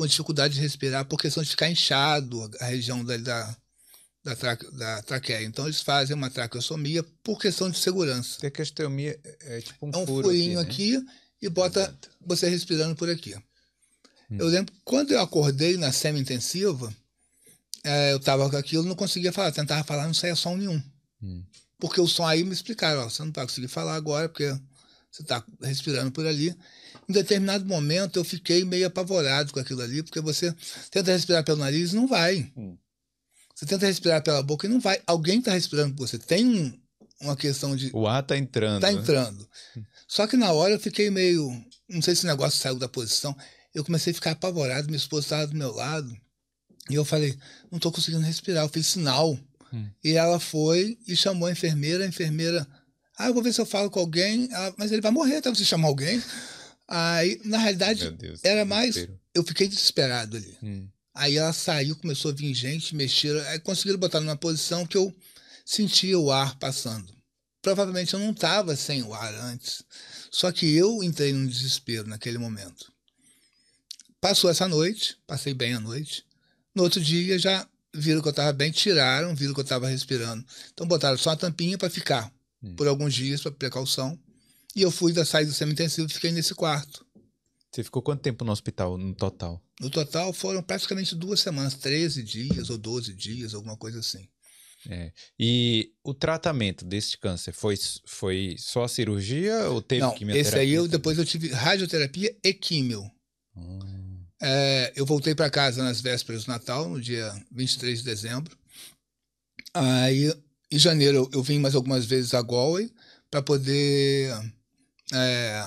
com 0.00 0.06
dificuldade 0.06 0.54
de 0.54 0.60
respirar 0.62 1.04
por 1.04 1.20
questão 1.20 1.42
de 1.42 1.50
ficar 1.50 1.68
inchado 1.68 2.50
a 2.58 2.64
região 2.64 3.04
da, 3.04 3.18
da, 3.18 3.56
da, 4.24 4.34
traque, 4.34 4.70
da 4.74 5.02
traqueia. 5.02 5.44
Então 5.44 5.66
eles 5.66 5.82
fazem 5.82 6.16
uma 6.16 6.30
traqueostomia 6.30 7.02
por 7.22 7.38
questão 7.38 7.68
de 7.68 7.76
segurança. 7.76 8.40
Traqueostomia 8.40 9.20
é 9.42 9.60
tipo 9.60 9.86
um, 9.86 9.90
é 9.92 9.98
um 9.98 10.06
furinho 10.06 10.58
aqui, 10.58 10.92
né? 10.92 10.98
aqui 11.00 11.06
e 11.42 11.50
bota 11.50 11.80
Exato. 11.80 12.08
você 12.18 12.48
respirando 12.48 12.96
por 12.96 13.10
aqui. 13.10 13.34
Hum. 14.30 14.38
Eu 14.38 14.46
lembro, 14.46 14.74
quando 14.86 15.10
eu 15.10 15.20
acordei 15.20 15.76
na 15.76 15.92
semi-intensiva, 15.92 16.90
é, 17.84 18.12
eu 18.12 18.16
estava 18.16 18.48
com 18.48 18.56
aquilo, 18.56 18.84
não 18.84 18.96
conseguia 18.96 19.34
falar, 19.34 19.52
tentava 19.52 19.84
falar, 19.84 20.06
não 20.06 20.14
saía 20.14 20.34
som 20.34 20.56
nenhum. 20.56 20.82
Hum. 21.22 21.44
Porque 21.78 22.00
o 22.00 22.08
som 22.08 22.26
aí 22.26 22.42
me 22.42 22.54
explicaram, 22.54 23.02
ó, 23.02 23.10
você 23.10 23.22
não 23.22 23.32
vai 23.32 23.44
conseguir 23.44 23.68
falar 23.68 23.96
agora, 23.96 24.30
porque 24.30 24.48
você 25.10 25.20
está 25.20 25.44
respirando 25.60 26.10
por 26.10 26.26
ali. 26.26 26.56
Em 27.08 27.12
determinado 27.12 27.64
momento 27.64 28.18
eu 28.18 28.24
fiquei 28.24 28.64
meio 28.64 28.86
apavorado 28.86 29.52
com 29.52 29.60
aquilo 29.60 29.82
ali, 29.82 30.02
porque 30.02 30.20
você 30.20 30.54
tenta 30.90 31.12
respirar 31.12 31.44
pelo 31.44 31.58
nariz 31.58 31.92
e 31.92 31.96
não 31.96 32.06
vai. 32.06 32.50
Hum. 32.56 32.76
Você 33.54 33.66
tenta 33.66 33.86
respirar 33.86 34.22
pela 34.22 34.42
boca 34.42 34.66
e 34.66 34.70
não 34.70 34.80
vai. 34.80 35.00
Alguém 35.06 35.38
está 35.38 35.52
respirando 35.52 35.94
por 35.94 36.08
você. 36.08 36.18
Tem 36.18 36.46
um, 36.46 36.80
uma 37.20 37.36
questão 37.36 37.76
de. 37.76 37.90
O 37.92 38.06
ar 38.06 38.22
está 38.22 38.36
entrando. 38.36 38.76
Está 38.76 38.90
entrando. 38.90 39.46
Né? 39.76 39.84
Só 40.08 40.26
que 40.26 40.36
na 40.36 40.50
hora 40.50 40.74
eu 40.74 40.80
fiquei 40.80 41.10
meio. 41.10 41.50
Não 41.88 42.00
sei 42.00 42.16
se 42.16 42.24
o 42.24 42.26
negócio 42.26 42.58
saiu 42.58 42.76
da 42.76 42.88
posição. 42.88 43.36
Eu 43.74 43.84
comecei 43.84 44.12
a 44.12 44.14
ficar 44.14 44.30
apavorado, 44.30 44.86
minha 44.86 44.96
esposa 44.96 45.26
estava 45.26 45.46
do 45.46 45.56
meu 45.56 45.72
lado. 45.72 46.16
E 46.88 46.94
eu 46.94 47.04
falei, 47.04 47.36
não 47.70 47.76
estou 47.76 47.92
conseguindo 47.92 48.24
respirar. 48.24 48.64
Eu 48.64 48.68
fiz 48.68 48.86
sinal. 48.86 49.38
Hum. 49.72 49.88
E 50.02 50.12
ela 50.12 50.40
foi 50.40 50.98
e 51.06 51.14
chamou 51.14 51.46
a 51.46 51.52
enfermeira. 51.52 52.04
A 52.04 52.06
enfermeira, 52.06 52.66
ah, 53.18 53.26
eu 53.26 53.34
vou 53.34 53.42
ver 53.42 53.52
se 53.52 53.60
eu 53.60 53.66
falo 53.66 53.90
com 53.90 54.00
alguém. 54.00 54.48
Ela, 54.50 54.74
mas 54.78 54.90
ele 54.90 55.02
vai 55.02 55.12
morrer 55.12 55.36
até 55.36 55.50
você 55.50 55.64
chamar 55.64 55.88
alguém. 55.88 56.20
Aí, 56.90 57.40
na 57.44 57.58
realidade, 57.58 58.10
Deus, 58.10 58.40
era 58.42 58.64
mais. 58.64 59.08
Eu 59.32 59.44
fiquei 59.44 59.68
desesperado 59.68 60.36
ali. 60.36 60.58
Hum. 60.60 60.88
Aí 61.14 61.36
ela 61.36 61.52
saiu, 61.52 61.94
começou 61.94 62.32
a 62.32 62.34
vir 62.34 62.52
gente, 62.52 62.96
mexeram. 62.96 63.40
Aí 63.48 63.60
conseguiram 63.60 63.98
botar 63.98 64.20
numa 64.20 64.36
posição 64.36 64.84
que 64.84 64.96
eu 64.96 65.14
sentia 65.64 66.18
o 66.18 66.32
ar 66.32 66.58
passando. 66.58 67.14
Provavelmente 67.62 68.14
eu 68.14 68.18
não 68.18 68.32
estava 68.32 68.74
sem 68.74 69.04
o 69.04 69.14
ar 69.14 69.32
antes. 69.34 69.84
Só 70.32 70.50
que 70.50 70.74
eu 70.74 71.00
entrei 71.04 71.32
num 71.32 71.46
desespero 71.46 72.08
naquele 72.08 72.38
momento. 72.38 72.92
Passou 74.20 74.50
essa 74.50 74.66
noite, 74.66 75.16
passei 75.26 75.54
bem 75.54 75.74
a 75.74 75.80
noite. 75.80 76.24
No 76.74 76.82
outro 76.82 77.00
dia 77.00 77.38
já 77.38 77.68
viram 77.94 78.20
que 78.20 78.28
eu 78.28 78.30
estava 78.30 78.52
bem, 78.52 78.72
tiraram, 78.72 79.34
viram 79.34 79.54
que 79.54 79.60
eu 79.60 79.64
estava 79.64 79.88
respirando. 79.88 80.44
Então 80.72 80.86
botaram 80.86 81.16
só 81.16 81.30
a 81.30 81.36
tampinha 81.36 81.78
para 81.78 81.88
ficar 81.88 82.32
hum. 82.60 82.74
por 82.74 82.88
alguns 82.88 83.14
dias, 83.14 83.40
para 83.40 83.52
precaução. 83.52 84.18
E 84.74 84.82
eu 84.82 84.90
fui 84.90 85.12
da 85.12 85.24
saída 85.24 85.50
do 85.50 85.54
semi-intensivo 85.54 86.08
e 86.08 86.12
fiquei 86.12 86.30
nesse 86.30 86.54
quarto. 86.54 87.04
Você 87.70 87.84
ficou 87.84 88.02
quanto 88.02 88.22
tempo 88.22 88.44
no 88.44 88.52
hospital, 88.52 88.98
no 88.98 89.14
total? 89.14 89.62
No 89.80 89.90
total 89.90 90.32
foram 90.32 90.62
praticamente 90.62 91.14
duas 91.14 91.40
semanas, 91.40 91.74
13 91.74 92.22
dias 92.22 92.68
ou 92.68 92.76
12 92.76 93.14
dias, 93.14 93.54
alguma 93.54 93.76
coisa 93.76 94.00
assim. 94.00 94.28
É. 94.88 95.12
E 95.38 95.92
o 96.02 96.14
tratamento 96.14 96.84
desse 96.84 97.16
câncer 97.18 97.52
foi, 97.52 97.76
foi 98.06 98.56
só 98.58 98.84
a 98.84 98.88
cirurgia 98.88 99.68
ou 99.68 99.82
teve 99.82 100.00
Não, 100.00 100.14
quimioterapia? 100.14 100.48
Esse 100.48 100.58
aí 100.58 100.72
eu, 100.72 100.88
depois 100.88 101.18
eu 101.18 101.24
tive 101.24 101.48
radioterapia 101.48 102.34
e 102.42 102.54
químio. 102.54 103.08
Hum. 103.56 104.24
É, 104.42 104.92
eu 104.96 105.04
voltei 105.04 105.34
para 105.34 105.50
casa 105.50 105.82
nas 105.82 106.00
vésperas 106.00 106.44
do 106.44 106.48
Natal, 106.48 106.88
no 106.88 107.00
dia 107.00 107.30
23 107.52 107.98
de 107.98 108.04
dezembro. 108.04 108.58
Aí, 109.74 110.34
em 110.72 110.78
janeiro, 110.78 111.18
eu, 111.18 111.30
eu 111.34 111.42
vim 111.42 111.58
mais 111.58 111.74
algumas 111.74 112.06
vezes 112.06 112.32
a 112.32 112.42
Galway 112.42 112.90
para 113.30 113.42
poder 113.42 114.32
é, 115.12 115.66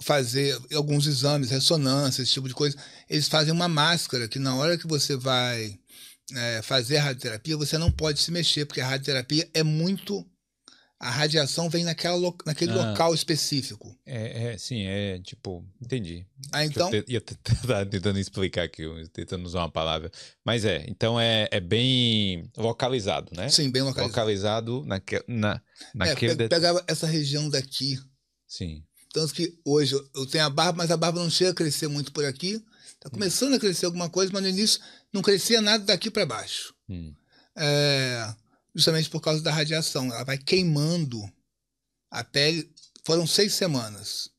fazer 0.00 0.58
alguns 0.74 1.06
exames, 1.06 1.50
ressonância, 1.50 2.22
esse 2.22 2.32
tipo 2.32 2.48
de 2.48 2.54
coisa. 2.54 2.76
Eles 3.08 3.28
fazem 3.28 3.52
uma 3.52 3.68
máscara 3.68 4.28
que 4.28 4.38
na 4.38 4.54
hora 4.54 4.76
que 4.78 4.86
você 4.86 5.16
vai 5.16 5.78
é, 6.34 6.62
fazer 6.62 6.98
a 6.98 7.02
radioterapia, 7.02 7.56
você 7.56 7.78
não 7.78 7.90
pode 7.90 8.20
se 8.20 8.30
mexer, 8.30 8.66
porque 8.66 8.80
a 8.80 8.86
radioterapia 8.86 9.48
é 9.54 9.62
muito. 9.62 10.26
A 10.98 11.10
radiação 11.10 11.68
vem 11.68 11.82
naquela, 11.82 12.32
naquele 12.46 12.70
ah, 12.70 12.90
local 12.90 13.12
específico. 13.12 13.92
É, 14.06 14.52
é, 14.52 14.58
sim, 14.58 14.86
é 14.86 15.18
tipo. 15.18 15.66
Entendi. 15.80 16.24
Ah, 16.52 16.64
então. 16.64 16.92
Eu 16.94 17.04
ia 17.08 17.18
estar 17.18 17.86
tentando 17.90 18.20
explicar 18.20 18.62
aqui, 18.62 18.84
tentando 19.12 19.44
usar 19.44 19.60
uma 19.60 19.70
palavra. 19.70 20.12
Mas 20.44 20.64
é, 20.64 20.84
então 20.86 21.18
é, 21.18 21.48
é 21.50 21.58
bem 21.58 22.48
localizado, 22.56 23.32
né? 23.34 23.48
Sim, 23.48 23.68
bem 23.68 23.82
localizado. 23.82 24.10
Localizado 24.12 24.84
naque, 24.86 25.20
na, 25.26 25.60
naquele. 25.92 26.44
É, 26.44 26.48
pegava 26.48 26.84
essa 26.86 27.08
região 27.08 27.50
daqui. 27.50 27.98
Sim. 28.52 28.84
Tanto 29.14 29.32
que 29.32 29.58
hoje 29.64 29.94
eu 30.14 30.26
tenho 30.26 30.44
a 30.44 30.50
barba, 30.50 30.76
mas 30.76 30.90
a 30.90 30.96
barba 30.96 31.22
não 31.22 31.30
chega 31.30 31.52
a 31.52 31.54
crescer 31.54 31.88
muito 31.88 32.12
por 32.12 32.22
aqui. 32.26 32.62
Está 32.92 33.08
começando 33.08 33.54
a 33.54 33.58
crescer 33.58 33.86
alguma 33.86 34.10
coisa, 34.10 34.30
mas 34.30 34.42
no 34.42 34.48
início 34.50 34.78
não 35.10 35.22
crescia 35.22 35.62
nada 35.62 35.82
daqui 35.84 36.10
para 36.10 36.26
baixo. 36.26 36.74
Hum. 36.86 37.14
É, 37.56 38.34
justamente 38.74 39.08
por 39.08 39.22
causa 39.22 39.42
da 39.42 39.50
radiação. 39.50 40.12
Ela 40.12 40.22
vai 40.22 40.36
queimando 40.36 41.18
a 42.10 42.22
pele. 42.22 42.70
Foram 43.06 43.26
seis 43.26 43.54
semanas. 43.54 44.30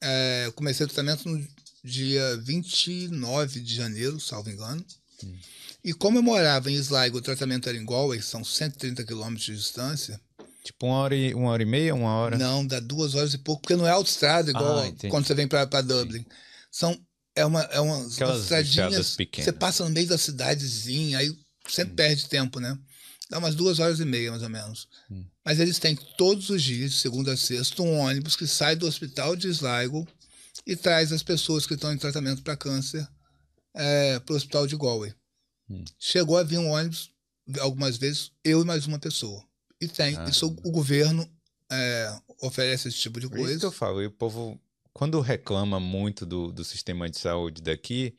É, 0.00 0.44
eu 0.46 0.52
comecei 0.52 0.86
o 0.86 0.88
tratamento 0.88 1.28
no 1.28 1.44
dia 1.82 2.36
29 2.36 3.60
de 3.60 3.74
janeiro, 3.74 4.20
salvo 4.20 4.48
engano. 4.48 4.84
Hum. 5.24 5.36
E 5.82 5.92
como 5.92 6.18
eu 6.18 6.22
morava 6.22 6.70
em 6.70 6.76
Sligo, 6.76 7.18
o 7.18 7.22
tratamento 7.22 7.68
era 7.68 7.76
em 7.76 7.84
Galway, 7.84 8.22
são 8.22 8.44
130 8.44 9.04
quilômetros 9.04 9.44
de 9.44 9.56
distância, 9.56 10.20
Tipo 10.64 10.86
uma 10.86 10.96
hora, 10.96 11.14
e, 11.14 11.34
uma 11.34 11.50
hora 11.50 11.62
e 11.62 11.66
meia, 11.66 11.94
uma 11.94 12.14
hora? 12.14 12.38
Não, 12.38 12.66
dá 12.66 12.80
duas 12.80 13.14
horas 13.14 13.34
e 13.34 13.38
pouco, 13.38 13.60
porque 13.62 13.76
não 13.76 13.86
é 13.86 13.90
autoestrada 13.90 14.50
igual 14.50 14.78
Ah, 14.78 15.08
quando 15.10 15.26
você 15.26 15.34
vem 15.34 15.46
pra, 15.46 15.66
pra 15.66 15.82
Dublin. 15.82 16.24
São, 16.70 16.98
é 17.36 17.44
uma, 17.44 17.60
é 17.64 17.78
uma, 17.80 18.06
Aquelas 18.06 18.42
estradinhas, 18.42 19.14
pequenas. 19.14 19.44
você 19.44 19.52
passa 19.52 19.84
no 19.84 19.90
meio 19.90 20.08
da 20.08 20.16
cidadezinha, 20.16 21.18
aí 21.18 21.36
sempre 21.68 21.92
Hum. 21.92 21.96
perde 21.96 22.28
tempo, 22.28 22.60
né? 22.60 22.78
Dá 23.28 23.38
umas 23.38 23.54
duas 23.54 23.78
horas 23.78 24.00
e 24.00 24.04
meia, 24.06 24.30
mais 24.30 24.42
ou 24.42 24.48
menos. 24.48 24.88
Hum. 25.10 25.24
Mas 25.44 25.60
eles 25.60 25.78
têm 25.78 25.96
todos 26.16 26.48
os 26.48 26.62
dias, 26.62 26.92
de 26.92 26.98
segunda 26.98 27.34
a 27.34 27.36
sexta, 27.36 27.82
um 27.82 27.98
ônibus 27.98 28.34
que 28.34 28.46
sai 28.46 28.74
do 28.74 28.86
hospital 28.86 29.36
de 29.36 29.48
Sligo 29.48 30.08
e 30.66 30.74
traz 30.74 31.12
as 31.12 31.22
pessoas 31.22 31.66
que 31.66 31.74
estão 31.74 31.92
em 31.92 31.98
tratamento 31.98 32.42
para 32.42 32.56
câncer 32.56 33.06
para 33.72 34.32
o 34.32 34.36
hospital 34.36 34.66
de 34.66 34.76
Galway. 34.76 35.12
Hum. 35.68 35.84
Chegou 35.98 36.38
a 36.38 36.42
vir 36.42 36.58
um 36.58 36.70
ônibus 36.70 37.10
algumas 37.60 37.96
vezes, 37.98 38.30
eu 38.42 38.62
e 38.62 38.64
mais 38.64 38.86
uma 38.86 38.98
pessoa. 38.98 39.44
E 39.84 39.88
tem. 39.88 40.16
Ah. 40.16 40.24
Isso 40.28 40.46
o 40.46 40.70
governo 40.70 41.28
é, 41.70 42.16
oferece 42.42 42.88
esse 42.88 42.98
tipo 42.98 43.20
de 43.20 43.26
É 43.26 43.28
isso 43.28 43.36
que 43.36 43.42
eu 43.42 43.46
coisa. 43.60 43.70
falo. 43.72 44.02
E 44.02 44.06
o 44.06 44.10
povo, 44.10 44.60
quando 44.92 45.20
reclama 45.20 45.78
muito 45.80 46.24
do, 46.26 46.50
do 46.52 46.64
sistema 46.64 47.08
de 47.08 47.18
saúde 47.18 47.62
daqui, 47.62 48.14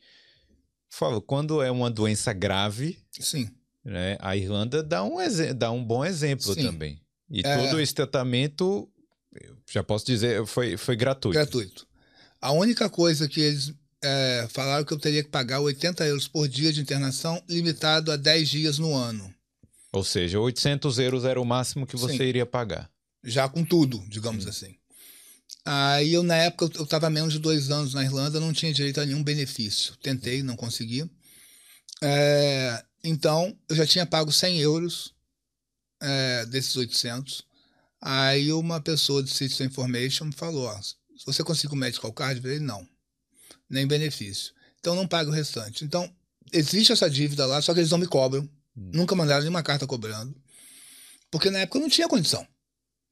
falo, 0.88 1.20
quando 1.20 1.62
é 1.62 1.70
uma 1.70 1.90
doença 1.90 2.32
grave, 2.32 2.98
Sim. 3.20 3.50
né, 3.84 4.16
a 4.20 4.36
Irlanda 4.36 4.82
dá 4.82 5.02
um, 5.04 5.16
dá 5.56 5.70
um 5.70 5.84
bom 5.84 6.04
exemplo 6.04 6.54
Sim. 6.54 6.62
também. 6.66 7.00
E 7.30 7.40
É. 7.44 7.56
todo 7.68 7.80
esse 7.80 7.94
tratamento, 7.94 8.88
já 9.70 9.82
posso 9.82 10.06
dizer, 10.06 10.46
foi, 10.46 10.76
foi 10.76 10.96
gratuito. 10.96 11.34
gratuito. 11.34 11.86
A 12.40 12.52
única 12.52 12.88
coisa 12.88 13.28
que 13.28 13.40
eles 13.40 13.74
é, 14.02 14.46
falaram 14.50 14.84
que 14.84 14.92
eu 14.92 14.98
teria 14.98 15.22
que 15.24 15.30
pagar 15.30 15.60
80 15.60 16.04
euros 16.06 16.28
por 16.28 16.46
dia 16.46 16.72
de 16.72 16.80
internação, 16.80 17.42
limitado 17.48 18.12
a 18.12 18.16
10 18.16 18.48
dias 18.48 18.78
no 18.78 18.94
ano. 18.94 19.34
Ou 19.96 20.04
seja, 20.04 20.38
800 20.38 20.98
euros 20.98 21.24
era 21.24 21.40
o 21.40 21.44
máximo 21.44 21.86
que 21.86 21.96
você 21.96 22.18
Sim. 22.18 22.24
iria 22.24 22.44
pagar. 22.44 22.90
Já 23.24 23.48
com 23.48 23.64
tudo, 23.64 23.98
digamos 24.10 24.44
Sim. 24.44 24.50
assim. 24.50 24.76
Aí 25.64 26.12
eu, 26.12 26.22
na 26.22 26.36
época, 26.36 26.70
eu 26.78 26.84
estava 26.84 27.08
menos 27.08 27.32
de 27.32 27.38
dois 27.38 27.70
anos 27.70 27.94
na 27.94 28.04
Irlanda, 28.04 28.38
não 28.38 28.52
tinha 28.52 28.74
direito 28.74 29.00
a 29.00 29.06
nenhum 29.06 29.24
benefício. 29.24 29.96
Tentei, 30.02 30.42
não 30.42 30.54
consegui. 30.54 31.10
É, 32.02 32.84
então, 33.02 33.58
eu 33.70 33.74
já 33.74 33.86
tinha 33.86 34.04
pago 34.04 34.30
100 34.30 34.60
euros 34.60 35.14
é, 35.98 36.44
desses 36.44 36.76
800. 36.76 37.42
Aí 38.02 38.52
uma 38.52 38.82
pessoa 38.82 39.22
do 39.22 39.30
Citizen 39.30 39.68
Information 39.68 40.26
me 40.26 40.32
falou, 40.32 40.66
ó, 40.66 40.78
você 41.24 41.42
conseguiu 41.42 41.72
o 41.72 41.78
medical 41.78 42.12
card? 42.12 42.36
Eu 42.36 42.42
falei, 42.42 42.60
não, 42.60 42.86
nem 43.68 43.86
benefício. 43.86 44.52
Então 44.78 44.94
não 44.94 45.08
paga 45.08 45.30
o 45.30 45.32
restante. 45.32 45.86
Então, 45.86 46.14
existe 46.52 46.92
essa 46.92 47.08
dívida 47.08 47.46
lá, 47.46 47.62
só 47.62 47.72
que 47.72 47.80
eles 47.80 47.90
não 47.90 47.98
me 47.98 48.06
cobram. 48.06 48.46
Hum. 48.76 48.90
Nunca 48.94 49.14
mandaram 49.14 49.40
nenhuma 49.40 49.62
carta 49.62 49.86
cobrando. 49.86 50.34
Porque 51.30 51.50
na 51.50 51.60
época 51.60 51.78
eu 51.78 51.82
não 51.82 51.88
tinha 51.88 52.08
condição. 52.08 52.46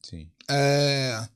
Sim. 0.03 0.31
É, 0.49 1.27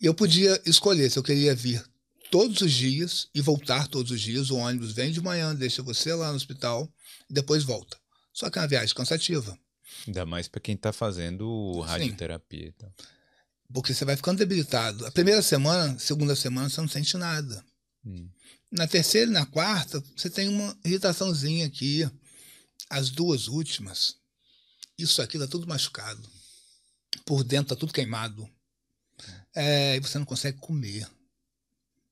eu 0.00 0.14
podia 0.14 0.60
escolher 0.64 1.10
se 1.10 1.18
eu 1.18 1.22
queria 1.22 1.54
vir 1.54 1.84
todos 2.30 2.60
os 2.62 2.72
dias 2.72 3.28
e 3.34 3.40
voltar 3.40 3.88
todos 3.88 4.10
os 4.12 4.20
dias. 4.20 4.50
O 4.50 4.56
ônibus 4.56 4.92
vem 4.92 5.12
de 5.12 5.20
manhã, 5.20 5.54
deixa 5.54 5.82
você 5.82 6.14
lá 6.14 6.30
no 6.30 6.36
hospital 6.36 6.88
e 7.28 7.34
depois 7.34 7.62
volta. 7.64 7.96
Só 8.32 8.50
que 8.50 8.58
é 8.58 8.62
uma 8.62 8.68
viagem 8.68 8.94
cansativa, 8.94 9.56
Ainda 10.06 10.26
mais 10.26 10.48
para 10.48 10.60
quem 10.60 10.76
tá 10.76 10.92
fazendo 10.92 11.80
radioterapia 11.80 12.66
e 12.68 12.72
tal. 12.72 12.92
porque 13.72 13.94
você 13.94 14.04
vai 14.04 14.16
ficando 14.16 14.38
debilitado. 14.38 15.06
A 15.06 15.10
primeira 15.10 15.40
semana, 15.40 15.96
segunda 15.98 16.34
semana, 16.34 16.68
você 16.68 16.80
não 16.80 16.88
sente 16.88 17.16
nada. 17.16 17.64
Hum. 18.04 18.28
Na 18.72 18.88
terceira 18.88 19.30
e 19.30 19.34
na 19.34 19.46
quarta, 19.46 20.02
você 20.16 20.28
tem 20.28 20.48
uma 20.48 20.76
irritaçãozinha 20.84 21.64
aqui. 21.66 22.08
As 22.90 23.10
duas 23.10 23.48
últimas, 23.48 24.16
isso 24.98 25.20
aqui 25.22 25.38
tá 25.38 25.46
tudo 25.46 25.66
machucado. 25.66 26.28
Por 27.24 27.42
dentro 27.42 27.74
tá 27.74 27.76
tudo 27.76 27.92
queimado. 27.92 28.48
É, 29.54 29.96
e 29.96 30.00
você 30.00 30.18
não 30.18 30.26
consegue 30.26 30.58
comer. 30.58 31.08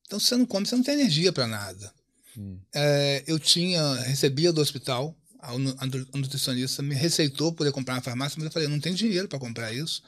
Então, 0.07 0.19
se 0.21 0.27
você 0.27 0.37
não 0.37 0.47
come, 0.47 0.67
você 0.67 0.77
não 0.77 0.83
tem 0.83 0.95
energia 0.95 1.33
para 1.33 1.47
nada. 1.47 1.93
Hum. 2.37 2.59
É, 2.75 3.25
eu 3.27 3.39
tinha, 3.39 3.95
recebia 4.03 4.53
do 4.53 4.61
hospital, 4.61 5.17
a 5.39 5.53
a 5.53 5.59
nu- 5.59 5.77
a 5.79 6.19
nutricionista 6.19 6.83
me 6.83 6.95
receitou 6.95 7.53
poder 7.53 7.73
comprar 7.73 7.95
na 7.95 8.01
farmácia, 8.03 8.37
mas 8.39 8.47
eu 8.47 8.53
falei, 8.53 8.69
não 8.69 8.81
tenho 8.81 8.95
dinheiro 8.95 9.29
para 9.29 9.39
comprar 9.39 9.73
isso. 9.73 10.03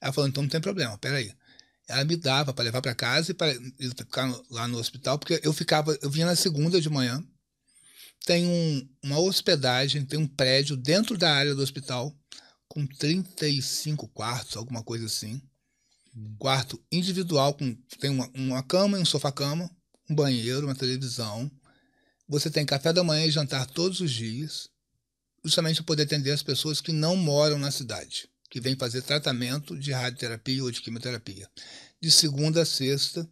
Ela 0.00 0.12
falou, 0.12 0.28
então 0.28 0.42
não 0.42 0.50
tem 0.50 0.60
problema, 0.60 0.96
peraí. 0.98 1.32
Ela 1.86 2.04
me 2.04 2.16
dava 2.16 2.52
para 2.52 2.64
levar 2.64 2.80
para 2.82 2.94
casa 2.94 3.32
e 3.32 3.34
para 3.34 3.52
ficar 3.96 4.32
lá 4.50 4.66
no 4.68 4.78
hospital, 4.78 5.18
porque 5.18 5.40
eu 5.42 5.52
ficava, 5.52 5.96
eu 6.02 6.10
vinha 6.10 6.26
na 6.26 6.36
segunda 6.36 6.80
de 6.80 6.88
manhã, 6.88 7.22
tem 8.26 8.46
um- 8.46 8.88
uma 9.02 9.18
hospedagem, 9.18 10.04
tem 10.04 10.18
um 10.18 10.26
prédio 10.26 10.76
dentro 10.76 11.16
da 11.16 11.32
área 11.32 11.54
do 11.54 11.62
hospital, 11.62 12.14
com 12.68 12.86
35 12.86 14.06
quartos, 14.08 14.56
alguma 14.56 14.82
coisa 14.82 15.06
assim. 15.06 15.42
Quarto 16.38 16.80
individual, 16.90 17.54
com, 17.54 17.74
tem 17.98 18.10
uma, 18.10 18.30
uma 18.34 18.62
cama 18.62 18.98
e 18.98 19.02
um 19.02 19.04
sofá-cama, 19.04 19.70
um 20.08 20.14
banheiro, 20.14 20.66
uma 20.66 20.74
televisão. 20.74 21.50
Você 22.28 22.50
tem 22.50 22.66
café 22.66 22.92
da 22.92 23.02
manhã 23.02 23.26
e 23.26 23.30
jantar 23.30 23.66
todos 23.66 24.00
os 24.00 24.10
dias, 24.10 24.68
justamente 25.44 25.76
para 25.76 25.84
poder 25.86 26.02
atender 26.04 26.30
as 26.30 26.42
pessoas 26.42 26.80
que 26.80 26.92
não 26.92 27.16
moram 27.16 27.58
na 27.58 27.70
cidade, 27.70 28.28
que 28.50 28.60
vêm 28.60 28.76
fazer 28.76 29.02
tratamento 29.02 29.76
de 29.78 29.92
radioterapia 29.92 30.62
ou 30.62 30.70
de 30.70 30.80
quimioterapia. 30.80 31.48
De 32.00 32.10
segunda 32.10 32.62
a 32.62 32.66
sexta, 32.66 33.28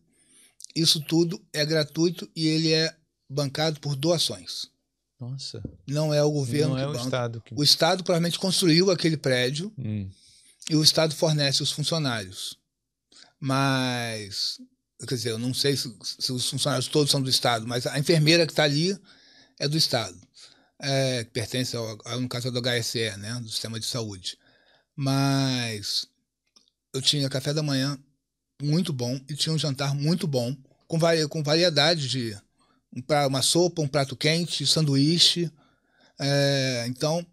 isso 0.75 1.01
tudo 1.01 1.41
é 1.53 1.65
gratuito 1.65 2.31
e 2.35 2.47
ele 2.47 2.73
é 2.73 2.97
bancado 3.29 3.79
por 3.81 3.95
doações. 3.95 4.69
Nossa. 5.21 5.63
Não 5.87 6.13
é 6.15 6.23
o 6.23 6.31
governo 6.31 6.75
não 6.75 6.79
é 6.79 6.87
o 6.87 6.93
banca. 6.93 7.05
Estado 7.05 7.41
que. 7.41 7.55
O 7.55 7.63
Estado 7.63 8.05
provavelmente 8.05 8.39
construiu 8.39 8.91
aquele 8.91 9.17
prédio 9.17 9.73
Hum. 9.79 10.09
e 10.71 10.77
o 10.77 10.83
Estado 10.83 11.15
fornece 11.15 11.63
os 11.63 11.73
funcionários. 11.73 12.57
Mas, 13.41 14.59
quer 15.09 15.15
dizer, 15.15 15.31
eu 15.31 15.39
não 15.39 15.55
sei 15.55 15.77
se, 15.77 15.95
se 16.03 16.33
os 16.33 16.49
funcionários 16.49 16.89
todos 16.89 17.11
são 17.11 17.23
do 17.23 17.31
Estado, 17.31 17.67
mas 17.67 17.87
a 17.87 17.99
enfermeira 17.99 18.47
que 18.47 18.53
está 18.53 18.65
ali 18.65 18.97
é 19.59 19.67
do 19.69 19.77
Estado, 19.77 20.17
é, 20.81 21.25
que 21.25 21.31
pertence, 21.31 21.77
ao, 21.77 21.99
ao- 22.05 22.21
no 22.21 22.29
caso, 22.29 22.51
do 22.51 22.59
HSE, 22.61 23.17
né, 23.17 23.35
do 23.41 23.49
Sistema 23.49 23.79
de 23.81 23.87
Saúde. 23.87 24.37
Mas 24.97 26.07
eu 26.93 27.01
tinha 27.01 27.29
café 27.29 27.55
da 27.55 27.63
manhã 27.63 27.99
muito 28.61 28.93
bom 28.93 29.21
e 29.29 29.35
tinha 29.35 29.53
um 29.55 29.59
jantar 29.59 29.95
muito 29.95 30.27
bom, 30.27 30.57
com, 30.87 30.99
vari, 30.99 31.27
com 31.29 31.43
variedade 31.43 32.09
de 32.09 32.37
um 32.95 33.03
uma 33.27 33.43
sopa, 33.43 33.83
um 33.83 33.89
prato 33.89 34.17
quente, 34.17 34.67
sanduíche. 34.67 35.51
É, 36.21 36.87
então, 36.89 37.25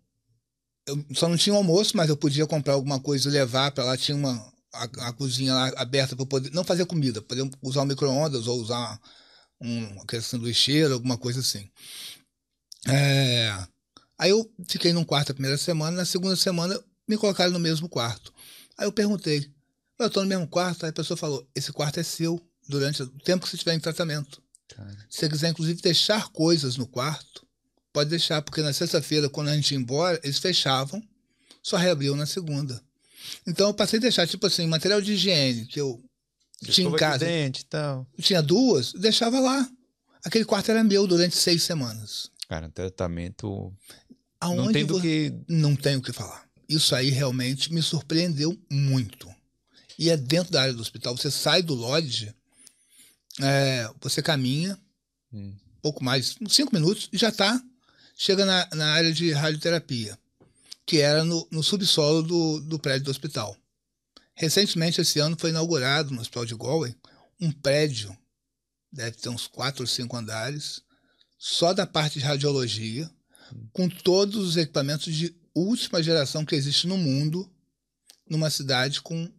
eu 0.87 1.03
só 1.13 1.27
não 1.27 1.37
tinha 1.37 1.55
almoço, 1.55 1.97
mas 1.97 2.09
eu 2.09 2.17
podia 2.17 2.45
comprar 2.45 2.73
alguma 2.73 2.99
coisa 2.99 3.29
e 3.29 3.31
levar 3.31 3.71
para 3.71 3.83
lá. 3.83 3.97
Tinha 3.97 4.15
uma 4.15 4.53
a, 4.75 4.83
a 5.07 5.13
cozinha 5.13 5.53
lá 5.53 5.71
aberta 5.77 6.15
para 6.15 6.25
poder 6.25 6.51
não 6.51 6.63
fazer 6.63 6.85
comida, 6.85 7.21
poder 7.21 7.49
usar 7.61 7.81
o 7.81 7.85
micro-ondas 7.85 8.47
ou 8.47 8.59
usar 8.59 8.99
um 9.59 10.01
aquele 10.01 10.21
sanduicheiro, 10.21 10.93
alguma 10.93 11.17
coisa 11.17 11.39
assim. 11.39 11.69
É, 12.87 13.65
aí 14.17 14.29
eu 14.29 14.51
fiquei 14.67 14.93
num 14.93 15.03
quarto 15.03 15.31
a 15.31 15.33
primeira 15.33 15.57
semana, 15.57 15.97
na 15.97 16.05
segunda 16.05 16.35
semana 16.35 16.79
me 17.07 17.17
colocaram 17.17 17.51
no 17.51 17.59
mesmo 17.59 17.87
quarto. 17.89 18.33
Aí 18.77 18.85
eu 18.85 18.91
perguntei, 18.91 19.49
eu 19.97 20.07
estou 20.07 20.23
no 20.23 20.29
mesmo 20.29 20.47
quarto? 20.47 20.83
Aí 20.83 20.89
a 20.89 20.93
pessoa 20.93 21.17
falou, 21.17 21.47
esse 21.55 21.71
quarto 21.71 21.99
é 21.99 22.03
seu 22.03 22.39
durante 22.67 23.01
o 23.03 23.07
tempo 23.19 23.43
que 23.43 23.49
você 23.49 23.55
estiver 23.55 23.73
em 23.73 23.79
tratamento. 23.79 24.43
Cara. 24.67 25.05
Se 25.09 25.19
você 25.19 25.29
quiser, 25.29 25.49
inclusive, 25.49 25.81
deixar 25.81 26.29
coisas 26.29 26.77
no 26.77 26.87
quarto, 26.87 27.45
pode 27.93 28.09
deixar, 28.09 28.41
porque 28.41 28.61
na 28.61 28.73
sexta-feira, 28.73 29.29
quando 29.29 29.49
a 29.49 29.55
gente 29.55 29.71
ia 29.71 29.77
embora, 29.77 30.19
eles 30.23 30.39
fechavam, 30.39 31.01
só 31.61 31.77
reabriam 31.77 32.15
na 32.15 32.25
segunda. 32.25 32.81
Então 33.47 33.67
eu 33.67 33.73
passei 33.73 33.97
a 33.99 34.01
deixar, 34.01 34.27
tipo 34.27 34.45
assim, 34.45 34.67
material 34.67 35.01
de 35.01 35.13
higiene, 35.13 35.65
que 35.65 35.79
eu 35.79 36.03
tinha 36.63 36.87
em 36.87 36.91
de 36.91 36.97
casa. 36.97 37.25
dente 37.25 37.61
e 37.61 37.65
tal. 37.65 38.07
Eu 38.17 38.23
tinha 38.23 38.41
duas, 38.41 38.93
deixava 38.93 39.39
lá. 39.39 39.67
Aquele 40.23 40.45
quarto 40.45 40.71
era 40.71 40.83
meu 40.83 41.05
durante 41.05 41.35
seis 41.35 41.63
semanas. 41.63 42.31
Cara, 42.47 42.69
tratamento. 42.69 43.73
Aonde 44.39 44.61
não 44.61 44.71
tem 44.73 44.85
do 44.85 45.01
que. 45.01 45.33
Não 45.47 45.75
tenho 45.75 45.99
o 45.99 46.01
que 46.01 46.11
falar. 46.13 46.45
Isso 46.67 46.95
aí 46.95 47.09
realmente 47.09 47.71
me 47.73 47.81
surpreendeu 47.81 48.57
muito. 48.69 49.27
E 49.97 50.09
é 50.09 50.17
dentro 50.17 50.51
da 50.51 50.61
área 50.61 50.73
do 50.73 50.81
hospital. 50.81 51.15
Você 51.15 51.29
sai 51.31 51.61
do 51.61 51.73
lodge, 51.73 52.33
é, 53.41 53.89
você 54.01 54.21
caminha, 54.21 54.79
Hum. 55.33 55.53
pouco 55.81 56.03
mais, 56.03 56.37
cinco 56.47 56.73
minutos, 56.73 57.09
e 57.11 57.17
já 57.17 57.29
está. 57.29 57.61
Chega 58.15 58.45
na, 58.45 58.69
na 58.73 58.93
área 58.93 59.11
de 59.11 59.31
radioterapia, 59.33 60.17
que 60.85 61.01
era 61.01 61.25
no, 61.25 61.45
no 61.51 61.61
subsolo 61.61 62.23
do, 62.23 62.61
do 62.61 62.79
prédio 62.79 63.05
do 63.05 63.11
hospital. 63.11 63.57
Recentemente, 64.33 65.01
esse 65.01 65.19
ano, 65.19 65.35
foi 65.37 65.49
inaugurado 65.49 66.11
no 66.11 66.21
Hospital 66.21 66.45
de 66.45 66.55
Galway 66.55 66.95
um 67.39 67.51
prédio, 67.51 68.17
deve 68.91 69.17
ter 69.17 69.29
uns 69.29 69.47
quatro 69.47 69.83
ou 69.83 69.87
cinco 69.87 70.15
andares, 70.15 70.81
só 71.37 71.73
da 71.73 71.85
parte 71.85 72.19
de 72.19 72.25
radiologia, 72.25 73.09
com 73.73 73.89
todos 73.89 74.37
os 74.37 74.57
equipamentos 74.57 75.13
de 75.13 75.35
última 75.53 76.01
geração 76.01 76.45
que 76.45 76.55
existe 76.55 76.87
no 76.87 76.97
mundo, 76.97 77.49
numa 78.29 78.49
cidade 78.49 79.01
com 79.01 79.29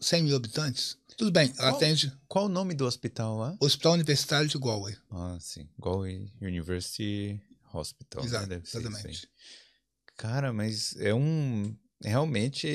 100 0.00 0.22
mil 0.22 0.36
habitantes. 0.36 0.96
Tudo 1.16 1.30
bem, 1.30 1.52
ela 1.58 1.70
Qual? 1.70 1.76
atende 1.76 2.12
Qual 2.28 2.44
o 2.46 2.48
nome 2.48 2.74
do 2.74 2.84
hospital 2.86 3.36
lá? 3.36 3.56
Hospital 3.60 3.92
Universitário 3.92 4.48
de 4.48 4.58
Galway. 4.58 4.96
Ah, 5.10 5.36
sim. 5.40 5.68
Galway 5.78 6.30
University 6.40 7.40
Hospital. 7.72 8.22
né? 8.22 8.28
Exato, 8.28 8.52
aí. 8.52 8.62
exatamente. 8.64 9.28
Cara, 10.16 10.52
mas 10.52 10.94
é 10.98 11.14
um. 11.14 11.74
realmente 12.02 12.68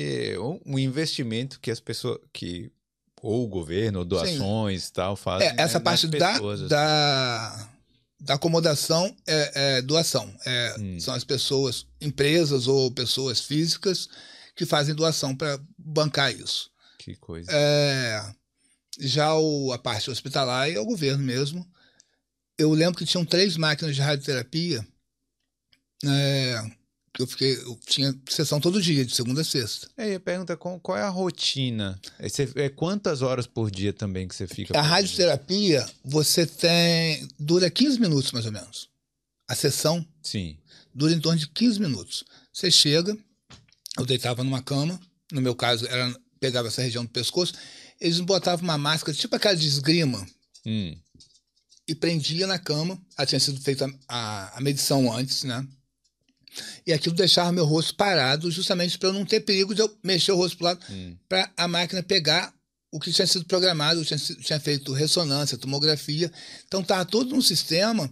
um, 0.66 0.78
investimento 0.78 1.60
que 1.60 1.72
as 1.72 1.80
pessoas 1.80 2.20
que 2.34 2.72
ou 3.22 3.46
o 3.46 3.48
governo, 3.48 4.00
ou 4.00 4.06
doações 4.06 4.88
e 4.88 4.94
tal, 4.94 5.16
fazem. 5.16 5.48
É, 5.48 5.56
essa 5.58 5.80
né, 5.80 5.84
parte 5.84 6.08
da, 6.08 6.34
pessoas, 6.34 6.62
assim. 6.62 6.70
da, 6.70 7.70
da 8.20 8.34
acomodação 8.36 9.16
é, 9.26 9.78
é 9.78 9.82
doação. 9.82 10.34
É, 10.46 10.76
Hum. 10.80 11.00
São 11.00 11.14
as 11.14 11.24
pessoas, 11.24 11.88
empresas 12.00 12.68
ou 12.68 12.92
pessoas 12.92 13.40
físicas 13.42 14.08
que 14.56 14.66
fazem 14.66 14.94
doação 14.94 15.36
para 15.36 15.60
bancar 15.78 16.32
isso. 16.32 16.70
Que 17.08 17.16
coisa. 17.16 17.50
É, 17.50 18.22
já 19.00 19.34
o, 19.34 19.72
a 19.72 19.78
parte 19.80 20.12
hospitalar 20.12 20.70
é 20.70 20.78
o 20.78 20.84
governo 20.86 21.24
mesmo. 21.24 21.66
Eu 22.58 22.72
lembro 22.74 22.98
que 22.98 23.06
tinham 23.06 23.24
três 23.24 23.56
máquinas 23.56 23.96
de 23.96 24.02
radioterapia. 24.02 24.86
é, 26.04 26.62
que 27.14 27.22
eu 27.22 27.28
fiquei. 27.28 27.56
Eu 27.56 27.80
tinha 27.88 28.14
sessão 28.30 28.60
todo 28.60 28.82
dia, 28.82 29.06
de 29.06 29.16
segunda 29.16 29.40
a 29.40 29.46
sexta. 29.46 29.88
É, 29.96 30.16
e 30.16 30.20
pergunta 30.20 30.58
qual, 30.58 30.80
qual 30.82 30.98
é 30.98 31.02
a 31.02 31.08
rotina? 31.10 31.98
É, 32.20 32.28
você- 32.28 32.52
é 32.56 32.68
quantas 32.68 33.22
horas 33.22 33.48
por 33.48 33.72
dia 33.72 33.94
também 33.94 34.28
que 34.28 34.36
você 34.36 34.46
fica? 34.46 34.78
A 34.78 34.82
radioterapia, 34.82 35.86
você 36.04 36.46
tem. 36.46 37.26
dura 37.40 37.72
15 37.72 38.02
minutos, 38.02 38.34
mais 38.34 38.46
ou 38.46 38.52
menos. 38.52 38.90
A 39.48 39.56
sessão 39.56 40.00
dia? 40.02 40.10
Sim. 40.22 40.58
dura 40.94 41.14
em 41.14 41.22
torno 41.22 41.40
de 41.40 41.48
15 41.48 41.80
minutos. 41.80 42.26
Você 42.52 42.70
chega, 42.70 43.18
eu 43.98 44.06
deitava 44.06 44.44
numa 44.44 44.62
cama, 44.62 45.00
no 45.32 45.40
meu 45.42 45.56
caso, 45.56 45.88
era, 45.88 46.14
pegava 46.40 46.68
essa 46.68 46.82
região 46.82 47.04
do 47.06 47.10
pescoço, 47.12 47.54
eles 48.00 48.20
botavam 48.20 48.64
uma 48.64 48.78
máscara, 48.78 49.18
tipo 49.18 49.36
aquela 49.36 49.56
de 49.56 49.68
esgrima, 49.68 50.26
Hum. 50.66 50.96
e 51.88 51.96
prendia 51.96 52.46
na 52.46 52.60
cama. 52.60 53.00
Ela 53.18 53.26
tinha 53.26 53.40
sido 53.40 53.60
feita 53.62 53.90
a, 54.08 54.58
a 54.58 54.62
medição 54.62 55.12
antes, 55.14 55.44
né? 55.44 55.66
E 56.86 56.92
aquilo 56.92 57.16
deixava 57.16 57.52
meu 57.52 57.66
rosto 57.66 57.96
parado, 57.96 58.50
justamente 58.52 58.98
para 58.98 59.10
eu 59.10 59.14
não 59.14 59.26
ter 59.26 59.42
perigo 59.42 59.74
de 59.76 59.82
eu 59.82 59.98
mexer 60.04 60.32
o 60.32 60.36
rosto 60.36 60.58
para 60.58 60.68
lado, 60.70 60.86
Hum. 60.90 61.18
para 61.30 61.52
a 61.56 61.68
máquina 61.68 62.02
pegar 62.04 62.54
o 62.92 63.00
que 63.00 63.12
tinha 63.12 63.28
sido 63.28 63.46
programado, 63.46 64.04
tinha, 64.06 64.18
tinha 64.18 64.60
feito 64.60 64.94
ressonância, 64.94 65.58
tomografia. 65.58 66.32
Então 66.66 66.82
estava 66.82 67.06
todo 67.06 67.36
um 67.36 67.42
sistema, 67.42 68.10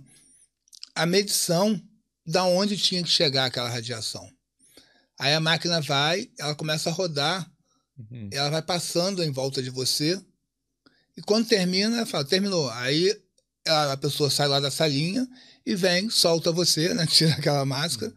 a 0.93 1.05
medição 1.05 1.81
da 2.25 2.43
onde 2.43 2.77
tinha 2.77 3.01
que 3.03 3.09
chegar 3.09 3.45
aquela 3.45 3.69
radiação. 3.69 4.29
Aí 5.19 5.33
a 5.33 5.39
máquina 5.39 5.79
vai, 5.81 6.29
ela 6.37 6.55
começa 6.55 6.89
a 6.89 6.93
rodar, 6.93 7.49
Uhum. 7.97 8.29
ela 8.31 8.49
vai 8.49 8.61
passando 8.61 9.23
em 9.23 9.31
volta 9.31 9.61
de 9.63 9.69
você. 9.69 10.19
E 11.17 11.21
quando 11.21 11.47
termina, 11.47 11.97
ela 11.97 12.05
fala, 12.05 12.25
terminou. 12.25 12.69
Aí 12.71 13.15
a 13.67 13.93
a 13.93 13.97
pessoa 13.97 14.29
sai 14.29 14.47
lá 14.47 14.59
da 14.59 14.69
salinha 14.69 15.27
e 15.65 15.75
vem, 15.75 16.09
solta 16.09 16.51
você, 16.51 16.93
né? 16.93 17.05
tira 17.09 17.33
aquela 17.33 17.65
máscara. 17.65 18.13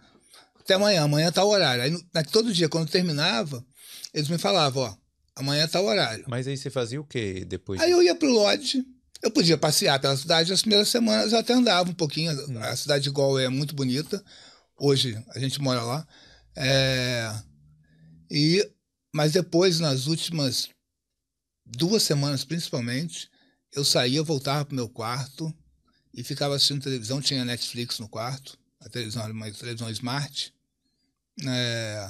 Até 0.59 0.74
amanhã, 0.74 1.03
amanhã 1.03 1.31
tá 1.33 1.43
o 1.45 1.49
horário. 1.49 1.83
Aí 1.85 1.91
na- 2.12 2.24
todo 2.24 2.53
dia, 2.53 2.68
quando 2.68 2.91
terminava, 2.91 3.64
eles 4.12 4.29
me 4.29 4.37
falavam, 4.37 4.83
ó, 4.83 4.97
amanhã 5.37 5.66
tá 5.68 5.81
o 5.81 5.87
horário. 5.87 6.24
Mas 6.29 6.47
aí 6.47 6.57
você 6.57 6.68
fazia 6.70 7.01
o 7.01 7.05
quê 7.05 7.45
depois? 7.47 7.81
Aí 7.81 7.91
eu 7.91 8.03
ia 8.03 8.14
pro 8.14 8.31
lodge, 8.31 8.85
eu 9.22 9.31
podia 9.31 9.57
passear 9.57 9.99
pela 10.01 10.16
cidade, 10.16 10.53
as 10.53 10.61
primeiras 10.61 10.89
semanas 10.89 11.33
eu 11.33 11.39
até 11.39 11.55
andava 11.55 11.89
um 11.89 11.95
pouquinho. 11.95 12.33
Hum. 12.51 12.59
A 12.62 12.76
cidade 12.76 13.05
de 13.05 13.11
Gol 13.11 13.39
é 13.39 13.49
muito 13.49 13.74
bonita. 13.74 14.22
Hoje 14.76 15.16
a 15.31 15.39
gente 15.39 15.61
mora 15.61 15.83
lá. 15.83 16.07
É, 16.57 17.33
E, 18.31 18.68
mas 19.19 19.33
depois, 19.33 19.81
nas 19.81 20.07
últimas 20.07 20.69
duas 21.66 22.05
semanas 22.05 22.45
principalmente, 22.45 23.29
eu 23.75 23.85
saía, 23.85 24.23
voltava 24.23 24.64
pro 24.64 24.77
meu 24.77 24.89
quarto 24.89 25.53
e 26.14 26.23
ficava 26.23 26.55
assistindo 26.55 26.83
televisão. 26.85 27.21
Tinha 27.21 27.45
Netflix 27.45 27.99
no 27.99 28.09
quarto. 28.09 28.57
A 28.81 28.89
televisão 28.89 29.25
era 29.25 29.33
uma 29.33 29.51
televisão 29.51 29.91
smart. 29.91 30.55
É, 31.47 32.09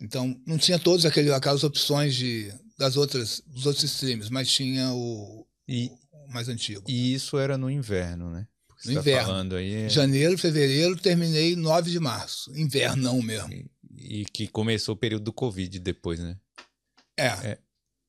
Então, 0.00 0.40
não 0.46 0.56
tinha 0.58 0.78
todas 0.78 1.04
aquele, 1.04 1.30
aquelas 1.32 1.62
opções 1.62 2.14
de, 2.14 2.52
das 2.78 2.96
outras, 2.96 3.40
dos 3.46 3.66
outros 3.66 3.84
streams, 3.84 4.30
mas 4.30 4.50
tinha 4.50 4.92
o, 4.92 5.46
E, 5.68 5.90
o 6.12 6.32
mais 6.32 6.48
antigo. 6.48 6.84
e 6.88 7.12
isso 7.14 7.36
era 7.38 7.56
no 7.58 7.70
inverno, 7.70 8.30
né? 8.30 8.46
Porque 8.66 8.88
No 8.88 8.94
tá 8.94 9.00
inverno. 9.00 9.56
aí. 9.56 9.74
é- 9.74 9.88
Janeiro, 9.88 10.36
fevereiro, 10.38 10.96
terminei 10.96 11.54
9 11.54 11.90
de 11.90 12.00
março. 12.00 12.50
Invernão 12.56 13.20
mesmo. 13.22 13.52
E 13.52 13.70
que 14.32 14.46
começou 14.48 14.94
o 14.94 14.98
período 14.98 15.24
do 15.24 15.32
Covid 15.32 15.78
depois, 15.78 16.20
né? 16.20 16.36
É. 17.16 17.58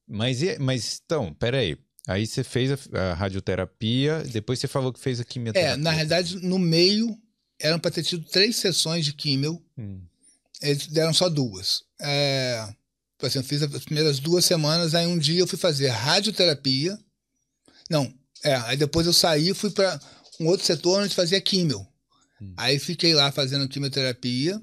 Mas, 0.07 0.41
e- 0.41 0.57
mas 0.59 1.01
então, 1.03 1.33
peraí. 1.33 1.77
Aí 2.07 2.27
você 2.27 2.43
fez 2.43 2.71
a, 2.71 2.77
a 3.11 3.13
radioterapia, 3.15 4.23
depois 4.31 4.59
você 4.59 4.67
falou 4.67 4.93
que 4.93 4.99
fez 4.99 5.19
a 5.19 5.23
quimioterapia. 5.25 5.73
É, 5.73 5.77
na 5.77 5.91
realidade, 5.91 6.35
no 6.45 6.59
meio, 6.59 7.17
eram 7.59 7.79
para 7.79 7.89
ter 7.91 8.03
tido 8.03 8.23
três 8.25 8.55
sessões 8.57 9.05
de 9.05 9.13
químio, 9.13 9.59
Hum. 9.77 10.01
eles 10.61 10.85
deram 10.87 11.13
só 11.13 11.27
duas. 11.29 11.83
É, 11.99 12.67
eu 13.19 13.43
fiz 13.43 13.63
as 13.63 13.83
primeiras 13.85 14.19
duas 14.19 14.45
semanas, 14.45 14.93
aí 14.93 15.07
um 15.07 15.17
dia 15.17 15.39
eu 15.39 15.47
fui 15.47 15.57
fazer 15.57 15.87
radioterapia. 15.87 16.97
Não, 17.89 18.13
é, 18.43 18.53
aí 18.55 18.77
depois 18.77 19.07
eu 19.07 19.13
saí 19.13 19.49
e 19.49 19.53
fui 19.55 19.71
para 19.71 19.99
um 20.39 20.45
outro 20.47 20.65
setor 20.65 21.01
onde 21.01 21.15
fazia 21.15 21.41
químio. 21.41 21.87
Hum. 22.39 22.53
Aí 22.57 22.77
fiquei 22.77 23.15
lá 23.15 23.31
fazendo 23.31 23.67
quimioterapia, 23.67 24.61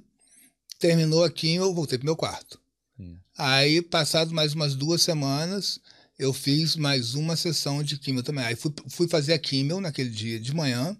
terminou 0.82 1.22
a 1.22 1.30
químio, 1.30 1.62
eu 1.62 1.72
voltei 1.72 1.96
pro 1.96 2.04
meu 2.04 2.16
quarto. 2.16 2.60
Hum. 2.98 3.16
Aí, 3.38 3.80
passado 3.80 4.34
mais 4.34 4.52
umas 4.52 4.74
duas 4.74 5.00
semanas, 5.00 5.78
eu 6.18 6.32
fiz 6.32 6.74
mais 6.74 7.14
uma 7.14 7.36
sessão 7.36 7.84
de 7.84 7.96
químio 7.96 8.24
também. 8.24 8.44
Aí 8.44 8.56
fui, 8.56 8.74
fui 8.88 9.06
fazer 9.06 9.32
a 9.32 9.38
químio 9.38 9.80
naquele 9.80 10.10
dia 10.10 10.40
de 10.40 10.52
manhã. 10.52 10.96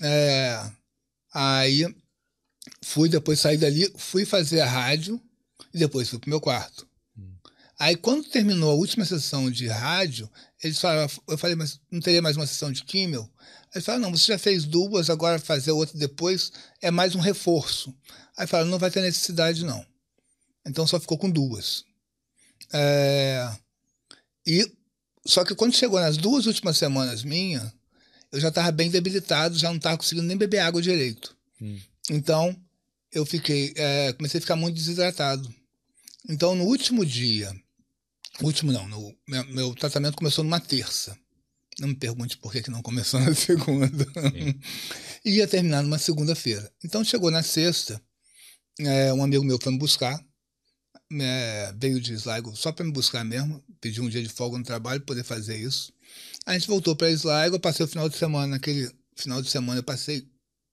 É, 0.00 0.70
aí 1.34 1.92
fui 2.80 3.08
depois 3.08 3.40
sair 3.40 3.56
dali, 3.56 3.92
fui 3.96 4.24
fazer 4.24 4.60
a 4.60 4.70
rádio 4.70 5.20
e 5.74 5.78
depois 5.78 6.08
fui 6.08 6.20
pro 6.20 6.30
meu 6.30 6.40
quarto. 6.40 6.86
Hum. 7.18 7.34
Aí 7.80 7.96
quando 7.96 8.28
terminou 8.28 8.70
a 8.70 8.74
última 8.74 9.04
sessão 9.04 9.50
de 9.50 9.66
rádio, 9.66 10.30
eles 10.62 10.78
falaram, 10.78 11.10
eu 11.26 11.36
falei, 11.36 11.56
mas 11.56 11.80
não 11.90 11.98
teria 11.98 12.22
mais 12.22 12.36
uma 12.36 12.46
sessão 12.46 12.70
de 12.70 12.84
químio? 12.84 13.28
Eles 13.74 13.84
falaram, 13.84 14.04
não, 14.04 14.16
você 14.16 14.32
já 14.32 14.38
fez 14.38 14.64
duas, 14.64 15.10
agora 15.10 15.40
fazer 15.40 15.72
outra 15.72 15.98
depois 15.98 16.52
é 16.80 16.90
mais 16.92 17.16
um 17.16 17.20
reforço. 17.20 17.92
Aí 18.36 18.46
falaram, 18.46 18.70
não 18.70 18.78
vai 18.78 18.90
ter 18.90 19.00
necessidade 19.00 19.64
não. 19.64 19.84
Então 20.66 20.86
só 20.86 21.00
ficou 21.00 21.16
com 21.16 21.30
duas. 21.30 21.84
É, 22.72 23.48
e 24.46 24.70
só 25.24 25.44
que 25.44 25.54
quando 25.54 25.74
chegou 25.74 26.00
nas 26.00 26.16
duas 26.16 26.46
últimas 26.46 26.76
semanas 26.76 27.22
minha, 27.22 27.72
eu 28.30 28.40
já 28.40 28.48
estava 28.48 28.70
bem 28.70 28.90
debilitado, 28.90 29.58
já 29.58 29.68
não 29.68 29.76
estava 29.76 29.96
conseguindo 29.96 30.26
nem 30.26 30.36
beber 30.36 30.58
água 30.58 30.82
direito. 30.82 31.36
Hum. 31.60 31.78
Então 32.10 32.56
eu 33.12 33.24
fiquei, 33.24 33.72
é, 33.76 34.12
comecei 34.12 34.38
a 34.38 34.40
ficar 34.40 34.56
muito 34.56 34.76
desidratado. 34.76 35.52
Então 36.28 36.54
no 36.54 36.64
último 36.64 37.04
dia, 37.06 37.54
último 38.42 38.72
não, 38.72 38.86
no, 38.88 39.16
meu, 39.26 39.44
meu 39.46 39.74
tratamento 39.74 40.16
começou 40.16 40.44
numa 40.44 40.60
terça. 40.60 41.16
Não 41.78 41.88
me 41.88 41.94
pergunte 41.94 42.38
por 42.38 42.52
que, 42.52 42.62
que 42.62 42.70
não 42.70 42.82
começou 42.82 43.18
na 43.20 43.34
segunda. 43.34 44.06
Ia 45.24 45.46
terminar 45.46 45.82
numa 45.82 45.98
segunda-feira. 45.98 46.72
Então 46.84 47.04
chegou 47.04 47.30
na 47.30 47.42
sexta, 47.42 48.00
é, 48.80 49.12
um 49.12 49.22
amigo 49.22 49.44
meu 49.44 49.58
foi 49.60 49.72
me 49.72 49.78
buscar, 49.78 50.22
é, 51.12 51.72
veio 51.76 52.00
de 52.00 52.14
Sligo 52.14 52.54
só 52.56 52.72
para 52.72 52.84
me 52.84 52.92
buscar 52.92 53.24
mesmo, 53.24 53.62
pediu 53.80 54.04
um 54.04 54.08
dia 54.08 54.22
de 54.22 54.28
folga 54.28 54.58
no 54.58 54.64
trabalho 54.64 55.00
para 55.00 55.06
poder 55.06 55.24
fazer 55.24 55.56
isso. 55.56 55.92
A 56.44 56.52
gente 56.52 56.66
voltou 56.66 56.94
para 56.94 57.10
Sligo, 57.10 57.56
eu 57.56 57.60
passei 57.60 57.84
o 57.84 57.88
final 57.88 58.08
de 58.08 58.16
semana, 58.16 58.46
naquele 58.48 58.90
final 59.14 59.40
de 59.40 59.48
semana 59.48 59.80
eu 59.80 59.84
passei 59.84 60.28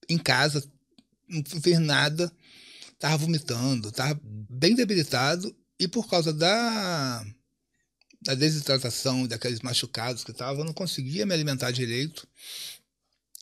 em 0.10 0.18
casa, 0.18 0.64
não 1.30 1.44
fiz 1.62 1.80
nada, 1.80 2.32
tava 3.00 3.18
vomitando, 3.18 3.92
tava 3.92 4.20
bem 4.50 4.76
debilitado 4.76 5.56
e 5.80 5.88
por 5.88 6.10
causa 6.10 6.34
da 6.34 7.26
da 8.22 8.36
desidratação, 8.36 9.28
daqueles 9.28 9.60
machucados 9.60 10.24
que 10.24 10.32
tava, 10.32 10.62
eu 10.62 10.66
não 10.66 10.72
conseguia 10.74 11.26
me 11.26 11.34
alimentar 11.34 11.72
direito. 11.72 12.26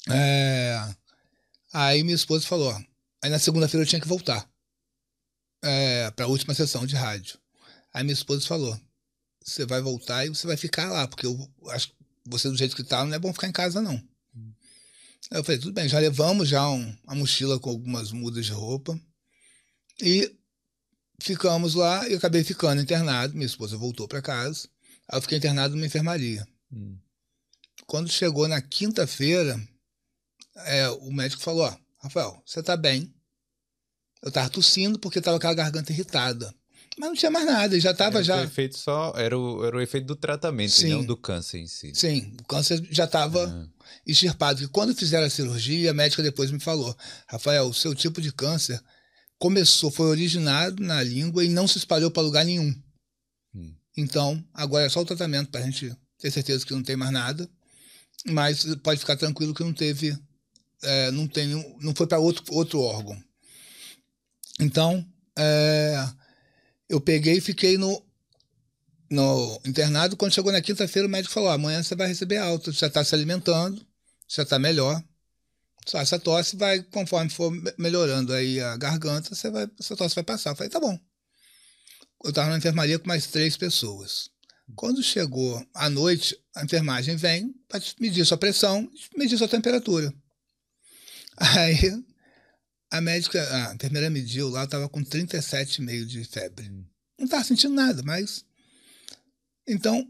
É, 0.09 0.95
aí 1.71 2.01
minha 2.03 2.15
esposa 2.15 2.47
falou, 2.47 2.71
ó, 2.73 2.81
aí 3.23 3.29
na 3.29 3.37
segunda-feira 3.37 3.83
eu 3.83 3.87
tinha 3.87 4.01
que 4.01 4.07
voltar 4.07 4.50
é, 5.61 6.11
para 6.11 6.25
a 6.25 6.27
última 6.27 6.53
sessão 6.53 6.85
de 6.85 6.95
rádio. 6.95 7.39
Aí 7.93 8.03
minha 8.03 8.13
esposa 8.13 8.47
falou: 8.47 8.79
você 9.43 9.65
vai 9.65 9.81
voltar 9.81 10.25
e 10.25 10.29
você 10.29 10.47
vai 10.47 10.57
ficar 10.57 10.89
lá, 10.89 11.07
porque 11.07 11.25
eu 11.25 11.49
acho 11.69 11.89
que 11.89 11.95
você 12.25 12.49
do 12.49 12.57
jeito 12.57 12.75
que 12.75 12.83
tá 12.83 13.03
não 13.05 13.13
é 13.13 13.19
bom 13.19 13.33
ficar 13.33 13.47
em 13.47 13.51
casa 13.51 13.81
não. 13.81 14.01
Aí 15.29 15.39
eu 15.39 15.43
falei: 15.43 15.59
tudo 15.59 15.73
bem, 15.73 15.87
já 15.87 15.99
levamos 15.99 16.49
já 16.49 16.67
um, 16.69 16.95
uma 17.03 17.15
mochila 17.15 17.59
com 17.59 17.69
algumas 17.69 18.11
mudas 18.11 18.45
de 18.45 18.51
roupa 18.51 18.99
e 20.01 20.35
ficamos 21.21 21.75
lá 21.75 22.07
e 22.09 22.15
acabei 22.15 22.43
ficando 22.43 22.81
internado. 22.81 23.33
Minha 23.33 23.45
esposa 23.45 23.77
voltou 23.77 24.07
para 24.07 24.21
casa. 24.21 24.67
Aí 25.07 25.17
eu 25.17 25.21
fiquei 25.21 25.37
internado 25.37 25.75
numa 25.75 25.85
enfermaria. 25.85 26.47
Hum. 26.71 26.97
Quando 27.85 28.11
chegou 28.11 28.47
na 28.47 28.61
quinta-feira, 28.61 29.61
é, 30.55 30.89
o 30.89 31.11
médico 31.11 31.41
falou: 31.41 31.65
ó, 31.65 31.77
Rafael, 31.97 32.41
você 32.45 32.61
tá 32.63 32.75
bem. 32.75 33.13
Eu 34.21 34.31
tava 34.31 34.49
tossindo 34.49 34.99
porque 34.99 35.21
tava 35.21 35.39
com 35.39 35.47
a 35.47 35.53
garganta 35.53 35.91
irritada. 35.91 36.53
Mas 36.97 37.09
não 37.09 37.15
tinha 37.15 37.31
mais 37.31 37.45
nada, 37.45 37.79
já 37.79 37.93
tava 37.93 38.17
Era 38.17 38.23
já. 38.23 38.37
O 38.41 38.43
efeito 38.43 38.77
só 38.77 39.13
era 39.15 39.37
o, 39.37 39.65
era 39.65 39.75
o 39.77 39.81
efeito 39.81 40.05
do 40.05 40.15
tratamento, 40.15 40.69
e 40.69 40.73
Sim. 40.73 40.89
não 40.89 41.05
do 41.05 41.15
câncer 41.17 41.59
em 41.59 41.67
si. 41.67 41.93
Sim, 41.95 42.35
o 42.39 42.43
câncer 42.43 42.85
já 42.91 43.07
tava 43.07 43.47
Ah, 43.47 43.67
extirpado. 44.05 44.61
E 44.61 44.67
quando 44.67 44.93
fizeram 44.93 45.25
a 45.25 45.29
cirurgia, 45.29 45.91
a 45.91 45.93
médica 45.93 46.21
depois 46.21 46.51
me 46.51 46.59
falou: 46.59 46.95
Rafael, 47.27 47.65
o 47.67 47.73
seu 47.73 47.95
tipo 47.95 48.21
de 48.21 48.31
câncer, 48.31 48.79
começou, 49.39 49.89
foi 49.89 50.07
originado 50.07 50.83
na 50.83 51.01
língua 51.01 51.43
e 51.43 51.49
não 51.49 51.67
se 51.67 51.77
espalhou 51.77 52.11
para 52.11 52.21
lugar 52.21 52.45
nenhum. 52.45 52.75
Hum. 53.55 53.73
Então, 53.97 54.43
agora 54.53 54.85
é 54.85 54.89
só 54.89 55.01
o 55.01 55.05
tratamento 55.05 55.49
para 55.49 55.61
a 55.61 55.63
gente 55.63 55.95
ter 56.19 56.29
certeza 56.29 56.65
que 56.65 56.73
não 56.73 56.83
tem 56.83 56.95
mais 56.95 57.11
nada. 57.11 57.49
Mas 58.27 58.63
pode 58.83 58.99
ficar 58.99 59.15
tranquilo 59.15 59.53
que 59.53 59.63
não 59.63 59.73
teve, 59.73 60.15
é, 60.83 61.09
não 61.09 61.27
tem, 61.27 61.47
não 61.81 61.95
foi 61.95 62.05
para 62.05 62.19
outro, 62.19 62.43
outro 62.53 62.79
órgão. 62.79 63.17
Então, 64.61 65.03
é, 65.37 66.07
eu 66.87 67.01
peguei 67.01 67.37
e 67.37 67.41
fiquei 67.41 67.79
no, 67.79 68.05
no 69.09 69.59
internado. 69.65 70.15
Quando 70.15 70.33
chegou 70.33 70.51
na 70.51 70.61
quinta-feira, 70.61 71.07
o 71.07 71.11
médico 71.11 71.33
falou: 71.33 71.49
amanhã 71.49 71.81
você 71.81 71.95
vai 71.95 72.07
receber 72.07 72.37
alta, 72.37 72.71
você 72.71 72.79
já 72.79 72.87
está 72.87 73.03
se 73.03 73.15
alimentando, 73.15 73.83
já 74.27 74.43
está 74.43 74.59
melhor. 74.59 75.03
Só 75.87 75.99
essa 75.99 76.19
tosse 76.19 76.55
vai, 76.55 76.83
conforme 76.83 77.31
for 77.31 77.51
melhorando 77.75 78.33
aí 78.33 78.59
a 78.59 78.77
garganta, 78.77 79.33
você 79.33 79.49
vai, 79.49 79.67
essa 79.79 79.95
tosse 79.95 80.13
vai 80.13 80.23
passar. 80.23 80.51
Eu 80.51 80.55
falei: 80.55 80.69
tá 80.69 80.79
bom. 80.79 80.97
Eu 82.23 82.29
estava 82.29 82.51
na 82.51 82.57
enfermaria 82.57 82.99
com 82.99 83.07
mais 83.07 83.25
três 83.25 83.57
pessoas. 83.57 84.29
Quando 84.75 85.01
chegou 85.01 85.65
à 85.73 85.89
noite, 85.89 86.37
a 86.55 86.63
enfermagem 86.63 87.15
vem 87.15 87.51
para 87.67 87.81
medir 87.99 88.23
sua 88.25 88.37
pressão, 88.37 88.87
medir 89.17 89.37
sua 89.39 89.47
temperatura. 89.47 90.13
Aí 91.35 92.03
a 92.91 92.99
médica, 92.99 93.41
a 93.69 93.73
enfermeira 93.73 94.09
mediu 94.09 94.49
lá, 94.49 94.65
estava 94.65 94.89
com 94.89 95.01
37,5 95.01 96.05
de 96.05 96.25
febre. 96.25 96.69
Não 97.17 97.25
estava 97.25 97.43
sentindo 97.45 97.73
nada, 97.73 98.03
mas. 98.03 98.45
Então, 99.65 100.05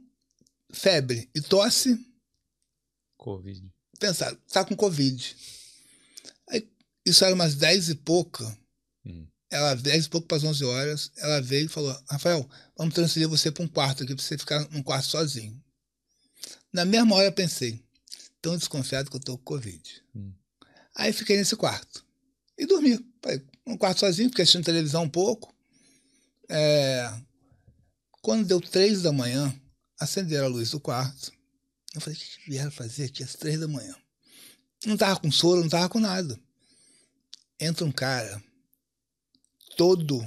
febre 0.74 1.30
e 1.36 1.42
tosse. 1.42 2.04
Covid. 3.18 3.72
Pensaram, 4.00 4.36
está 4.48 4.66
com 4.66 4.76
Covid. 4.76 5.38
Aí, 6.50 6.68
isso 7.06 7.24
era 7.24 7.36
umas 7.36 7.54
10 7.54 7.90
e 7.90 7.96
pouca. 7.96 8.44
Hum. 9.06 9.28
Ela, 9.52 9.76
10 9.76 10.06
e 10.06 10.10
pouco 10.10 10.28
para 10.28 10.38
as 10.38 10.44
11 10.44 10.66
horas, 10.66 11.12
ela 11.18 11.40
veio 11.40 11.66
e 11.68 11.70
falou: 11.70 11.96
Rafael, 12.10 12.50
vamos 12.76 12.96
transferir 12.96 13.30
você 13.30 13.52
para 13.52 13.64
um 13.64 13.68
quarto 13.68 14.04
aqui, 14.04 14.16
para 14.16 14.24
você 14.24 14.40
ficar 14.40 14.68
num 14.72 14.82
quarto 14.82 15.06
sozinho. 15.06 15.64
Na 16.74 16.84
mesma 16.84 17.16
hora 17.16 17.28
eu 17.28 17.34
pensei: 17.34 17.80
tão 18.42 18.58
desconfiado 18.58 19.12
que 19.12 19.16
eu 19.18 19.20
estou 19.20 19.38
com 19.38 19.44
Covid. 19.44 20.04
Hum. 20.16 20.34
Aí 20.96 21.14
fiquei 21.14 21.38
nesse 21.38 21.56
quarto 21.56 22.04
e 22.62 22.66
dormi. 22.68 23.04
Falei, 23.22 23.42
um 23.66 23.76
quarto 23.76 24.02
sozinho, 24.02 24.30
fiquei 24.30 24.44
assistindo 24.44 24.64
televisão 24.64 25.04
um 25.04 25.10
pouco. 25.10 25.54
É... 26.48 27.12
Quando 28.22 28.46
deu 28.46 28.62
três 28.62 29.02
da 29.02 29.12
manhã, 29.12 29.54
acenderam 30.00 30.46
a 30.46 30.50
luz 30.50 30.70
do 30.70 30.80
quarto. 30.80 31.32
Eu 31.96 32.02
falei: 32.02 32.16
o 32.16 32.22
que 32.22 32.50
vieram 32.52 32.72
fazer 32.72 33.06
aqui 33.06 33.24
às 33.24 33.34
três 33.34 33.60
da 33.60 33.68
manhã? 33.68 33.96
Não 34.86 34.96
tava 34.96 35.20
com 35.20 35.32
soro, 35.32 35.62
não 35.62 35.70
tava 35.70 35.90
com 35.90 36.00
nada. 36.00 36.40
Entra 37.60 37.86
um 37.86 37.92
cara 37.92 38.42
todo. 39.76 40.24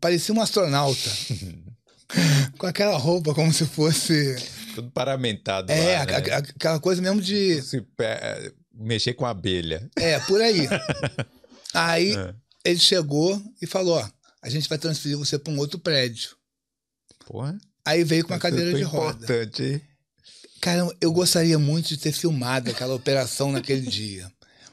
Parecia 0.00 0.34
um 0.34 0.40
astronauta. 0.40 1.10
com 2.58 2.66
aquela 2.66 2.96
roupa 2.96 3.34
como 3.34 3.52
se 3.52 3.66
fosse. 3.66 4.36
Tudo 4.74 4.90
paramentado. 4.90 5.70
É, 5.70 5.98
lá, 5.98 6.06
né? 6.06 6.16
aquela 6.36 6.80
coisa 6.80 7.02
mesmo 7.02 7.20
de. 7.20 7.60
Se 7.62 7.80
pe- 7.80 8.54
Mexer 8.76 9.14
com 9.14 9.24
abelha. 9.26 9.88
É, 9.96 10.18
por 10.20 10.40
aí. 10.40 10.66
Aí 11.72 12.14
É. 12.16 12.34
ele 12.64 12.78
chegou 12.78 13.40
e 13.60 13.66
falou: 13.66 13.98
ó, 13.98 14.10
a 14.42 14.48
gente 14.48 14.68
vai 14.68 14.78
transferir 14.78 15.16
você 15.18 15.38
para 15.38 15.52
um 15.52 15.58
outro 15.58 15.78
prédio. 15.78 16.30
Porra. 17.26 17.56
Aí 17.84 18.02
veio 18.04 18.24
com 18.24 18.32
uma 18.32 18.38
cadeira 18.38 18.72
de 18.72 18.82
roda. 18.82 19.24
importante? 19.24 19.82
Cara, 20.60 20.88
eu 21.00 21.12
gostaria 21.12 21.58
muito 21.58 21.88
de 21.88 21.98
ter 21.98 22.12
filmado 22.12 22.70
aquela 22.70 22.94
operação 22.94 23.52
naquele 23.52 23.82
dia. 23.82 24.30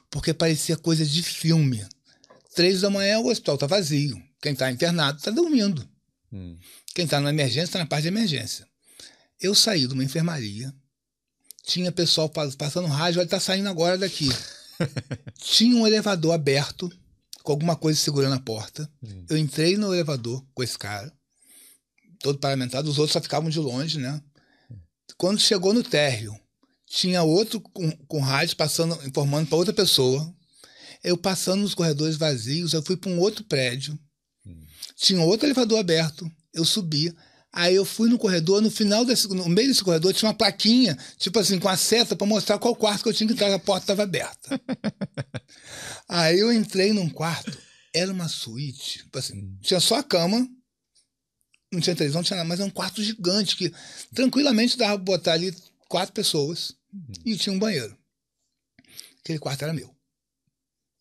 Porque 0.10 0.34
parecia 0.34 0.78
coisa 0.78 1.06
de 1.06 1.22
filme. 1.22 1.86
Três 2.56 2.82
da 2.82 2.90
manhã 2.90 3.20
o 3.20 3.28
hospital 3.28 3.58
tá 3.58 3.68
vazio. 3.68 4.22
Quem 4.42 4.56
tá 4.56 4.72
internado 4.72 5.22
tá 5.22 5.32
dormindo. 5.32 5.88
Hum. 6.32 6.58
Quem 6.96 7.06
tá 7.08 7.20
na 7.20 7.30
emergência 7.30 7.74
tá 7.74 7.80
na 7.80 7.86
parte 7.86 8.04
de 8.04 8.08
emergência. 8.10 8.66
Eu 9.40 9.54
saí 9.56 9.88
de 9.88 9.94
uma 9.94 10.04
enfermaria. 10.04 10.74
Tinha 11.64 11.92
pessoal 11.92 12.28
pa- 12.30 12.50
passando 12.58 12.88
rádio, 12.88 13.20
olha, 13.20 13.30
tá 13.30 13.40
saindo 13.40 13.70
agora 13.70 13.98
daqui. 13.98 14.30
Tinha 15.40 15.76
um 15.76 15.86
elevador 15.86 16.34
aberto, 16.34 16.92
com 17.44 17.52
alguma 17.52 17.76
coisa 17.76 18.00
segurando 18.00 18.34
a 18.36 18.40
porta. 18.40 18.90
Hum. 19.04 19.26
Eu 19.30 19.38
entrei 19.38 19.78
no 19.78 19.94
elevador 19.94 20.44
com 20.54 20.64
esse 20.64 20.78
cara, 20.78 21.12
todo 22.20 22.40
paramentado, 22.40 22.90
os 22.90 22.98
outros 22.98 23.14
só 23.14 23.22
ficavam 23.22 23.50
de 23.50 23.60
longe, 23.60 24.00
né? 24.00 24.22
Quando 25.18 25.40
chegou 25.40 25.74
no 25.74 25.84
térreo, 25.84 26.36
tinha 26.88 27.22
outro 27.24 27.60
com, 27.62 27.92
com 28.08 28.20
rádio 28.20 28.56
passando, 28.56 28.96
informando 29.06 29.48
para 29.48 29.58
outra 29.58 29.74
pessoa. 29.74 30.34
Eu 31.04 31.18
passando 31.18 31.62
nos 31.62 31.74
corredores 31.74 32.16
vazios, 32.18 32.74
eu 32.74 32.82
fui 32.84 32.96
para 32.98 33.10
um 33.12 33.20
outro 33.20 33.44
prédio. 33.44 33.98
Tinha 34.96 35.22
outro 35.22 35.46
elevador 35.48 35.80
aberto. 35.80 36.32
Eu 36.54 36.64
subi. 36.66 37.16
Aí 37.54 37.76
eu 37.76 37.84
fui 37.84 38.10
no 38.10 38.18
corredor, 38.18 38.62
no 38.62 38.72
final 38.72 39.04
desse, 39.04 39.28
no 39.28 39.50
meio 39.50 39.68
desse 39.68 39.84
corredor 39.84 40.14
tinha 40.14 40.30
uma 40.30 40.34
plaquinha, 40.34 40.98
tipo 41.18 41.38
assim, 41.38 41.60
com 41.60 41.68
a 41.68 41.76
seta 41.76 42.16
para 42.16 42.26
mostrar 42.26 42.58
qual 42.58 42.74
quarto 42.74 43.04
que 43.04 43.10
eu 43.10 43.14
tinha 43.14 43.28
que 43.28 43.34
entrar, 43.34 43.54
a 43.54 43.60
porta 43.60 43.84
estava 43.84 44.04
aberta. 44.04 44.62
Aí 46.08 46.40
eu 46.40 46.52
entrei 46.54 46.94
num 46.94 47.10
quarto, 47.10 47.58
era 47.94 48.10
uma 48.10 48.30
suíte, 48.30 49.00
tipo 49.00 49.20
assim, 49.20 49.58
tinha 49.62 49.82
só 49.82 49.96
a 49.96 50.04
cama, 50.04 50.48
não 51.74 51.82
tinha 51.82 51.96
televisão, 51.96 52.22
não 52.22 52.26
tinha 52.26 52.38
nada, 52.38 52.48
mas 52.48 52.60
era 52.62 52.70
um 52.70 52.74
quarto 52.74 53.04
gigante 53.04 53.58
que 53.58 53.74
tranquilamente 54.16 54.78
dava 54.78 54.96
pra 54.96 55.04
botar 55.04 55.34
ali 55.34 55.54
quatro 55.90 56.14
pessoas 56.14 56.74
e 57.26 57.36
tinha 57.36 57.54
um 57.54 57.60
banheiro. 57.60 57.98
Aquele 59.20 59.40
quarto 59.40 59.64
era 59.64 59.74
meu. 59.74 59.94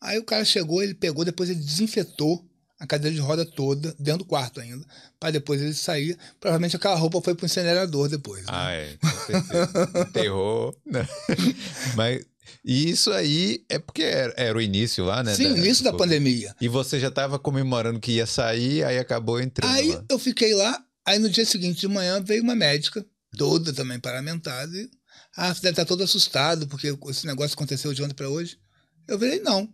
Aí 0.02 0.18
o 0.18 0.24
cara 0.24 0.44
chegou, 0.44 0.82
ele 0.82 0.94
pegou, 0.94 1.24
depois 1.24 1.48
ele 1.48 1.60
desinfetou 1.60 2.49
a 2.80 2.86
cadeira 2.86 3.14
de 3.14 3.20
roda 3.20 3.44
toda, 3.44 3.94
dentro 3.98 4.20
do 4.20 4.24
quarto 4.24 4.58
ainda, 4.58 4.84
para 5.20 5.30
depois 5.30 5.60
ele 5.60 5.74
sair. 5.74 6.16
Provavelmente 6.40 6.74
aquela 6.74 6.96
roupa 6.96 7.20
foi 7.20 7.34
pro 7.34 7.44
incinerador 7.46 8.08
depois. 8.08 8.40
né? 8.46 8.52
Ah, 8.52 8.72
é, 8.72 8.96
com 8.96 9.08
certeza. 9.26 9.90
Enterrou. 10.08 10.74
né? 10.86 11.06
Mas 11.94 12.24
e 12.64 12.90
isso 12.90 13.10
aí 13.12 13.64
é 13.68 13.78
porque 13.78 14.02
era, 14.02 14.34
era 14.36 14.58
o 14.58 14.60
início 14.60 15.04
lá, 15.04 15.22
né? 15.22 15.34
Sim, 15.34 15.56
início 15.56 15.84
da 15.84 15.92
pandemia. 15.92 16.54
E 16.60 16.68
você 16.68 16.98
já 16.98 17.08
estava 17.08 17.38
comemorando 17.38 18.00
que 18.00 18.12
ia 18.12 18.26
sair, 18.26 18.82
aí 18.84 18.98
acabou 18.98 19.40
entrando 19.40 19.70
Aí 19.72 19.90
lá. 19.92 20.04
eu 20.08 20.18
fiquei 20.18 20.54
lá, 20.54 20.82
aí 21.06 21.18
no 21.18 21.28
dia 21.28 21.44
seguinte 21.44 21.80
de 21.80 21.88
manhã 21.88 22.20
veio 22.20 22.42
uma 22.42 22.56
médica, 22.56 23.04
toda 23.36 23.72
também 23.72 24.00
paramentada, 24.00 24.76
e 24.76 24.90
ah, 25.36 25.54
você 25.54 25.60
deve 25.60 25.72
estar 25.72 25.84
todo 25.84 26.02
assustado, 26.02 26.66
porque 26.66 26.94
esse 27.08 27.26
negócio 27.26 27.54
aconteceu 27.54 27.94
de 27.94 28.02
ontem 28.02 28.14
para 28.14 28.28
hoje. 28.28 28.58
Eu 29.06 29.18
falei, 29.18 29.40
não. 29.40 29.68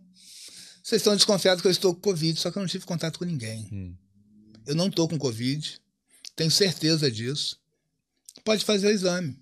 Vocês 0.87 1.01
estão 1.01 1.17
desconfiados 1.17 1.61
que 1.61 1.67
eu 1.67 1.71
estou 1.71 1.93
com 1.93 1.99
Covid, 1.99 2.39
só 2.39 2.49
que 2.49 2.57
eu 2.57 2.61
não 2.61 2.67
tive 2.67 2.85
contato 2.85 3.19
com 3.19 3.25
ninguém. 3.25 3.67
Hum. 3.73 3.93
Eu 4.65 4.73
não 4.73 4.87
estou 4.87 5.05
com 5.05 5.17
Covid, 5.17 5.81
tenho 6.33 6.49
certeza 6.49 7.11
disso. 7.11 7.59
Pode 8.45 8.63
fazer 8.63 8.87
o 8.87 8.91
exame. 8.91 9.37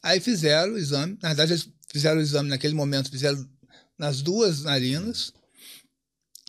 Aí 0.00 0.20
fizeram 0.20 0.74
o 0.74 0.78
exame, 0.78 1.18
na 1.20 1.30
verdade 1.30 1.54
eles 1.54 1.68
fizeram 1.90 2.20
o 2.20 2.22
exame 2.22 2.48
naquele 2.48 2.74
momento, 2.74 3.10
fizeram 3.10 3.44
nas 3.98 4.22
duas 4.22 4.62
narinas. 4.62 5.32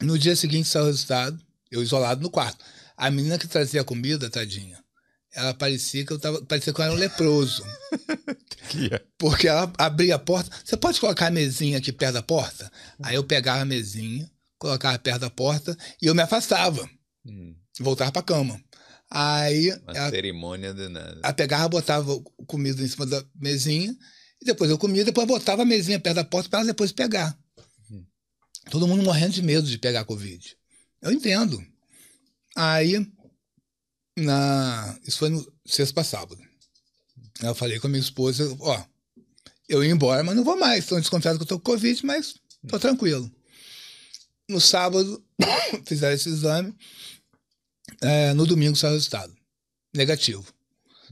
No 0.04 0.16
dia 0.16 0.36
seguinte 0.36 0.68
saiu 0.68 0.84
o 0.84 0.88
resultado, 0.90 1.42
eu 1.72 1.82
isolado 1.82 2.22
no 2.22 2.30
quarto. 2.30 2.64
A 2.96 3.10
menina 3.10 3.40
que 3.40 3.48
trazia 3.48 3.82
a 3.82 3.84
comida, 3.84 4.30
tadinha, 4.30 4.78
ela 5.34 5.56
parecia 5.56 6.06
que 6.06 6.14
eu 6.14 6.20
tava, 6.20 6.46
parecia 6.46 6.72
que 6.72 6.80
eu 6.80 6.86
era 6.86 6.94
um 6.94 6.98
leproso. 6.98 7.66
É- 8.92 9.02
Porque 9.18 9.48
ela 9.48 9.72
abria 9.78 10.16
a 10.16 10.20
porta. 10.20 10.50
Você 10.64 10.76
pode 10.76 11.00
colocar 11.00 11.28
a 11.28 11.32
mesinha 11.32 11.78
aqui 11.78 11.92
perto 11.92 12.16
da 12.16 12.22
porta? 12.24 12.70
Aí 13.02 13.16
eu 13.16 13.24
pegava 13.24 13.62
a 13.62 13.66
mesinha, 13.66 14.30
colocava 14.58 14.98
perto 15.00 15.22
da 15.22 15.30
porta 15.30 15.78
e 16.02 16.08
eu 16.08 16.16
me 16.16 16.22
afastava, 16.22 16.90
Hum, 17.26 17.56
voltava 17.80 18.12
para 18.12 18.22
cama. 18.22 18.62
Aí 19.10 19.72
uma 19.84 19.94
ela, 19.94 20.10
cerimônia 20.10 20.74
de 20.74 20.88
nada. 20.90 21.20
ela 21.24 21.34
pegava, 21.34 21.70
botava 21.70 22.20
comida 22.48 22.82
em 22.84 22.88
cima 22.88 23.06
da 23.06 23.24
mesinha 23.36 23.96
e 24.42 24.46
depois 24.46 24.70
eu 24.70 24.78
comia, 24.78 25.04
depois 25.04 25.28
botava 25.28 25.62
a 25.64 25.66
mesinha 25.66 26.00
perto 26.00 26.18
da 26.18 26.24
porta 26.24 26.50
para 26.50 26.60
ela 26.60 26.68
depois 26.68 26.92
pegar. 26.92 27.38
Todo 28.70 28.88
mundo 28.88 29.04
morrendo 29.04 29.34
de 29.34 29.44
medo 29.44 29.68
de 29.68 29.78
pegar 29.78 30.06
Covid. 30.06 30.58
Eu 31.02 31.12
entendo. 31.12 31.64
Aí, 32.56 33.06
na, 34.18 34.98
isso 35.06 35.20
foi 35.20 35.30
no 35.30 35.54
sexta 35.66 35.94
para 35.94 36.04
sábado. 36.04 36.42
Eu 37.42 37.54
falei 37.54 37.80
com 37.80 37.88
a 37.88 37.90
minha 37.90 38.02
esposa, 38.02 38.56
ó, 38.60 38.84
eu 39.68 39.84
ia 39.84 39.92
embora, 39.92 40.24
mas 40.24 40.36
não 40.36 40.44
vou 40.44 40.58
mais. 40.58 40.84
Estão 40.84 41.00
desconfiados 41.00 41.38
que 41.38 41.44
eu 41.44 41.48
tô 41.48 41.60
com 41.60 41.72
Covid, 41.72 42.06
mas 42.06 42.36
tô 42.68 42.80
tranquilo. 42.80 43.30
No 44.50 44.62
sábado, 44.62 45.24
fizeram 45.86 46.16
esse 46.16 46.30
exame. 46.30 46.74
É, 48.02 48.34
no 48.34 48.46
domingo 48.46 48.76
saiu 48.76 48.92
o 48.92 48.96
resultado. 48.96 49.34
Negativo. 49.96 50.46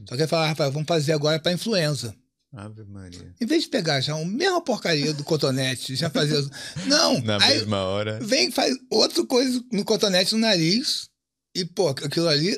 Só 0.08 0.14
que 0.16 0.22
ele 0.22 0.26
falou, 0.26 0.46
Rafael, 0.46 0.72
vamos 0.72 0.88
fazer 0.88 1.12
agora 1.12 1.38
para 1.38 1.52
influenza. 1.52 2.14
Ave 2.52 2.84
Maria. 2.84 3.34
Em 3.40 3.46
vez 3.46 3.64
de 3.64 3.68
pegar 3.68 4.00
já 4.00 4.14
a 4.14 4.24
mesma 4.24 4.60
porcaria 4.62 5.12
do 5.12 5.24
cotonete, 5.24 5.96
já 5.96 6.08
fazer. 6.10 6.44
Não! 6.86 7.20
Na 7.22 7.38
mesma 7.38 7.78
hora. 7.82 8.20
vem 8.22 8.50
faz 8.52 8.76
outra 8.90 9.24
coisa 9.26 9.60
no 9.72 9.84
cotonete 9.84 10.34
no 10.34 10.40
nariz 10.40 11.08
e, 11.54 11.64
pô, 11.64 11.88
aquilo 11.88 12.28
ali. 12.28 12.50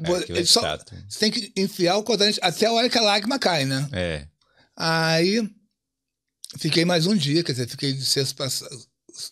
É, 0.00 0.12
aquilo 0.16 0.38
é 0.38 0.44
só- 0.44 0.62
chato. 0.62 0.92
você 1.08 1.18
tem 1.20 1.30
que 1.30 1.52
enfiar 1.56 1.96
o 1.98 2.02
cotonete 2.02 2.40
até 2.42 2.66
a 2.66 2.72
hora 2.72 2.88
que 2.90 2.98
a 2.98 3.02
lágrima 3.02 3.38
cai, 3.38 3.64
né? 3.64 3.88
É. 3.92 4.26
Aí 4.76 5.48
fiquei 6.58 6.84
mais 6.84 7.06
um 7.06 7.14
dia, 7.14 7.44
quer 7.44 7.52
dizer, 7.52 7.68
fiquei 7.68 7.92
de 7.92 8.04
sexta 8.04 8.48
sá- 8.50 8.68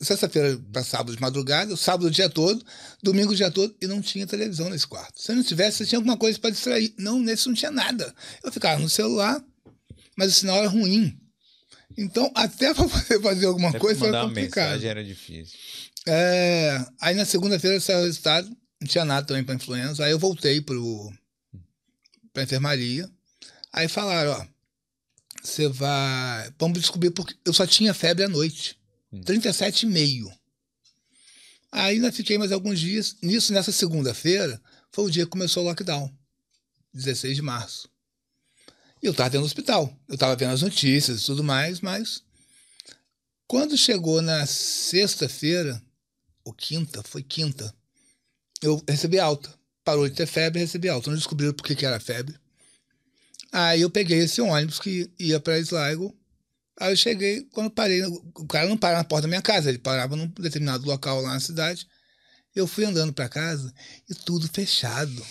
sexta-feira 0.00 0.58
para 0.72 0.84
sábado 0.84 1.14
de 1.14 1.20
madrugada, 1.20 1.76
sábado 1.76 2.06
o 2.06 2.10
dia 2.10 2.28
todo, 2.28 2.64
domingo 3.02 3.32
o 3.32 3.36
dia 3.36 3.50
todo, 3.50 3.74
e 3.80 3.86
não 3.86 4.00
tinha 4.00 4.26
televisão 4.26 4.68
nesse 4.70 4.86
quarto. 4.86 5.20
Se 5.20 5.34
não 5.34 5.42
tivesse, 5.42 5.78
você 5.78 5.86
tinha 5.86 5.98
alguma 5.98 6.16
coisa 6.16 6.38
para 6.38 6.50
distrair. 6.50 6.94
Não, 6.98 7.18
nesse 7.18 7.46
não 7.46 7.54
tinha 7.54 7.70
nada. 7.70 8.14
Eu 8.42 8.52
ficava 8.52 8.80
no 8.80 8.88
celular, 8.88 9.42
mas 10.16 10.32
o 10.32 10.34
sinal 10.40 10.58
era 10.58 10.68
ruim. 10.68 11.18
Então, 11.96 12.30
até 12.34 12.72
para 12.74 12.88
poder 12.88 13.20
fazer 13.20 13.46
alguma 13.46 13.70
Até 13.70 13.78
coisa 13.78 14.06
era 14.06 14.22
complicado. 14.22 14.66
mensagem 14.68 14.90
era 14.90 15.04
difícil. 15.04 15.58
É, 16.06 16.84
aí 17.00 17.14
na 17.14 17.24
segunda-feira 17.24 17.78
saiu 17.80 18.00
o 18.00 18.04
resultado, 18.04 18.48
não 18.80 18.88
tinha 18.88 19.04
nada 19.04 19.26
também 19.26 19.44
para 19.44 19.54
influenza. 19.54 20.04
Aí 20.04 20.10
eu 20.12 20.18
voltei 20.18 20.60
pro 20.60 21.12
pra 22.32 22.42
enfermaria. 22.44 23.08
Aí 23.72 23.88
falaram, 23.88 24.32
ó, 24.32 24.46
você 25.42 25.68
vai, 25.68 26.50
vamos 26.58 26.80
descobrir 26.80 27.10
porque 27.10 27.34
eu 27.44 27.52
só 27.52 27.66
tinha 27.66 27.94
febre 27.94 28.24
à 28.24 28.28
noite, 28.28 28.78
Hum. 29.12 29.20
37,5. 29.22 30.32
Aí 31.72 31.96
ainda 31.96 32.12
fiquei 32.12 32.36
mais 32.36 32.52
alguns 32.52 32.80
dias. 32.80 33.16
Nisso, 33.22 33.52
nessa 33.52 33.72
segunda-feira, 33.72 34.60
foi 34.90 35.04
o 35.04 35.10
dia 35.10 35.24
que 35.24 35.30
começou 35.30 35.62
o 35.62 35.66
lockdown, 35.66 36.12
16 36.92 37.36
de 37.36 37.42
março. 37.42 37.88
E 39.02 39.06
eu 39.06 39.14
tava 39.14 39.30
dentro 39.30 39.42
do 39.42 39.46
hospital. 39.46 39.96
Eu 40.08 40.18
tava 40.18 40.36
vendo 40.36 40.52
as 40.52 40.62
notícias 40.62 41.22
e 41.22 41.26
tudo 41.26 41.44
mais, 41.44 41.80
mas 41.80 42.22
quando 43.46 43.76
chegou 43.76 44.20
na 44.20 44.46
sexta-feira, 44.46 45.82
ou 46.44 46.52
quinta, 46.52 47.02
foi 47.02 47.22
quinta, 47.22 47.74
eu 48.62 48.82
recebi 48.88 49.18
alta. 49.18 49.52
Parou 49.82 50.08
de 50.08 50.14
ter 50.14 50.26
febre, 50.26 50.60
recebi 50.60 50.88
alta. 50.88 51.10
Não 51.10 51.16
descobriram 51.16 51.54
por 51.54 51.64
que, 51.64 51.74
que 51.74 51.86
era 51.86 51.98
febre. 51.98 52.34
Aí 53.50 53.80
eu 53.80 53.90
peguei 53.90 54.18
esse 54.18 54.40
ônibus 54.40 54.78
que 54.78 55.10
ia 55.18 55.40
para 55.40 55.58
Sligo. 55.58 56.16
Aí 56.80 56.92
eu 56.92 56.96
cheguei, 56.96 57.42
quando 57.52 57.70
parei, 57.70 58.02
o 58.02 58.46
cara 58.46 58.66
não 58.66 58.76
para 58.76 58.96
na 58.96 59.04
porta 59.04 59.22
da 59.22 59.28
minha 59.28 59.42
casa, 59.42 59.68
ele 59.68 59.78
parava 59.78 60.16
num 60.16 60.26
determinado 60.26 60.86
local 60.86 61.20
lá 61.20 61.34
na 61.34 61.40
cidade. 61.40 61.86
Eu 62.56 62.66
fui 62.66 62.86
andando 62.86 63.12
para 63.12 63.28
casa 63.28 63.72
e 64.08 64.14
tudo 64.14 64.48
fechado. 64.48 65.22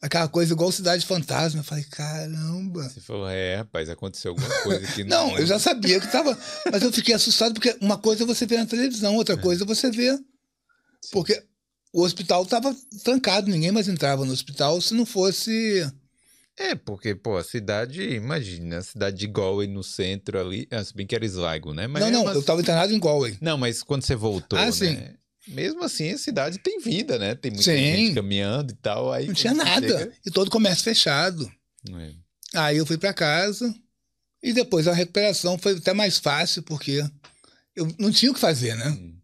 Aquela 0.00 0.28
coisa 0.28 0.52
igual 0.52 0.70
Cidade 0.70 1.04
Fantasma. 1.04 1.60
Eu 1.60 1.64
falei, 1.64 1.82
caramba. 1.84 2.88
Você 2.88 3.00
falou, 3.00 3.28
é, 3.28 3.56
rapaz, 3.56 3.88
aconteceu 3.88 4.30
alguma 4.30 4.48
coisa 4.62 4.86
aqui. 4.86 5.02
Não, 5.04 5.30
mundo. 5.30 5.40
eu 5.40 5.46
já 5.46 5.58
sabia 5.58 5.98
que 5.98 6.06
tava. 6.12 6.38
Mas 6.70 6.82
eu 6.82 6.92
fiquei 6.92 7.14
assustado 7.14 7.54
porque 7.54 7.76
uma 7.80 7.98
coisa 7.98 8.24
você 8.24 8.46
vê 8.46 8.56
na 8.56 8.66
televisão, 8.66 9.16
outra 9.16 9.36
coisa 9.36 9.64
é 9.64 9.66
você 9.66 9.90
vê. 9.90 10.16
Porque 11.10 11.42
o 11.92 12.02
hospital 12.02 12.44
estava 12.44 12.76
trancado, 13.02 13.50
ninguém 13.50 13.72
mais 13.72 13.88
entrava 13.88 14.24
no 14.24 14.32
hospital 14.32 14.80
se 14.80 14.94
não 14.94 15.04
fosse. 15.04 15.90
É, 16.58 16.74
porque, 16.74 17.14
pô, 17.14 17.36
a 17.36 17.44
cidade, 17.44 18.02
imagina, 18.02 18.78
a 18.78 18.82
cidade 18.82 19.16
de 19.18 19.26
Galway 19.26 19.66
no 19.66 19.82
centro 19.84 20.40
ali, 20.40 20.66
ah, 20.70 20.82
se 20.82 20.94
bem 20.94 21.06
que 21.06 21.14
era 21.14 21.24
Sligo, 21.26 21.74
né? 21.74 21.86
Mas 21.86 22.02
não, 22.02 22.10
não, 22.10 22.22
eu 22.24 22.28
assim- 22.30 22.40
estava 22.40 22.60
internado 22.62 22.94
em 22.94 22.98
Galway. 23.00 23.36
Não, 23.40 23.58
mas 23.58 23.82
quando 23.82 24.02
você 24.02 24.14
voltou, 24.16 24.58
Ah, 24.58 24.66
né? 24.66 24.72
sim. 24.72 24.98
Mesmo 25.48 25.84
assim, 25.84 26.10
a 26.12 26.18
cidade 26.18 26.58
tem 26.58 26.80
vida, 26.80 27.18
né? 27.18 27.34
Tem 27.34 27.50
muita 27.52 27.64
Sim. 27.70 27.76
gente 27.76 28.14
caminhando 28.14 28.72
e 28.72 28.76
tal. 28.76 29.12
Aí 29.12 29.26
Não 29.28 29.34
tinha 29.34 29.54
nada. 29.54 29.86
chega- 29.86 30.12
E 30.26 30.30
todo 30.30 30.48
o 30.48 30.50
comércio 30.50 30.82
fechado. 30.82 31.48
É. 31.88 32.12
Aí 32.54 32.78
eu 32.78 32.86
fui 32.86 32.96
para 32.98 33.12
casa 33.12 33.72
e 34.42 34.52
depois 34.52 34.88
a 34.88 34.92
recuperação 34.94 35.56
foi 35.58 35.76
até 35.76 35.92
mais 35.92 36.18
fácil, 36.18 36.62
porque 36.64 37.04
eu 37.76 37.86
não 37.98 38.10
tinha 38.10 38.30
o 38.32 38.34
que 38.34 38.40
fazer, 38.40 38.74
né? 38.76 38.88
Hum. 38.88 39.15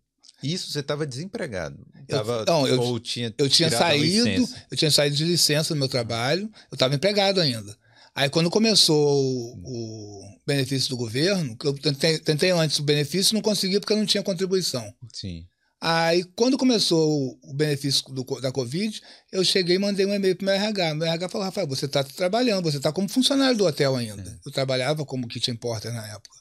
Isso, 0.42 0.70
você 0.70 0.80
estava 0.80 1.06
desempregado. 1.06 1.76
Eu- 2.08 2.16
Tava, 2.18 2.44
não, 2.46 2.66
eu- 2.66 2.80
ou 2.80 2.98
tinha 3.00 3.32
Eu 3.38 3.48
tinha 3.48 3.68
saído, 3.70 4.48
eu 4.70 4.76
tinha 4.76 4.90
saído 4.90 5.16
de 5.16 5.24
licença 5.24 5.74
no 5.74 5.78
meu 5.80 5.88
trabalho, 5.88 6.50
eu 6.70 6.74
estava 6.76 6.94
empregado 6.94 7.40
ainda. 7.40 7.76
Aí 8.14 8.28
quando 8.28 8.50
começou 8.50 8.96
o, 8.96 9.62
o 9.64 10.36
benefício 10.46 10.90
do 10.90 10.96
governo, 10.96 11.56
que 11.56 11.66
eu 11.66 11.72
tentei, 11.78 12.18
tentei 12.18 12.50
antes 12.50 12.78
o 12.78 12.82
benefício, 12.82 13.34
não 13.34 13.40
consegui 13.40 13.80
porque 13.80 13.92
eu 13.92 13.96
não 13.96 14.04
tinha 14.06 14.22
contribuição. 14.22 14.92
Sim. 15.12 15.46
Aí 15.80 16.22
quando 16.36 16.58
começou 16.58 17.38
o, 17.42 17.54
benefício 17.54 18.04
do 18.12 18.22
da 18.40 18.52
Covid, 18.52 19.00
eu 19.32 19.42
cheguei 19.44 19.76
e 19.76 19.78
mandei 19.78 20.04
um 20.06 20.14
e-mail 20.14 20.36
para 20.36 20.44
o 20.44 20.46
meu 20.46 20.54
RH. 20.54 20.94
Meu 20.94 21.06
RH 21.08 21.28
falou, 21.28 21.44
Rafael, 21.46 21.66
você 21.66 21.86
está 21.86 22.04
trabalhando, 22.04 22.62
você 22.70 22.76
está 22.76 22.92
como 22.92 23.08
funcionário 23.08 23.56
do 23.56 23.64
hotel 23.66 23.96
ainda. 23.96 24.38
Eu 24.44 24.52
trabalhava 24.52 25.04
como 25.06 25.26
kitchen 25.26 25.56
porter 25.56 25.92
na 25.92 26.06
época. 26.06 26.36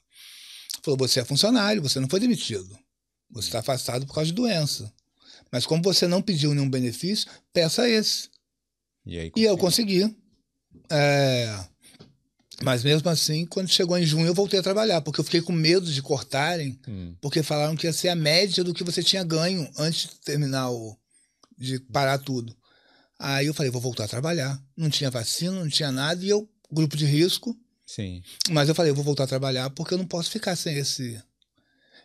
Falou, 0.83 0.97
você 0.97 1.21
é 1.21 1.25
funcionário, 1.25 1.81
você 1.81 1.99
não 1.99 2.09
foi 2.09 2.19
demitido. 2.19 2.69
Você 3.31 3.47
está 3.47 3.59
afastado 3.59 4.05
por 4.05 4.13
causa 4.13 4.27
de 4.29 4.35
doença. 4.35 4.91
Mas 5.51 5.65
como 5.65 5.81
você 5.83 6.07
não 6.07 6.21
pediu 6.21 6.53
nenhum 6.53 6.69
benefício, 6.69 7.29
peça 7.53 7.87
esse. 7.89 8.29
E 9.05 9.17
aí 9.17 9.31
E 9.35 9.43
eu 9.43 9.57
consegui. 9.57 10.15
É, 10.89 11.65
Mas 12.63 12.83
mesmo 12.83 13.09
assim, 13.09 13.45
quando 13.45 13.69
chegou 13.69 13.97
em 13.97 14.05
junho, 14.05 14.27
eu 14.27 14.33
voltei 14.35 14.59
a 14.59 14.63
trabalhar, 14.63 15.01
porque 15.01 15.19
eu 15.19 15.23
fiquei 15.23 15.41
com 15.41 15.51
medo 15.51 15.91
de 15.91 16.01
cortarem, 16.01 16.79
Hum. 16.87 17.15
porque 17.19 17.41
falaram 17.41 17.75
que 17.75 17.87
ia 17.87 17.93
ser 17.93 18.09
a 18.09 18.15
média 18.15 18.63
do 18.63 18.73
que 18.73 18.83
você 18.83 19.01
tinha 19.01 19.23
ganho 19.23 19.67
antes 19.77 20.09
de 20.09 20.19
terminar 20.21 20.69
o. 20.69 20.95
de 21.57 21.79
parar 21.79 22.17
tudo. 22.19 22.55
Aí 23.19 23.45
eu 23.47 23.53
falei, 23.53 23.71
vou 23.71 23.81
voltar 23.81 24.05
a 24.05 24.07
trabalhar. 24.07 24.59
Não 24.75 24.89
tinha 24.89 25.09
vacina, 25.11 25.51
não 25.53 25.69
tinha 25.69 25.91
nada, 25.91 26.23
e 26.23 26.29
eu, 26.29 26.47
grupo 26.71 26.95
de 26.97 27.05
risco, 27.05 27.55
Sim. 27.85 28.21
mas 28.49 28.67
eu 28.69 28.73
falei, 28.75 28.91
eu 28.91 28.95
vou 28.95 29.03
voltar 29.03 29.23
a 29.25 29.27
trabalhar 29.27 29.69
porque 29.71 29.93
eu 29.93 29.97
não 29.97 30.05
posso 30.07 30.29
ficar 30.31 30.55
sem 30.55 30.75
esse. 30.77 31.21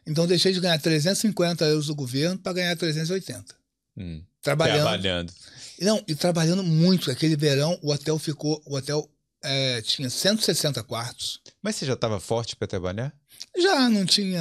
Então 0.07 0.27
deixei 0.27 0.53
de 0.53 0.61
ganhar 0.61 0.79
350 0.79 1.65
euros 1.65 1.87
do 1.87 1.95
governo 1.95 2.39
para 2.39 2.53
ganhar 2.53 2.77
380. 2.77 3.55
Hum. 3.97 4.23
Trabalhando. 4.43 4.77
Trabalhando. 4.83 5.33
Não, 5.81 6.05
e 6.07 6.15
trabalhando 6.15 6.63
muito. 6.63 7.11
Aquele 7.11 7.37
verão, 7.37 7.79
o 7.83 7.91
hotel 7.93 8.19
ficou. 8.19 8.63
O 8.65 8.77
hotel 8.77 9.11
é, 9.43 9.83
tinha 9.83 10.09
160 10.09 10.83
quartos. 10.85 11.41
Mas 11.63 11.77
você 11.77 11.85
já 11.87 11.95
estava 11.95 12.21
forte 12.21 12.55
para 12.57 12.67
trabalhar? 12.69 13.13
Já 13.59 13.89
não 13.89 14.07
tinha. 14.07 14.41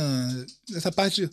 Essa 0.76 0.92
parte. 0.92 1.30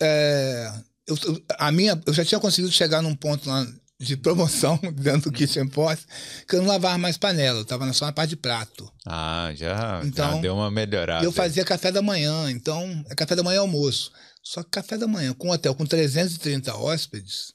é, 0.00 0.72
eu- 1.06 1.16
a 1.58 1.70
minha, 1.72 2.00
eu 2.06 2.12
já 2.12 2.24
tinha 2.24 2.40
conseguido 2.40 2.72
chegar 2.72 3.00
num 3.02 3.14
ponto 3.14 3.48
lá 3.48 3.66
de 4.00 4.16
promoção 4.16 4.78
dentro 4.96 5.30
do 5.30 5.32
Kitchen 5.32 5.68
Pot 5.68 6.02
que 6.48 6.56
eu 6.56 6.60
não 6.62 6.68
lavava 6.68 6.98
mais 6.98 7.16
panela, 7.16 7.58
eu 7.58 7.62
estava 7.62 7.90
só 7.92 8.06
na 8.06 8.12
parte 8.12 8.30
de 8.30 8.36
prato. 8.36 8.90
Ah, 9.06 9.52
já, 9.54 10.00
já 10.00 10.02
Então, 10.04 10.40
deu 10.40 10.54
uma 10.54 10.70
melhorada. 10.70 11.24
eu 11.24 11.32
fazia 11.32 11.64
café 11.64 11.90
da 11.92 12.02
manhã, 12.02 12.50
então 12.50 13.04
é 13.08 13.14
café 13.14 13.34
da 13.36 13.42
manhã 13.42 13.56
e 13.56 13.60
almoço. 13.60 14.10
Só 14.42 14.62
que 14.62 14.70
café 14.70 14.98
da 14.98 15.06
manhã, 15.06 15.32
com 15.32 15.48
um 15.48 15.52
hotel 15.52 15.74
com 15.74 15.86
330 15.86 16.76
hóspedes. 16.76 17.52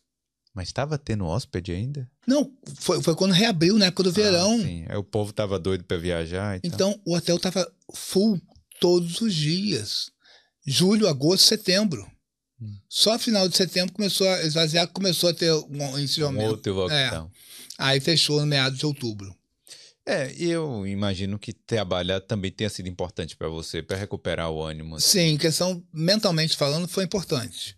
Mas 0.55 0.69
estava 0.69 0.97
tendo 0.97 1.25
hóspede 1.25 1.71
ainda? 1.71 2.09
Não, 2.25 2.51
foi, 2.79 3.01
foi 3.03 3.15
quando 3.15 3.31
reabriu, 3.31 3.77
na 3.77 3.85
época 3.85 4.03
do 4.03 4.11
verão. 4.11 4.55
Ah, 4.55 4.63
sim. 4.63 4.85
Aí 4.89 4.97
o 4.97 5.03
povo 5.03 5.31
tava 5.31 5.59
doido 5.59 5.83
para 5.83 5.97
viajar 5.97 6.59
tal. 6.59 6.71
Então, 6.71 6.99
o 7.05 7.15
hotel 7.15 7.35
estava 7.35 7.71
full 7.93 8.41
todos 8.79 9.21
os 9.21 9.33
dias. 9.35 10.09
Julho, 10.65 11.07
agosto, 11.07 11.45
setembro. 11.45 12.05
Hum. 12.61 12.77
Só 12.89 13.17
final 13.17 13.47
de 13.47 13.55
setembro 13.55 13.93
começou 13.93 14.27
a 14.27 14.43
esvaziar, 14.43 14.87
começou 14.89 15.29
a 15.29 15.33
ter 15.33 15.51
um 15.53 16.03
de 16.05 16.23
Um 16.23 16.49
outro 16.49 16.73
lockdown. 16.73 17.31
Aí 17.77 17.99
fechou 17.99 18.39
no 18.41 18.45
meados 18.45 18.77
de 18.77 18.85
outubro. 18.85 19.33
É, 20.05 20.33
eu 20.39 20.87
imagino 20.87 21.37
que 21.37 21.53
trabalhar 21.53 22.19
também 22.19 22.51
tenha 22.51 22.69
sido 22.69 22.89
importante 22.89 23.37
para 23.37 23.47
você, 23.47 23.81
para 23.81 23.95
recuperar 23.95 24.49
o 24.49 24.61
ânimo. 24.61 24.95
assim. 24.95 25.07
Sim, 25.07 25.37
questão 25.37 25.85
mentalmente 25.93 26.57
falando, 26.57 26.87
foi 26.87 27.03
importante. 27.03 27.77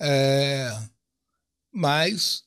É, 0.00 0.74
Mas, 1.70 2.42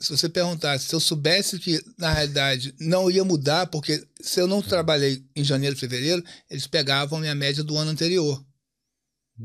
se 0.00 0.10
você 0.10 0.28
perguntasse, 0.28 0.88
se 0.88 0.94
eu 0.94 1.00
soubesse 1.00 1.60
que, 1.60 1.80
na 1.96 2.12
realidade, 2.12 2.74
não 2.80 3.08
ia 3.08 3.24
mudar, 3.24 3.68
porque 3.68 4.04
se 4.20 4.40
eu 4.40 4.48
não 4.48 4.60
trabalhei 4.60 5.24
em 5.36 5.44
janeiro, 5.44 5.76
fevereiro, 5.76 6.22
eles 6.50 6.66
pegavam 6.66 7.20
minha 7.20 7.34
média 7.36 7.62
do 7.62 7.78
ano 7.78 7.92
anterior. 7.92 8.44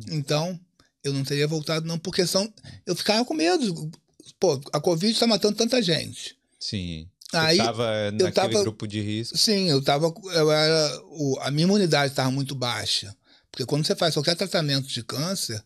Então, 0.09 0.59
eu 1.07 1.13
não 1.13 1.23
teria 1.23 1.47
voltado, 1.47 1.87
não, 1.87 1.97
porque 1.97 2.25
são, 2.27 2.51
eu 2.85 2.95
ficava 2.95 3.23
com 3.25 3.33
medo. 3.33 3.91
Pô, 4.39 4.61
a 4.73 4.79
Covid 4.79 5.11
está 5.11 5.25
matando 5.25 5.57
tanta 5.57 5.81
gente. 5.81 6.37
Sim. 6.59 7.09
Aí, 7.33 7.57
tava 7.57 8.11
naquele 8.11 8.31
tava- 8.31 8.61
grupo 8.61 8.87
de 8.87 9.01
risco. 9.01 9.37
Sim, 9.37 9.69
eu 9.69 9.83
tava. 9.83 10.13
Eu 10.33 10.51
era, 10.51 11.01
o, 11.05 11.37
a 11.41 11.51
minha 11.51 11.63
imunidade 11.65 12.11
estava 12.13 12.31
muito 12.31 12.55
baixa. 12.55 13.15
Porque 13.51 13.65
quando 13.65 13.85
você 13.85 13.95
faz 13.95 14.13
qualquer 14.13 14.35
tratamento 14.35 14.87
de 14.87 15.03
câncer, 15.03 15.61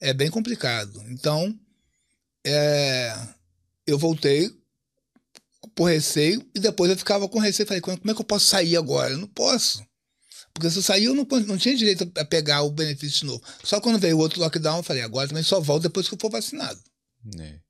é 0.00 0.12
bem 0.12 0.30
complicado. 0.30 1.02
Então, 1.08 1.58
é, 2.44 3.14
eu 3.86 3.98
voltei 3.98 4.50
por 5.74 5.84
receio 5.90 6.44
e 6.54 6.60
depois 6.60 6.90
eu 6.90 6.96
ficava 6.96 7.28
com 7.28 7.38
receio. 7.38 7.66
Falei, 7.66 7.80
como 7.80 7.96
é 8.10 8.14
que 8.14 8.20
eu 8.20 8.24
posso 8.24 8.46
sair 8.46 8.76
agora? 8.76 9.12
Eu 9.12 9.18
não 9.18 9.28
posso. 9.28 9.82
Porque 10.58 10.70
se 10.70 10.78
eu 10.78 10.82
sair, 10.82 11.04
eu 11.04 11.14
não, 11.14 11.24
não 11.46 11.56
tinha 11.56 11.76
direito 11.76 12.10
a 12.16 12.24
pegar 12.24 12.62
o 12.62 12.70
benefício 12.70 13.20
de 13.20 13.26
novo. 13.26 13.42
Só 13.64 13.80
quando 13.80 13.98
veio 13.98 14.16
o 14.16 14.20
outro 14.20 14.40
lockdown, 14.40 14.78
eu 14.78 14.82
falei, 14.82 15.02
agora 15.02 15.28
também 15.28 15.42
só 15.42 15.60
volto 15.60 15.84
depois 15.84 16.08
que 16.08 16.14
eu 16.14 16.18
for 16.20 16.30
vacinado. 16.30 16.80
né? 17.24 17.60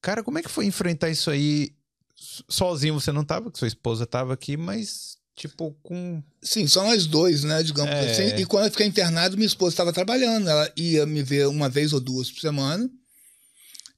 Cara, 0.00 0.22
como 0.22 0.38
é 0.38 0.42
que 0.42 0.48
foi 0.48 0.66
enfrentar 0.66 1.10
isso 1.10 1.30
aí? 1.30 1.72
So- 2.16 2.44
Sozinho 2.48 2.94
você 2.94 3.12
não 3.12 3.24
tava, 3.24 3.50
que 3.50 3.58
sua 3.58 3.68
esposa 3.68 4.06
tava 4.06 4.32
aqui, 4.34 4.56
mas 4.56 5.16
tipo 5.36 5.72
com. 5.82 6.22
Sim, 6.42 6.66
só 6.66 6.82
nós 6.84 7.06
dois, 7.06 7.44
né? 7.44 7.62
Digamos 7.62 7.92
É. 7.94 8.10
assim. 8.10 8.36
E 8.42 8.44
quando 8.46 8.64
eu 8.66 8.70
fiquei 8.70 8.86
internado, 8.86 9.36
minha 9.36 9.46
esposa 9.46 9.72
estava 9.74 9.92
trabalhando. 9.92 10.48
Ela 10.48 10.72
ia 10.76 11.06
me 11.06 11.22
ver 11.22 11.46
uma 11.48 11.68
vez 11.68 11.92
ou 11.92 12.00
duas 12.00 12.30
por 12.30 12.40
semana. 12.40 12.88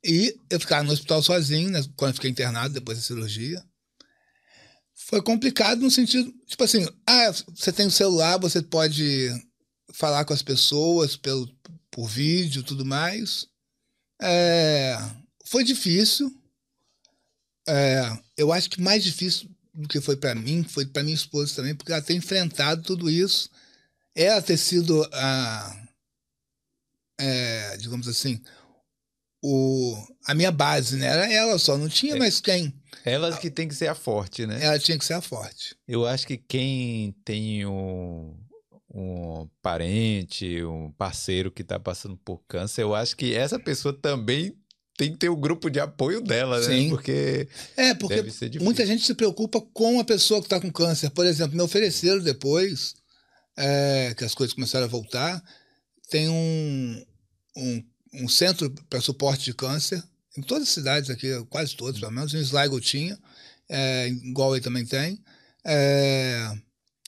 E 0.05 0.35
eu 0.51 0.61
ficava 0.61 0.83
no 0.85 0.93
hospital 0.93 1.23
sozinho, 1.23 1.71
né? 1.71 1.83
Quando 1.97 2.11
eu 2.11 2.15
fiquei 2.15 2.31
internado, 2.31 2.75
depois 2.75 2.99
da 2.99 3.05
cirurgia. 3.05 3.63
Foi 5.07 5.21
complicado 5.21 5.83
no 5.83 5.91
sentido, 5.91 6.33
tipo 6.47 6.65
assim, 6.65 6.89
ah, 7.07 7.31
você 7.55 7.71
tem 7.71 7.87
o 7.87 7.91
celular, 7.91 8.39
você 8.39 8.63
pode 8.63 9.29
falar 9.93 10.25
com 10.25 10.33
as 10.33 10.41
pessoas 10.41 11.15
pelo, 11.15 11.47
por 11.91 12.09
vídeo 12.09 12.63
tudo 12.63 12.87
mais. 12.87 13.47
É, 14.21 14.97
foi 15.45 15.63
difícil. 15.63 16.35
É, 17.69 18.19
eu 18.35 18.51
acho 18.51 18.71
que 18.71 18.81
mais 18.81 19.05
difícil 19.05 19.51
do 19.75 19.87
que 19.87 20.01
foi 20.01 20.17
para 20.17 20.35
mim, 20.35 20.65
foi 20.65 20.87
para 20.87 21.03
minha 21.03 21.15
esposa 21.15 21.57
também, 21.57 21.75
porque 21.75 21.93
ela 21.93 22.01
tem 22.01 22.17
enfrentado 22.17 22.83
tudo 22.83 23.11
isso. 23.11 23.51
Ela 24.15 24.41
ter 24.41 24.57
sido 24.57 25.07
a. 25.13 25.87
É, 27.21 27.77
digamos 27.77 28.09
assim, 28.09 28.41
o, 29.47 29.95
a 30.27 30.35
minha 30.35 30.51
base, 30.51 30.97
né? 30.97 31.07
Era 31.07 31.31
ela 31.31 31.59
só, 31.59 31.77
não 31.77 31.87
tinha 31.87 32.15
é. 32.15 32.19
mais 32.19 32.41
quem. 32.41 32.73
Ela 33.05 33.37
que 33.37 33.51
tem 33.51 33.69
que 33.69 33.75
ser 33.75 33.89
a 33.89 33.95
forte, 33.95 34.47
né? 34.47 34.59
Ela 34.65 34.79
tinha 34.79 34.99
que 34.99 35.05
ser 35.05 35.13
a 35.13 35.21
forte. 35.21 35.77
Eu 35.87 36.07
acho 36.07 36.27
que 36.27 36.39
quem 36.39 37.15
tem 37.23 37.67
um, 37.67 38.35
um 38.91 39.47
parente, 39.61 40.65
um 40.65 40.91
parceiro 40.93 41.51
que 41.51 41.61
está 41.61 41.79
passando 41.79 42.17
por 42.17 42.41
câncer, 42.49 42.85
eu 42.85 42.95
acho 42.95 43.15
que 43.15 43.35
essa 43.35 43.59
pessoa 43.59 43.93
também 43.93 44.57
tem 44.97 45.13
que 45.13 45.19
ter 45.19 45.29
o 45.29 45.35
um 45.35 45.41
grupo 45.41 45.69
de 45.69 45.79
apoio 45.79 46.23
dela, 46.23 46.59
né? 46.61 46.67
Sim. 46.67 46.89
Porque. 46.89 47.47
É, 47.77 47.93
porque 47.93 48.25
muita 48.63 48.87
gente 48.87 49.05
se 49.05 49.15
preocupa 49.15 49.61
com 49.61 50.01
a 50.01 50.05
pessoa 50.05 50.41
que 50.41 50.47
está 50.47 50.59
com 50.59 50.73
câncer. 50.73 51.11
Por 51.11 51.27
exemplo, 51.27 51.55
me 51.55 51.63
ofereceram 51.63 52.21
depois 52.21 52.95
é, 53.59 54.15
que 54.17 54.25
as 54.25 54.35
coisas 54.35 54.55
começaram 54.55 54.87
a 54.87 54.89
voltar. 54.89 55.45
Tem 56.09 56.31
um, 56.31 57.05
um, 57.59 57.85
um 58.15 58.29
centro 58.29 58.71
para 58.89 59.01
suporte 59.01 59.45
de 59.45 59.55
câncer 59.55 60.03
em 60.37 60.43
todas 60.43 60.69
as 60.69 60.75
cidades 60.75 61.11
aqui, 61.11 61.29
quase 61.49 61.77
todas, 61.77 62.01
pelo 62.01 62.13
menos. 62.13 62.35
Em 62.35 62.41
Sligo 62.41 62.81
tinha, 62.81 63.19
é, 63.69 64.09
em 64.09 64.33
Galway 64.33 64.61
também 64.61 64.85
tem. 64.85 65.23
É, 65.65 66.53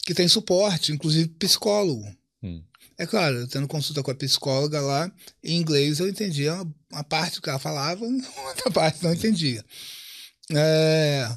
que 0.04 0.14
tem 0.14 0.28
suporte, 0.28 0.92
inclusive 0.92 1.28
psicólogo. 1.30 2.06
Hum. 2.42 2.62
É 2.98 3.06
claro, 3.06 3.46
tendo 3.48 3.68
consulta 3.68 4.02
com 4.02 4.10
a 4.10 4.14
psicóloga 4.14 4.80
lá, 4.80 5.12
em 5.42 5.58
inglês 5.58 5.98
eu 5.98 6.08
entendia 6.08 6.54
uma 6.90 7.04
parte 7.04 7.42
que 7.42 7.48
ela 7.50 7.58
falava, 7.58 8.04
outra 8.48 8.70
parte 8.70 9.02
não 9.02 9.12
entendia. 9.12 9.64
É... 10.54 11.28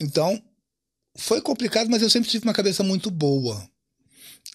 Então, 0.00 0.42
foi 1.16 1.40
complicado, 1.40 1.88
mas 1.88 2.02
eu 2.02 2.10
sempre 2.10 2.28
tive 2.28 2.44
uma 2.44 2.54
cabeça 2.54 2.82
muito 2.82 3.10
boa. 3.10 3.68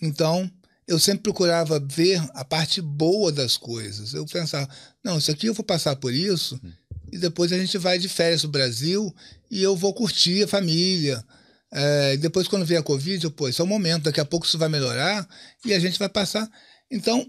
Então, 0.01 0.51
eu 0.89 0.97
sempre 0.97 1.21
procurava 1.21 1.79
ver 1.79 2.19
a 2.33 2.43
parte 2.43 2.81
boa 2.81 3.31
das 3.31 3.55
coisas. 3.55 4.15
Eu 4.15 4.25
pensava, 4.25 4.67
não, 5.03 5.19
isso 5.19 5.29
aqui 5.29 5.45
eu 5.45 5.53
vou 5.53 5.63
passar 5.63 5.95
por 5.95 6.11
isso, 6.11 6.59
hum. 6.63 6.71
e 7.11 7.17
depois 7.19 7.53
a 7.53 7.59
gente 7.59 7.77
vai 7.77 7.99
de 7.99 8.09
férias 8.09 8.41
no 8.41 8.49
Brasil 8.49 9.15
e 9.51 9.61
eu 9.61 9.75
vou 9.75 9.93
curtir 9.93 10.43
a 10.43 10.47
família. 10.47 11.23
É, 11.71 12.17
depois, 12.17 12.47
quando 12.47 12.65
vier 12.65 12.79
a 12.79 12.83
Covid, 12.83 13.23
eu, 13.23 13.29
pô, 13.29 13.47
esse 13.47 13.61
é 13.61 13.63
o 13.63 13.67
momento, 13.67 14.05
daqui 14.05 14.19
a 14.19 14.25
pouco 14.25 14.47
isso 14.47 14.57
vai 14.57 14.67
melhorar 14.67 15.29
e 15.63 15.75
a 15.75 15.79
gente 15.79 15.99
vai 15.99 16.09
passar. 16.09 16.49
Então, 16.89 17.23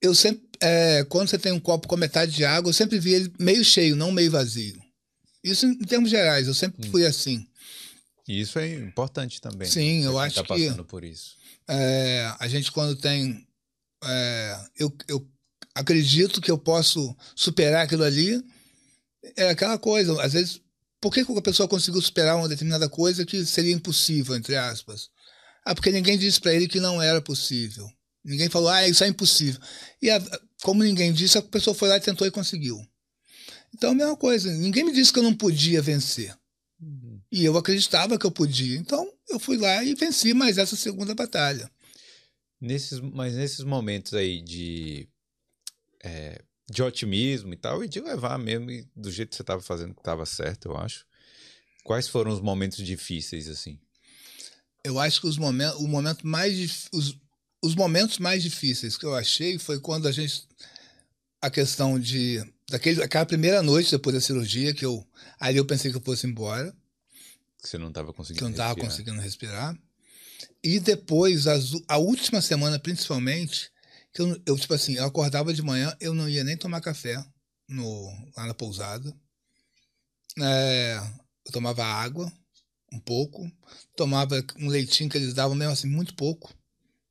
eu 0.00 0.14
sempre, 0.14 0.42
é, 0.62 1.04
quando 1.10 1.28
você 1.28 1.38
tem 1.38 1.52
um 1.52 1.60
copo 1.60 1.86
com 1.86 1.98
metade 1.98 2.32
de 2.32 2.46
água, 2.46 2.70
eu 2.70 2.74
sempre 2.74 2.98
vi 2.98 3.12
ele 3.12 3.32
meio 3.38 3.62
cheio, 3.62 3.94
não 3.94 4.10
meio 4.10 4.30
vazio. 4.30 4.82
Isso 5.42 5.66
em 5.66 5.76
termos 5.84 6.08
gerais, 6.08 6.48
eu 6.48 6.54
sempre 6.54 6.88
hum. 6.88 6.90
fui 6.90 7.04
assim. 7.04 7.46
E 8.26 8.40
isso 8.40 8.58
é 8.58 8.72
importante 8.72 9.38
também. 9.38 9.68
Sim, 9.68 10.02
eu 10.02 10.18
acho 10.18 10.36
tá 10.36 10.42
que. 10.42 10.64
passando 10.66 10.84
por 10.86 11.04
isso. 11.04 11.43
É, 11.68 12.34
a 12.38 12.48
gente, 12.48 12.70
quando 12.70 12.96
tem. 12.96 13.46
É, 14.04 14.64
eu, 14.76 14.94
eu 15.08 15.26
acredito 15.74 16.40
que 16.40 16.50
eu 16.50 16.58
posso 16.58 17.16
superar 17.34 17.84
aquilo 17.84 18.04
ali. 18.04 18.42
É 19.36 19.50
aquela 19.50 19.78
coisa, 19.78 20.22
às 20.22 20.34
vezes 20.34 20.60
por 21.04 21.12
que 21.12 21.20
a 21.20 21.42
pessoa 21.42 21.68
conseguiu 21.68 22.00
superar 22.00 22.34
uma 22.34 22.48
determinada 22.48 22.88
coisa 22.88 23.26
que 23.26 23.44
seria 23.44 23.74
impossível, 23.74 24.34
entre 24.34 24.56
aspas? 24.56 25.10
Ah, 25.62 25.74
porque 25.74 25.92
ninguém 25.92 26.16
disse 26.16 26.40
para 26.40 26.54
ele 26.54 26.66
que 26.66 26.80
não 26.80 27.00
era 27.00 27.20
possível. 27.20 27.86
Ninguém 28.24 28.48
falou, 28.48 28.70
ah, 28.70 28.88
isso 28.88 29.04
é 29.04 29.08
impossível. 29.08 29.60
E 30.00 30.08
a, 30.08 30.18
como 30.62 30.82
ninguém 30.82 31.12
disse, 31.12 31.36
a 31.36 31.42
pessoa 31.42 31.74
foi 31.74 31.90
lá 31.90 31.98
e 31.98 32.00
tentou 32.00 32.26
e 32.26 32.30
conseguiu. 32.30 32.80
Então, 33.74 33.90
a 33.90 33.94
mesma 33.94 34.16
coisa. 34.16 34.50
Ninguém 34.52 34.82
me 34.82 34.94
disse 34.94 35.12
que 35.12 35.18
eu 35.18 35.22
não 35.22 35.34
podia 35.34 35.82
vencer. 35.82 36.34
E 37.34 37.44
eu 37.44 37.56
acreditava 37.56 38.16
que 38.16 38.24
eu 38.24 38.30
podia. 38.30 38.76
Então, 38.76 39.12
eu 39.28 39.40
fui 39.40 39.56
lá 39.56 39.82
e 39.82 39.96
venci 39.96 40.32
mais 40.32 40.56
essa 40.56 40.76
segunda 40.76 41.16
batalha. 41.16 41.68
Nesses, 42.60 43.00
mas 43.00 43.34
nesses 43.34 43.64
momentos 43.64 44.14
aí 44.14 44.40
de 44.40 45.08
é, 46.04 46.40
de 46.70 46.80
otimismo 46.80 47.52
e 47.52 47.56
tal, 47.56 47.82
e 47.82 47.88
de 47.88 48.00
levar 48.00 48.38
mesmo 48.38 48.68
do 48.94 49.10
jeito 49.10 49.30
que 49.30 49.36
você 49.36 49.42
estava 49.42 49.60
fazendo 49.60 49.94
que 49.94 50.00
estava 50.00 50.24
certo, 50.24 50.68
eu 50.68 50.76
acho. 50.76 51.04
Quais 51.82 52.06
foram 52.06 52.30
os 52.30 52.40
momentos 52.40 52.86
difíceis, 52.86 53.48
assim? 53.48 53.80
Eu 54.84 55.00
acho 55.00 55.20
que 55.20 55.26
os 55.26 55.36
momentos, 55.36 55.80
o 55.80 55.88
momento 55.88 56.24
mais 56.24 56.86
os, 56.92 57.18
os 57.60 57.74
momentos 57.74 58.18
mais 58.18 58.44
difíceis 58.44 58.96
que 58.96 59.04
eu 59.04 59.12
achei 59.12 59.58
foi 59.58 59.80
quando 59.80 60.06
a 60.06 60.12
gente 60.12 60.46
a 61.42 61.50
questão 61.50 61.98
de 61.98 62.40
daquele 62.70 63.02
aquela 63.02 63.26
primeira 63.26 63.60
noite 63.60 63.90
depois 63.90 64.14
da 64.14 64.20
cirurgia 64.20 64.72
que 64.72 64.84
eu 64.84 65.04
aí 65.40 65.56
eu 65.56 65.64
pensei 65.64 65.90
que 65.90 65.96
eu 65.96 66.00
fosse 66.00 66.28
embora. 66.28 66.72
Que 67.64 67.70
você 67.70 67.78
não 67.78 67.88
estava 67.88 68.12
conseguindo. 68.12 68.40
Que 68.40 68.44
eu 68.44 68.48
não 68.48 68.52
estava 68.52 68.78
conseguindo 68.78 69.18
respirar. 69.22 69.74
E 70.62 70.78
depois 70.78 71.46
as, 71.46 71.72
a 71.88 71.96
última 71.96 72.42
semana 72.42 72.78
principalmente 72.78 73.70
que 74.12 74.20
eu, 74.20 74.38
eu, 74.44 74.58
tipo 74.58 74.74
assim, 74.74 74.96
eu 74.96 75.04
acordava 75.06 75.52
de 75.54 75.62
manhã, 75.62 75.96
eu 75.98 76.12
não 76.12 76.28
ia 76.28 76.44
nem 76.44 76.58
tomar 76.58 76.82
café 76.82 77.24
no, 77.66 78.30
lá 78.36 78.46
na 78.46 78.52
pousada. 78.52 79.10
É, 80.38 81.00
eu 81.46 81.52
tomava 81.52 81.82
água, 81.82 82.30
um 82.92 83.00
pouco. 83.00 83.50
Tomava 83.96 84.44
um 84.58 84.68
leitinho 84.68 85.08
que 85.08 85.16
eles 85.16 85.32
davam 85.32 85.56
mesmo 85.56 85.72
assim, 85.72 85.88
muito 85.88 86.14
pouco. 86.14 86.54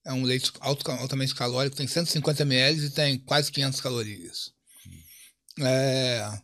É 0.05 0.13
um 0.13 0.21
leite 0.21 0.51
alto, 0.59 0.89
altamente 0.91 1.33
calórico, 1.33 1.75
tem 1.75 1.87
150 1.87 2.43
ml 2.43 2.85
e 2.85 2.89
tem 2.91 3.17
quase 3.17 3.51
500 3.51 3.81
calorias. 3.81 4.53
É, 5.59 6.39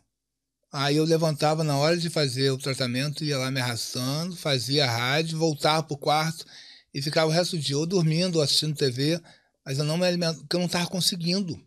aí 0.72 0.96
eu 0.96 1.04
levantava 1.04 1.64
na 1.64 1.76
hora 1.76 1.96
de 1.96 2.08
fazer 2.10 2.50
o 2.50 2.58
tratamento, 2.58 3.24
ia 3.24 3.38
lá 3.38 3.50
me 3.50 3.60
arrastando, 3.60 4.36
fazia 4.36 4.84
a 4.84 4.90
rádio, 4.90 5.38
voltava 5.38 5.82
pro 5.82 5.96
quarto 5.96 6.44
e 6.92 7.00
ficava 7.02 7.28
o 7.28 7.32
resto 7.32 7.56
do 7.56 7.62
dia 7.62 7.78
ou 7.78 7.86
dormindo 7.86 8.36
ou 8.36 8.42
assistindo 8.42 8.76
TV 8.76 9.20
mas 9.64 9.78
eu 9.78 9.84
não 9.84 9.96
me 9.96 10.06
alimento, 10.06 10.40
porque 10.40 10.56
eu 10.56 10.60
não 10.60 10.66
estava 10.66 10.86
conseguindo. 10.88 11.60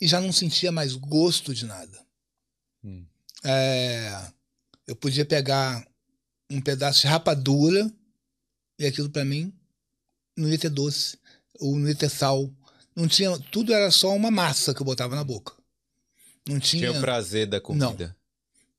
E 0.00 0.06
já 0.08 0.20
não 0.20 0.32
sentia 0.32 0.72
mais 0.72 0.94
gosto 0.94 1.54
de 1.54 1.64
nada. 1.64 2.06
Hum. 2.84 3.06
É, 3.44 4.30
eu 4.86 4.96
podia 4.96 5.24
pegar 5.24 5.86
um 6.50 6.60
pedaço 6.60 7.02
de 7.02 7.06
rapadura 7.06 7.90
e 8.78 8.86
aquilo 8.86 9.08
para 9.08 9.24
mim 9.24 9.52
não 10.36 10.48
ia 10.48 10.58
ter 10.58 10.68
doce, 10.68 11.18
ou 11.58 11.76
não 11.76 11.88
ia 11.88 11.94
ter 11.94 12.10
sal. 12.10 12.52
Não 12.94 13.06
tinha, 13.06 13.38
tudo 13.50 13.72
era 13.72 13.90
só 13.90 14.14
uma 14.14 14.30
massa 14.30 14.74
que 14.74 14.82
eu 14.82 14.86
botava 14.86 15.14
na 15.14 15.24
boca. 15.24 15.54
Não 16.46 16.58
tinha, 16.58 16.88
tinha 16.88 16.98
o 16.98 17.00
prazer 17.00 17.46
da 17.46 17.60
comida. 17.60 17.86
Não, 17.86 18.14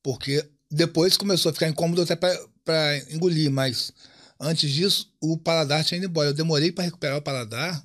porque 0.03 0.47
depois 0.71 1.17
começou 1.17 1.49
a 1.49 1.53
ficar 1.53 1.67
incômodo 1.67 2.01
até 2.01 2.15
para 2.15 2.97
engolir, 3.11 3.49
mas 3.51 3.91
antes 4.39 4.71
disso 4.71 5.11
o 5.21 5.37
paladar 5.37 5.83
tinha 5.83 5.97
ido 5.97 6.07
embora. 6.07 6.29
Eu 6.29 6.33
demorei 6.33 6.71
para 6.71 6.83
recuperar 6.85 7.17
o 7.17 7.21
paladar 7.21 7.83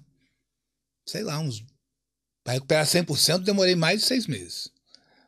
sei 1.07 1.23
lá, 1.23 1.39
uns. 1.39 1.65
Para 2.43 2.55
recuperar 2.55 2.87
100%, 2.87 3.39
demorei 3.39 3.75
mais 3.75 4.01
de 4.01 4.07
seis 4.07 4.27
meses. 4.27 4.71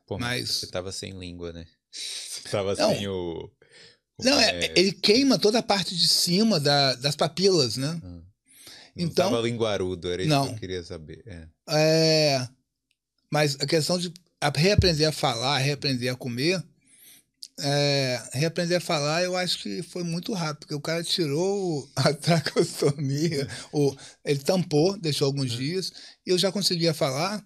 Pô, 0.07 0.19
mas. 0.19 0.51
Você 0.51 0.67
tava 0.67 0.93
sem 0.93 1.19
língua, 1.19 1.53
né? 1.53 1.67
Você 1.91 2.49
tava 2.51 2.75
não, 2.75 2.95
sem 2.95 3.09
o. 3.09 3.51
o 4.19 4.25
não, 4.25 4.39
é, 4.39 4.73
ele 4.77 4.93
queima 4.93 5.39
toda 5.39 5.59
a 5.59 5.63
parte 5.63 5.97
de 5.97 6.09
cima 6.09 6.61
da, 6.61 6.95
das 6.95 7.17
papilas, 7.17 7.77
né? 7.77 8.01
Hum. 8.03 8.23
Não 8.95 9.05
então. 9.05 9.31
Tava 9.31 9.43
linguarudo, 9.43 10.11
era 10.11 10.23
isso 10.23 10.31
não. 10.31 10.47
que 10.47 10.55
eu 10.55 10.59
queria 10.59 10.83
saber. 10.83 11.23
É. 11.27 11.49
é. 11.71 12.49
Mas 13.31 13.57
a 13.61 13.67
questão 13.67 13.99
de 13.99 14.13
reaprender 14.55 15.09
a 15.09 15.13
falar, 15.13 15.59
reaprender 15.59 16.13
a 16.13 16.17
comer, 16.17 16.63
é, 17.61 18.23
reaprender 18.33 18.79
a 18.79 18.81
falar, 18.81 19.23
eu 19.23 19.37
acho 19.37 19.63
que 19.63 19.83
foi 19.83 20.03
muito 20.03 20.33
rápido, 20.33 20.61
porque 20.61 20.75
o 20.75 20.81
cara 20.81 21.03
tirou 21.03 21.89
a 21.97 22.13
tracostomia, 22.13 23.49
ou 23.73 23.97
ele 24.25 24.41
tampou, 24.41 24.99
deixou 24.99 25.27
alguns 25.27 25.53
é. 25.53 25.57
dias, 25.57 25.93
e 26.27 26.31
eu 26.31 26.39
já 26.39 26.53
conseguia 26.53 26.93
falar, 26.93 27.45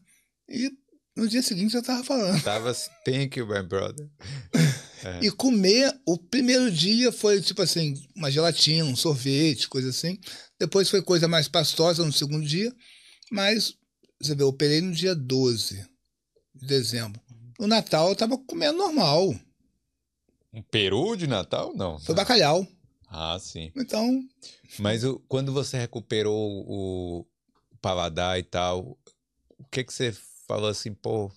e 0.49 0.71
no 1.17 1.29
dia 1.29 1.43
seguinte 1.43 1.73
já 1.73 1.81
estava 1.81 2.03
falando. 2.03 2.43
Tava, 2.43 2.75
thank 3.05 3.39
you, 3.39 3.47
my 3.47 3.63
brother. 3.63 4.09
É. 5.03 5.25
E 5.25 5.31
comer, 5.31 5.99
o 6.07 6.19
primeiro 6.19 6.71
dia 6.71 7.11
foi 7.11 7.41
tipo 7.41 7.63
assim, 7.63 7.95
uma 8.15 8.31
gelatina, 8.31 8.85
um 8.85 8.95
sorvete, 8.95 9.67
coisa 9.67 9.89
assim. 9.89 10.19
Depois 10.59 10.91
foi 10.91 11.01
coisa 11.01 11.27
mais 11.27 11.49
pastosa 11.49 12.05
no 12.05 12.13
segundo 12.13 12.47
dia, 12.47 12.71
mas 13.31 13.75
você 14.21 14.35
vê, 14.35 14.43
eu 14.43 14.49
operei 14.49 14.83
no 14.83 14.93
dia 14.93 15.15
12 15.15 15.83
de 16.55 16.67
dezembro. 16.67 17.19
No 17.59 17.67
Natal 17.67 18.09
eu 18.09 18.13
estava 18.13 18.37
comendo 18.37 18.77
normal. 18.77 19.35
Um 20.53 20.63
peru 20.63 21.17
de 21.17 21.27
Natal? 21.27 21.73
Não. 21.75 21.99
Foi 22.01 22.15
bacalhau. 22.15 22.67
Ah, 23.09 23.39
sim. 23.41 23.73
Então. 23.77 24.23
Mas 24.79 25.05
o, 25.05 25.19
quando 25.29 25.53
você 25.53 25.79
recuperou 25.79 26.65
o, 26.67 27.27
paladar 27.81 28.39
e 28.39 28.43
tal, 28.43 28.99
o 29.59 29.65
que 29.65 29.83
que 29.85 29.93
você 29.93 30.15
falou 30.47 30.69
assim, 30.69 30.93
pô? 30.93 31.31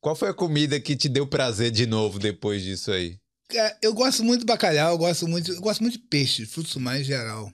Qual 0.00 0.16
foi 0.16 0.28
a 0.28 0.34
comida 0.34 0.80
que 0.80 0.96
te 0.96 1.08
deu 1.08 1.26
prazer 1.26 1.70
de 1.70 1.86
novo 1.86 2.18
depois 2.18 2.62
disso 2.62 2.90
aí? 2.90 3.18
É, 3.54 3.76
eu 3.80 3.94
gosto 3.94 4.22
muito 4.22 4.40
de 4.40 4.46
bacalhau, 4.46 4.92
eu 4.92 4.98
gosto 4.98 5.26
muito, 5.26 5.52
eu 5.52 5.60
gosto 5.60 5.80
muito 5.80 5.94
de 5.94 6.04
peixe, 6.04 6.44
frutos 6.44 6.74
do 6.74 6.80
mar 6.80 7.00
em 7.00 7.04
geral. 7.04 7.50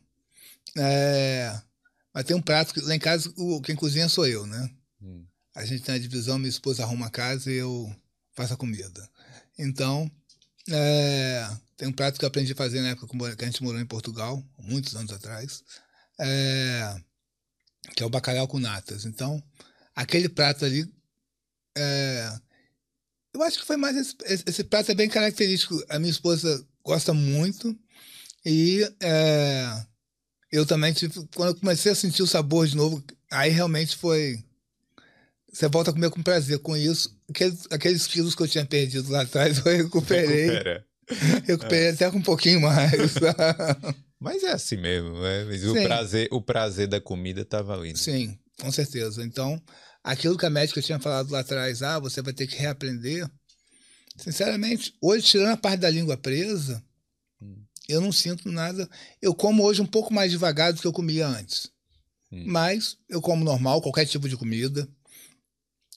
É, 0.76 1.56
Mas 2.12 2.24
tem 2.24 2.36
um 2.36 2.42
prato 2.42 2.74
que 2.74 2.80
lá 2.80 2.94
em 2.94 2.98
casa 2.98 3.32
o, 3.36 3.60
quem 3.60 3.76
cozinha 3.76 4.08
sou 4.08 4.26
eu, 4.26 4.44
né? 4.46 4.70
Hum. 5.00 5.24
A 5.54 5.64
gente 5.64 5.84
tem 5.84 5.94
a 5.94 5.98
divisão, 5.98 6.38
minha 6.38 6.48
esposa 6.48 6.82
arruma 6.82 7.06
a 7.06 7.10
casa 7.10 7.50
e 7.52 7.54
eu 7.54 7.94
faço 8.32 8.54
a 8.54 8.56
comida. 8.56 9.08
Então, 9.56 10.10
é, 10.70 11.48
tem 11.76 11.88
um 11.88 11.92
prato 11.92 12.18
que 12.18 12.24
eu 12.24 12.28
aprendi 12.28 12.52
a 12.52 12.56
fazer 12.56 12.80
na 12.80 12.90
época 12.90 13.36
que 13.36 13.44
a 13.44 13.46
gente 13.46 13.62
morou 13.62 13.80
em 13.80 13.86
Portugal, 13.86 14.42
muitos 14.58 14.94
anos 14.96 15.12
atrás, 15.12 15.62
é, 16.20 16.96
que 17.94 18.02
é 18.02 18.06
o 18.06 18.10
bacalhau 18.10 18.48
com 18.48 18.58
natas. 18.58 19.04
Então, 19.04 19.42
aquele 19.94 20.28
prato 20.28 20.64
ali, 20.64 20.90
é, 21.76 22.38
eu 23.34 23.42
acho 23.42 23.58
que 23.58 23.66
foi 23.66 23.76
mais 23.76 23.96
esse, 23.96 24.16
esse, 24.46 24.64
prato 24.64 24.90
é 24.90 24.94
bem 24.94 25.08
característico. 25.08 25.82
A 25.88 25.98
minha 25.98 26.10
esposa 26.10 26.66
gosta 26.84 27.12
muito 27.12 27.76
e 28.44 28.82
é, 29.02 29.86
eu 30.52 30.64
também 30.64 30.92
tive, 30.92 31.26
quando 31.34 31.50
eu 31.50 31.60
comecei 31.60 31.90
a 31.92 31.96
sentir 31.96 32.22
o 32.22 32.26
sabor 32.26 32.66
de 32.66 32.76
novo, 32.76 33.02
aí 33.30 33.50
realmente 33.50 33.96
foi 33.96 34.44
você 35.54 35.68
volta 35.68 35.90
a 35.90 35.94
comer 35.94 36.10
com 36.10 36.20
prazer 36.20 36.58
com 36.58 36.76
isso. 36.76 37.13
Aqueles, 37.28 37.66
aqueles 37.70 38.06
quilos 38.06 38.34
que 38.34 38.42
eu 38.42 38.48
tinha 38.48 38.64
perdido 38.66 39.10
lá 39.10 39.22
atrás, 39.22 39.58
eu 39.64 39.64
recuperei. 39.64 40.50
Recupera. 40.50 40.86
Recuperei 41.44 41.86
é. 41.86 41.90
até 41.90 42.10
com 42.10 42.18
um 42.18 42.22
pouquinho 42.22 42.60
mais. 42.60 42.92
Mas 44.20 44.42
é 44.42 44.52
assim 44.52 44.76
mesmo, 44.76 45.20
né? 45.20 45.44
o 45.44 45.86
prazer, 45.86 46.28
o 46.30 46.40
prazer 46.40 46.86
da 46.88 47.00
comida 47.00 47.42
estava 47.42 47.74
ali. 47.74 47.94
Sim, 47.96 48.38
com 48.58 48.72
certeza. 48.72 49.22
Então, 49.22 49.60
aquilo 50.02 50.38
que 50.38 50.46
a 50.46 50.50
médica 50.50 50.80
tinha 50.80 50.98
falado 50.98 51.30
lá 51.30 51.40
atrás, 51.40 51.82
ah, 51.82 51.98
você 51.98 52.22
vai 52.22 52.32
ter 52.32 52.46
que 52.46 52.56
reaprender. 52.56 53.28
Sinceramente, 54.16 54.94
hoje, 55.02 55.26
tirando 55.26 55.52
a 55.52 55.56
parte 55.56 55.80
da 55.80 55.90
língua 55.90 56.16
presa, 56.16 56.82
hum. 57.42 57.64
eu 57.88 58.00
não 58.00 58.12
sinto 58.12 58.50
nada. 58.50 58.88
Eu 59.20 59.34
como 59.34 59.62
hoje 59.62 59.82
um 59.82 59.86
pouco 59.86 60.14
mais 60.14 60.30
devagar 60.30 60.72
do 60.72 60.80
que 60.80 60.86
eu 60.86 60.92
comia 60.92 61.26
antes. 61.26 61.70
Hum. 62.32 62.44
Mas 62.46 62.96
eu 63.08 63.20
como 63.20 63.44
normal, 63.44 63.82
qualquer 63.82 64.06
tipo 64.06 64.28
de 64.28 64.36
comida. 64.36 64.88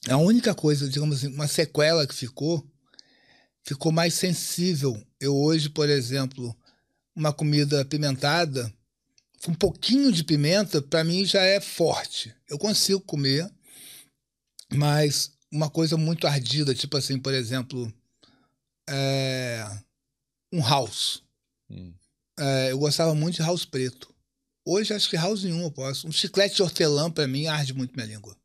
A 0.06 0.16
única 0.16 0.54
coisa, 0.54 0.88
digamos 0.88 1.18
assim, 1.18 1.34
uma 1.34 1.48
sequela 1.48 2.06
que 2.06 2.14
ficou, 2.14 2.64
ficou 3.64 3.90
mais 3.90 4.14
sensível. 4.14 5.02
Eu 5.18 5.36
hoje, 5.36 5.68
por 5.68 5.88
exemplo, 5.88 6.56
uma 7.14 7.32
comida 7.32 7.80
apimentada, 7.80 8.72
um 9.48 9.54
pouquinho 9.54 10.12
de 10.12 10.24
pimenta, 10.24 10.80
para 10.80 11.04
mim 11.04 11.24
já 11.24 11.42
é 11.42 11.60
forte. 11.60 12.34
Eu 12.48 12.58
consigo 12.58 13.00
comer, 13.00 13.50
mas 14.72 15.32
uma 15.50 15.68
coisa 15.68 15.96
muito 15.96 16.26
ardida, 16.26 16.74
tipo 16.74 16.96
assim, 16.96 17.18
por 17.18 17.34
exemplo, 17.34 17.92
é, 18.88 19.66
um 20.52 20.62
house. 20.62 21.22
Hum. 21.70 21.92
É, 22.38 22.70
eu 22.70 22.78
gostava 22.78 23.14
muito 23.14 23.36
de 23.36 23.42
house 23.42 23.64
preto. 23.64 24.14
Hoje 24.64 24.94
acho 24.94 25.10
que 25.10 25.16
house 25.16 25.42
nenhum 25.42 25.62
eu 25.62 25.70
posso. 25.70 26.06
Um 26.06 26.12
chiclete 26.12 26.56
de 26.56 26.62
hortelã, 26.62 27.10
para 27.10 27.26
mim, 27.26 27.46
arde 27.46 27.74
muito 27.74 27.94
minha 27.94 28.06
língua. 28.06 28.36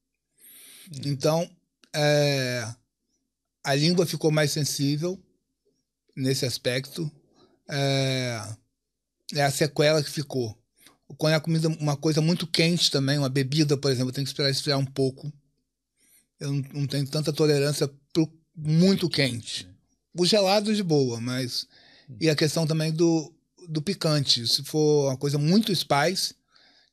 Então, 1.05 1.49
é, 1.93 2.67
a 3.63 3.75
língua 3.75 4.05
ficou 4.05 4.31
mais 4.31 4.51
sensível 4.51 5.19
nesse 6.15 6.45
aspecto. 6.45 7.11
É, 7.69 8.41
é, 9.33 9.43
a 9.43 9.51
sequela 9.51 10.03
que 10.03 10.09
ficou. 10.09 10.57
Quando 11.17 11.33
é 11.33 11.39
comida, 11.39 11.67
uma 11.67 11.95
coisa 11.95 12.21
muito 12.21 12.47
quente 12.47 12.89
também, 12.89 13.17
uma 13.17 13.29
bebida, 13.29 13.77
por 13.77 13.91
exemplo, 13.91 14.11
tenho 14.11 14.25
que 14.25 14.31
esperar 14.31 14.49
esfriar 14.49 14.79
um 14.79 14.85
pouco. 14.85 15.31
Eu 16.39 16.51
não, 16.51 16.63
não 16.73 16.87
tenho 16.87 17.07
tanta 17.07 17.31
tolerância 17.31 17.87
para 17.87 18.27
muito 18.55 19.09
quente. 19.09 19.67
O 20.15 20.25
gelado 20.25 20.73
de 20.75 20.83
boa, 20.83 21.19
mas. 21.19 21.67
E 22.19 22.29
a 22.29 22.35
questão 22.35 22.67
também 22.67 22.91
do, 22.91 23.33
do 23.67 23.81
picante. 23.81 24.47
Se 24.47 24.63
for 24.63 25.09
uma 25.09 25.17
coisa 25.17 25.37
muito 25.37 25.73
spice, 25.73 26.35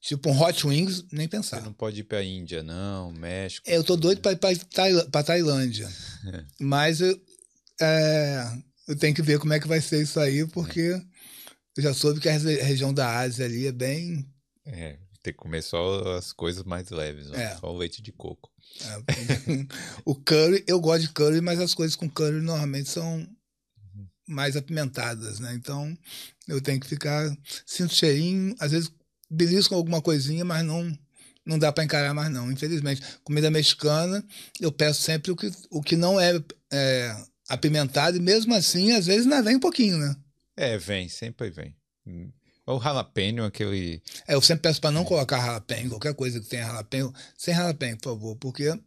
Tipo 0.01 0.31
um 0.31 0.41
Hot 0.41 0.67
Wings, 0.67 1.05
nem 1.13 1.29
pensar. 1.29 1.59
Você 1.59 1.65
não 1.67 1.75
pode 1.75 2.01
ir 2.01 2.05
pra 2.05 2.25
Índia, 2.25 2.63
não, 2.63 3.13
México. 3.13 3.69
É, 3.69 3.77
eu 3.77 3.85
tô 3.85 3.97
doido 3.97 4.23
pra 4.23 4.33
ir 4.33 4.37
pra, 4.37 4.57
Tail 4.57 5.11
pra 5.11 5.23
Tailândia. 5.23 5.89
Mas 6.59 7.03
eu, 7.03 7.21
é, 7.81 8.59
eu 8.89 8.97
tenho 8.97 9.15
que 9.15 9.21
ver 9.21 9.39
como 9.39 9.53
é 9.53 9.61
que 9.61 9.69
vai 9.69 9.81
ser 9.81 10.03
isso 10.03 10.19
aí, 10.19 10.47
porque 10.49 10.99
eu 11.77 11.83
já 11.83 11.93
soube 11.93 12.19
que 12.19 12.29
a 12.29 12.37
região 12.37 12.95
da 12.95 13.19
Ásia 13.19 13.45
ali 13.45 13.67
é 13.67 13.73
bem. 13.73 14.27
É, 14.65 14.99
tem 15.23 15.35
que 15.35 15.39
comer 15.39 15.63
só 15.63 16.17
as 16.17 16.33
coisas 16.33 16.65
mais 16.65 16.89
leves, 16.89 17.31
é. 17.33 17.57
só 17.57 17.71
o 17.71 17.77
leite 17.77 18.01
de 18.01 18.11
coco. 18.11 18.51
É, 18.83 19.67
o 20.05 20.15
curry, 20.15 20.65
eu 20.67 20.81
gosto 20.81 21.03
de 21.03 21.13
curry, 21.13 21.43
mas 21.43 21.61
as 21.61 21.75
coisas 21.75 21.95
com 21.95 22.09
curry 22.09 22.41
normalmente 22.41 22.89
são 22.89 23.17
uhum. 23.17 24.09
mais 24.27 24.57
apimentadas, 24.57 25.41
né? 25.41 25.53
Então 25.55 25.95
eu 26.49 26.59
tenho 26.61 26.81
que 26.81 26.89
ficar. 26.89 27.37
Sinto 27.67 27.95
cheirinho, 27.95 28.55
às 28.59 28.73
vezes 28.73 28.91
belisco 29.31 29.75
alguma 29.75 30.03
coisinha, 30.03 30.45
mas 30.45 30.65
não 30.65 30.97
não 31.45 31.59
dá 31.59 31.73
para 31.73 31.85
encarar 31.85 32.15
mais 32.15 32.31
não, 32.31 32.51
infelizmente. 32.53 33.03
Comida 33.25 33.51
mexicana, 33.51 34.25
eu 34.61 34.71
peço 34.71 35.03
sempre 35.03 35.33
o 35.33 35.37
que, 35.37 35.51
o 35.71 35.83
que 35.83 35.97
não 35.97 36.21
é, 36.21 36.41
é 36.73 37.17
apimentado 37.49 38.17
e 38.17 38.21
mesmo 38.21 38.55
assim, 38.55 38.93
às 38.93 39.07
vezes 39.07 39.25
ainda 39.25 39.43
vem 39.43 39.57
um 39.57 39.61
pouquinho, 39.61 39.99
né? 39.99 40.15
É, 40.57 40.79
vem, 40.79 41.09
sempre 41.09 41.51
vem. 41.51 41.75
Hum. 42.07 42.31
O 42.67 42.79
jalapeno, 42.79 43.45
aquele. 43.45 44.01
É, 44.29 44.35
eu 44.35 44.43
sempre 44.43 44.63
peço 44.63 44.81
para 44.81 44.93
não 44.93 45.05
colocar 45.05 45.41
jalapeno, 45.41 45.91
qualquer 45.91 46.15
coisa 46.15 46.39
que 46.39 46.47
tenha 46.47 46.67
jalapeno, 46.67 47.13
sem 47.37 47.55
jalapeno, 47.55 47.97
por 47.97 48.11
favor, 48.11 48.37
porque. 48.37 48.69
É. 48.69 48.79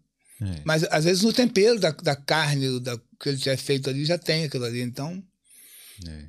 Mas 0.64 0.84
às 0.86 1.04
vezes 1.04 1.24
no 1.24 1.34
tempero 1.34 1.80
da, 1.80 1.92
da 1.92 2.16
carne 2.16 2.80
da, 2.80 2.98
que 3.20 3.30
ele 3.30 3.38
tiver 3.38 3.58
feito 3.58 3.90
ali 3.90 4.06
já 4.06 4.18
tem 4.18 4.46
aquilo 4.46 4.66
ali, 4.66 4.82
então. 4.82 5.22
É. 6.08 6.26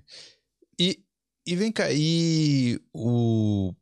E, 0.78 1.04
e 1.46 1.54
vem 1.54 1.70
cá, 1.70 1.92
e 1.92 2.80
o 2.92 3.72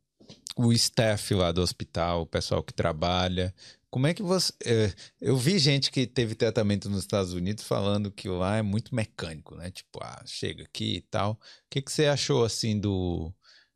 o 0.55 0.71
staff 0.73 1.33
lá 1.33 1.51
do 1.51 1.61
hospital, 1.61 2.21
o 2.21 2.27
pessoal 2.27 2.63
que 2.63 2.73
trabalha. 2.73 3.53
Como 3.89 4.07
é 4.07 4.13
que 4.13 4.23
você. 4.23 4.51
É, 4.65 4.93
eu 5.21 5.37
vi 5.37 5.59
gente 5.59 5.91
que 5.91 6.07
teve 6.07 6.35
tratamento 6.35 6.89
nos 6.89 7.01
Estados 7.01 7.33
Unidos 7.33 7.63
falando 7.63 8.11
que 8.11 8.27
lá 8.27 8.57
é 8.57 8.61
muito 8.61 8.95
mecânico, 8.95 9.55
né? 9.55 9.69
Tipo, 9.69 9.99
ah, 10.03 10.23
chega 10.25 10.63
aqui 10.63 10.95
e 10.95 11.01
tal. 11.01 11.33
O 11.33 11.37
que, 11.69 11.81
que 11.81 11.91
você 11.91 12.07
achou, 12.07 12.43
assim, 12.43 12.79
do, 12.79 13.31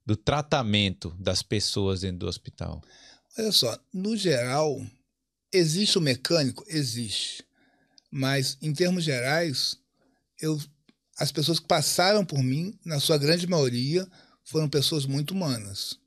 do 0.06 0.16
tratamento 0.16 1.16
das 1.20 1.44
pessoas 1.44 2.02
dentro 2.02 2.20
do 2.20 2.28
hospital? 2.28 2.82
Olha 3.38 3.52
só, 3.52 3.78
no 3.94 4.18
geral, 4.18 4.84
existe 5.54 5.98
o 5.98 6.02
mecânico? 6.02 6.64
Existe. 6.68 7.46
Mas, 8.10 8.58
em 8.62 8.74
termos 8.74 9.04
gerais, 9.04 9.78
eu, 10.42 10.60
as 11.20 11.32
pessoas 11.32 11.60
que 11.60 11.68
passaram 11.68 12.26
por 12.26 12.42
mim, 12.42 12.78
na 12.84 13.00
sua 13.00 13.18
grande 13.18 13.46
maioria, 13.46 14.08
foram 14.44 14.68
pessoas 14.68 15.06
muito 15.06 15.32
humanas. 15.32 16.00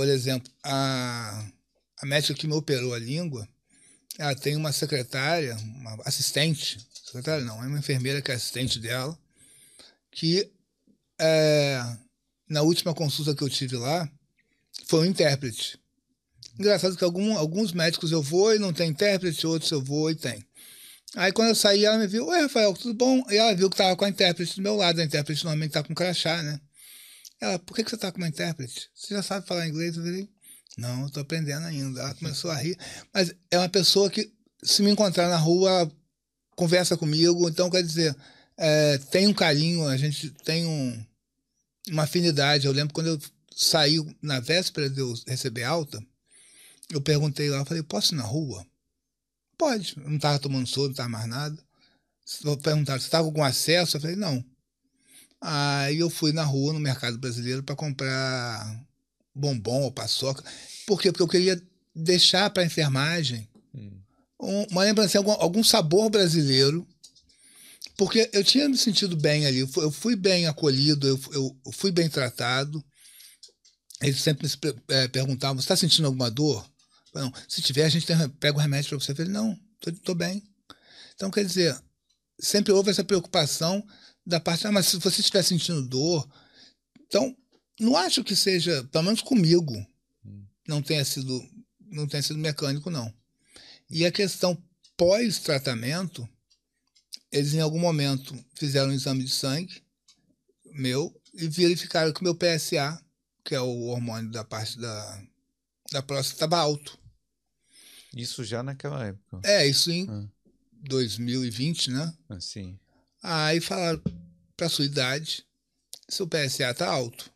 Por 0.00 0.08
exemplo, 0.08 0.50
a, 0.64 1.44
a 2.00 2.06
médica 2.06 2.32
que 2.32 2.46
me 2.46 2.54
operou 2.54 2.94
a 2.94 2.98
língua, 2.98 3.46
ela 4.16 4.34
tem 4.34 4.56
uma 4.56 4.72
secretária, 4.72 5.54
uma 5.58 5.94
assistente, 6.06 6.78
secretária 7.04 7.44
não, 7.44 7.62
é 7.62 7.66
uma 7.66 7.80
enfermeira 7.80 8.22
que 8.22 8.30
é 8.30 8.34
assistente 8.34 8.78
dela, 8.78 9.14
que 10.10 10.50
é, 11.20 11.82
na 12.48 12.62
última 12.62 12.94
consulta 12.94 13.34
que 13.34 13.42
eu 13.42 13.50
tive 13.50 13.76
lá, 13.76 14.10
foi 14.86 15.00
um 15.00 15.10
intérprete. 15.10 15.78
Engraçado 16.58 16.96
que 16.96 17.04
algum, 17.04 17.36
alguns 17.36 17.70
médicos 17.72 18.10
eu 18.10 18.22
vou 18.22 18.54
e 18.54 18.58
não 18.58 18.72
tem 18.72 18.88
intérprete, 18.88 19.46
outros 19.46 19.70
eu 19.70 19.82
vou 19.82 20.10
e 20.10 20.14
tem. 20.14 20.42
Aí 21.14 21.30
quando 21.30 21.48
eu 21.48 21.54
saí, 21.54 21.84
ela 21.84 21.98
me 21.98 22.06
viu, 22.06 22.26
oi 22.26 22.40
Rafael, 22.40 22.72
tudo 22.72 22.94
bom? 22.94 23.22
E 23.28 23.36
ela 23.36 23.54
viu 23.54 23.68
que 23.68 23.74
estava 23.74 23.94
com 23.94 24.06
a 24.06 24.08
intérprete 24.08 24.56
do 24.56 24.62
meu 24.62 24.76
lado, 24.76 24.98
a 24.98 25.04
intérprete 25.04 25.44
normalmente 25.44 25.72
está 25.72 25.82
com 25.82 25.94
crachá, 25.94 26.42
né? 26.42 26.58
Ela, 27.40 27.58
por 27.58 27.74
que, 27.74 27.82
que 27.82 27.90
você 27.90 27.96
está 27.96 28.12
com 28.12 28.18
uma 28.18 28.28
intérprete? 28.28 28.90
Você 28.94 29.14
já 29.14 29.22
sabe 29.22 29.46
falar 29.46 29.66
inglês? 29.66 29.96
Eu 29.96 30.02
falei, 30.02 30.28
não, 30.76 31.06
estou 31.06 31.22
aprendendo 31.22 31.66
ainda. 31.66 32.00
Ela 32.00 32.14
começou 32.14 32.50
a 32.50 32.56
rir. 32.56 32.78
Mas 33.12 33.34
é 33.50 33.58
uma 33.58 33.68
pessoa 33.68 34.10
que, 34.10 34.32
se 34.62 34.82
me 34.82 34.90
encontrar 34.90 35.28
na 35.28 35.38
rua, 35.38 35.70
ela 35.70 35.92
conversa 36.54 36.96
comigo. 36.96 37.48
Então, 37.48 37.70
quer 37.70 37.82
dizer, 37.82 38.14
é, 38.56 38.98
tem 38.98 39.26
um 39.26 39.34
carinho, 39.34 39.86
a 39.86 39.96
gente 39.96 40.30
tem 40.44 40.66
um, 40.66 41.06
uma 41.88 42.02
afinidade. 42.02 42.66
Eu 42.66 42.72
lembro 42.72 42.92
quando 42.92 43.08
eu 43.08 43.18
saí 43.56 43.96
na 44.20 44.38
véspera 44.40 44.90
de 44.90 45.00
eu 45.00 45.14
receber 45.26 45.64
alta, 45.64 46.02
eu 46.90 47.00
perguntei 47.00 47.48
lá, 47.48 47.58
eu 47.58 47.66
falei, 47.66 47.82
posso 47.82 48.14
ir 48.14 48.16
na 48.16 48.22
rua? 48.22 48.66
Pode. 49.56 49.94
Eu 49.96 50.08
não 50.08 50.16
estava 50.16 50.38
tomando 50.38 50.66
soro, 50.66 50.88
não 50.88 50.92
estava 50.92 51.08
mais 51.08 51.26
nada. 51.26 51.58
Perguntaram, 52.62 53.00
você 53.00 53.06
estava 53.06 53.24
com 53.24 53.30
algum 53.30 53.42
acesso? 53.42 53.96
Eu 53.96 54.00
falei, 54.00 54.16
não. 54.16 54.44
Aí 55.40 55.98
eu 55.98 56.10
fui 56.10 56.32
na 56.32 56.44
rua, 56.44 56.72
no 56.72 56.80
mercado 56.80 57.16
brasileiro, 57.16 57.62
para 57.62 57.74
comprar 57.74 58.84
bombom 59.34 59.82
ou 59.82 59.92
paçoca. 59.92 60.44
Por 60.86 61.00
quê? 61.00 61.10
Porque 61.10 61.22
eu 61.22 61.28
queria 61.28 61.62
deixar 61.94 62.50
para 62.50 62.62
a 62.62 62.66
enfermagem 62.66 63.48
hum. 63.74 64.66
uma 64.70 64.84
lembrança, 64.84 65.18
algum, 65.18 65.32
algum 65.32 65.64
sabor 65.64 66.10
brasileiro. 66.10 66.86
Porque 67.96 68.30
eu 68.32 68.42
tinha 68.42 68.68
me 68.68 68.76
sentido 68.76 69.16
bem 69.16 69.46
ali, 69.46 69.58
eu 69.60 69.90
fui 69.90 70.16
bem 70.16 70.46
acolhido, 70.46 71.06
eu, 71.06 71.20
eu 71.32 71.72
fui 71.72 71.90
bem 71.90 72.08
tratado. 72.08 72.82
Eles 74.00 74.20
sempre 74.20 74.46
me 74.46 74.74
é, 74.88 75.08
perguntavam: 75.08 75.56
você 75.56 75.64
está 75.64 75.76
sentindo 75.76 76.06
alguma 76.06 76.30
dor? 76.30 76.66
Não, 77.14 77.32
se 77.48 77.60
tiver, 77.60 77.84
a 77.84 77.88
gente 77.88 78.06
tem, 78.06 78.16
pega 78.30 78.56
o 78.56 78.60
remédio 78.60 78.90
para 78.90 78.98
você. 78.98 79.12
Eu 79.12 79.16
falei: 79.16 79.30
não, 79.30 79.58
estou 79.86 80.14
bem. 80.14 80.42
Então, 81.14 81.30
quer 81.30 81.44
dizer, 81.44 81.78
sempre 82.38 82.72
houve 82.72 82.90
essa 82.90 83.04
preocupação 83.04 83.86
da 84.26 84.40
parte, 84.40 84.66
ah, 84.66 84.72
mas 84.72 84.86
se 84.86 84.98
você 84.98 85.20
estiver 85.20 85.42
sentindo 85.42 85.82
dor. 85.82 86.28
Então, 87.06 87.36
não 87.78 87.96
acho 87.96 88.22
que 88.22 88.36
seja, 88.36 88.84
pelo 88.92 89.04
menos 89.04 89.22
comigo, 89.22 89.74
não 90.68 90.82
tenha 90.82 91.04
sido, 91.04 91.42
não 91.80 92.06
tenha 92.06 92.22
sido 92.22 92.38
mecânico, 92.38 92.90
não. 92.90 93.12
E 93.90 94.04
a 94.06 94.12
questão 94.12 94.56
pós-tratamento, 94.96 96.28
eles 97.32 97.54
em 97.54 97.60
algum 97.60 97.80
momento 97.80 98.38
fizeram 98.54 98.90
um 98.90 98.94
exame 98.94 99.24
de 99.24 99.30
sangue 99.30 99.82
meu 100.72 101.12
e 101.34 101.48
verificaram 101.48 102.12
que 102.12 102.22
meu 102.22 102.34
PSA, 102.34 103.02
que 103.44 103.54
é 103.54 103.60
o 103.60 103.86
hormônio 103.86 104.30
da 104.30 104.44
parte 104.44 104.78
da, 104.78 105.22
da 105.92 106.02
próstata, 106.02 106.36
estava 106.36 106.58
alto. 106.58 106.98
Isso 108.14 108.44
já 108.44 108.62
naquela 108.62 109.06
época? 109.06 109.40
É, 109.44 109.66
isso 109.66 109.90
em 109.90 110.08
ah. 110.08 110.28
2020, 110.82 111.90
né? 111.90 112.14
Ah, 112.28 112.40
sim. 112.40 112.78
Aí 113.22 113.60
falaram 113.60 114.02
para 114.56 114.68
sua 114.68 114.84
idade, 114.84 115.44
seu 116.08 116.26
PSA 116.26 116.74
tá 116.74 116.88
alto. 116.88 117.30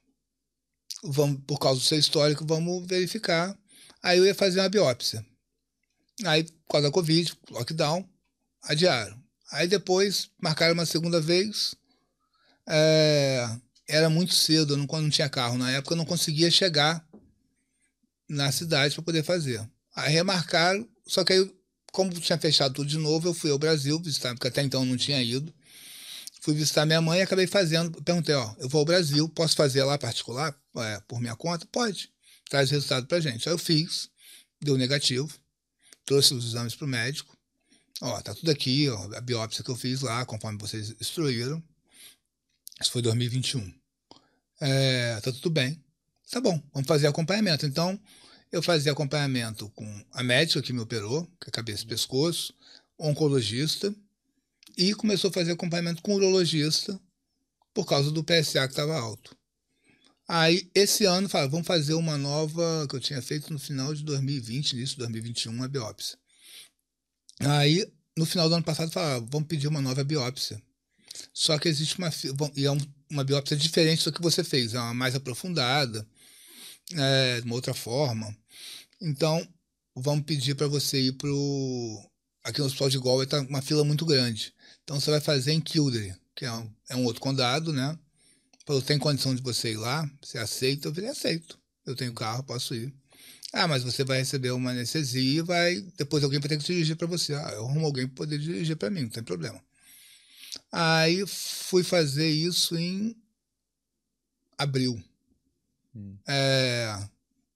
Vamos, 1.02 1.40
por 1.46 1.58
causa 1.58 1.80
do 1.80 1.86
seu 1.86 1.98
histórico, 1.98 2.46
vamos 2.46 2.86
verificar. 2.86 3.56
Aí 4.02 4.18
eu 4.18 4.26
ia 4.26 4.34
fazer 4.34 4.60
uma 4.60 4.68
biópsia. 4.68 5.24
Aí, 6.24 6.44
por 6.44 6.72
causa 6.72 6.88
da 6.88 6.92
Covid, 6.92 7.32
lockdown, 7.50 8.08
adiaram. 8.62 9.22
Aí 9.50 9.66
depois 9.68 10.30
marcaram 10.40 10.74
uma 10.74 10.86
segunda 10.86 11.20
vez. 11.20 11.74
É, 12.66 13.46
era 13.86 14.08
muito 14.08 14.34
cedo, 14.34 14.76
não, 14.76 14.86
não 14.86 15.10
tinha 15.10 15.28
carro 15.28 15.58
na 15.58 15.70
época, 15.70 15.92
eu 15.92 15.98
não 15.98 16.06
conseguia 16.06 16.50
chegar 16.50 17.06
na 18.28 18.50
cidade 18.50 18.94
para 18.94 19.04
poder 19.04 19.22
fazer. 19.22 19.68
Aí 19.94 20.12
remarcaram, 20.12 20.88
só 21.06 21.22
que 21.22 21.34
aí, 21.34 21.54
como 21.92 22.10
tinha 22.12 22.38
fechado 22.38 22.74
tudo 22.74 22.88
de 22.88 22.98
novo, 22.98 23.28
eu 23.28 23.34
fui 23.34 23.50
ao 23.50 23.58
Brasil 23.58 24.00
visitar, 24.00 24.34
porque 24.34 24.48
até 24.48 24.62
então 24.62 24.82
eu 24.82 24.86
não 24.86 24.96
tinha 24.96 25.22
ido. 25.22 25.54
Fui 26.44 26.52
visitar 26.52 26.84
minha 26.84 27.00
mãe 27.00 27.20
e 27.20 27.22
acabei 27.22 27.46
fazendo. 27.46 27.90
Perguntei, 28.02 28.34
ó, 28.34 28.54
eu 28.58 28.68
vou 28.68 28.80
ao 28.80 28.84
Brasil, 28.84 29.26
posso 29.30 29.56
fazer 29.56 29.82
lá 29.82 29.96
particular, 29.96 30.54
é, 30.76 31.00
por 31.08 31.18
minha 31.18 31.34
conta? 31.34 31.66
Pode. 31.72 32.10
Traz 32.50 32.70
resultado 32.70 33.06
pra 33.06 33.18
gente. 33.18 33.48
Aí 33.48 33.54
eu 33.54 33.56
fiz, 33.56 34.10
deu 34.60 34.76
negativo, 34.76 35.32
trouxe 36.04 36.34
os 36.34 36.44
exames 36.44 36.74
pro 36.74 36.86
médico. 36.86 37.34
Ó, 38.02 38.20
tá 38.20 38.34
tudo 38.34 38.50
aqui, 38.50 38.90
ó, 38.90 39.16
a 39.16 39.22
biópsia 39.22 39.64
que 39.64 39.70
eu 39.70 39.74
fiz 39.74 40.02
lá, 40.02 40.26
conforme 40.26 40.58
vocês 40.58 40.94
instruíram. 41.00 41.62
Isso 42.78 42.92
foi 42.92 43.00
2021. 43.00 43.72
É, 44.60 45.18
tá 45.22 45.32
tudo 45.32 45.48
bem. 45.48 45.82
Tá 46.30 46.42
bom, 46.42 46.62
vamos 46.74 46.86
fazer 46.86 47.06
acompanhamento. 47.06 47.64
Então, 47.64 47.98
eu 48.52 48.62
fazia 48.62 48.92
acompanhamento 48.92 49.70
com 49.70 50.04
a 50.12 50.22
médica 50.22 50.60
que 50.60 50.74
me 50.74 50.80
operou, 50.80 51.24
que 51.40 51.48
é 51.48 51.50
cabeça 51.50 51.84
e 51.84 51.86
pescoço, 51.86 52.52
oncologista, 52.98 53.94
e 54.76 54.94
começou 54.94 55.30
a 55.30 55.32
fazer 55.32 55.52
acompanhamento 55.52 56.02
com 56.02 56.14
urologista 56.14 57.00
por 57.72 57.86
causa 57.86 58.10
do 58.10 58.24
PSA 58.24 58.66
que 58.66 58.72
estava 58.72 58.96
alto. 58.96 59.36
Aí, 60.26 60.70
esse 60.74 61.04
ano, 61.04 61.28
fala, 61.28 61.48
vamos 61.48 61.66
fazer 61.66 61.94
uma 61.94 62.16
nova, 62.16 62.86
que 62.88 62.96
eu 62.96 63.00
tinha 63.00 63.20
feito 63.20 63.52
no 63.52 63.58
final 63.58 63.94
de 63.94 64.02
2020, 64.04 64.72
início 64.72 64.94
de 64.94 64.98
2021, 65.00 65.62
a 65.62 65.68
biópsia. 65.68 66.16
Aí, 67.40 67.86
no 68.16 68.24
final 68.24 68.48
do 68.48 68.54
ano 68.54 68.64
passado, 68.64 68.90
falaram, 68.90 69.26
vamos 69.26 69.48
pedir 69.48 69.68
uma 69.68 69.82
nova 69.82 70.02
biópsia. 70.02 70.62
Só 71.32 71.58
que 71.58 71.68
existe 71.68 71.98
uma, 71.98 72.10
e 72.56 72.64
é 72.64 72.70
uma 73.10 73.24
biópsia 73.24 73.56
diferente 73.56 74.04
do 74.04 74.12
que 74.12 74.22
você 74.22 74.42
fez, 74.42 74.72
é 74.72 74.78
uma 74.78 74.94
mais 74.94 75.14
aprofundada, 75.14 76.06
é, 76.94 77.40
de 77.40 77.46
uma 77.46 77.56
outra 77.56 77.74
forma. 77.74 78.34
Então, 79.00 79.46
vamos 79.94 80.24
pedir 80.24 80.54
para 80.54 80.68
você 80.68 81.00
ir 81.00 81.12
para 81.12 81.28
Aqui 82.44 82.60
no 82.60 82.66
Hospital 82.66 82.90
de 82.90 83.00
Galway 83.00 83.24
está 83.24 83.40
uma 83.40 83.62
fila 83.62 83.82
muito 83.84 84.04
grande. 84.04 84.53
Então 84.84 85.00
você 85.00 85.10
vai 85.10 85.20
fazer 85.20 85.52
em 85.52 85.60
Kildare, 85.60 86.14
que 86.34 86.44
é 86.44 86.52
um, 86.52 86.70
é 86.90 86.96
um 86.96 87.04
outro 87.04 87.20
condado, 87.20 87.72
né? 87.72 87.98
Falou, 88.66 88.80
tem 88.80 88.98
condição 88.98 89.34
de 89.34 89.42
você 89.42 89.72
ir 89.72 89.76
lá? 89.76 90.08
Você 90.22 90.38
aceita? 90.38 90.88
Eu 90.88 90.94
falei, 90.94 91.10
aceito. 91.10 91.58
Eu 91.84 91.96
tenho 91.96 92.14
carro, 92.14 92.42
posso 92.44 92.74
ir. 92.74 92.94
Ah, 93.52 93.68
mas 93.68 93.84
você 93.84 94.04
vai 94.04 94.18
receber 94.18 94.50
uma 94.50 94.70
anestesia 94.70 95.38
e 95.38 95.42
vai. 95.42 95.80
Depois 95.96 96.24
alguém 96.24 96.40
vai 96.40 96.48
ter 96.48 96.58
que 96.58 96.64
dirigir 96.64 96.96
para 96.96 97.06
você. 97.06 97.34
Ah, 97.34 97.52
eu 97.54 97.66
arrumo 97.66 97.86
alguém 97.86 98.06
para 98.06 98.16
poder 98.16 98.38
dirigir 98.38 98.76
para 98.76 98.90
mim, 98.90 99.02
não 99.02 99.10
tem 99.10 99.22
problema. 99.22 99.60
Aí 100.72 101.24
fui 101.26 101.84
fazer 101.84 102.28
isso 102.28 102.76
em 102.76 103.16
abril. 104.58 105.00
Hum. 105.94 106.16
É, 106.26 107.08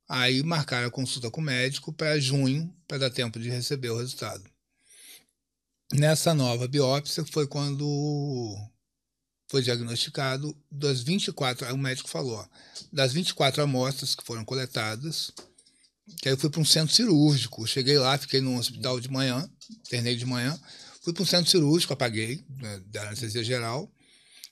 aí 0.08 0.42
marcaram 0.42 0.86
a 0.86 0.90
consulta 0.90 1.30
com 1.30 1.40
o 1.40 1.44
médico 1.44 1.92
para 1.92 2.20
junho, 2.20 2.72
para 2.86 2.98
dar 2.98 3.10
tempo 3.10 3.40
de 3.40 3.48
receber 3.50 3.90
o 3.90 3.98
resultado. 3.98 4.44
Nessa 5.92 6.34
nova 6.34 6.68
biópsia 6.68 7.24
foi 7.24 7.46
quando 7.46 8.54
foi 9.50 9.62
diagnosticado 9.62 10.54
das 10.70 11.00
24, 11.00 11.72
o 11.72 11.78
médico 11.78 12.10
falou, 12.10 12.46
das 12.92 13.14
24 13.14 13.62
amostras 13.62 14.14
que 14.14 14.22
foram 14.22 14.44
coletadas, 14.44 15.32
que 16.18 16.28
aí 16.28 16.34
eu 16.34 16.38
fui 16.38 16.50
para 16.50 16.60
um 16.60 16.64
centro 16.64 16.94
cirúrgico. 16.94 17.66
Cheguei 17.66 17.98
lá, 17.98 18.18
fiquei 18.18 18.42
num 18.42 18.58
hospital 18.58 19.00
de 19.00 19.10
manhã, 19.10 19.50
internei 19.70 20.14
de 20.14 20.26
manhã, 20.26 20.58
fui 21.02 21.14
para 21.14 21.22
um 21.22 21.26
centro 21.26 21.50
cirúrgico, 21.50 21.94
apaguei, 21.94 22.44
né, 22.50 22.82
da 22.86 23.02
anestesia 23.04 23.42
geral. 23.42 23.90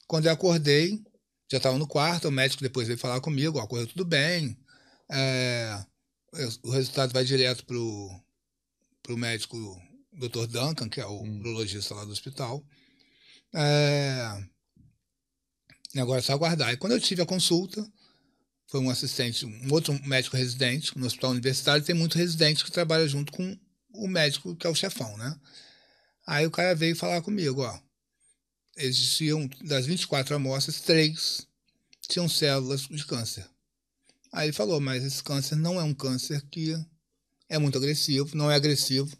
Quando 0.07 0.27
eu 0.27 0.33
acordei, 0.33 1.03
já 1.53 1.59
estava 1.59 1.77
no 1.77 1.87
quarto, 1.87 2.29
o 2.29 2.33
médico 2.33 2.63
depois 2.63 2.87
veio 2.87 2.99
falar 2.99 3.21
comigo, 3.21 3.59
ó, 3.59 3.67
correu 3.67 3.87
tudo 3.87 4.07
bem, 4.07 4.59
é, 5.11 5.85
o 6.63 6.71
resultado 6.71 7.13
vai 7.13 7.25
direto 7.25 7.67
para 7.67 7.77
o 7.77 9.19
médico 9.19 9.57
Dr. 10.17 10.47
Duncan, 10.47 10.89
que 10.89 11.01
é 11.01 11.07
o 11.07 11.23
hum. 11.23 11.41
urologista 11.41 11.95
lá 11.95 12.05
do 12.05 12.13
hospital. 12.13 12.65
É... 13.55 14.45
Agora 15.97 16.19
é 16.19 16.23
só 16.23 16.33
aguardar. 16.33 16.73
E 16.73 16.77
quando 16.77 16.93
eu 16.93 17.01
tive 17.01 17.23
a 17.23 17.27
consulta, 17.27 17.87
foi 18.67 18.81
um 18.81 18.91
assistente, 18.91 19.47
um 19.47 19.73
outro 19.73 19.93
médico 20.05 20.37
residente 20.37 20.97
no 20.99 21.07
hospital 21.07 21.31
universitário, 21.31 21.85
tem 21.85 21.95
muito 21.95 22.19
residente 22.19 22.65
que 22.65 22.71
trabalha 22.71 23.07
junto 23.09 23.33
com 23.33 23.59
o 23.95 24.09
médico 24.09 24.55
que 24.57 24.67
é 24.67 24.71
o 24.71 24.75
chefão, 24.75 25.17
né? 25.17 25.39
Aí 26.27 26.47
o 26.47 26.51
cara 26.51 26.75
veio 26.75 26.97
falar 26.97 27.23
comigo, 27.23 27.63
ó. 27.63 27.81
Existiam, 28.77 29.49
das 29.63 29.87
24 29.87 30.35
amostras, 30.35 30.81
três 30.81 31.47
tinham 32.09 32.29
células 32.29 32.83
de 32.83 33.07
câncer. 33.07 33.49
Aí 34.33 34.47
ele 34.47 34.53
falou, 34.53 34.81
mas 34.81 35.05
esse 35.05 35.23
câncer 35.23 35.57
não 35.57 35.81
é 35.81 35.83
um 35.83 35.95
câncer 35.95 36.43
que 36.51 36.75
é 37.49 37.59
muito 37.59 37.79
agressivo, 37.79 38.37
não 38.37 38.51
é 38.51 38.55
agressivo, 38.55 39.17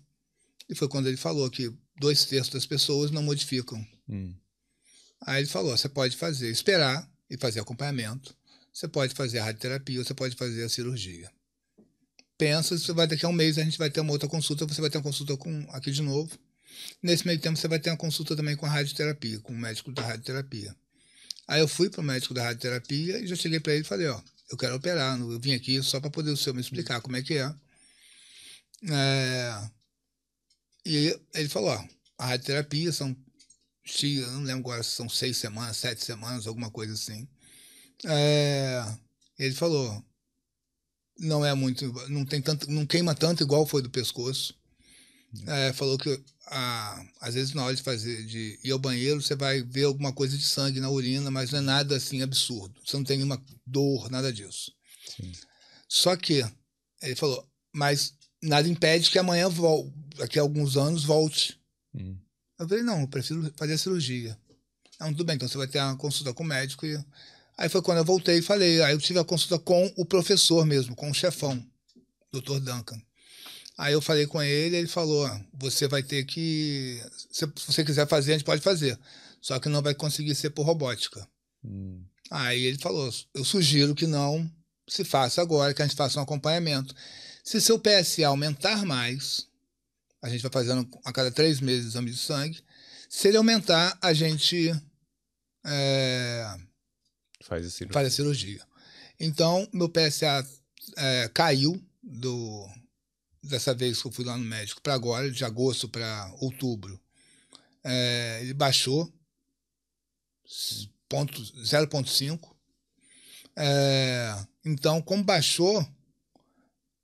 e 0.68 0.74
foi 0.74 0.88
quando 0.88 1.06
ele 1.06 1.16
falou 1.16 1.48
que 1.51 1.72
dois 1.98 2.24
terços 2.24 2.52
das 2.52 2.66
pessoas 2.66 3.10
não 3.10 3.22
modificam. 3.22 3.84
Hum. 4.09 4.34
Aí 5.22 5.43
ele 5.43 5.48
falou: 5.48 5.76
você 5.76 5.88
pode 5.88 6.16
fazer, 6.16 6.51
esperar 6.51 7.09
e 7.30 7.36
fazer 7.36 7.60
acompanhamento. 7.60 8.36
Você 8.72 8.86
pode 8.86 9.14
fazer 9.14 9.38
a 9.38 9.44
radioterapia, 9.44 10.05
você 10.05 10.12
pode 10.12 10.36
fazer 10.36 10.62
a 10.64 10.68
cirurgia. 10.68 11.30
Pensa, 12.36 12.76
você 12.76 12.93
vai 12.93 13.06
daqui 13.06 13.24
a 13.24 13.28
um 13.28 13.32
mês 13.32 13.56
a 13.56 13.64
gente 13.64 13.78
vai 13.78 13.90
ter 13.90 14.01
uma 14.01 14.12
outra 14.12 14.28
consulta, 14.28 14.66
você 14.66 14.80
vai 14.80 14.90
ter 14.90 14.98
uma 14.98 15.05
consulta 15.05 15.34
com 15.36 15.66
aqui 15.70 15.90
de 15.90 16.02
novo. 16.02 16.38
Nesse 17.02 17.26
meio 17.26 17.40
tempo 17.40 17.56
você 17.56 17.68
vai 17.68 17.78
ter 17.78 17.88
uma 17.88 17.97
consulta 17.97 18.36
também 18.36 18.55
com 18.55 18.66
a 18.66 18.68
radioterapia, 18.68 19.40
com 19.40 19.55
o 19.55 19.59
médico 19.59 19.90
da 19.93 20.02
radioterapia. 20.02 20.76
Aí 21.48 21.60
eu 21.60 21.68
fui 21.68 21.88
para 21.88 22.02
o 22.02 22.05
médico 22.05 22.34
da 22.34 22.43
radioterapia 22.43 23.18
e 23.18 23.26
já 23.26 23.34
cheguei 23.34 23.60
para 23.60 23.72
ele 23.72 23.82
e 23.82 23.86
falei, 23.86 24.09
ó, 24.09 24.20
eu 24.51 24.59
quero 24.59 24.74
operar, 24.74 25.18
eu 25.18 25.40
vim 25.40 25.55
aqui 25.55 25.82
só 25.82 25.98
para 25.98 26.10
poder 26.10 26.30
o 26.30 26.36
senhor 26.36 26.55
me 26.55 26.60
explicar 26.60 27.01
como 27.01 27.16
é 27.16 27.22
que 27.22 27.34
é. 27.34 27.55
é 28.90 29.70
e 30.86 31.20
ele 31.34 31.48
falou, 31.48 31.70
ó, 31.70 31.84
a 32.16 32.26
radioterapia 32.26 32.92
são, 32.92 33.16
eu 34.02 34.30
não 34.32 34.42
lembro 34.42 34.70
agora 34.70 34.84
se 34.84 34.90
são 34.90 35.08
seis 35.08 35.36
semanas, 35.36 35.76
sete 35.76 36.04
semanas, 36.04 36.46
alguma 36.46 36.70
coisa 36.70 36.92
assim. 36.92 37.28
É, 38.04 38.84
ele 39.36 39.54
falou, 39.54 40.00
não 41.18 41.44
é 41.44 41.52
muito, 41.54 41.92
não 42.08 42.24
tem 42.24 42.40
tanto, 42.40 42.70
não 42.70 42.86
queima 42.86 43.16
tanto 43.16 43.42
igual 43.42 43.66
foi 43.66 43.82
do 43.82 43.90
pescoço. 43.90 44.54
É, 45.48 45.72
falou 45.72 45.98
que 45.98 46.22
a, 46.46 47.04
às 47.20 47.34
vezes 47.34 47.52
na 47.52 47.64
hora 47.64 47.74
de 47.74 47.82
fazer, 47.82 48.24
de 48.24 48.58
ir 48.62 48.70
ao 48.70 48.78
banheiro, 48.78 49.20
você 49.20 49.34
vai 49.34 49.62
ver 49.62 49.84
alguma 49.84 50.12
coisa 50.12 50.38
de 50.38 50.44
sangue 50.44 50.78
na 50.78 50.88
urina, 50.88 51.32
mas 51.32 51.50
não 51.50 51.58
é 51.58 51.62
nada 51.62 51.96
assim 51.96 52.22
absurdo. 52.22 52.80
Você 52.84 52.96
não 52.96 53.04
tem 53.04 53.16
nenhuma 53.16 53.44
dor, 53.66 54.08
nada 54.08 54.32
disso. 54.32 54.72
Sim. 55.16 55.32
Só 55.88 56.16
que 56.16 56.44
ele 57.02 57.16
falou, 57.16 57.44
mas 57.72 58.15
nada 58.47 58.68
impede 58.68 59.10
que 59.10 59.18
amanhã 59.18 59.48
daqui 60.16 60.39
a 60.39 60.43
alguns 60.43 60.77
anos 60.77 61.05
volte. 61.05 61.59
Hum. 61.94 62.16
Eu 62.59 62.68
falei, 62.68 62.82
não, 62.82 63.02
eu 63.02 63.09
prefiro 63.09 63.52
fazer 63.56 63.74
a 63.74 63.78
cirurgia. 63.78 64.39
Não, 64.98 65.09
tudo 65.09 65.24
bem, 65.24 65.36
então 65.36 65.47
você 65.47 65.59
vai 65.59 65.66
ter 65.66 65.78
uma 65.78 65.97
consulta 65.97 66.32
com 66.32 66.43
o 66.43 66.47
médico. 66.47 66.86
E... 66.86 66.98
Aí 67.59 67.68
foi 67.68 67.82
quando 67.82 67.98
eu 67.98 68.05
voltei 68.05 68.39
e 68.39 68.43
falei, 68.43 68.82
aí 68.82 68.93
eu 68.93 68.98
tive 68.98 69.18
a 69.18 69.24
consulta 69.24 69.59
com 69.59 69.93
o 69.97 70.05
professor 70.05 70.64
mesmo, 70.64 70.97
com 70.97 71.10
o 71.10 71.14
chefão, 71.14 71.62
Dr. 72.32 72.60
Duncan. 72.60 73.01
Aí 73.78 73.93
eu 73.93 74.01
falei 74.01 74.27
com 74.27 74.43
ele, 74.43 74.77
ele 74.77 74.89
falou, 74.89 75.28
você 75.52 75.86
vai 75.86 76.02
ter 76.02 76.24
que, 76.24 76.98
se 77.31 77.44
você 77.66 77.85
quiser 77.85 78.09
fazer, 78.09 78.32
a 78.32 78.39
gente 78.39 78.47
pode 78.47 78.62
fazer, 78.62 78.98
só 79.40 79.59
que 79.59 79.68
não 79.68 79.82
vai 79.82 79.94
conseguir 79.94 80.35
ser 80.35 80.51
por 80.51 80.64
robótica. 80.64 81.28
Hum. 81.62 82.02
Aí 82.31 82.64
ele 82.64 82.78
falou, 82.78 83.12
eu 83.35 83.44
sugiro 83.44 83.94
que 83.94 84.06
não 84.06 84.51
se 84.89 85.05
faça 85.05 85.43
agora, 85.43 85.74
que 85.74 85.82
a 85.82 85.86
gente 85.86 85.97
faça 85.97 86.18
um 86.18 86.23
acompanhamento. 86.23 86.94
Se 87.47 87.60
seu 87.60 87.78
PSA 87.78 88.27
aumentar 88.27 88.85
mais, 88.85 89.47
a 90.20 90.28
gente 90.28 90.43
vai 90.43 90.51
fazendo 90.51 90.90
a 91.05 91.12
cada 91.12 91.31
três 91.31 91.60
meses 91.60 91.86
exame 91.86 92.10
de 92.10 92.16
sangue. 92.16 92.60
Se 93.09 93.28
ele 93.28 93.36
aumentar, 93.36 93.97
a 94.02 94.12
gente 94.12 94.73
é, 95.64 96.59
faz, 97.44 97.64
a 97.64 97.70
cirurgia. 97.70 97.94
faz 97.94 98.09
a 98.09 98.10
cirurgia. 98.10 98.66
Então, 99.20 99.68
meu 99.73 99.89
PSA 99.89 100.44
é, 100.97 101.31
caiu 101.32 101.81
do 102.02 102.68
dessa 103.40 103.73
vez 103.73 104.02
que 104.02 104.09
eu 104.09 104.12
fui 104.12 104.24
lá 104.24 104.36
no 104.36 104.44
médico 104.44 104.82
para 104.82 104.94
agora, 104.94 105.31
de 105.31 105.44
agosto 105.44 105.89
para 105.89 106.28
outubro. 106.40 107.01
É, 107.85 108.40
ele 108.43 108.55
baixou 108.55 109.09
0,5. 110.48 112.40
É, 113.55 114.35
então, 114.64 115.01
como 115.01 115.23
baixou, 115.23 115.86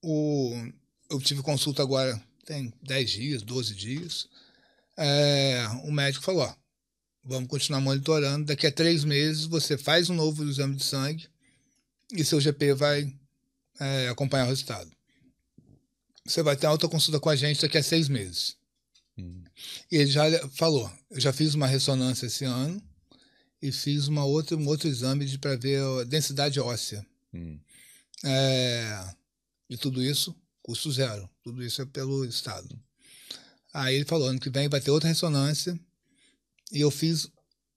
o, 0.02 0.72
eu 1.08 1.20
tive 1.20 1.42
consulta 1.42 1.82
agora 1.82 2.20
tem 2.44 2.72
10 2.82 3.10
dias, 3.10 3.42
12 3.42 3.74
dias. 3.74 4.28
É, 4.96 5.66
o 5.84 5.92
médico 5.92 6.24
falou: 6.24 6.42
ó, 6.42 6.54
vamos 7.24 7.48
continuar 7.48 7.80
monitorando. 7.80 8.46
Daqui 8.46 8.66
a 8.66 8.72
três 8.72 9.04
meses 9.04 9.44
você 9.44 9.78
faz 9.78 10.10
um 10.10 10.14
novo 10.14 10.44
exame 10.44 10.76
de 10.76 10.84
sangue 10.84 11.28
e 12.12 12.24
seu 12.24 12.40
GP 12.40 12.74
vai 12.74 13.12
é, 13.80 14.08
acompanhar 14.08 14.44
o 14.44 14.48
resultado. 14.48 14.90
Você 16.24 16.42
vai 16.42 16.56
ter 16.56 16.66
alta 16.66 16.88
consulta 16.88 17.18
com 17.18 17.28
a 17.28 17.36
gente 17.36 17.62
daqui 17.62 17.78
a 17.78 17.82
seis 17.82 18.08
meses. 18.08 18.56
Hum. 19.16 19.42
E 19.90 19.96
ele 19.96 20.10
já 20.10 20.24
falou: 20.50 20.90
eu 21.10 21.20
já 21.20 21.32
fiz 21.32 21.54
uma 21.54 21.66
ressonância 21.66 22.26
esse 22.26 22.44
ano 22.44 22.82
e 23.60 23.70
fiz 23.70 24.08
uma 24.08 24.24
outra, 24.24 24.56
um 24.56 24.66
outro 24.66 24.88
exame 24.88 25.38
para 25.38 25.56
ver 25.56 25.80
a 26.00 26.04
densidade 26.04 26.58
óssea. 26.60 27.04
Hum. 27.32 27.58
É, 28.24 29.14
e 29.72 29.76
tudo 29.78 30.02
isso, 30.02 30.36
custo 30.62 30.92
zero. 30.92 31.26
Tudo 31.42 31.64
isso 31.64 31.80
é 31.80 31.86
pelo 31.86 32.26
Estado. 32.26 32.78
Aí 33.72 33.94
ele 33.96 34.04
falou: 34.04 34.28
ano 34.28 34.38
que 34.38 34.50
vem 34.50 34.68
vai 34.68 34.82
ter 34.82 34.90
outra 34.90 35.08
ressonância. 35.08 35.78
E 36.70 36.80
eu 36.82 36.90
fiz 36.90 37.30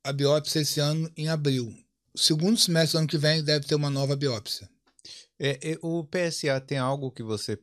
a 0.04 0.12
biópsia 0.12 0.60
esse 0.60 0.82
ano 0.82 1.10
em 1.16 1.30
abril. 1.30 1.74
Segundo 2.14 2.60
semestre 2.60 2.98
do 2.98 3.00
ano 3.00 3.08
que 3.08 3.18
vem 3.18 3.42
deve 3.42 3.66
ter 3.66 3.76
uma 3.76 3.90
nova 3.90 4.14
biópsia. 4.16 4.70
É, 5.40 5.72
é, 5.72 5.80
o 5.82 6.04
PSA 6.04 6.60
tem 6.60 6.78
algo 6.78 7.12
que 7.12 7.24
você 7.24 7.58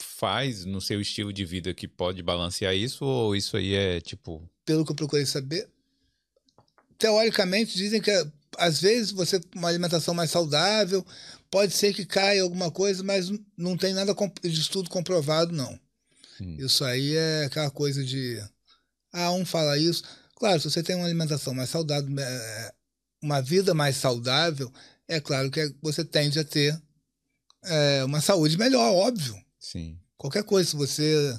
faz 0.00 0.64
no 0.64 0.80
seu 0.80 1.00
estilo 1.00 1.32
de 1.32 1.44
vida 1.44 1.74
que 1.74 1.88
pode 1.88 2.22
balancear 2.22 2.76
isso? 2.76 3.04
Ou 3.04 3.34
isso 3.34 3.56
aí 3.56 3.74
é 3.74 4.00
tipo. 4.00 4.48
Pelo 4.64 4.84
que 4.84 4.92
eu 4.92 4.96
procurei 4.96 5.26
saber, 5.26 5.68
teoricamente 6.96 7.76
dizem 7.76 8.00
que 8.00 8.10
às 8.58 8.80
vezes 8.80 9.10
você 9.10 9.40
uma 9.54 9.68
alimentação 9.68 10.14
mais 10.14 10.30
saudável 10.30 11.04
pode 11.50 11.72
ser 11.72 11.94
que 11.94 12.04
caia 12.04 12.42
alguma 12.42 12.70
coisa, 12.70 13.02
mas 13.02 13.30
não 13.56 13.76
tem 13.76 13.94
nada 13.94 14.14
de 14.42 14.60
estudo 14.60 14.90
comprovado 14.90 15.52
não. 15.52 15.78
Hum. 16.40 16.56
Isso 16.58 16.84
aí 16.84 17.14
é 17.14 17.44
aquela 17.44 17.70
coisa 17.70 18.04
de 18.04 18.42
ah 19.12 19.32
um 19.32 19.44
fala 19.44 19.78
isso. 19.78 20.02
Claro, 20.36 20.60
se 20.60 20.70
você 20.70 20.82
tem 20.82 20.96
uma 20.96 21.06
alimentação 21.06 21.54
mais 21.54 21.70
saudável, 21.70 22.18
é, 22.18 22.74
uma 23.22 23.40
vida 23.40 23.72
mais 23.72 23.96
saudável, 23.96 24.72
é 25.06 25.20
claro 25.20 25.50
que 25.50 25.74
você 25.80 26.04
tende 26.04 26.38
a 26.38 26.44
ter 26.44 26.80
é, 27.64 28.04
uma 28.04 28.20
saúde 28.20 28.58
melhor, 28.58 28.92
óbvio. 28.92 29.40
Sim. 29.58 29.98
Qualquer 30.16 30.42
coisa, 30.44 30.70
se 30.70 30.76
você 30.76 31.38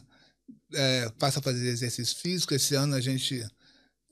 é, 0.73 1.09
passa 1.19 1.39
a 1.39 1.43
fazer 1.43 1.67
exercício 1.67 2.15
físico, 2.17 2.53
esse 2.53 2.75
ano 2.75 2.95
a 2.95 3.01
gente 3.01 3.45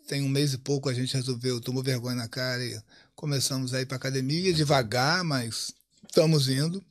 tem 0.08 0.22
um 0.22 0.30
mês 0.30 0.54
e 0.54 0.58
pouco 0.58 0.90
a 0.90 0.94
gente 0.94 1.14
resolveu, 1.14 1.62
tomou 1.62 1.84
vergonha 1.84 2.16
na 2.16 2.28
cara 2.28 2.64
e 2.64 2.80
começamos 3.16 3.74
a 3.74 3.82
ir 3.82 3.86
para 3.86 3.98
academia 3.98 4.54
devagar, 4.54 5.24
mas 5.24 5.74
estamos 6.08 6.48
indo. 6.48 6.84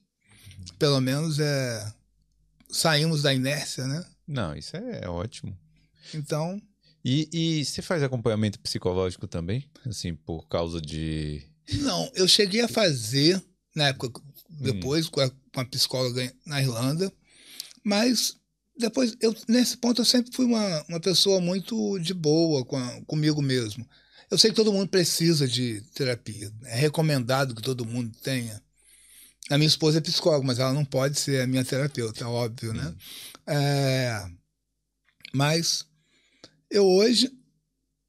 Pelo 0.79 1.01
menos 1.01 1.39
é 1.39 1.93
saímos 2.71 3.23
da 3.23 3.35
inércia, 3.35 3.87
né? 3.87 4.05
Não, 4.27 4.57
isso 4.57 4.77
é 4.77 5.09
ótimo. 5.09 5.57
Então. 6.15 6.61
E, 7.05 7.29
e 7.33 7.65
você 7.65 7.83
faz 7.83 8.03
acompanhamento 8.03 8.59
psicológico 8.61 9.27
também? 9.27 9.69
Assim, 9.87 10.15
por 10.15 10.49
causa 10.49 10.81
de. 10.81 11.43
Não, 11.81 12.11
eu 12.15 12.27
cheguei 12.27 12.63
a 12.63 12.69
fazer, 12.69 13.43
na 13.75 13.89
época, 13.89 14.21
depois, 14.49 15.07
hum. 15.07 15.11
com, 15.11 15.21
a, 15.21 15.31
com 15.31 15.61
a 15.61 15.65
psicóloga 15.65 16.33
na 16.47 16.61
Irlanda, 16.61 17.13
mas 17.85 18.37
depois, 18.83 19.17
eu, 19.21 19.35
nesse 19.49 19.77
ponto, 19.77 20.01
eu 20.01 20.05
sempre 20.05 20.35
fui 20.35 20.45
uma, 20.45 20.85
uma 20.89 21.01
pessoa 21.01 21.41
muito 21.41 21.99
de 21.99 22.13
boa 22.13 22.65
com 22.65 22.77
a, 22.77 23.01
comigo 23.07 23.41
mesmo. 23.41 23.89
Eu 24.31 24.37
sei 24.37 24.51
que 24.51 24.57
todo 24.57 24.73
mundo 24.73 24.89
precisa 24.89 25.47
de 25.47 25.81
terapia. 25.95 26.53
É 26.65 26.77
recomendado 26.77 27.55
que 27.55 27.63
todo 27.63 27.87
mundo 27.87 28.17
tenha. 28.23 28.63
A 29.51 29.59
minha 29.59 29.69
esposa 29.69 29.99
é 29.99 30.01
psicóloga, 30.01 30.47
mas 30.47 30.59
ela 30.59 30.73
não 30.73 30.85
pode 30.85 31.19
ser 31.19 31.43
a 31.43 31.47
minha 31.47 31.65
terapeuta, 31.65 32.29
óbvio, 32.29 32.73
né? 32.73 32.95
É, 33.47 34.27
mas 35.35 35.87
eu 36.71 36.87
hoje 36.87 37.31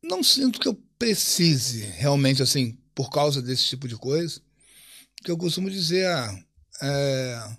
não 0.01 0.23
sinto 0.23 0.59
que 0.59 0.67
eu 0.67 0.75
precise 0.97 1.81
realmente, 1.81 2.41
assim, 2.41 2.77
por 2.95 3.09
causa 3.09 3.41
desse 3.41 3.65
tipo 3.65 3.87
de 3.87 3.95
coisa, 3.95 4.41
que 5.23 5.31
eu 5.31 5.37
costumo 5.37 5.69
dizer, 5.69 6.07
ah, 6.07 6.43
é, 6.81 7.57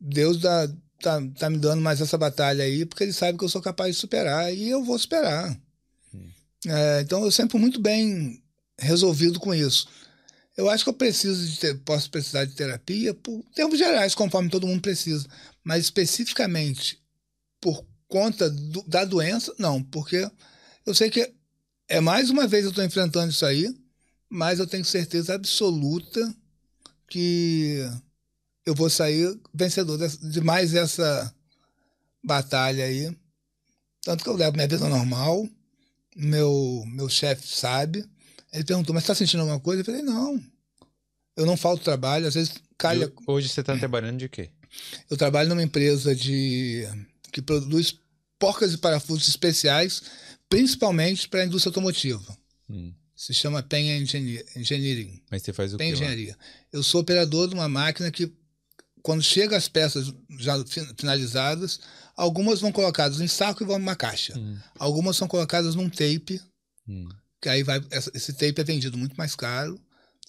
Deus 0.00 0.38
dá, 0.38 0.68
tá, 1.04 1.20
tá 1.38 1.50
me 1.50 1.58
dando 1.58 1.82
mais 1.82 2.00
essa 2.00 2.16
batalha 2.16 2.64
aí, 2.64 2.86
porque 2.86 3.04
ele 3.04 3.12
sabe 3.12 3.36
que 3.36 3.44
eu 3.44 3.48
sou 3.48 3.60
capaz 3.60 3.94
de 3.94 4.00
superar 4.00 4.52
e 4.52 4.70
eu 4.70 4.82
vou 4.82 4.98
superar. 4.98 5.54
É, 6.66 7.02
então 7.02 7.22
eu 7.22 7.30
sempre 7.30 7.58
muito 7.58 7.78
bem 7.78 8.42
resolvido 8.78 9.38
com 9.38 9.54
isso. 9.54 9.86
Eu 10.56 10.70
acho 10.70 10.82
que 10.82 10.88
eu 10.88 10.94
preciso 10.94 11.46
de 11.46 11.58
ter, 11.58 11.78
posso 11.80 12.10
precisar 12.10 12.46
de 12.46 12.54
terapia 12.54 13.12
por 13.12 13.44
termos 13.54 13.78
gerais, 13.78 14.14
conforme 14.14 14.48
todo 14.48 14.66
mundo 14.66 14.80
precisa, 14.80 15.26
mas 15.62 15.84
especificamente 15.84 17.02
por 17.60 17.84
conta 18.08 18.48
do, 18.48 18.82
da 18.84 19.04
doença, 19.04 19.52
não, 19.58 19.82
porque 19.82 20.30
eu 20.86 20.94
sei 20.94 21.10
que 21.10 21.34
é 21.88 22.00
mais 22.00 22.30
uma 22.30 22.46
vez 22.46 22.64
eu 22.64 22.70
estou 22.70 22.84
enfrentando 22.84 23.30
isso 23.30 23.44
aí, 23.44 23.74
mas 24.28 24.58
eu 24.58 24.66
tenho 24.66 24.84
certeza 24.84 25.34
absoluta 25.34 26.34
que 27.08 27.86
eu 28.66 28.74
vou 28.74 28.88
sair 28.88 29.38
vencedor 29.52 29.98
de 29.98 30.40
mais 30.40 30.74
essa 30.74 31.34
batalha 32.22 32.84
aí. 32.84 33.14
Tanto 34.02 34.24
que 34.24 34.30
eu 34.30 34.36
levo 34.36 34.56
minha 34.56 34.68
vida 34.68 34.88
normal, 34.88 35.48
meu, 36.16 36.84
meu 36.86 37.08
chefe 37.08 37.46
sabe. 37.46 38.04
Ele 38.52 38.64
perguntou, 38.64 38.94
mas 38.94 39.02
está 39.02 39.14
sentindo 39.14 39.40
alguma 39.40 39.60
coisa? 39.60 39.80
Eu 39.80 39.84
falei, 39.84 40.02
não. 40.02 40.42
Eu 41.36 41.46
não 41.46 41.56
falto 41.56 41.82
trabalho, 41.82 42.26
às 42.26 42.34
vezes 42.34 42.54
calha. 42.78 43.12
Hoje 43.26 43.48
você 43.48 43.60
está 43.60 43.76
trabalhando 43.76 44.18
de 44.18 44.28
quê? 44.28 44.50
Eu 45.10 45.16
trabalho 45.16 45.48
numa 45.48 45.62
empresa 45.62 46.14
de 46.14 46.86
que 47.32 47.42
produz 47.42 47.98
porcas 48.38 48.72
e 48.72 48.78
parafusos 48.78 49.28
especiais, 49.28 50.02
principalmente 50.48 51.28
para 51.28 51.42
a 51.42 51.44
indústria 51.46 51.70
automotiva. 51.70 52.36
Hum. 52.68 52.92
Se 53.16 53.32
chama 53.32 53.62
PEN 53.62 54.02
Engineering. 54.56 55.20
Mas 55.30 55.42
você 55.42 55.52
faz 55.52 55.72
o 55.74 55.76
PEN 55.76 55.88
quê? 55.88 55.94
Engenharia. 55.94 56.32
Lá? 56.32 56.44
Eu 56.72 56.82
sou 56.82 57.00
operador 57.00 57.48
de 57.48 57.54
uma 57.54 57.68
máquina 57.68 58.10
que 58.10 58.32
quando 59.04 59.22
chega 59.22 59.54
as 59.54 59.68
peças 59.68 60.10
já 60.38 60.54
finalizadas, 60.96 61.78
algumas 62.16 62.62
vão 62.62 62.72
colocadas 62.72 63.20
em 63.20 63.28
saco 63.28 63.62
e 63.62 63.66
vão 63.66 63.78
numa 63.78 63.94
caixa. 63.94 64.32
Hum. 64.34 64.58
Algumas 64.78 65.14
são 65.14 65.28
colocadas 65.28 65.74
num 65.74 65.90
tape, 65.90 66.40
hum. 66.88 67.06
que 67.38 67.50
aí 67.50 67.62
vai 67.62 67.84
esse 67.90 68.32
tape 68.32 68.58
é 68.58 68.64
vendido 68.64 68.96
muito 68.96 69.14
mais 69.14 69.36
caro 69.36 69.78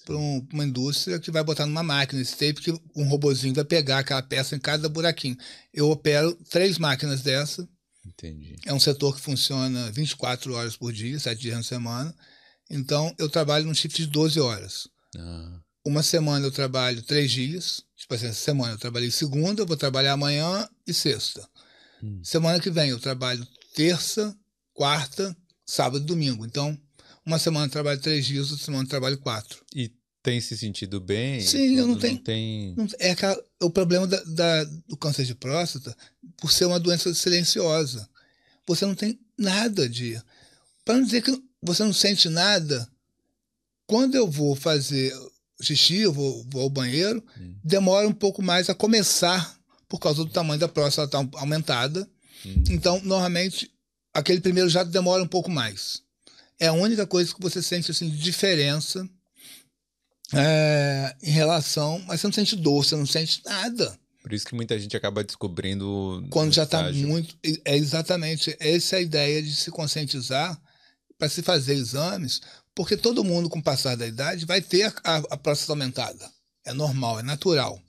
para 0.06 0.18
um, 0.18 0.46
uma 0.52 0.66
indústria 0.66 1.18
que 1.18 1.32
vai 1.32 1.42
botar 1.42 1.66
numa 1.66 1.82
máquina 1.82 2.22
esse 2.22 2.34
tape 2.34 2.62
que 2.62 2.82
um 2.94 3.08
robozinho 3.08 3.56
vai 3.56 3.64
pegar 3.64 4.00
aquela 4.00 4.22
peça 4.22 4.58
em 4.58 4.60
cada 4.60 4.90
buraquinho. 4.90 5.38
Eu 5.74 5.90
opero 5.90 6.36
três 6.50 6.78
máquinas 6.78 7.22
dessa. 7.22 7.66
Entendi. 8.06 8.58
É 8.66 8.74
um 8.74 8.80
setor 8.80 9.16
que 9.16 9.22
funciona 9.22 9.90
24 9.94 10.54
horas 10.54 10.76
por 10.76 10.92
dia, 10.92 11.18
7 11.18 11.42
dias 11.42 11.56
na 11.56 11.64
semana. 11.64 12.14
Então, 12.70 13.16
eu 13.18 13.30
trabalho 13.30 13.66
num 13.66 13.74
shift 13.74 14.02
de 14.02 14.08
12 14.10 14.38
horas. 14.42 14.90
Ah. 15.18 15.62
Uma 15.86 16.02
semana 16.02 16.46
eu 16.46 16.52
trabalho 16.52 17.02
três 17.04 17.32
dias, 17.32 17.86
Tipo 18.06 18.14
assim, 18.14 18.28
essa 18.28 18.40
semana 18.40 18.74
eu 18.74 18.78
trabalhei 18.78 19.10
segunda, 19.10 19.64
eu 19.64 19.66
vou 19.66 19.76
trabalhar 19.76 20.14
amanhã 20.14 20.70
e 20.86 20.94
sexta. 20.94 21.48
Hum. 22.04 22.20
Semana 22.24 22.60
que 22.60 22.70
vem 22.70 22.92
eu 22.92 23.00
trabalho 23.00 23.48
terça, 23.74 24.38
quarta, 24.76 25.36
sábado 25.66 26.04
e 26.04 26.06
domingo. 26.06 26.46
Então, 26.46 26.78
uma 27.26 27.40
semana 27.40 27.66
eu 27.66 27.72
trabalho 27.72 28.00
três 28.00 28.28
dias, 28.28 28.52
outra 28.52 28.64
semana 28.64 28.84
eu 28.84 28.90
trabalho 28.90 29.18
quatro. 29.18 29.66
E 29.74 29.92
tem 30.22 30.40
se 30.40 30.56
sentido 30.56 31.00
bem? 31.00 31.42
Sim, 31.42 31.78
eu 31.80 31.88
não 31.88 31.98
tenho. 31.98 32.18
Não 32.18 32.24
tem... 32.24 32.76
Não, 32.78 32.88
é 33.00 33.10
aquela, 33.10 33.44
o 33.60 33.72
problema 33.72 34.06
da, 34.06 34.22
da, 34.24 34.64
do 34.88 34.96
câncer 34.98 35.26
de 35.26 35.34
próstata, 35.34 35.98
por 36.38 36.52
ser 36.52 36.66
uma 36.66 36.80
doença 36.80 37.12
silenciosa. 37.16 38.08
Você 38.68 38.86
não 38.86 38.94
tem 38.94 39.20
nada 39.36 39.90
de. 39.90 40.22
Para 40.84 40.96
não 40.96 41.04
dizer 41.04 41.24
que 41.24 41.42
você 41.60 41.84
não 41.84 41.94
sente 41.94 42.30
nada, 42.30 42.88
quando 43.88 44.14
eu 44.14 44.30
vou 44.30 44.56
fazer 44.56 45.12
xixi, 45.62 45.98
eu 45.98 46.14
vou, 46.14 46.46
vou 46.50 46.64
ao 46.64 46.70
banheiro, 46.70 47.24
demora 47.64 48.08
um 48.08 48.14
pouco 48.14 48.42
mais 48.42 48.70
a 48.70 48.76
começar 48.76 49.58
por 49.88 50.00
causa 50.00 50.24
do 50.24 50.32
tamanho 50.32 50.60
da 50.60 50.68
próstata 50.68 51.18
estar 51.18 51.32
tá 51.32 51.40
aumentada. 51.40 52.08
Então, 52.70 53.02
normalmente, 53.04 53.72
aquele 54.14 54.42
primeiro 54.42 54.70
jato 54.70 54.92
demora 54.92 55.24
um 55.24 55.28
pouco 55.28 55.50
mais. 55.50 56.02
É 56.60 56.68
a 56.68 56.74
única 56.74 57.06
coisa 57.06 57.34
que 57.34 57.42
você 57.42 57.62
sente 57.62 57.92
assim, 57.92 58.10
de 58.10 58.18
diferença 58.18 59.08
é, 60.34 61.16
em 61.22 61.32
relação. 61.32 62.00
Mas 62.08 62.22
você 62.22 62.28
não 62.28 62.34
sente 62.34 62.56
dor, 62.56 62.84
você 62.84 62.96
não 62.96 63.06
sente 63.06 63.42
nada. 63.46 63.98
Por 64.22 64.34
isso 64.34 64.46
que 64.46 64.56
muita 64.56 64.80
gente 64.80 64.96
acaba 64.98 65.24
descobrindo. 65.24 66.26
Quando 66.30 66.54
já 66.54 66.64
está 66.64 66.92
muito. 66.92 67.38
É 67.64 67.76
exatamente. 67.76 68.56
Essa 68.60 68.96
é 68.96 69.00
a 69.00 69.02
ideia 69.02 69.42
de 69.44 69.56
se 69.56 69.70
conscientizar 69.70 70.60
para 71.18 71.30
se 71.30 71.42
fazer 71.42 71.74
exames, 71.74 72.42
porque 72.76 72.98
todo 72.98 73.24
mundo, 73.24 73.50
com 73.50 73.60
o 73.60 73.64
passar 73.64 73.96
da 73.96 74.06
idade, 74.06 74.46
vai 74.46 74.62
ter 74.62 74.94
a, 75.04 75.16
a, 75.18 75.38
próstata 75.38 75.72
aumentada. 75.72 76.30
É 76.66 76.74
normal, 76.74 77.20
é 77.20 77.24
natural. 77.24 77.82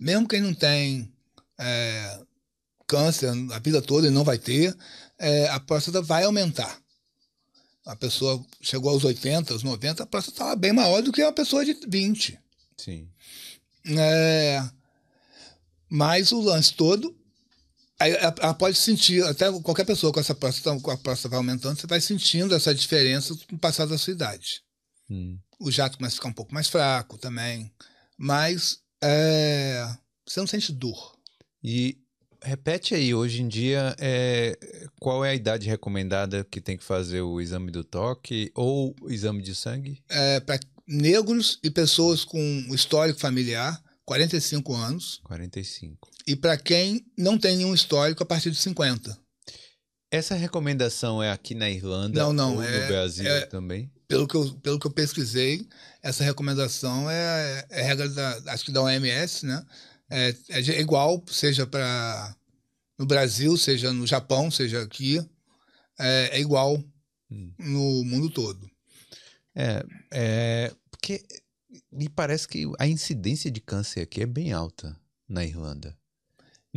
mesmo 0.00 0.26
quem 0.26 0.40
não 0.40 0.52
tem 0.52 1.10
é, 1.58 2.20
câncer 2.86 3.30
a 3.52 3.58
vida 3.60 3.80
toda 3.80 4.08
e 4.08 4.10
não 4.10 4.24
vai 4.24 4.36
ter, 4.36 4.76
é, 5.18 5.48
a 5.48 5.60
próstata 5.60 6.02
vai 6.02 6.24
aumentar. 6.24 6.78
A 7.84 7.94
pessoa 7.94 8.44
chegou 8.60 8.90
aos 8.90 9.04
80, 9.04 9.52
aos 9.52 9.62
90, 9.62 10.02
a 10.02 10.06
próstata 10.06 10.34
estava 10.34 10.56
bem 10.56 10.72
maior 10.72 11.02
do 11.02 11.12
que 11.12 11.22
uma 11.22 11.32
pessoa 11.32 11.64
de 11.64 11.78
20. 11.86 12.38
Sim. 12.76 13.08
É, 13.96 14.60
mas 15.88 16.32
o 16.32 16.40
lance 16.40 16.74
todo, 16.74 17.16
ela 17.98 18.54
pode 18.54 18.76
sentir, 18.76 19.22
até 19.24 19.50
qualquer 19.60 19.86
pessoa 19.86 20.12
com 20.12 20.20
essa 20.20 20.34
próstata, 20.34 20.78
com 20.80 20.90
a 20.90 20.98
próstata 20.98 21.30
vai 21.30 21.38
aumentando, 21.38 21.78
você 21.80 21.86
vai 21.86 22.00
sentindo 22.00 22.54
essa 22.54 22.74
diferença 22.74 23.34
com 23.48 23.56
o 23.56 23.58
passar 23.58 23.86
da 23.86 23.96
sua 23.96 24.12
idade. 24.12 24.62
Hum. 25.08 25.38
O 25.58 25.70
jato 25.70 25.96
começa 25.96 26.14
a 26.14 26.18
ficar 26.18 26.28
um 26.28 26.34
pouco 26.34 26.52
mais 26.52 26.68
fraco 26.68 27.16
também, 27.16 27.72
mas 28.18 28.80
é, 29.02 29.88
você 30.26 30.40
não 30.40 30.46
sente 30.46 30.72
dor. 30.72 31.16
E 31.62 31.98
repete 32.42 32.94
aí, 32.94 33.14
hoje 33.14 33.42
em 33.42 33.48
dia, 33.48 33.96
é, 33.98 34.58
qual 35.00 35.24
é 35.24 35.30
a 35.30 35.34
idade 35.34 35.66
recomendada 35.66 36.44
que 36.44 36.60
tem 36.60 36.76
que 36.76 36.84
fazer 36.84 37.22
o 37.22 37.40
exame 37.40 37.70
do 37.70 37.82
toque 37.82 38.52
ou 38.54 38.94
o 39.00 39.10
exame 39.10 39.42
de 39.42 39.54
sangue? 39.54 40.02
É, 40.08 40.40
Para 40.40 40.60
negros 40.86 41.58
e 41.62 41.70
pessoas 41.70 42.24
com 42.24 42.38
histórico 42.70 43.18
familiar, 43.18 43.82
45 44.04 44.74
anos. 44.74 45.20
45. 45.24 46.10
E 46.26 46.34
para 46.34 46.56
quem 46.56 47.06
não 47.16 47.38
tem 47.38 47.56
nenhum 47.56 47.74
histórico, 47.74 48.22
a 48.22 48.26
partir 48.26 48.50
de 48.50 48.56
50. 48.56 49.16
Essa 50.10 50.34
recomendação 50.34 51.22
é 51.22 51.30
aqui 51.30 51.54
na 51.54 51.68
Irlanda 51.68 52.20
não, 52.20 52.32
não, 52.32 52.56
ou 52.56 52.62
é, 52.62 52.80
no 52.80 52.88
Brasil 52.88 53.28
é, 53.28 53.46
também? 53.46 53.90
Pelo 54.08 54.26
que, 54.26 54.36
eu, 54.36 54.54
pelo 54.62 54.78
que 54.78 54.86
eu 54.86 54.90
pesquisei, 54.90 55.66
essa 56.02 56.22
recomendação 56.22 57.10
é, 57.10 57.66
é 57.70 57.82
regra 57.82 58.08
da, 58.08 58.52
acho 58.52 58.64
que 58.64 58.72
da 58.72 58.82
OMS, 58.82 59.44
né? 59.44 59.64
É, 60.08 60.34
é 60.50 60.80
igual, 60.80 61.22
seja 61.28 61.66
para 61.66 62.34
no 62.98 63.04
Brasil, 63.04 63.56
seja 63.56 63.92
no 63.92 64.06
Japão, 64.06 64.50
seja 64.50 64.82
aqui, 64.82 65.18
é, 65.98 66.30
é 66.32 66.40
igual 66.40 66.82
hum. 67.30 67.52
no 67.58 68.04
mundo 68.04 68.30
todo. 68.30 68.70
É, 69.54 69.84
é, 70.12 70.74
porque 70.90 71.24
me 71.90 72.08
parece 72.08 72.46
que 72.46 72.64
a 72.78 72.86
incidência 72.86 73.50
de 73.50 73.60
câncer 73.60 74.02
aqui 74.02 74.22
é 74.22 74.26
bem 74.26 74.52
alta 74.52 74.96
na 75.28 75.44
Irlanda. 75.44 75.96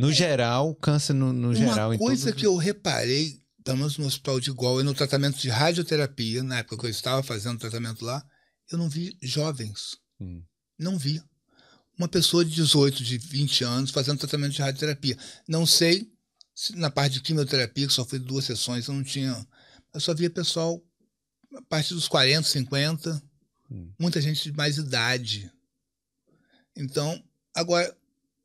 No 0.00 0.10
é, 0.10 0.14
geral, 0.14 0.74
câncer 0.76 1.12
no, 1.12 1.32
no 1.32 1.48
uma 1.48 1.54
geral. 1.54 1.90
Uma 1.90 1.98
coisa 1.98 2.32
que 2.32 2.46
eu 2.46 2.56
reparei, 2.56 3.38
pelo 3.62 3.78
menos 3.78 3.98
no 3.98 4.06
hospital 4.06 4.40
de 4.40 4.50
Gol 4.50 4.80
e 4.80 4.84
no 4.84 4.94
tratamento 4.94 5.38
de 5.38 5.50
radioterapia, 5.50 6.42
na 6.42 6.58
época 6.58 6.78
que 6.78 6.86
eu 6.86 6.90
estava 6.90 7.22
fazendo 7.22 7.58
tratamento 7.58 8.04
lá, 8.04 8.24
eu 8.72 8.78
não 8.78 8.88
vi 8.88 9.14
jovens. 9.22 9.98
Hum. 10.18 10.42
Não 10.78 10.98
vi. 10.98 11.22
Uma 11.98 12.08
pessoa 12.08 12.42
de 12.44 12.54
18, 12.54 13.04
de 13.04 13.18
20 13.18 13.62
anos 13.64 13.90
fazendo 13.90 14.18
tratamento 14.18 14.52
de 14.52 14.62
radioterapia. 14.62 15.18
Não 15.46 15.66
sei 15.66 16.10
se 16.54 16.74
na 16.76 16.90
parte 16.90 17.14
de 17.14 17.20
quimioterapia, 17.20 17.86
que 17.86 17.92
só 17.92 18.04
foi 18.04 18.18
duas 18.18 18.46
sessões, 18.46 18.86
eu 18.86 18.94
não 18.94 19.04
tinha. 19.04 19.46
Eu 19.92 20.00
só 20.00 20.14
via 20.14 20.30
pessoal 20.30 20.82
a 21.54 21.62
partir 21.62 21.92
dos 21.92 22.08
40, 22.08 22.48
50, 22.48 23.22
hum. 23.70 23.92
muita 23.98 24.20
gente 24.20 24.42
de 24.44 24.56
mais 24.56 24.78
idade. 24.78 25.52
Então, 26.74 27.22
agora, 27.54 27.94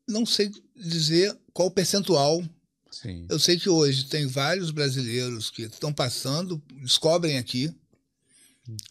não 0.08 0.26
sei 0.26 0.52
dizer 0.76 1.38
qual 1.56 1.70
o 1.70 1.72
percentual. 1.72 2.44
Sim. 2.92 3.26
Eu 3.30 3.40
sei 3.40 3.58
que 3.58 3.70
hoje 3.70 4.06
tem 4.06 4.28
vários 4.28 4.72
brasileiros 4.72 5.50
que 5.50 5.64
estão 5.64 5.94
passando, 5.94 6.62
descobrem 6.82 7.38
aqui. 7.38 7.74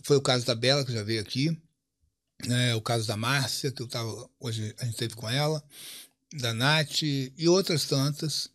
Foi 0.02 0.16
o 0.16 0.22
caso 0.22 0.46
da 0.46 0.54
Bela, 0.54 0.84
que 0.84 0.92
já 0.92 1.02
veio 1.02 1.20
aqui. 1.20 1.56
É, 2.48 2.74
o 2.74 2.80
caso 2.80 3.06
da 3.06 3.16
Márcia, 3.16 3.70
que 3.70 3.82
eu 3.82 3.86
tava, 3.86 4.28
hoje 4.40 4.74
a 4.78 4.84
gente 4.86 4.96
teve 4.96 5.14
com 5.14 5.28
ela. 5.28 5.62
Da 6.32 6.54
Nath 6.54 7.02
e 7.02 7.48
outras 7.48 7.84
tantas. 7.84 8.48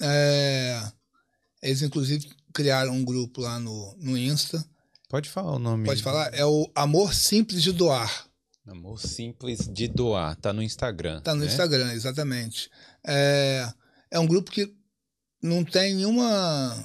É, 0.00 0.82
eles, 1.62 1.82
inclusive, 1.82 2.30
criaram 2.54 2.94
um 2.94 3.04
grupo 3.04 3.42
lá 3.42 3.58
no, 3.60 3.94
no 3.98 4.16
Insta. 4.16 4.64
Pode 5.08 5.28
falar 5.28 5.52
o 5.52 5.58
nome. 5.58 5.84
Pode 5.84 6.02
falar? 6.02 6.32
É 6.32 6.46
o 6.46 6.70
Amor 6.74 7.12
Simples 7.12 7.62
de 7.62 7.72
Doar. 7.72 8.26
Amor 8.66 9.00
Simples 9.00 9.68
de 9.70 9.86
Doar. 9.88 10.36
Tá 10.36 10.52
no 10.52 10.62
Instagram. 10.62 11.20
Tá 11.20 11.34
no 11.34 11.40
né? 11.40 11.46
Instagram, 11.46 11.92
exatamente. 11.92 12.70
É, 13.06 13.68
é 14.10 14.18
um 14.18 14.26
grupo 14.26 14.50
que 14.50 14.72
não 15.42 15.64
tem 15.64 15.94
nenhuma. 15.94 16.84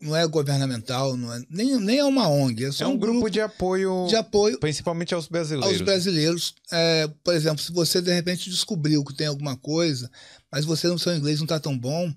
Não 0.00 0.16
é 0.16 0.26
governamental, 0.26 1.14
não 1.14 1.30
é, 1.30 1.42
nem, 1.50 1.78
nem 1.78 1.98
é 1.98 2.04
uma 2.04 2.26
ONG. 2.26 2.64
É, 2.64 2.70
é 2.80 2.86
um, 2.86 2.92
um 2.92 2.96
grupo, 2.96 3.12
grupo, 3.18 3.30
de 3.30 3.40
apoio. 3.40 4.06
De 4.08 4.16
apoio. 4.16 4.58
Principalmente 4.58 5.12
aos 5.12 5.28
brasileiros. 5.28 5.70
Aos 5.70 5.82
brasileiros. 5.82 6.54
É, 6.72 7.06
por 7.22 7.34
exemplo, 7.34 7.62
se 7.62 7.70
você 7.70 8.00
de 8.00 8.10
repente 8.10 8.48
descobriu 8.48 9.04
que 9.04 9.14
tem 9.14 9.26
alguma 9.26 9.56
coisa, 9.56 10.10
mas 10.50 10.64
você 10.64 10.88
no 10.88 10.98
seu 10.98 11.14
inglês 11.14 11.38
não 11.38 11.44
está 11.44 11.60
tão 11.60 11.78
bom, 11.78 12.10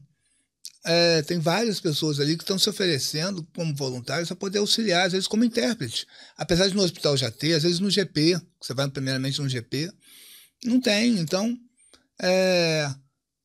é, 0.86 1.22
tem 1.24 1.40
várias 1.40 1.80
pessoas 1.80 2.20
ali 2.20 2.36
que 2.36 2.44
estão 2.44 2.60
se 2.60 2.70
oferecendo 2.70 3.46
como 3.56 3.76
voluntários 3.76 4.28
para 4.28 4.36
poder 4.36 4.60
auxiliar, 4.60 5.06
às 5.06 5.14
vezes 5.14 5.28
como 5.28 5.44
intérprete. 5.44 6.06
Apesar 6.38 6.68
de 6.68 6.76
no 6.76 6.84
hospital 6.84 7.16
já 7.16 7.32
ter, 7.32 7.54
às 7.54 7.64
vezes 7.64 7.80
no 7.80 7.90
GP, 7.90 8.40
você 8.62 8.74
vai 8.74 8.90
primeiramente 8.90 9.42
no 9.42 9.48
GP, 9.48 9.92
não 10.66 10.82
tem. 10.82 11.20
Então, 11.20 11.58
é, 12.22 12.94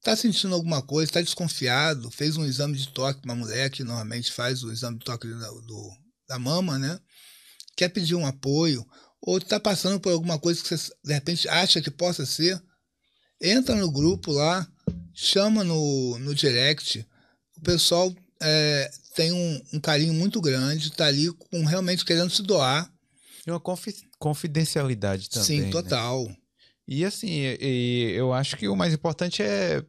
tá 0.02 0.16
sentindo 0.16 0.54
alguma 0.54 0.82
coisa, 0.82 1.10
está 1.10 1.20
desconfiado, 1.20 2.10
fez 2.10 2.36
um 2.36 2.44
exame 2.44 2.76
de 2.76 2.88
toque, 2.88 3.24
uma 3.24 3.34
mulher 3.34 3.70
que 3.70 3.84
normalmente 3.84 4.32
faz 4.32 4.62
o 4.62 4.72
exame 4.72 4.98
de 4.98 5.04
toque 5.04 5.26
do, 5.26 5.60
do, 5.62 5.90
da 6.28 6.38
mama, 6.38 6.78
né? 6.78 6.98
Quer 7.76 7.88
pedir 7.88 8.14
um 8.14 8.26
apoio, 8.26 8.86
ou 9.20 9.38
está 9.38 9.58
passando 9.58 10.00
por 10.00 10.12
alguma 10.12 10.38
coisa 10.38 10.62
que 10.62 10.68
você 10.68 10.92
de 11.04 11.12
repente 11.12 11.48
acha 11.48 11.80
que 11.80 11.90
possa 11.90 12.26
ser, 12.26 12.60
entra 13.40 13.74
no 13.74 13.90
grupo 13.90 14.32
lá, 14.32 14.66
chama 15.14 15.64
no, 15.64 16.18
no 16.18 16.34
direct 16.34 17.06
o 17.58 17.60
pessoal 17.60 18.14
é, 18.40 18.90
tem 19.14 19.32
um, 19.32 19.62
um, 19.74 19.80
carinho 19.80 20.14
muito 20.14 20.40
grande, 20.40 20.88
está 20.88 21.06
ali 21.06 21.30
com 21.32 21.64
realmente 21.64 22.04
querendo 22.04 22.30
se 22.30 22.42
doar. 22.42 22.90
E 23.46 23.50
uma 23.50 23.60
confidencialidade 24.18 25.28
também. 25.28 25.46
Sim, 25.46 25.60
né? 25.62 25.70
total. 25.70 26.24
Né? 26.24 26.36
E 26.88 27.04
assim, 27.04 27.28
e, 27.60 28.12
eu 28.16 28.32
acho 28.32 28.56
que 28.56 28.66
o 28.66 28.74
mais 28.74 28.94
importante 28.94 29.42
é 29.42 29.84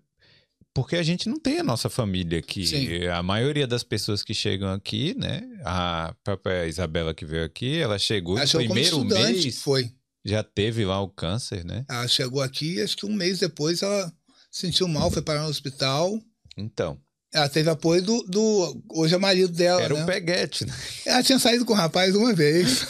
porque 0.73 0.97
a 0.97 1.03
gente 1.03 1.29
não 1.29 1.39
tem 1.39 1.59
a 1.59 1.63
nossa 1.63 1.89
família 1.89 2.39
aqui. 2.39 2.67
Sim. 2.67 3.05
A 3.07 3.23
maioria 3.23 3.65
das 3.65 3.83
pessoas 3.83 4.21
que 4.21 4.33
chegam 4.33 4.71
aqui, 4.71 5.15
né? 5.17 5.41
A 5.63 6.13
própria 6.23 6.67
Isabela 6.67 7.13
que 7.13 7.25
veio 7.25 7.45
aqui, 7.45 7.77
ela 7.77 7.97
chegou 7.97 8.35
ela 8.35 8.43
no 8.43 8.47
chegou 8.47 8.65
primeiro 8.65 9.03
mês. 9.05 9.61
Foi. 9.61 9.91
Já 10.25 10.43
teve 10.43 10.83
lá 10.85 11.01
o 11.01 11.09
câncer, 11.09 11.63
né? 11.63 11.85
Ela 11.89 12.07
chegou 12.07 12.41
aqui, 12.41 12.81
acho 12.81 12.97
que 12.97 13.05
um 13.05 13.13
mês 13.13 13.39
depois 13.39 13.81
ela 13.81 14.11
sentiu 14.51 14.87
mal, 14.87 15.09
foi 15.09 15.21
parar 15.21 15.43
no 15.43 15.49
hospital. 15.49 16.19
Então. 16.57 16.99
Ela 17.31 17.47
teve 17.47 17.69
apoio 17.69 18.01
do, 18.01 18.23
do 18.23 18.83
hoje 18.91 19.13
é 19.13 19.17
marido 19.17 19.53
dela. 19.53 19.81
Era 19.81 19.93
né? 19.93 20.03
o 20.03 20.05
Peguete, 20.05 20.65
né? 20.65 20.73
Ela 21.05 21.21
tinha 21.21 21.37
saído 21.37 21.63
com 21.63 21.73
o 21.73 21.75
rapaz 21.75 22.15
uma 22.15 22.33
vez. 22.33 22.87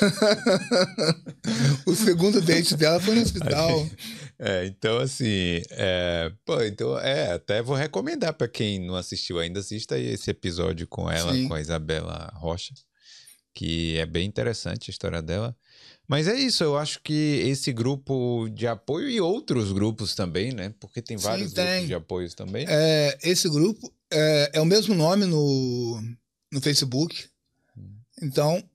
o 1.86 1.94
segundo 1.94 2.40
date 2.40 2.76
dela 2.78 3.02
foi 3.02 3.16
no 3.16 3.22
hospital. 3.22 3.86
É, 4.42 4.66
então 4.68 4.98
assim, 5.00 5.62
é, 5.72 6.32
pô, 6.46 6.62
então 6.62 6.98
é, 6.98 7.34
até 7.34 7.62
vou 7.62 7.76
recomendar 7.76 8.34
para 8.34 8.48
quem 8.48 8.80
não 8.80 8.96
assistiu 8.96 9.38
ainda, 9.38 9.60
assista 9.60 10.00
esse 10.00 10.32
episódio 10.32 10.88
com 10.88 11.12
ela, 11.12 11.34
Sim. 11.34 11.50
com 11.50 11.54
a 11.54 11.60
Isabela 11.60 12.32
Rocha, 12.36 12.74
que 13.54 13.98
é 13.98 14.06
bem 14.06 14.26
interessante 14.26 14.90
a 14.90 14.94
história 14.94 15.22
dela. 15.22 15.54
Mas 16.10 16.28
é 16.28 16.36
isso, 16.36 16.64
eu 16.64 16.76
acho 16.76 17.00
que 17.04 17.40
esse 17.46 17.72
grupo 17.72 18.50
de 18.52 18.66
apoio 18.66 19.08
e 19.08 19.22
outros 19.22 19.72
grupos 19.72 20.16
também, 20.16 20.52
né? 20.52 20.74
Porque 20.80 21.04
tem 21.04 21.16
vários 21.16 21.50
Sim, 21.50 21.56
tem. 21.56 21.66
grupos 21.66 21.88
de 21.88 21.94
apoios 21.94 22.34
também. 22.34 22.66
É, 22.68 23.16
esse 23.22 23.48
grupo 23.48 23.94
é, 24.10 24.50
é, 24.54 24.60
o 24.60 24.66
mesmo 24.66 24.96
nome 24.96 25.28
no, 25.28 26.02
no 26.52 26.60
Facebook. 26.62 27.30
Então, 28.20 28.68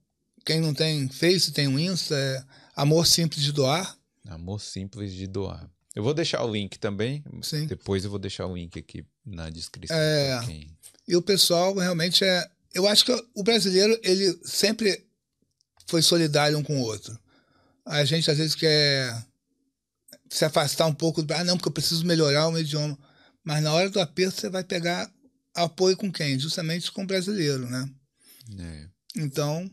quem 0.45 0.61
não 0.61 0.73
tem 0.73 1.09
Face, 1.09 1.51
tem 1.51 1.67
um 1.67 1.77
Insta, 1.77 2.15
é 2.15 2.41
Amor 2.73 3.05
Simples 3.05 3.43
de 3.43 3.51
Doar. 3.51 3.97
Amor 4.29 4.61
Simples 4.61 5.13
de 5.13 5.27
Doar. 5.27 5.69
Eu 5.93 6.03
vou 6.03 6.13
deixar 6.13 6.41
o 6.41 6.49
link 6.49 6.79
também. 6.79 7.21
Sim. 7.41 7.67
Depois 7.67 8.05
eu 8.05 8.09
vou 8.09 8.19
deixar 8.19 8.47
o 8.47 8.55
link 8.55 8.79
aqui 8.79 9.05
na 9.25 9.49
descrição. 9.49 9.97
É, 9.97 10.41
quem... 10.45 10.69
E 11.05 11.17
o 11.17 11.21
pessoal 11.21 11.75
realmente 11.75 12.23
é. 12.23 12.49
Eu 12.73 12.87
acho 12.87 13.03
que 13.03 13.25
o 13.33 13.43
brasileiro, 13.43 13.99
ele 14.03 14.39
sempre 14.45 15.05
foi 15.85 16.01
solidário 16.01 16.57
um 16.57 16.63
com 16.63 16.79
o 16.79 16.83
outro. 16.83 17.17
A 17.85 18.03
gente 18.03 18.29
às 18.31 18.37
vezes 18.37 18.55
quer 18.55 19.25
se 20.29 20.43
afastar 20.43 20.87
um 20.87 20.93
pouco 20.93 21.21
do. 21.21 21.33
Ah, 21.33 21.43
não, 21.43 21.55
porque 21.55 21.69
eu 21.69 21.73
preciso 21.73 22.05
melhorar 22.05 22.47
o 22.47 22.51
meu 22.51 22.61
idioma. 22.61 22.97
Mas 23.43 23.61
na 23.63 23.71
hora 23.73 23.89
do 23.89 23.99
aperto 23.99 24.39
você 24.39 24.49
vai 24.49 24.63
pegar 24.63 25.11
apoio 25.53 25.95
com 25.95 26.11
quem? 26.11 26.39
Justamente 26.39 26.91
com 26.91 27.03
o 27.03 27.07
brasileiro, 27.07 27.69
né? 27.69 27.89
É. 28.59 28.89
Então. 29.15 29.69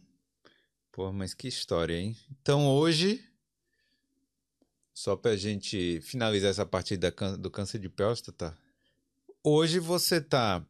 Pô, 0.92 1.10
mas 1.12 1.32
que 1.32 1.48
história, 1.48 1.94
hein? 1.94 2.16
Então 2.42 2.66
hoje, 2.66 3.24
só 4.92 5.16
pra 5.16 5.36
gente 5.36 6.00
finalizar 6.02 6.50
essa 6.50 6.66
parte 6.66 6.96
da, 6.96 7.10
do 7.38 7.50
câncer 7.50 7.78
de 7.78 7.88
próstata, 7.88 8.56
hoje 9.42 9.78
você 9.78 10.20
tá. 10.20 10.64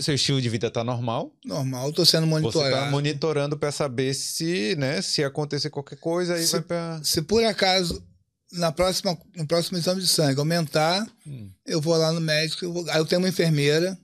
Seu 0.00 0.14
estilo 0.14 0.40
de 0.40 0.50
vida 0.50 0.70
tá 0.70 0.84
normal? 0.84 1.34
Normal, 1.44 1.92
tô 1.94 2.04
sendo 2.04 2.26
monitorado. 2.26 2.74
Você 2.74 2.80
tá 2.82 2.90
monitorando 2.90 3.56
para 3.56 3.72
saber 3.72 4.12
se, 4.12 4.76
né, 4.76 5.00
se 5.00 5.24
acontecer 5.24 5.70
qualquer 5.70 5.98
coisa, 5.98 6.34
aí 6.34 6.44
se, 6.44 6.52
vai 6.52 6.60
pra. 6.60 7.00
Se 7.02 7.22
por 7.22 7.42
acaso 7.42 8.04
na 8.52 8.70
próxima, 8.70 9.18
no 9.34 9.46
próximo 9.46 9.78
exame 9.78 10.02
de 10.02 10.06
sangue 10.06 10.38
aumentar, 10.38 11.08
hum. 11.26 11.50
eu 11.66 11.80
vou 11.80 11.96
lá 11.96 12.12
no 12.12 12.20
médico. 12.20 12.66
Eu 12.66 12.72
vou, 12.72 12.90
aí 12.90 12.98
eu 12.98 13.06
tenho 13.06 13.20
uma 13.20 13.30
enfermeira 13.30 13.98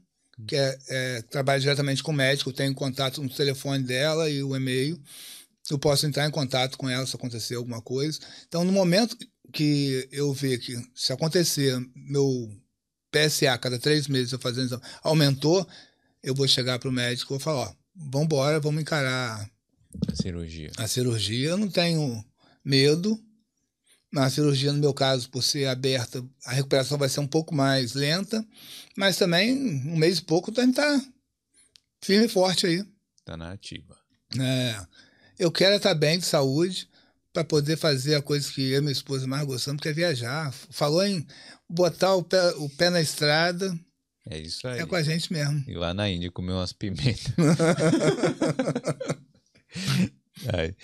que 0.47 0.57
é, 0.57 0.79
é, 0.89 1.23
trabalha 1.23 1.61
diretamente 1.61 2.03
com 2.03 2.13
o 2.13 2.15
médico, 2.15 2.49
eu 2.49 2.55
tenho 2.55 2.75
contato 2.75 3.23
no 3.23 3.29
telefone 3.29 3.83
dela 3.83 4.31
e 4.31 4.43
o 4.43 4.57
e-mail. 4.57 4.99
Eu 5.71 5.79
posso 5.79 6.07
entrar 6.07 6.27
em 6.27 6.31
contato 6.31 6.79
com 6.79 6.89
ela 6.89 7.07
se 7.07 7.15
acontecer 7.15 7.57
alguma 7.57 7.83
coisa. 7.83 8.19
Então, 8.47 8.65
no 8.65 8.73
momento 8.73 9.19
que 9.53 10.09
eu 10.11 10.33
ver 10.33 10.59
que 10.59 10.81
se 10.95 11.13
acontecer 11.13 11.79
meu 11.95 12.49
PSA 13.11 13.57
cada 13.59 13.79
três 13.79 14.07
meses 14.07 14.33
eu 14.33 14.39
fazendo 14.39 14.67
exame 14.67 14.83
aumentou, 15.03 15.67
eu 16.23 16.35
vou 16.35 16.47
chegar 16.47 16.79
para 16.79 16.89
o 16.89 16.93
médico 16.93 17.33
e 17.33 17.35
vou 17.35 17.41
falar, 17.41 17.69
ó, 17.69 17.75
vamos 17.95 18.27
embora, 18.27 18.61
vamos 18.61 18.81
encarar 18.81 19.49
a 20.07 20.15
cirurgia. 20.15 20.71
A 20.77 20.87
cirurgia, 20.87 21.51
eu 21.51 21.57
não 21.57 21.69
tenho 21.69 22.25
medo. 22.65 23.19
Na 24.11 24.31
cirurgia, 24.31 24.73
no 24.73 24.79
meu 24.79 24.95
caso, 24.95 25.29
por 25.29 25.43
ser 25.43 25.67
aberta, 25.67 26.25
a 26.47 26.53
recuperação 26.53 26.97
vai 26.97 27.09
ser 27.11 27.21
um 27.21 27.27
pouco 27.27 27.55
mais 27.55 27.93
lenta, 27.93 28.45
mas 28.97 29.19
também 29.19 29.55
um 29.55 29.97
mês 29.97 30.19
e 30.19 30.23
pouco 30.23 30.51
tá, 30.51 30.63
tá 30.73 31.03
firme 32.03 32.25
e 32.25 32.29
forte 32.29 32.67
aí. 32.67 32.85
Tá 33.25 33.37
na 33.37 33.53
ativa. 33.53 33.99
É, 34.41 34.87
eu 35.39 35.53
quero 35.53 35.77
estar 35.77 35.95
bem 35.95 36.19
de 36.19 36.25
saúde 36.25 36.89
para 37.33 37.45
poder 37.45 37.77
fazer 37.77 38.15
a 38.15 38.23
coisa 38.23 38.51
que 38.53 38.71
eu 38.73 38.79
e 38.79 38.81
minha 38.81 38.93
esposa 38.93 39.27
mais 39.27 39.47
gostamos, 39.47 39.81
que 39.81 39.89
é 39.89 39.93
viajar. 39.93 40.53
Falou 40.71 41.05
em 41.05 41.27
botar 41.69 42.15
o 42.15 42.23
pé, 42.23 42.51
o 42.57 42.69
pé 42.69 42.91
na 42.91 43.01
estrada. 43.01 43.79
É 44.29 44.39
isso 44.39 44.67
aí. 44.67 44.81
É 44.81 44.87
com 44.87 44.97
a 44.97 45.03
gente 45.03 45.33
mesmo. 45.33 45.65
E 45.67 45.75
lá 45.75 45.95
na 45.95 46.09
Índia 46.11 46.31
comer 46.31 46.53
umas 46.53 46.73
pimentas. 46.73 47.33
Ai. 50.53 50.75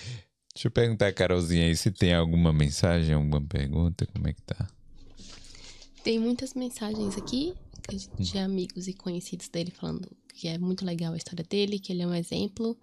Deixa 0.55 0.69
eu 0.69 0.71
perguntar 0.71 1.09
a 1.09 1.13
Carolzinha 1.13 1.67
aí 1.67 1.77
se 1.77 1.91
tem 1.91 2.15
alguma 2.15 2.53
mensagem, 2.53 3.13
alguma 3.13 3.45
pergunta, 3.45 4.07
como 4.07 4.29
é 4.29 4.33
que 4.33 4.43
tá? 4.43 4.69
Tem 6.05 6.21
muitas 6.21 6.55
mensagens 6.55 7.19
aqui 7.19 7.55
de 8.21 8.39
amigos 8.39 8.87
e 8.87 8.93
conhecidos 8.93 9.49
dele 9.49 9.73
falando 9.73 10.09
que 10.33 10.47
é 10.47 10.57
muito 10.57 10.85
legal 10.85 11.13
a 11.13 11.17
história 11.17 11.45
dele, 11.45 11.81
que 11.81 11.93
ele 11.93 12.03
é 12.03 12.07
um 12.07 12.15
exemplo 12.15 12.71
hum. 12.71 12.77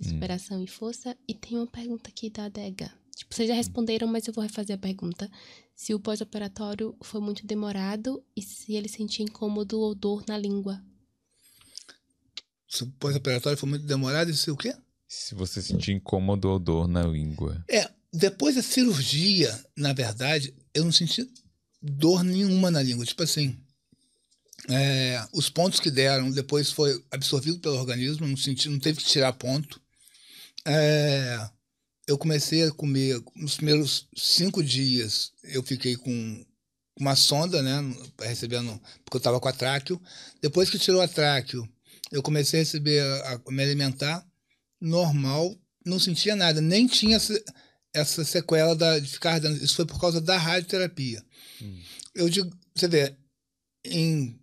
Superação 0.00 0.60
hum. 0.60 0.64
e 0.64 0.66
força. 0.66 1.16
E 1.26 1.34
tem 1.34 1.56
uma 1.56 1.66
pergunta 1.66 2.08
aqui 2.08 2.30
da 2.30 2.46
Adega. 2.46 2.92
Tipo, 3.14 3.34
vocês 3.34 3.48
já 3.48 3.54
responderam, 3.54 4.08
mas 4.08 4.26
eu 4.26 4.34
vou 4.34 4.42
refazer 4.42 4.74
a 4.74 4.78
pergunta. 4.78 5.30
Se 5.74 5.94
o 5.94 6.00
pós-operatório 6.00 6.96
foi 7.02 7.20
muito 7.20 7.46
demorado 7.46 8.22
e 8.36 8.42
se 8.42 8.74
ele 8.74 8.88
sentia 8.88 9.24
incômodo 9.24 9.78
ou 9.78 9.94
dor 9.94 10.24
na 10.26 10.36
língua. 10.36 10.82
Se 12.68 12.82
o 12.82 12.90
pós-operatório 12.92 13.58
foi 13.58 13.68
muito 13.68 13.86
demorado 13.86 14.30
e 14.30 14.36
se 14.36 14.50
o 14.50 14.56
quê? 14.56 14.74
Se 15.06 15.34
você 15.34 15.62
sentir 15.62 15.92
incômodo 15.92 16.48
ou 16.48 16.58
dor 16.58 16.88
na 16.88 17.04
língua. 17.04 17.64
É, 17.70 17.88
depois 18.12 18.56
da 18.56 18.62
cirurgia, 18.62 19.64
na 19.76 19.92
verdade, 19.92 20.54
eu 20.72 20.84
não 20.84 20.92
senti 20.92 21.28
dor 21.80 22.24
nenhuma 22.24 22.70
na 22.70 22.82
língua. 22.82 23.04
Tipo 23.04 23.22
assim, 23.22 23.56
é, 24.68 25.24
os 25.32 25.48
pontos 25.48 25.78
que 25.78 25.90
deram 25.90 26.30
depois 26.30 26.70
foi 26.70 27.04
absorvido 27.10 27.58
pelo 27.58 27.76
organismo, 27.76 28.26
não 28.26 28.36
senti, 28.36 28.68
não 28.68 28.78
teve 28.78 28.98
que 28.98 29.06
tirar 29.06 29.32
ponto. 29.34 29.80
É, 30.66 31.48
eu 32.06 32.18
comecei 32.18 32.64
a 32.64 32.72
comer 32.72 33.22
nos 33.36 33.56
primeiros 33.56 34.08
cinco 34.16 34.62
dias. 34.62 35.32
Eu 35.42 35.62
fiquei 35.62 35.96
com 35.96 36.44
uma 36.98 37.16
sonda, 37.16 37.62
né, 37.62 37.80
recebendo 38.20 38.80
porque 39.04 39.16
eu 39.16 39.18
estava 39.18 39.40
com 39.40 39.48
a 39.48 39.52
tráqueo. 39.52 40.00
Depois 40.40 40.70
que 40.70 40.78
tirou 40.78 41.00
a 41.00 41.08
tráqueo, 41.08 41.68
eu 42.12 42.22
comecei 42.22 42.60
a 42.60 42.62
receber 42.62 43.00
a, 43.00 43.34
a 43.34 43.50
me 43.50 43.62
alimentar 43.62 44.24
normal, 44.80 45.56
não 45.84 45.98
sentia 45.98 46.36
nada, 46.36 46.60
nem 46.60 46.86
tinha 46.86 47.18
essa, 47.92 48.24
sequela 48.24 48.74
da, 48.76 48.98
de 48.98 49.08
ficar 49.08 49.40
dando. 49.40 49.62
Isso 49.62 49.76
foi 49.76 49.86
por 49.86 50.00
causa 50.00 50.20
da 50.20 50.36
radioterapia. 50.36 51.24
Hum. 51.60 51.80
Eu 52.14 52.28
digo, 52.28 52.50
você 52.74 52.86
vê, 52.86 53.16
em 53.84 54.38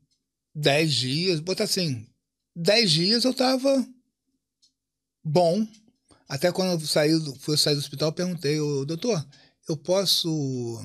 10 0.56 0.94
dias, 0.94 1.40
botar 1.40 1.66
assim, 1.66 2.06
10 2.56 2.92
dias 2.92 3.24
eu 3.24 3.34
tava 3.34 3.88
bom. 5.24 5.68
Até 6.32 6.50
quando 6.50 6.72
eu 6.72 6.88
saí, 6.88 7.12
fui 7.42 7.58
sair 7.58 7.76
do 7.76 7.80
hospital, 7.80 8.08
eu 8.08 8.14
perguntei, 8.14 8.58
doutor, 8.88 9.22
eu 9.68 9.76
posso 9.76 10.82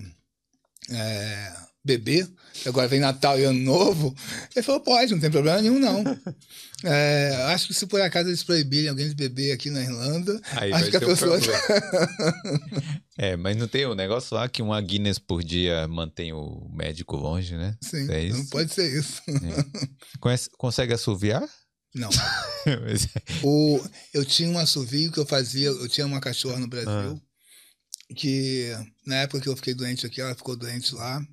é, 0.90 1.52
beber, 1.85 2.28
agora 2.66 2.89
vem 2.89 2.98
Natal 2.98 3.39
e 3.39 3.44
Ano 3.44 3.60
Novo. 3.60 4.12
Ele 4.56 4.64
falou, 4.64 4.81
pode, 4.81 5.12
não 5.12 5.20
tem 5.20 5.31
problema 5.31 5.62
nenhum, 5.62 5.78
não. 5.78 6.02
É, 6.85 7.35
acho 7.55 7.68
que 7.68 7.74
se 7.74 7.86
por 7.86 8.02
acaso 8.02 8.28
eles 8.28 8.43
proibirem 8.43 8.90
alguém 8.90 9.09
de 9.09 9.14
beber 9.14 9.51
aqui 9.51 9.70
na 9.70 9.81
Irlanda, 9.81 10.39
Aí 10.52 10.70
acho 10.74 10.90
que 10.90 10.98
a 10.98 11.01
pessoa. 11.01 11.40
É, 13.16 13.35
mas 13.35 13.56
não 13.56 13.66
tem 13.66 13.86
o 13.86 13.93
um 13.93 13.94
negócio 13.94 14.36
lá 14.36 14.47
que 14.47 14.60
uma 14.60 14.78
Guinness 14.78 15.18
por 15.18 15.43
dia 15.43 15.89
mantém 15.89 16.35
o 16.35 16.68
médico 16.70 17.16
longe, 17.16 17.56
né? 17.56 17.74
Sim, 17.81 18.06
é 18.12 18.28
não 18.28 18.44
pode 18.44 18.74
ser 18.74 18.94
isso. 18.94 19.23
É. 19.27 19.86
Conhece, 20.20 20.51
consegue 20.59 20.93
assoviar? 20.93 21.48
Não. 21.97 22.10
o, 23.43 23.81
eu 24.12 24.24
tinha 24.24 24.51
um 24.51 24.59
assovio 24.59 25.10
que 25.10 25.18
eu 25.18 25.27
fazia, 25.27 25.68
eu 25.68 25.89
tinha 25.89 26.06
uma 26.06 26.20
cachorra 26.20 26.59
no 26.59 26.68
Brasil, 26.68 26.93
ah. 26.93 28.14
que 28.14 28.70
na 29.05 29.16
época 29.16 29.40
que 29.40 29.48
eu 29.48 29.56
fiquei 29.56 29.73
doente 29.73 30.05
aqui, 30.05 30.20
ela 30.20 30.35
ficou 30.35 30.55
doente 30.55 30.94
lá, 30.94 31.27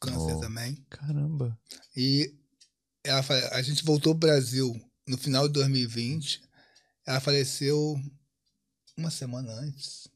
câncer 0.00 0.34
oh, 0.34 0.40
também. 0.40 0.84
Caramba. 0.90 1.56
E 1.96 2.34
ela, 3.04 3.24
a 3.52 3.62
gente 3.62 3.84
voltou 3.84 4.14
pro 4.14 4.28
Brasil 4.28 4.78
no 5.06 5.16
final 5.16 5.46
de 5.46 5.54
2020. 5.54 6.42
Ela 7.06 7.20
faleceu 7.20 8.00
uma 8.96 9.10
semana 9.10 9.52
antes. 9.52 10.08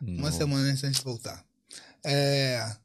Uma 0.00 0.32
semana 0.32 0.68
antes 0.68 0.80
da 0.80 0.90
gente 0.90 1.04
voltar. 1.04 1.44
É, 2.02 2.76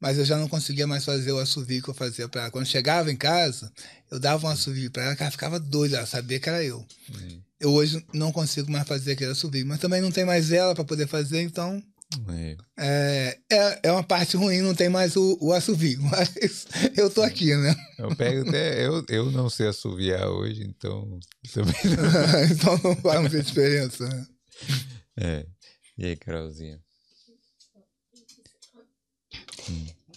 mas 0.00 0.18
eu 0.18 0.24
já 0.24 0.36
não 0.36 0.48
conseguia 0.48 0.86
mais 0.86 1.04
fazer 1.04 1.32
o 1.32 1.38
assovio 1.38 1.82
que 1.82 1.88
eu 1.88 1.94
fazia 1.94 2.28
para 2.28 2.42
ela. 2.42 2.50
Quando 2.50 2.66
chegava 2.66 3.10
em 3.10 3.16
casa, 3.16 3.72
eu 4.10 4.18
dava 4.18 4.46
um 4.46 4.50
assovio 4.50 4.90
para 4.90 5.04
ela, 5.04 5.16
que 5.16 5.22
ela 5.22 5.30
ficava 5.30 5.58
doida, 5.58 5.98
ela 5.98 6.06
sabia 6.06 6.38
que 6.38 6.48
era 6.48 6.62
eu. 6.62 6.78
Uhum. 6.78 7.42
Eu 7.60 7.72
hoje 7.72 8.04
não 8.12 8.30
consigo 8.30 8.70
mais 8.70 8.86
fazer 8.86 9.12
aquele 9.12 9.32
assovio, 9.32 9.66
mas 9.66 9.80
também 9.80 10.00
não 10.00 10.12
tem 10.12 10.24
mais 10.24 10.52
ela 10.52 10.74
para 10.74 10.84
poder 10.84 11.08
fazer, 11.08 11.42
então 11.42 11.82
é. 12.28 12.56
é. 12.78 13.38
É, 13.50 13.80
é 13.84 13.92
uma 13.92 14.02
parte 14.02 14.36
ruim, 14.36 14.62
não 14.62 14.74
tem 14.74 14.88
mais 14.88 15.14
o, 15.16 15.36
o 15.40 15.52
assovio, 15.52 16.00
mas 16.10 16.66
eu 16.96 17.10
tô 17.10 17.22
aqui, 17.22 17.54
né? 17.54 17.74
Eu 17.98 18.14
pego 18.16 18.48
até. 18.48 18.86
Eu, 18.86 19.04
eu 19.08 19.30
não 19.30 19.50
sei 19.50 19.68
assoviar 19.68 20.26
hoje, 20.28 20.62
então. 20.64 21.18
então 22.50 22.80
não 22.82 22.96
faz 22.96 23.20
muita 23.20 23.42
diferença, 23.42 24.08
né? 24.08 24.26
É. 25.18 25.46
E 25.98 26.06
aí, 26.06 26.16
Carolzinha? 26.16 26.80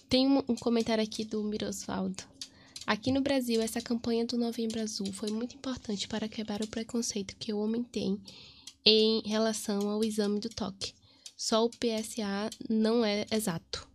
Tem 0.10 0.28
um, 0.28 0.40
um 0.50 0.56
comentário 0.56 1.04
aqui 1.04 1.24
do 1.24 1.44
Mirosvaldo. 1.44 2.24
Aqui 2.86 3.12
no 3.12 3.22
Brasil, 3.22 3.62
essa 3.62 3.80
campanha 3.80 4.26
do 4.26 4.38
Novembro 4.38 4.82
Azul 4.82 5.12
foi 5.14 5.32
muito 5.32 5.56
importante 5.56 6.08
para 6.08 6.28
quebrar 6.28 6.62
o 6.62 6.68
preconceito 6.68 7.36
que 7.38 7.54
o 7.54 7.60
homem 7.60 7.84
tem 7.84 8.20
em 8.84 9.22
relação 9.26 9.90
ao 9.90 10.04
exame 10.04 10.40
do 10.40 10.50
toque 10.50 10.94
só 11.42 11.66
o 11.66 11.72
PSA 11.72 12.52
não 12.70 13.04
é 13.04 13.26
exato. 13.32 13.88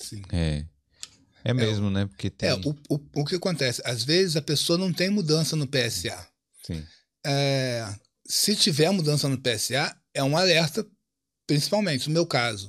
Sim. 0.00 0.20
É. 0.32 0.66
É 1.44 1.54
mesmo, 1.54 1.86
é, 1.86 1.90
né? 1.90 2.06
Porque 2.06 2.28
tem. 2.28 2.48
É, 2.48 2.54
o, 2.54 2.76
o, 2.88 3.00
o 3.14 3.24
que 3.24 3.36
acontece? 3.36 3.80
Às 3.84 4.02
vezes 4.02 4.34
a 4.34 4.42
pessoa 4.42 4.76
não 4.76 4.92
tem 4.92 5.08
mudança 5.08 5.54
no 5.54 5.64
PSA. 5.64 6.26
Sim. 6.66 6.84
É, 7.24 7.86
se 8.26 8.56
tiver 8.56 8.90
mudança 8.90 9.28
no 9.28 9.40
PSA, 9.40 9.96
é 10.12 10.24
um 10.24 10.36
alerta, 10.36 10.84
principalmente. 11.46 12.08
No 12.08 12.14
meu 12.14 12.26
caso, 12.26 12.68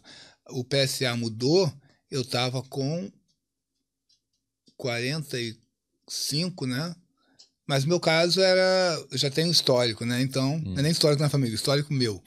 o 0.51 0.63
PSA 0.63 1.15
mudou, 1.15 1.73
eu 2.14 2.22
estava 2.22 2.61
com 2.61 3.11
45, 4.77 6.68
né? 6.68 6.95
Mas 7.65 7.85
meu 7.85 7.99
caso 7.99 8.40
era. 8.40 9.03
Eu 9.10 9.18
já 9.18 9.31
tenho 9.31 9.52
histórico, 9.52 10.06
né? 10.06 10.22
Então, 10.22 10.56
hum. 10.56 10.61
não 10.73 10.80
é 10.80 10.84
nem 10.84 10.91
histórico 10.91 11.23
na 11.23 11.30
família, 11.30 11.56
histórico 11.56 11.91
meu. 11.91 12.22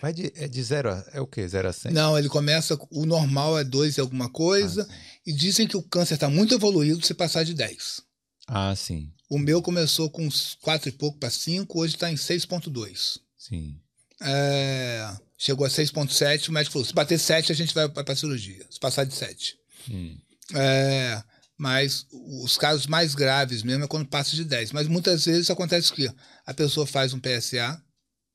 Vai 0.00 0.14
de, 0.14 0.32
é 0.34 0.48
de 0.48 0.62
zero 0.62 0.90
a, 0.90 1.04
é 1.12 1.20
o 1.20 1.26
quê? 1.26 1.46
Zero 1.46 1.68
a 1.68 1.72
100? 1.74 1.92
Não, 1.92 2.18
ele 2.18 2.30
começa, 2.30 2.78
o 2.90 3.04
normal 3.04 3.58
é 3.58 3.64
2 3.64 3.98
e 3.98 4.00
alguma 4.00 4.30
coisa, 4.30 4.88
ah, 4.88 4.94
e 5.26 5.32
dizem 5.32 5.66
que 5.66 5.76
o 5.76 5.82
câncer 5.82 6.14
está 6.14 6.30
muito 6.30 6.54
evoluído 6.54 7.04
se 7.04 7.12
passar 7.12 7.44
de 7.44 7.52
10. 7.52 8.00
Ah, 8.46 8.74
sim. 8.74 9.12
O 9.28 9.38
meu 9.38 9.60
começou 9.60 10.08
com 10.08 10.26
4 10.62 10.88
e 10.88 10.92
pouco 10.92 11.18
para 11.18 11.28
5, 11.28 11.78
hoje 11.78 11.96
está 11.96 12.10
em 12.10 12.14
6,2. 12.14 13.18
Sim. 13.36 13.78
É, 14.22 15.14
chegou 15.42 15.66
a 15.66 15.68
6,7, 15.68 16.48
o 16.48 16.52
médico 16.52 16.74
falou: 16.74 16.86
se 16.86 16.94
bater 16.94 17.18
7, 17.18 17.50
a 17.50 17.54
gente 17.54 17.74
vai 17.74 17.88
para 17.88 18.12
a 18.12 18.16
cirurgia, 18.16 18.64
se 18.70 18.78
passar 18.78 19.04
de 19.04 19.12
7. 19.12 19.56
Hum. 19.90 20.16
É, 20.54 21.22
mas 21.58 22.06
os 22.12 22.56
casos 22.56 22.86
mais 22.86 23.14
graves 23.14 23.64
mesmo 23.64 23.84
é 23.84 23.88
quando 23.88 24.06
passa 24.06 24.36
de 24.36 24.44
10. 24.44 24.70
Mas 24.70 24.86
muitas 24.86 25.24
vezes 25.24 25.50
acontece 25.50 25.92
que 25.92 26.08
a 26.46 26.54
pessoa 26.54 26.86
faz 26.86 27.12
um 27.12 27.18
PSA, 27.18 27.82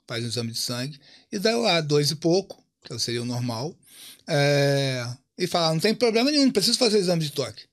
faz 0.06 0.24
um 0.24 0.28
exame 0.28 0.52
de 0.52 0.60
sangue 0.60 1.00
e 1.32 1.40
dá 1.40 1.56
lá 1.56 1.80
dois 1.80 2.12
e 2.12 2.16
pouco, 2.16 2.62
que 2.84 3.00
seria 3.00 3.22
o 3.22 3.26
normal, 3.26 3.74
é, 4.28 5.08
e 5.38 5.48
fala, 5.48 5.74
não 5.74 5.80
tem 5.80 5.96
problema 5.96 6.30
nenhum, 6.30 6.46
não 6.46 6.52
preciso 6.52 6.78
fazer 6.78 6.98
exame 6.98 7.24
de 7.24 7.32
toque. 7.32 7.64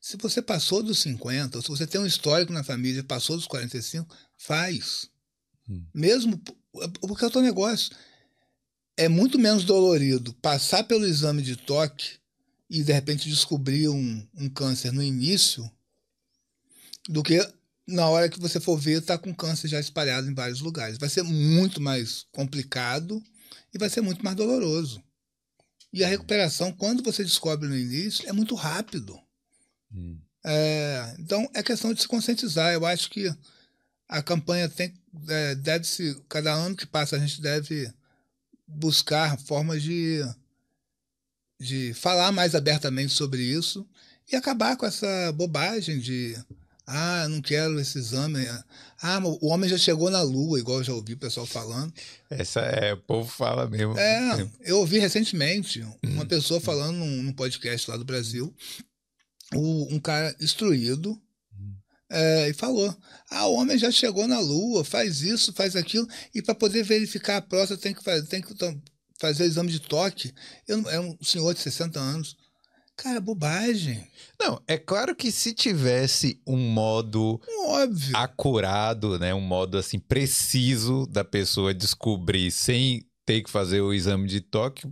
Se 0.00 0.16
você 0.16 0.40
passou 0.40 0.84
dos 0.84 1.00
50, 1.00 1.58
ou 1.58 1.62
se 1.62 1.68
você 1.68 1.84
tem 1.84 2.00
um 2.00 2.06
histórico 2.06 2.52
na 2.52 2.62
família 2.62 3.00
e 3.00 3.02
passou 3.02 3.34
dos 3.34 3.46
45, 3.48 4.14
faz. 4.36 5.08
Hum. 5.68 5.84
Mesmo 5.92 6.40
porque 7.00 7.24
é 7.24 7.26
o 7.26 7.30
teu 7.30 7.42
negócio. 7.42 7.90
É 8.98 9.08
muito 9.08 9.38
menos 9.38 9.64
dolorido 9.64 10.34
passar 10.34 10.82
pelo 10.82 11.06
exame 11.06 11.40
de 11.40 11.54
toque 11.54 12.18
e 12.68 12.82
de 12.82 12.92
repente 12.92 13.28
descobrir 13.28 13.88
um, 13.88 14.26
um 14.34 14.50
câncer 14.50 14.92
no 14.92 15.02
início 15.02 15.70
do 17.08 17.22
que 17.22 17.38
na 17.86 18.08
hora 18.08 18.28
que 18.28 18.40
você 18.40 18.58
for 18.58 18.76
ver 18.76 19.00
tá 19.00 19.16
com 19.16 19.32
câncer 19.32 19.68
já 19.68 19.78
espalhado 19.78 20.28
em 20.28 20.34
vários 20.34 20.60
lugares. 20.60 20.98
Vai 20.98 21.08
ser 21.08 21.22
muito 21.22 21.80
mais 21.80 22.26
complicado 22.32 23.22
e 23.72 23.78
vai 23.78 23.88
ser 23.88 24.00
muito 24.00 24.22
mais 24.22 24.36
doloroso. 24.36 25.00
E 25.92 26.04
a 26.04 26.08
recuperação, 26.08 26.72
quando 26.72 27.02
você 27.02 27.22
descobre 27.22 27.68
no 27.68 27.78
início, 27.78 28.28
é 28.28 28.32
muito 28.32 28.56
rápido. 28.56 29.18
Hum. 29.94 30.18
É, 30.44 31.14
então 31.20 31.48
é 31.54 31.62
questão 31.62 31.94
de 31.94 32.02
se 32.02 32.08
conscientizar. 32.08 32.74
Eu 32.74 32.84
acho 32.84 33.08
que 33.08 33.32
a 34.08 34.20
campanha 34.22 34.68
tem, 34.68 34.92
é, 35.28 35.54
deve 35.54 35.86
se 35.86 36.20
cada 36.28 36.52
ano 36.52 36.74
que 36.74 36.84
passa 36.84 37.14
a 37.14 37.18
gente 37.18 37.40
deve 37.40 37.90
buscar 38.68 39.38
formas 39.38 39.82
de 39.82 40.22
de 41.60 41.92
falar 41.94 42.30
mais 42.30 42.54
abertamente 42.54 43.12
sobre 43.12 43.42
isso 43.42 43.88
e 44.30 44.36
acabar 44.36 44.76
com 44.76 44.86
essa 44.86 45.32
bobagem 45.32 45.98
de 45.98 46.36
ah, 46.90 47.28
não 47.28 47.42
quero 47.42 47.78
esse 47.78 47.98
exame. 47.98 48.46
Ah, 49.02 49.20
o 49.22 49.48
homem 49.48 49.68
já 49.68 49.76
chegou 49.76 50.08
na 50.08 50.22
lua, 50.22 50.58
igual 50.58 50.78
eu 50.78 50.84
já 50.84 50.94
ouvi 50.94 51.12
o 51.12 51.18
pessoal 51.18 51.44
falando. 51.44 51.92
Essa 52.30 52.60
é, 52.60 52.94
o 52.94 52.96
povo 52.96 53.28
fala 53.28 53.68
mesmo. 53.68 53.98
É, 53.98 54.48
eu 54.62 54.78
ouvi 54.78 54.98
recentemente 54.98 55.84
uma 56.02 56.24
pessoa 56.24 56.60
falando 56.60 56.96
num, 56.96 57.22
num 57.24 57.32
podcast 57.32 57.90
lá 57.90 57.96
do 57.98 58.06
Brasil, 58.06 58.54
o, 59.54 59.94
um 59.94 60.00
cara 60.00 60.34
instruído, 60.40 61.20
é, 62.10 62.48
e 62.48 62.54
falou: 62.54 62.94
ah, 63.30 63.46
o 63.46 63.54
homem 63.54 63.78
já 63.78 63.90
chegou 63.90 64.26
na 64.26 64.38
Lua, 64.38 64.84
faz 64.84 65.22
isso, 65.22 65.52
faz 65.52 65.76
aquilo, 65.76 66.06
e 66.34 66.40
para 66.42 66.54
poder 66.54 66.82
verificar 66.82 67.36
a 67.36 67.42
próstata 67.42 67.80
tem 67.80 67.94
que 67.94 68.02
fazer, 68.02 68.26
tem 68.26 68.40
que 68.40 68.54
fazer 69.20 69.44
exame 69.44 69.70
de 69.70 69.80
toque. 69.80 70.32
Eu, 70.66 70.88
é 70.88 71.00
um 71.00 71.16
senhor 71.22 71.52
de 71.54 71.60
60 71.60 71.98
anos. 71.98 72.36
Cara, 72.96 73.20
bobagem. 73.20 74.04
Não, 74.40 74.60
é 74.66 74.76
claro 74.76 75.14
que 75.14 75.30
se 75.30 75.54
tivesse 75.54 76.40
um 76.44 76.56
modo 76.56 77.40
Óbvio. 77.66 78.16
acurado, 78.16 79.20
né, 79.20 79.32
um 79.32 79.40
modo 79.40 79.78
assim 79.78 80.00
preciso 80.00 81.06
da 81.06 81.22
pessoa 81.22 81.72
descobrir 81.72 82.50
sem 82.50 83.06
ter 83.24 83.42
que 83.42 83.50
fazer 83.50 83.82
o 83.82 83.94
exame 83.94 84.26
de 84.26 84.40
toque, 84.40 84.88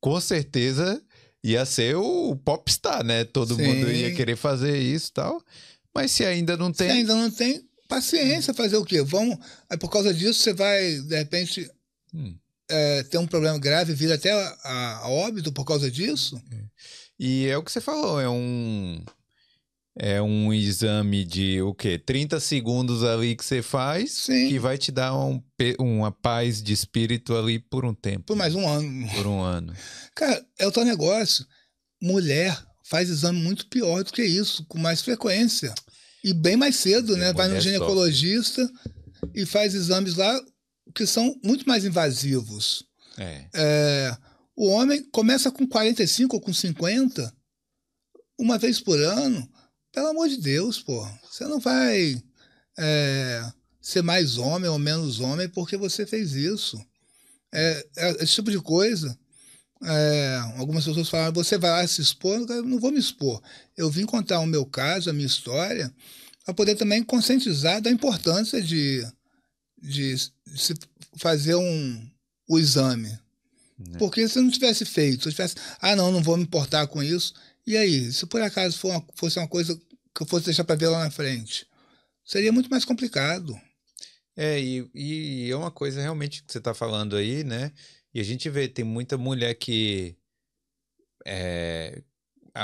com 0.00 0.20
certeza 0.20 1.00
ia 1.44 1.64
ser 1.64 1.94
o 1.94 2.34
popstar, 2.34 3.04
né? 3.04 3.22
Todo 3.22 3.54
Sim. 3.54 3.62
mundo 3.62 3.92
ia 3.92 4.14
querer 4.14 4.34
fazer 4.34 4.78
isso 4.78 5.10
e 5.10 5.12
tal. 5.12 5.42
Mas 5.94 6.10
se 6.12 6.24
ainda 6.24 6.56
não 6.56 6.72
tem. 6.72 6.88
Se 6.90 6.96
ainda 6.96 7.14
não 7.14 7.30
tem, 7.30 7.62
paciência, 7.88 8.52
fazer 8.54 8.76
o 8.76 8.84
quê? 8.84 9.02
Vamos. 9.02 9.38
Aí 9.70 9.78
por 9.78 9.88
causa 9.90 10.12
disso, 10.12 10.40
você 10.40 10.52
vai, 10.52 11.00
de 11.00 11.16
repente, 11.16 11.70
Hum. 12.12 12.36
é, 12.68 13.02
ter 13.04 13.18
um 13.18 13.26
problema 13.26 13.58
grave, 13.58 13.92
vir 13.94 14.12
até 14.12 14.32
a, 14.32 14.58
a- 15.02 15.08
óbito 15.08 15.52
por 15.52 15.64
causa 15.64 15.90
disso? 15.90 16.40
E 17.18 17.46
é 17.46 17.56
o 17.56 17.62
que 17.62 17.70
você 17.70 17.80
falou, 17.80 18.20
é 18.20 18.28
um. 18.28 19.02
É 19.96 20.20
um 20.20 20.52
exame 20.52 21.24
de 21.24 21.62
o 21.62 21.72
quê? 21.72 21.96
30 21.96 22.40
segundos 22.40 23.04
ali 23.04 23.36
que 23.36 23.44
você 23.44 23.62
faz, 23.62 24.10
Sim. 24.10 24.48
que 24.48 24.58
vai 24.58 24.76
te 24.76 24.90
dar 24.90 25.16
um, 25.16 25.40
uma 25.78 26.10
paz 26.10 26.60
de 26.60 26.72
espírito 26.72 27.36
ali 27.36 27.60
por 27.60 27.84
um 27.84 27.94
tempo. 27.94 28.24
Por 28.24 28.34
mais 28.36 28.56
um 28.56 28.66
ano. 28.68 29.08
Por 29.14 29.24
um 29.28 29.40
ano. 29.40 29.72
Cara, 30.12 30.44
é 30.58 30.66
o 30.66 30.72
teu 30.72 30.84
negócio. 30.84 31.46
Mulher 32.02 32.60
faz 32.94 33.10
exame 33.10 33.40
muito 33.40 33.66
pior 33.66 34.04
do 34.04 34.12
que 34.12 34.22
isso, 34.22 34.64
com 34.66 34.78
mais 34.78 35.02
frequência. 35.02 35.74
E 36.22 36.32
bem 36.32 36.56
mais 36.56 36.76
cedo, 36.76 37.16
né? 37.16 37.32
Vai 37.32 37.48
no 37.48 37.60
ginecologista 37.60 38.70
e 39.34 39.44
faz 39.44 39.74
exames 39.74 40.14
lá 40.14 40.40
que 40.94 41.04
são 41.04 41.34
muito 41.42 41.66
mais 41.66 41.84
invasivos. 41.84 42.84
É. 43.18 43.48
É, 43.52 44.16
o 44.54 44.68
homem 44.68 45.02
começa 45.10 45.50
com 45.50 45.66
45 45.66 46.36
ou 46.36 46.40
com 46.40 46.54
50, 46.54 47.34
uma 48.38 48.58
vez 48.58 48.78
por 48.78 49.00
ano. 49.00 49.44
Pelo 49.92 50.06
amor 50.06 50.28
de 50.28 50.36
Deus, 50.36 50.80
pô. 50.80 51.04
Você 51.28 51.46
não 51.46 51.58
vai 51.58 52.22
é, 52.78 53.42
ser 53.82 54.02
mais 54.02 54.38
homem 54.38 54.70
ou 54.70 54.78
menos 54.78 55.18
homem 55.18 55.48
porque 55.48 55.76
você 55.76 56.06
fez 56.06 56.34
isso. 56.34 56.80
É, 57.52 57.86
é 57.96 58.10
esse 58.22 58.34
tipo 58.34 58.52
de 58.52 58.60
coisa. 58.60 59.18
É, 59.84 60.36
algumas 60.56 60.84
pessoas 60.84 61.08
falam, 61.08 61.32
você 61.32 61.58
vai 61.58 61.70
lá 61.70 61.86
se 61.86 62.00
expor? 62.00 62.44
Eu 62.48 62.64
não 62.64 62.78
vou 62.78 62.90
me 62.90 62.98
expor. 62.98 63.42
Eu 63.76 63.90
vim 63.90 64.06
contar 64.06 64.40
o 64.40 64.46
meu 64.46 64.64
caso, 64.64 65.10
a 65.10 65.12
minha 65.12 65.26
história, 65.26 65.92
para 66.44 66.54
poder 66.54 66.74
também 66.76 67.02
conscientizar 67.02 67.80
da 67.80 67.90
importância 67.90 68.62
de, 68.62 69.06
de 69.80 70.16
se 70.18 70.74
fazer 71.18 71.54
um, 71.54 72.10
o 72.48 72.58
exame. 72.58 73.08
Né. 73.78 73.98
Porque 73.98 74.28
se 74.28 74.38
eu 74.38 74.42
não 74.42 74.50
tivesse 74.50 74.84
feito, 74.84 75.22
se 75.22 75.28
eu 75.28 75.32
tivesse, 75.32 75.56
ah, 75.80 75.96
não, 75.96 76.10
não 76.10 76.22
vou 76.22 76.36
me 76.36 76.44
importar 76.44 76.86
com 76.86 77.02
isso. 77.02 77.34
E 77.66 77.76
aí, 77.76 78.12
se 78.12 78.26
por 78.26 78.40
acaso 78.42 78.78
for 78.78 78.90
uma- 78.90 79.06
fosse 79.14 79.38
uma 79.38 79.48
coisa 79.48 79.74
que 80.14 80.22
eu 80.22 80.26
fosse 80.26 80.46
deixar 80.46 80.64
para 80.64 80.76
ver 80.76 80.88
lá 80.88 81.02
na 81.04 81.10
frente, 81.10 81.66
seria 82.24 82.52
muito 82.52 82.70
mais 82.70 82.84
complicado. 82.84 83.58
É, 84.36 84.60
e, 84.60 84.88
e 84.94 85.50
é 85.50 85.56
uma 85.56 85.70
coisa 85.70 86.00
realmente 86.00 86.42
que 86.42 86.52
você 86.52 86.60
tá 86.60 86.74
falando 86.74 87.16
aí, 87.16 87.44
né? 87.44 87.72
E 88.14 88.20
a 88.20 88.24
gente 88.24 88.48
vê, 88.48 88.68
tem 88.68 88.84
muita 88.84 89.18
mulher 89.18 89.54
que. 89.54 90.16
É, 91.26 92.02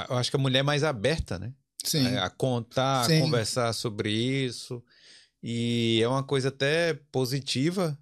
eu 0.08 0.16
acho 0.16 0.30
que 0.30 0.36
a 0.36 0.40
mulher 0.40 0.60
é 0.60 0.62
mais 0.62 0.84
aberta, 0.84 1.38
né? 1.38 1.52
Sim. 1.84 2.06
A, 2.16 2.26
a 2.26 2.30
contar, 2.30 3.06
Sim. 3.06 3.18
a 3.18 3.20
conversar 3.20 3.72
sobre 3.72 4.10
isso. 4.12 4.82
E 5.42 6.00
é 6.02 6.08
uma 6.08 6.22
coisa 6.22 6.48
até 6.48 6.94
positiva 7.10 7.98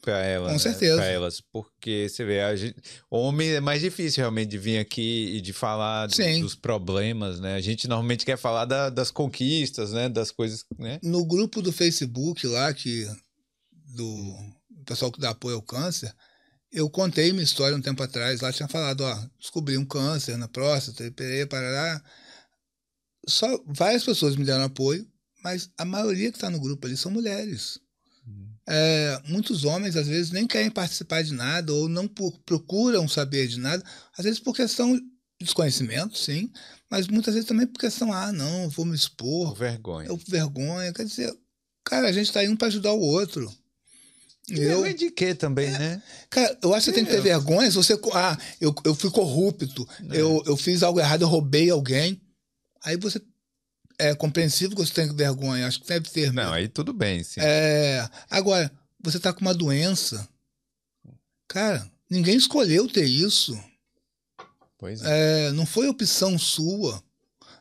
para 0.00 0.18
elas. 0.24 0.48
Com 0.48 0.52
né? 0.54 0.58
certeza. 0.58 0.96
Pra 0.96 1.06
elas, 1.06 1.40
porque 1.52 2.08
você 2.08 2.24
vê, 2.24 2.40
a 2.40 2.56
gente, 2.56 2.76
homem 3.10 3.50
é 3.50 3.60
mais 3.60 3.82
difícil 3.82 4.22
realmente 4.22 4.48
de 4.48 4.58
vir 4.58 4.78
aqui 4.78 5.36
e 5.36 5.40
de 5.40 5.52
falar 5.52 6.06
do- 6.06 6.40
dos 6.40 6.54
problemas, 6.54 7.38
né? 7.40 7.54
A 7.56 7.60
gente 7.60 7.86
normalmente 7.86 8.24
quer 8.24 8.38
falar 8.38 8.64
da- 8.64 8.88
das 8.90 9.10
conquistas, 9.10 9.92
né? 9.92 10.08
Das 10.08 10.30
coisas, 10.30 10.64
né? 10.78 10.98
No 11.02 11.26
grupo 11.26 11.60
do 11.60 11.70
Facebook 11.72 12.46
lá, 12.46 12.72
que 12.72 13.06
do 13.70 14.36
pessoal 14.86 15.12
que 15.12 15.20
dá 15.20 15.30
apoio 15.30 15.56
ao 15.56 15.62
câncer, 15.62 16.14
eu 16.70 16.88
contei 16.90 17.32
minha 17.32 17.44
história 17.44 17.76
um 17.76 17.80
tempo 17.80 18.02
atrás. 18.02 18.40
Lá 18.40 18.52
tinha 18.52 18.68
falado, 18.68 19.02
ó, 19.02 19.26
descobri 19.38 19.76
um 19.76 19.84
câncer 19.84 20.36
na 20.36 20.48
próstata, 20.48 21.10
perê, 21.12 21.46
parará. 21.46 22.02
Só 23.26 23.46
várias 23.66 24.04
pessoas 24.04 24.36
me 24.36 24.44
deram 24.44 24.64
apoio, 24.64 25.06
mas 25.42 25.70
a 25.76 25.84
maioria 25.84 26.30
que 26.30 26.36
está 26.36 26.50
no 26.50 26.60
grupo 26.60 26.86
ali 26.86 26.96
são 26.96 27.10
mulheres. 27.10 27.80
É, 28.70 29.22
muitos 29.26 29.64
homens, 29.64 29.96
às 29.96 30.06
vezes, 30.06 30.30
nem 30.30 30.46
querem 30.46 30.70
participar 30.70 31.22
de 31.22 31.32
nada 31.32 31.72
ou 31.72 31.88
não 31.88 32.06
procuram 32.06 33.08
saber 33.08 33.48
de 33.48 33.58
nada, 33.58 33.82
às 34.16 34.24
vezes 34.24 34.38
por 34.38 34.54
questão 34.54 34.94
de 34.94 35.02
desconhecimento, 35.40 36.18
sim, 36.18 36.52
mas 36.90 37.08
muitas 37.08 37.32
vezes 37.32 37.48
também 37.48 37.66
por 37.66 37.78
questão, 37.78 38.12
ah, 38.12 38.30
não, 38.30 38.68
vou 38.68 38.84
me 38.84 38.90
Por 38.90 38.96
expor, 38.96 39.54
vergonha. 39.54 40.08
eu 40.08 40.16
vergonha. 40.18 40.92
Quer 40.92 41.06
dizer, 41.06 41.34
cara, 41.82 42.08
a 42.08 42.12
gente 42.12 42.30
tá 42.30 42.44
indo 42.44 42.58
para 42.58 42.68
ajudar 42.68 42.92
o 42.92 43.00
outro. 43.00 43.50
Eu, 44.50 44.56
Vergonha 44.56 44.94
de 44.94 45.10
quê 45.10 45.34
também, 45.34 45.70
né? 45.70 46.02
cara, 46.30 46.58
eu 46.62 46.72
acho 46.72 46.86
que 46.86 46.90
você 46.90 46.94
tem 46.94 47.04
que 47.04 47.10
ter 47.10 47.18
É. 47.18 47.20
vergonha 47.20 47.70
se 47.70 47.76
você. 47.76 47.98
Ah, 48.14 48.36
eu, 48.60 48.74
eu 48.84 48.94
fui 48.94 49.10
corrupto, 49.10 49.86
eu, 50.10 50.42
eu 50.46 50.56
fiz 50.56 50.82
algo 50.82 50.98
errado, 50.98 51.22
eu 51.22 51.28
roubei 51.28 51.68
alguém. 51.70 52.20
Aí 52.82 52.96
você. 52.96 53.20
É 53.98 54.14
compreensível 54.14 54.76
que 54.76 54.86
você 54.86 54.94
tem 54.94 55.14
vergonha, 55.14 55.66
acho 55.66 55.80
que 55.80 55.88
deve 55.88 56.08
ter. 56.08 56.32
Não, 56.32 56.42
mesmo. 56.44 56.54
aí 56.54 56.68
tudo 56.68 56.92
bem, 56.92 57.22
sim. 57.24 57.40
É, 57.42 58.08
agora, 58.30 58.70
você 59.02 59.18
tá 59.18 59.32
com 59.32 59.40
uma 59.40 59.52
doença. 59.52 60.26
Cara, 61.48 61.90
ninguém 62.08 62.36
escolheu 62.36 62.86
ter 62.88 63.04
isso. 63.04 63.58
Pois 64.78 65.02
é. 65.02 65.48
É, 65.48 65.52
não 65.52 65.66
foi 65.66 65.88
opção 65.88 66.38
sua. 66.38 67.02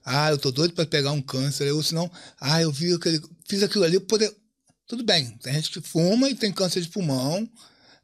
Ah, 0.05 0.29
eu 0.29 0.37
tô 0.37 0.51
doido 0.51 0.73
para 0.73 0.85
pegar 0.85 1.11
um 1.11 1.21
câncer. 1.21 1.71
Ou 1.73 1.81
senão, 1.83 2.09
ah, 2.39 2.61
eu 2.61 2.71
vi 2.71 2.93
aquele, 2.93 3.21
fiz 3.47 3.63
aquilo 3.63 3.83
ali 3.83 3.99
pra 3.99 4.07
poder. 4.07 4.33
Tudo 4.87 5.03
bem, 5.03 5.37
tem 5.37 5.53
gente 5.53 5.69
que 5.71 5.81
fuma 5.81 6.29
e 6.29 6.35
tem 6.35 6.51
câncer 6.51 6.81
de 6.81 6.89
pulmão. 6.89 7.47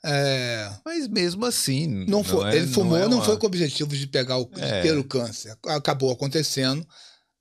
É, 0.06 0.70
Mas 0.84 1.08
mesmo 1.08 1.46
assim. 1.46 1.88
não 2.06 2.24
foi, 2.26 2.50
é- 2.52 2.58
ele 2.58 2.68
fumou, 2.68 2.98
é 2.98 3.08
não, 3.08 3.18
uma- 3.20 3.26
foi 3.26 3.38
com 3.38 3.46
o 3.46 3.48
objetivo 3.48 3.96
de 3.96 4.06
pegar 4.06 4.38
o, 4.38 4.46
de 4.46 4.62
É. 4.62 4.82
ter 4.82 4.98
o 4.98 5.04
câncer. 5.04 5.58
Acabou 5.66 6.12
acontecendo. 6.12 6.86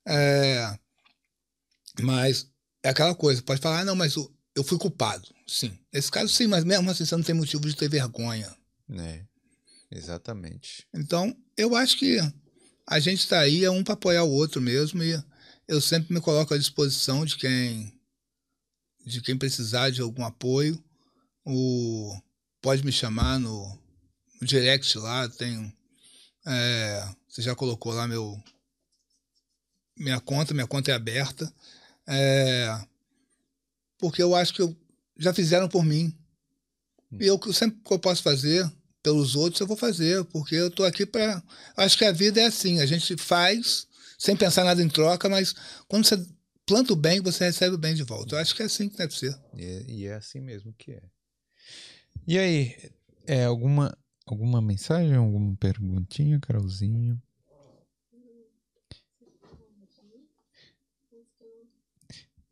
É, 0.07 0.73
mas 2.01 2.47
é 2.81 2.89
aquela 2.89 3.13
coisa, 3.13 3.41
pode 3.41 3.61
falar, 3.61 3.81
ah, 3.81 3.85
não, 3.85 3.95
mas 3.95 4.15
eu 4.55 4.63
fui 4.63 4.77
culpado. 4.77 5.27
Sim. 5.47 5.77
Nesse 5.93 6.09
caso, 6.09 6.29
sim, 6.33 6.47
mas 6.47 6.63
mesmo 6.63 6.89
assim 6.89 7.05
você 7.05 7.15
não 7.15 7.23
tem 7.23 7.35
motivo 7.35 7.67
de 7.67 7.75
ter 7.75 7.89
vergonha. 7.89 8.53
É, 8.97 9.21
exatamente. 9.91 10.87
Então, 10.93 11.35
eu 11.57 11.75
acho 11.75 11.97
que 11.97 12.17
a 12.87 12.99
gente 12.99 13.19
está 13.19 13.39
aí 13.39 13.63
é 13.65 13.69
um 13.71 13.83
para 13.83 13.93
apoiar 13.93 14.23
o 14.23 14.31
outro 14.31 14.61
mesmo 14.61 15.03
e 15.03 15.21
eu 15.67 15.81
sempre 15.81 16.13
me 16.13 16.21
coloco 16.21 16.53
à 16.53 16.57
disposição 16.57 17.25
de 17.25 17.35
quem 17.37 17.93
de 19.05 19.21
quem 19.21 19.37
precisar 19.37 19.89
de 19.89 20.01
algum 20.01 20.23
apoio. 20.23 20.81
O, 21.45 22.15
pode 22.61 22.85
me 22.85 22.91
chamar 22.91 23.39
no, 23.39 23.77
no 24.39 24.47
direct 24.47 24.97
lá, 24.97 25.27
tem 25.29 25.73
é, 26.45 27.07
você 27.27 27.41
já 27.41 27.55
colocou 27.55 27.93
lá 27.93 28.07
meu 28.07 28.41
minha 29.97 30.19
conta, 30.19 30.53
minha 30.53 30.67
conta 30.67 30.91
é 30.91 30.93
aberta. 30.93 31.51
É, 32.07 32.81
porque 33.97 34.21
eu 34.21 34.35
acho 34.35 34.53
que 34.53 34.61
eu, 34.61 34.75
já 35.17 35.33
fizeram 35.33 35.69
por 35.69 35.85
mim. 35.85 36.15
E 37.19 37.27
eu 37.27 37.39
sempre 37.53 37.79
que 37.85 37.93
eu 37.93 37.99
posso 37.99 38.23
fazer, 38.23 38.69
pelos 39.03 39.35
outros, 39.35 39.61
eu 39.61 39.67
vou 39.67 39.77
fazer, 39.77 40.23
porque 40.25 40.55
eu 40.55 40.71
tô 40.71 40.83
aqui 40.83 41.05
para. 41.05 41.41
Acho 41.77 41.97
que 41.97 42.05
a 42.05 42.11
vida 42.11 42.41
é 42.41 42.45
assim, 42.45 42.79
a 42.79 42.85
gente 42.85 43.15
faz 43.17 43.87
sem 44.17 44.35
pensar 44.35 44.63
nada 44.63 44.81
em 44.81 44.89
troca, 44.89 45.29
mas 45.29 45.53
quando 45.87 46.05
você 46.05 46.25
planta 46.65 46.93
o 46.93 46.95
bem, 46.95 47.21
você 47.21 47.45
recebe 47.45 47.75
o 47.75 47.79
bem 47.79 47.93
de 47.93 48.03
volta. 48.03 48.35
Eu 48.35 48.39
acho 48.39 48.55
que 48.55 48.61
é 48.61 48.65
assim 48.65 48.89
que 48.89 48.97
deve 48.97 49.13
ser. 49.15 49.37
E 49.55 50.05
é, 50.05 50.09
é 50.09 50.13
assim 50.15 50.39
mesmo 50.39 50.73
que 50.73 50.91
é. 50.91 51.01
E 52.27 52.37
aí, 52.37 52.75
é 53.25 53.45
alguma 53.45 53.97
alguma 54.25 54.61
mensagem, 54.61 55.15
alguma 55.15 55.55
perguntinha, 55.57 56.39
Carolzinha? 56.39 57.21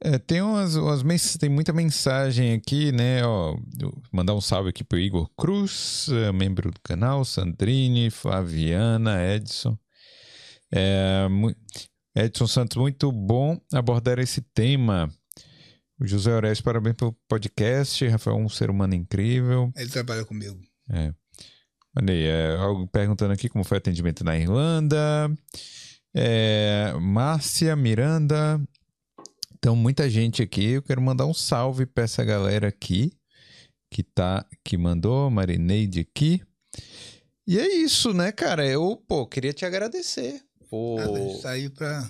É, 0.03 0.17
tem 0.17 0.41
umas, 0.41 0.75
umas 0.75 1.37
tem 1.37 1.47
muita 1.47 1.71
mensagem 1.71 2.53
aqui, 2.53 2.91
né? 2.91 3.23
Ó, 3.23 3.55
mandar 4.11 4.33
um 4.33 4.41
salve 4.41 4.69
aqui 4.69 4.83
pro 4.83 4.97
Igor 4.97 5.29
Cruz, 5.37 6.07
é, 6.09 6.31
membro 6.31 6.71
do 6.71 6.79
canal, 6.81 7.23
Sandrine, 7.23 8.09
Flaviana, 8.09 9.23
Edson. 9.23 9.77
É, 10.71 11.27
Edson 12.15 12.47
Santos, 12.47 12.77
muito 12.77 13.11
bom 13.11 13.59
abordar 13.73 14.19
esse 14.19 14.41
tema. 14.41 15.09
O 15.99 16.05
José 16.05 16.33
Orestes, 16.33 16.61
parabéns 16.61 16.95
pelo 16.95 17.15
podcast. 17.27 18.07
Rafael, 18.07 18.37
um 18.37 18.49
ser 18.49 18.69
humano 18.69 18.95
incrível. 18.95 19.71
Ele 19.75 19.89
trabalha 19.89 20.25
comigo. 20.25 20.59
É. 20.89 21.13
Olha 21.97 22.13
aí, 22.13 22.23
é, 22.23 22.55
algo 22.57 22.87
perguntando 22.87 23.33
aqui 23.33 23.47
como 23.47 23.63
foi 23.63 23.77
o 23.77 23.79
atendimento 23.79 24.23
na 24.23 24.37
Irlanda. 24.37 25.31
É, 26.13 26.93
Márcia 26.99 27.75
Miranda, 27.75 28.61
então, 29.61 29.75
muita 29.75 30.09
gente 30.09 30.41
aqui. 30.41 30.71
Eu 30.71 30.81
quero 30.81 30.99
mandar 30.99 31.27
um 31.27 31.35
salve 31.35 31.85
para 31.85 32.03
essa 32.03 32.23
galera 32.25 32.67
aqui 32.67 33.13
que 33.91 34.01
tá 34.01 34.43
que 34.63 34.75
mandou, 34.75 35.29
Marineide 35.29 35.99
aqui. 35.99 36.41
E 37.45 37.59
é 37.59 37.67
isso, 37.75 38.11
né, 38.11 38.31
cara? 38.31 38.65
Eu, 38.65 38.97
pô, 39.07 39.27
queria 39.27 39.53
te 39.53 39.63
agradecer 39.63 40.41
por 40.71 40.99
ah, 41.01 41.69
para 41.75 42.09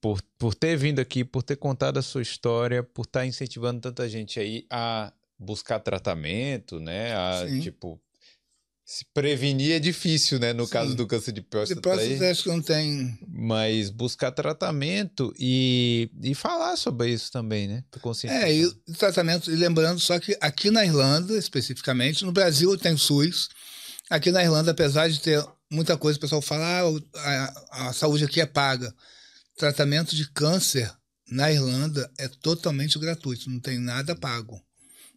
por, 0.00 0.22
por 0.38 0.54
ter 0.54 0.76
vindo 0.76 1.00
aqui, 1.00 1.24
por 1.24 1.42
ter 1.42 1.56
contado 1.56 1.98
a 1.98 2.02
sua 2.02 2.22
história, 2.22 2.82
por 2.82 3.02
estar 3.02 3.20
tá 3.20 3.26
incentivando 3.26 3.80
tanta 3.80 4.08
gente 4.08 4.38
aí 4.38 4.64
a 4.70 5.12
buscar 5.38 5.80
tratamento, 5.80 6.78
né? 6.78 7.14
A, 7.14 7.46
Sim. 7.46 7.60
tipo, 7.60 8.00
se 8.84 9.04
prevenir 9.12 9.72
é 9.72 9.78
difícil, 9.78 10.38
né? 10.38 10.52
No 10.52 10.64
Sim. 10.64 10.72
caso 10.72 10.94
do 10.94 11.06
câncer 11.06 11.32
de 11.32 11.42
próstata. 11.42 11.74
De 11.74 11.82
próstata 11.82 12.30
acho 12.30 12.44
que 12.44 12.48
não 12.48 12.62
tem. 12.62 13.18
Mas 13.28 13.90
buscar 13.90 14.30
tratamento 14.30 15.34
e, 15.38 16.10
e 16.22 16.34
falar 16.34 16.76
sobre 16.76 17.10
isso 17.10 17.30
também, 17.30 17.68
né? 17.68 17.84
É, 18.24 18.52
e 18.52 18.70
tratamento, 18.96 19.50
e 19.50 19.56
lembrando 19.56 20.00
só 20.00 20.18
que 20.18 20.36
aqui 20.40 20.70
na 20.70 20.84
Irlanda, 20.84 21.36
especificamente, 21.36 22.24
no 22.24 22.32
Brasil 22.32 22.76
tem 22.78 22.96
SUS. 22.96 23.48
Aqui 24.08 24.32
na 24.32 24.42
Irlanda, 24.42 24.70
apesar 24.72 25.08
de 25.08 25.20
ter 25.20 25.44
muita 25.70 25.96
coisa, 25.96 26.18
o 26.18 26.20
pessoal 26.20 26.42
fala, 26.42 27.00
ah, 27.14 27.54
a, 27.70 27.88
a 27.88 27.92
saúde 27.92 28.24
aqui 28.24 28.40
é 28.40 28.46
paga. 28.46 28.94
Tratamento 29.56 30.16
de 30.16 30.28
câncer 30.30 30.92
na 31.30 31.50
Irlanda 31.50 32.10
é 32.18 32.26
totalmente 32.28 32.98
gratuito, 32.98 33.48
não 33.48 33.60
tem 33.60 33.78
nada 33.78 34.16
pago. 34.16 34.60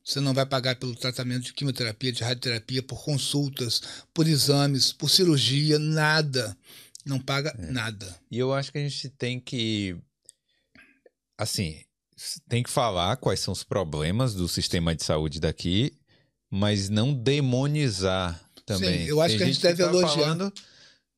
Você 0.04 0.20
não 0.20 0.34
vai 0.34 0.46
pagar 0.46 0.76
pelo 0.76 0.96
tratamento 0.96 1.46
de 1.46 1.54
quimioterapia, 1.54 2.12
de 2.12 2.24
radioterapia, 2.24 2.84
por 2.84 3.04
consultas, 3.04 3.82
por 4.14 4.28
exames, 4.28 4.92
por 4.92 5.10
cirurgia, 5.10 5.80
nada. 5.80 6.56
Não 7.06 7.20
paga 7.20 7.56
é. 7.58 7.72
nada. 7.72 8.20
E 8.30 8.38
eu 8.38 8.54
acho 8.54 8.72
que 8.72 8.78
a 8.78 8.82
gente 8.82 9.10
tem 9.10 9.40
que. 9.40 9.96
Assim, 11.38 11.82
tem 12.50 12.62
que 12.62 12.70
falar 12.70 13.16
quais 13.18 13.40
são 13.40 13.54
os 13.54 13.64
problemas 13.64 14.34
do 14.34 14.48
sistema 14.48 14.94
de 14.94 15.04
saúde 15.04 15.40
daqui, 15.40 15.98
mas 16.52 16.90
não 16.90 17.14
demonizar 17.14 18.42
também. 18.74 19.00
Sim, 19.00 19.06
eu 19.06 19.22
acho 19.22 19.30
tem 19.30 19.38
que 19.38 19.44
a 19.44 19.48
gente, 19.48 19.56
gente 19.56 19.64
deve 19.64 19.84
tá 19.84 19.90
elogiar. 19.90 20.24
Falando, 20.24 20.54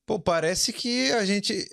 pô, 0.06 0.20
parece 0.20 0.74
que 0.74 1.12
a 1.12 1.26
gente. 1.26 1.68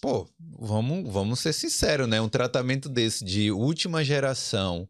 Pô, 0.00 0.28
vamos, 0.58 1.10
vamos 1.12 1.40
ser 1.40 1.52
sinceros, 1.52 2.08
né? 2.08 2.20
Um 2.20 2.28
tratamento 2.28 2.88
desse 2.88 3.24
de 3.24 3.50
última 3.50 4.04
geração 4.04 4.88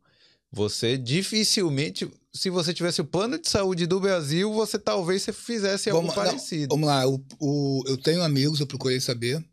você 0.55 0.97
dificilmente, 0.97 2.09
se 2.33 2.49
você 2.49 2.73
tivesse 2.73 3.01
o 3.01 3.05
plano 3.05 3.39
de 3.39 3.49
saúde 3.49 3.87
do 3.87 3.99
Brasil, 3.99 4.53
você 4.53 4.79
talvez 4.79 5.23
você 5.23 5.33
fizesse 5.33 5.91
algo 5.91 6.03
vamos, 6.03 6.15
parecido. 6.15 6.77
Não, 6.77 6.81
vamos 6.81 6.87
lá, 6.87 7.09
o, 7.09 7.21
o, 7.41 7.83
eu 7.87 7.97
tenho 7.99 8.23
amigos, 8.23 8.61
eu 8.61 8.67
procurei 8.67 9.01
saber. 9.01 9.45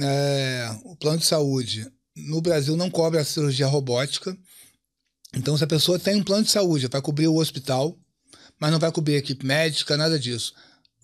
É, 0.00 0.68
o 0.84 0.96
plano 0.96 1.18
de 1.18 1.26
saúde 1.26 1.90
no 2.16 2.40
Brasil 2.40 2.76
não 2.76 2.90
cobre 2.90 3.20
a 3.20 3.24
cirurgia 3.24 3.66
robótica. 3.66 4.36
Então, 5.34 5.56
se 5.56 5.64
a 5.64 5.68
pessoa 5.68 5.98
tem 5.98 6.16
um 6.16 6.24
plano 6.24 6.44
de 6.44 6.50
saúde, 6.50 6.88
vai 6.88 7.00
cobrir 7.00 7.28
o 7.28 7.36
hospital, 7.36 7.96
mas 8.62 8.70
não 8.70 8.78
vai 8.78 8.92
cobrir 8.92 9.16
equipe 9.16 9.44
médica, 9.44 9.96
nada 9.96 10.16
disso. 10.16 10.54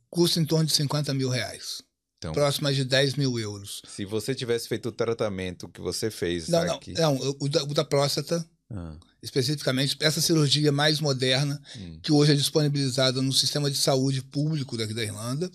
Custa 0.09 0.39
em 0.39 0.44
torno 0.44 0.64
de 0.64 0.72
50 0.72 1.12
mil 1.12 1.28
reais. 1.28 1.82
Então, 2.18 2.32
próxima 2.32 2.72
de 2.72 2.85
10 2.85 3.16
mil 3.16 3.36
euros. 3.36 3.82
Se 3.89 4.05
você 4.05 4.32
tivesse 4.32 4.68
feito 4.68 4.90
o 4.90 4.93
tratamento 4.93 5.68
que 5.68 5.80
você 5.80 6.09
fez 6.09 6.48
não, 6.48 6.74
aqui... 6.74 6.93
Não, 6.93 7.16
não 7.16 7.36
o, 7.40 7.48
da, 7.48 7.64
o 7.64 7.74
da 7.74 7.85
próstata 7.85 8.48
ah. 8.70 8.97
Especificamente 9.20 9.97
essa 9.98 10.20
cirurgia 10.20 10.70
mais 10.70 11.01
moderna, 11.01 11.60
hum. 11.76 11.98
que 12.01 12.12
hoje 12.12 12.32
é 12.32 12.36
disponibilizada 12.36 13.20
no 13.20 13.32
sistema 13.32 13.68
de 13.68 13.76
saúde 13.76 14.22
público 14.22 14.76
daqui 14.76 14.94
da 14.94 15.02
Irlanda. 15.02 15.51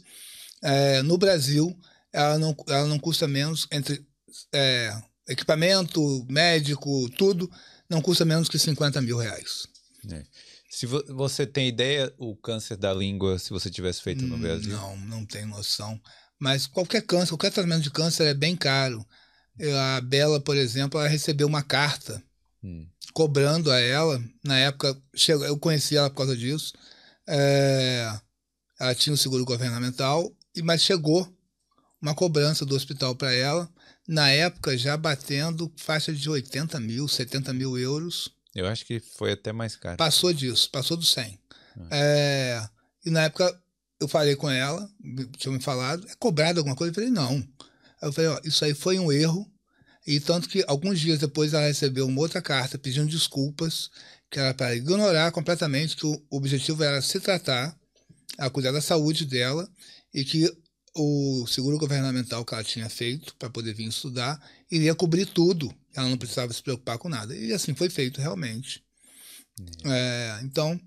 É, 0.61 1.01
no 1.03 1.17
Brasil, 1.17 1.73
ela 2.11 2.37
não, 2.37 2.53
ela 2.67 2.87
não 2.87 2.99
custa 2.99 3.29
menos 3.29 3.65
entre 3.71 4.05
é, 4.51 4.93
equipamento, 5.29 6.25
médico, 6.29 7.09
tudo, 7.11 7.49
não 7.89 8.01
custa 8.01 8.25
menos 8.25 8.49
que 8.49 8.59
50 8.59 9.01
mil 9.01 9.17
reais. 9.17 9.67
É. 10.11 10.23
Se 10.73 10.85
vo 10.85 11.03
você 11.09 11.45
tem 11.45 11.67
ideia 11.67 12.11
o 12.17 12.35
câncer 12.35 12.75
da 12.75 12.93
língua, 12.93 13.37
se 13.37 13.51
você 13.51 13.69
tivesse 13.69 14.01
feito 14.01 14.25
no 14.25 14.37
Brasil? 14.37 14.73
Não, 14.73 14.97
não 14.97 15.25
tenho 15.25 15.47
noção. 15.47 15.99
Mas 16.39 16.65
qualquer 16.65 17.01
câncer, 17.03 17.29
qualquer 17.29 17.51
tratamento 17.51 17.83
de 17.83 17.91
câncer 17.91 18.25
é 18.25 18.33
bem 18.33 18.55
caro. 18.55 19.05
A 19.97 20.01
Bela, 20.01 20.39
por 20.41 20.57
exemplo, 20.57 20.99
ela 20.99 21.07
recebeu 21.07 21.47
uma 21.47 21.61
carta 21.61 22.23
hum 22.63 22.87
cobrando 23.13 23.71
a 23.71 23.79
ela. 23.79 24.21
Na 24.43 24.57
época, 24.57 24.99
eu 25.45 25.57
conheci 25.57 25.95
ela 25.95 26.09
por 26.09 26.17
causa 26.17 26.35
disso. 26.35 26.73
É, 27.27 28.11
ela 28.79 28.95
tinha 28.95 29.13
um 29.13 29.17
seguro 29.17 29.45
governamental, 29.45 30.35
mas 30.63 30.81
chegou 30.81 31.31
uma 32.01 32.15
cobrança 32.15 32.65
do 32.65 32.75
hospital 32.75 33.15
para 33.15 33.31
ela, 33.31 33.69
na 34.05 34.29
época 34.29 34.77
já 34.77 34.97
batendo 34.97 35.71
faixa 35.77 36.11
de 36.11 36.29
80 36.29 36.79
mil, 36.79 37.07
70 37.07 37.53
mil 37.53 37.77
euros. 37.77 38.29
Eu 38.55 38.67
acho 38.67 38.85
que 38.85 38.99
foi 38.99 39.31
até 39.31 39.51
mais 39.51 39.75
caro. 39.75 39.97
Passou 39.97 40.33
disso, 40.33 40.69
passou 40.71 40.95
do 40.95 41.05
100. 41.05 41.39
Ah. 41.77 41.87
É, 41.91 42.69
e 43.05 43.09
na 43.09 43.23
época 43.23 43.59
eu 43.99 44.07
falei 44.07 44.35
com 44.35 44.49
ela, 44.49 44.87
tinha 45.37 45.51
me 45.51 45.61
falado, 45.61 46.05
é 46.09 46.15
cobrado 46.15 46.59
alguma 46.59 46.75
coisa? 46.75 46.91
Eu 46.91 46.95
falei, 46.95 47.09
não. 47.09 47.47
Eu 48.01 48.11
falei, 48.11 48.29
ó, 48.29 48.39
isso 48.43 48.65
aí 48.65 48.73
foi 48.73 48.99
um 48.99 49.11
erro, 49.11 49.49
e 50.05 50.19
tanto 50.19 50.49
que 50.49 50.63
alguns 50.67 50.99
dias 50.99 51.19
depois 51.19 51.53
ela 51.53 51.65
recebeu 51.65 52.05
uma 52.05 52.19
outra 52.19 52.41
carta 52.41 52.77
pedindo 52.77 53.07
desculpas, 53.07 53.89
que 54.29 54.39
era 54.39 54.53
para 54.53 54.75
ignorar 54.75 55.31
completamente 55.31 55.95
que 55.95 56.05
o 56.05 56.21
objetivo 56.29 56.83
era 56.83 57.01
se 57.01 57.19
tratar, 57.19 57.77
a 58.37 58.49
cuidar 58.49 58.71
da 58.71 58.81
saúde 58.81 59.25
dela 59.25 59.69
e 60.13 60.25
que 60.25 60.51
o 60.95 61.45
seguro 61.47 61.77
governamental 61.77 62.43
que 62.43 62.53
ela 62.53 62.63
tinha 62.63 62.89
feito 62.89 63.35
para 63.35 63.49
poder 63.49 63.73
vir 63.73 63.87
estudar 63.87 64.39
iria 64.69 64.93
cobrir 64.93 65.25
tudo. 65.25 65.73
Ela 65.95 66.09
não 66.09 66.17
precisava 66.17 66.51
se 66.51 66.61
preocupar 66.61 66.97
com 66.97 67.09
nada. 67.09 67.35
E 67.35 67.53
assim 67.53 67.73
foi 67.75 67.89
feito 67.89 68.19
realmente. 68.19 68.83
Uhum. 69.59 69.91
É, 69.91 70.39
então, 70.43 70.79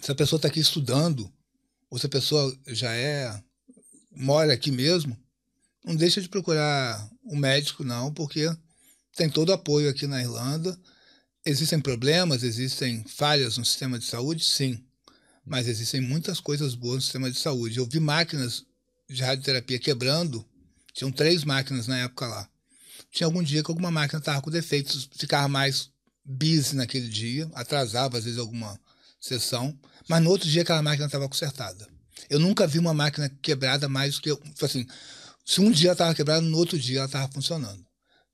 se 0.00 0.10
a 0.10 0.14
pessoa 0.14 0.38
está 0.38 0.48
aqui 0.48 0.60
estudando, 0.60 1.32
ou 1.90 1.98
se 1.98 2.06
a 2.06 2.10
pessoa 2.10 2.56
já 2.66 2.92
é 2.92 3.42
mora 4.10 4.52
aqui 4.52 4.70
mesmo, 4.70 5.16
não 5.84 5.94
deixa 5.96 6.20
de 6.20 6.28
procurar 6.28 7.08
um 7.24 7.36
médico, 7.36 7.84
não, 7.84 8.12
porque 8.12 8.50
tem 9.16 9.30
todo 9.30 9.50
o 9.50 9.54
apoio 9.54 9.88
aqui 9.88 10.06
na 10.06 10.20
Irlanda. 10.20 10.78
Existem 11.44 11.80
problemas, 11.80 12.42
existem 12.42 13.04
falhas 13.04 13.56
no 13.56 13.64
sistema 13.64 13.98
de 13.98 14.04
saúde, 14.04 14.44
sim, 14.44 14.84
mas 15.44 15.66
existem 15.66 16.00
muitas 16.00 16.40
coisas 16.40 16.74
boas 16.74 16.96
no 16.96 17.02
sistema 17.02 17.30
de 17.30 17.38
saúde. 17.38 17.78
Eu 17.78 17.86
vi 17.86 18.00
máquinas 18.00 18.64
de 19.08 19.22
radioterapia 19.22 19.78
quebrando, 19.78 20.46
tinham 20.92 21.10
três 21.10 21.44
máquinas 21.44 21.86
na 21.86 21.98
época 21.98 22.26
lá. 22.26 22.48
Tinha 23.10 23.26
algum 23.26 23.42
dia 23.42 23.62
que 23.62 23.70
alguma 23.70 23.90
máquina 23.90 24.18
estava 24.18 24.40
com 24.42 24.50
defeitos, 24.50 25.08
ficava 25.16 25.48
mais 25.48 25.90
busy 26.24 26.76
naquele 26.76 27.08
dia, 27.08 27.50
atrasava 27.54 28.18
às 28.18 28.24
vezes 28.24 28.38
alguma 28.38 28.78
sessão, 29.20 29.76
mas 30.08 30.22
no 30.22 30.30
outro 30.30 30.48
dia 30.48 30.62
aquela 30.62 30.82
máquina 30.82 31.06
estava 31.06 31.28
consertada. 31.28 31.88
Eu 32.28 32.38
nunca 32.38 32.66
vi 32.66 32.78
uma 32.78 32.92
máquina 32.92 33.28
quebrada 33.42 33.88
mais 33.88 34.16
do 34.16 34.22
que. 34.22 34.36
Tipo 34.36 34.64
assim, 34.64 34.86
se 35.44 35.60
um 35.60 35.70
dia 35.70 35.92
estava 35.92 36.14
quebrada, 36.14 36.42
no 36.42 36.58
outro 36.58 36.78
dia 36.78 36.98
ela 36.98 37.06
estava 37.06 37.32
funcionando. 37.32 37.86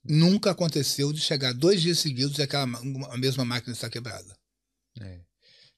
Nunca 0.03 0.51
aconteceu 0.51 1.13
de 1.13 1.21
chegar 1.21 1.55
dois 1.55 1.81
dias 1.81 1.99
seguidos 1.99 2.39
e 2.39 2.43
aquela, 2.43 2.65
a 2.65 3.17
mesma 3.17 3.45
máquina 3.45 3.73
estar 3.73 3.89
quebrada. 3.89 4.37
É. 5.01 5.21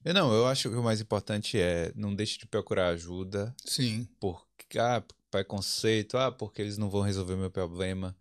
Eu 0.05 0.14
não, 0.14 0.32
eu 0.32 0.47
acho 0.47 0.70
que 0.70 0.77
o 0.77 0.82
mais 0.82 1.01
importante 1.01 1.59
é 1.59 1.93
não 1.94 2.14
deixe 2.14 2.39
de 2.39 2.47
procurar 2.47 2.89
ajuda. 2.89 3.55
Sim. 3.64 4.09
Por 4.20 4.47
ah, 4.78 5.02
preconceito, 5.31 6.16
ah, 6.16 6.32
porque 6.32 6.62
eles 6.62 6.78
não 6.78 6.89
vão 6.89 7.02
resolver 7.02 7.36
meu 7.36 7.51
problema. 7.51 8.16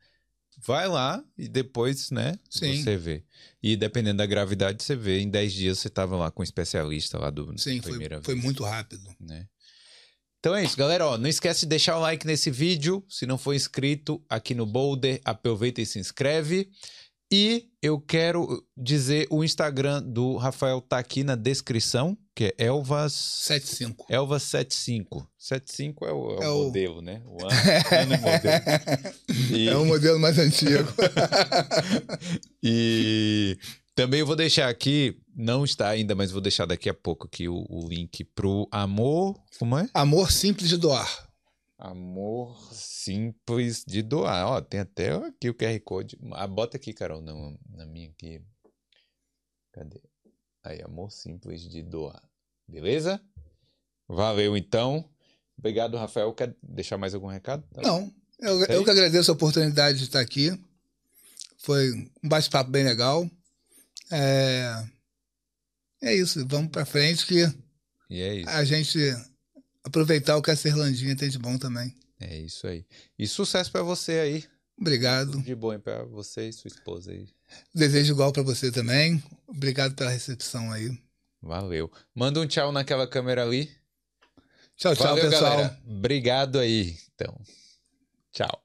Vai 0.65 0.87
lá 0.87 1.23
e 1.37 1.47
depois, 1.47 2.11
né, 2.11 2.37
Sim. 2.49 2.81
você 2.81 2.97
vê. 2.97 3.23
E 3.61 3.75
dependendo 3.75 4.17
da 4.17 4.25
gravidade, 4.25 4.83
você 4.83 4.95
vê. 4.95 5.19
Em 5.19 5.29
10 5.29 5.53
dias 5.53 5.79
você 5.79 5.89
tava 5.89 6.15
lá 6.17 6.31
com 6.31 6.41
o 6.41 6.43
especialista 6.43 7.17
lá 7.17 7.29
do 7.29 7.57
Sim, 7.57 7.81
foi, 7.81 7.91
primeira 7.91 8.21
foi 8.21 8.33
vez, 8.33 8.45
muito 8.45 8.63
rápido. 8.63 9.03
né? 9.19 9.47
Então 10.39 10.55
é 10.55 10.63
isso, 10.63 10.77
galera. 10.77 11.07
Ó, 11.07 11.17
não 11.17 11.27
esquece 11.27 11.61
de 11.61 11.67
deixar 11.67 11.97
o 11.97 12.01
like 12.01 12.27
nesse 12.27 12.51
vídeo. 12.51 13.03
Se 13.09 13.25
não 13.25 13.35
for 13.35 13.55
inscrito 13.55 14.23
aqui 14.29 14.53
no 14.53 14.65
Boulder, 14.65 15.19
aproveita 15.25 15.81
e 15.81 15.85
se 15.87 15.97
inscreve. 15.97 16.69
E 17.37 17.65
eu 17.81 17.99
quero 17.99 18.63
dizer 18.77 19.27
o 19.29 19.43
Instagram 19.43 20.01
do 20.01 20.37
Rafael 20.37 20.79
tá 20.79 20.97
aqui 20.97 21.21
na 21.21 21.35
descrição, 21.35 22.17
que 22.33 22.45
é 22.57 22.65
Elvas 22.67 23.11
7,5. 23.11 24.05
Elvas 24.09 24.43
75. 24.43 25.27
75 25.37 26.05
é 26.05 26.13
o, 26.13 26.31
é 26.31 26.37
o 26.39 26.43
É 26.43 26.49
o- 26.49 26.63
modelo, 26.63 27.01
né? 27.01 27.21
O 27.25 27.35
ano, 27.43 27.53
ano 27.91 28.13
e 28.13 28.17
modelo. 28.19 29.53
E- 29.53 29.67
É 29.67 29.75
o 29.75 29.85
modelo 29.85 30.17
mais 30.17 30.39
antigo. 30.39 30.87
E 32.63 33.57
também 33.93 34.21
eu 34.21 34.25
vou 34.25 34.35
deixar 34.35 34.69
aqui, 34.69 35.17
não 35.35 35.63
está 35.65 35.89
ainda, 35.89 36.15
mas 36.15 36.31
vou 36.31 36.41
deixar 36.41 36.65
daqui 36.65 36.89
a 36.89 36.93
pouco 36.93 37.27
aqui 37.27 37.47
o, 37.49 37.65
o 37.69 37.87
link 37.87 38.23
pro 38.23 38.67
Amor. 38.71 39.35
Como 39.59 39.77
é? 39.77 39.87
Amor 39.93 40.31
simples 40.31 40.69
de 40.69 40.77
doar. 40.77 41.27
Amor 41.77 42.73
simples 42.73 43.83
de 43.85 44.01
doar. 44.01 44.47
Ó, 44.47 44.61
tem 44.61 44.79
até 44.79 45.11
aqui 45.13 45.49
o 45.49 45.53
QR 45.53 45.77
Code. 45.81 46.17
Ah, 46.31 46.47
bota 46.47 46.77
aqui, 46.77 46.93
Carol, 46.93 47.21
na, 47.21 47.33
na 47.69 47.85
minha 47.85 48.09
aqui. 48.09 48.41
Cadê? 49.73 50.01
Aí, 50.63 50.81
amor 50.81 51.11
simples 51.11 51.61
de 51.69 51.83
doar. 51.83 52.21
Beleza? 52.67 53.21
Valeu, 54.07 54.55
então. 54.55 55.07
Obrigado, 55.57 55.97
Rafael. 55.97 56.33
Quer 56.33 56.55
deixar 56.63 56.97
mais 56.97 57.13
algum 57.13 57.27
recado? 57.27 57.63
Tá. 57.73 57.81
Não, 57.81 58.11
eu, 58.39 58.63
eu 58.65 58.83
que 58.83 58.89
agradeço 58.89 59.29
a 59.31 59.33
oportunidade 59.33 59.97
de 59.97 60.05
estar 60.05 60.21
aqui. 60.21 60.57
Foi 61.57 61.91
um 62.23 62.29
bate-papo 62.29 62.69
bem 62.71 62.83
legal. 62.83 63.29
É, 64.11 64.85
é 66.01 66.15
isso, 66.15 66.45
vamos 66.47 66.71
para 66.71 66.85
frente 66.85 67.25
que 67.25 67.43
E 68.09 68.21
é 68.21 68.35
isso. 68.35 68.49
a 68.49 68.63
gente 68.63 68.97
aproveitar 69.85 70.35
o 70.35 70.41
que 70.41 70.51
a 70.51 70.55
Serlandinha 70.55 71.15
tem 71.15 71.29
de 71.29 71.37
bom 71.37 71.57
também. 71.57 71.95
É 72.19 72.37
isso 72.37 72.65
aí. 72.67 72.85
E 73.17 73.27
sucesso 73.27 73.71
pra 73.71 73.83
você 73.83 74.13
aí. 74.13 74.43
Obrigado. 74.77 75.41
De 75.41 75.55
bom 75.55 75.77
pra 75.79 76.03
você 76.03 76.49
e 76.49 76.53
sua 76.53 76.67
esposa 76.67 77.11
aí. 77.11 77.27
Desejo 77.73 78.13
igual 78.13 78.33
para 78.33 78.43
você 78.43 78.71
também. 78.71 79.23
Obrigado 79.47 79.95
pela 79.95 80.09
recepção 80.09 80.71
aí. 80.71 80.97
Valeu. 81.41 81.91
Manda 82.13 82.41
um 82.41 82.47
tchau 82.47 82.71
naquela 82.71 83.07
câmera 83.07 83.43
ali. 83.43 83.69
Tchau, 84.75 84.95
tchau, 84.95 85.07
Valeu, 85.07 85.29
pessoal. 85.29 85.51
galera. 85.51 85.81
Obrigado 85.87 86.59
aí. 86.59 86.97
Então, 87.13 87.39
tchau. 88.31 88.64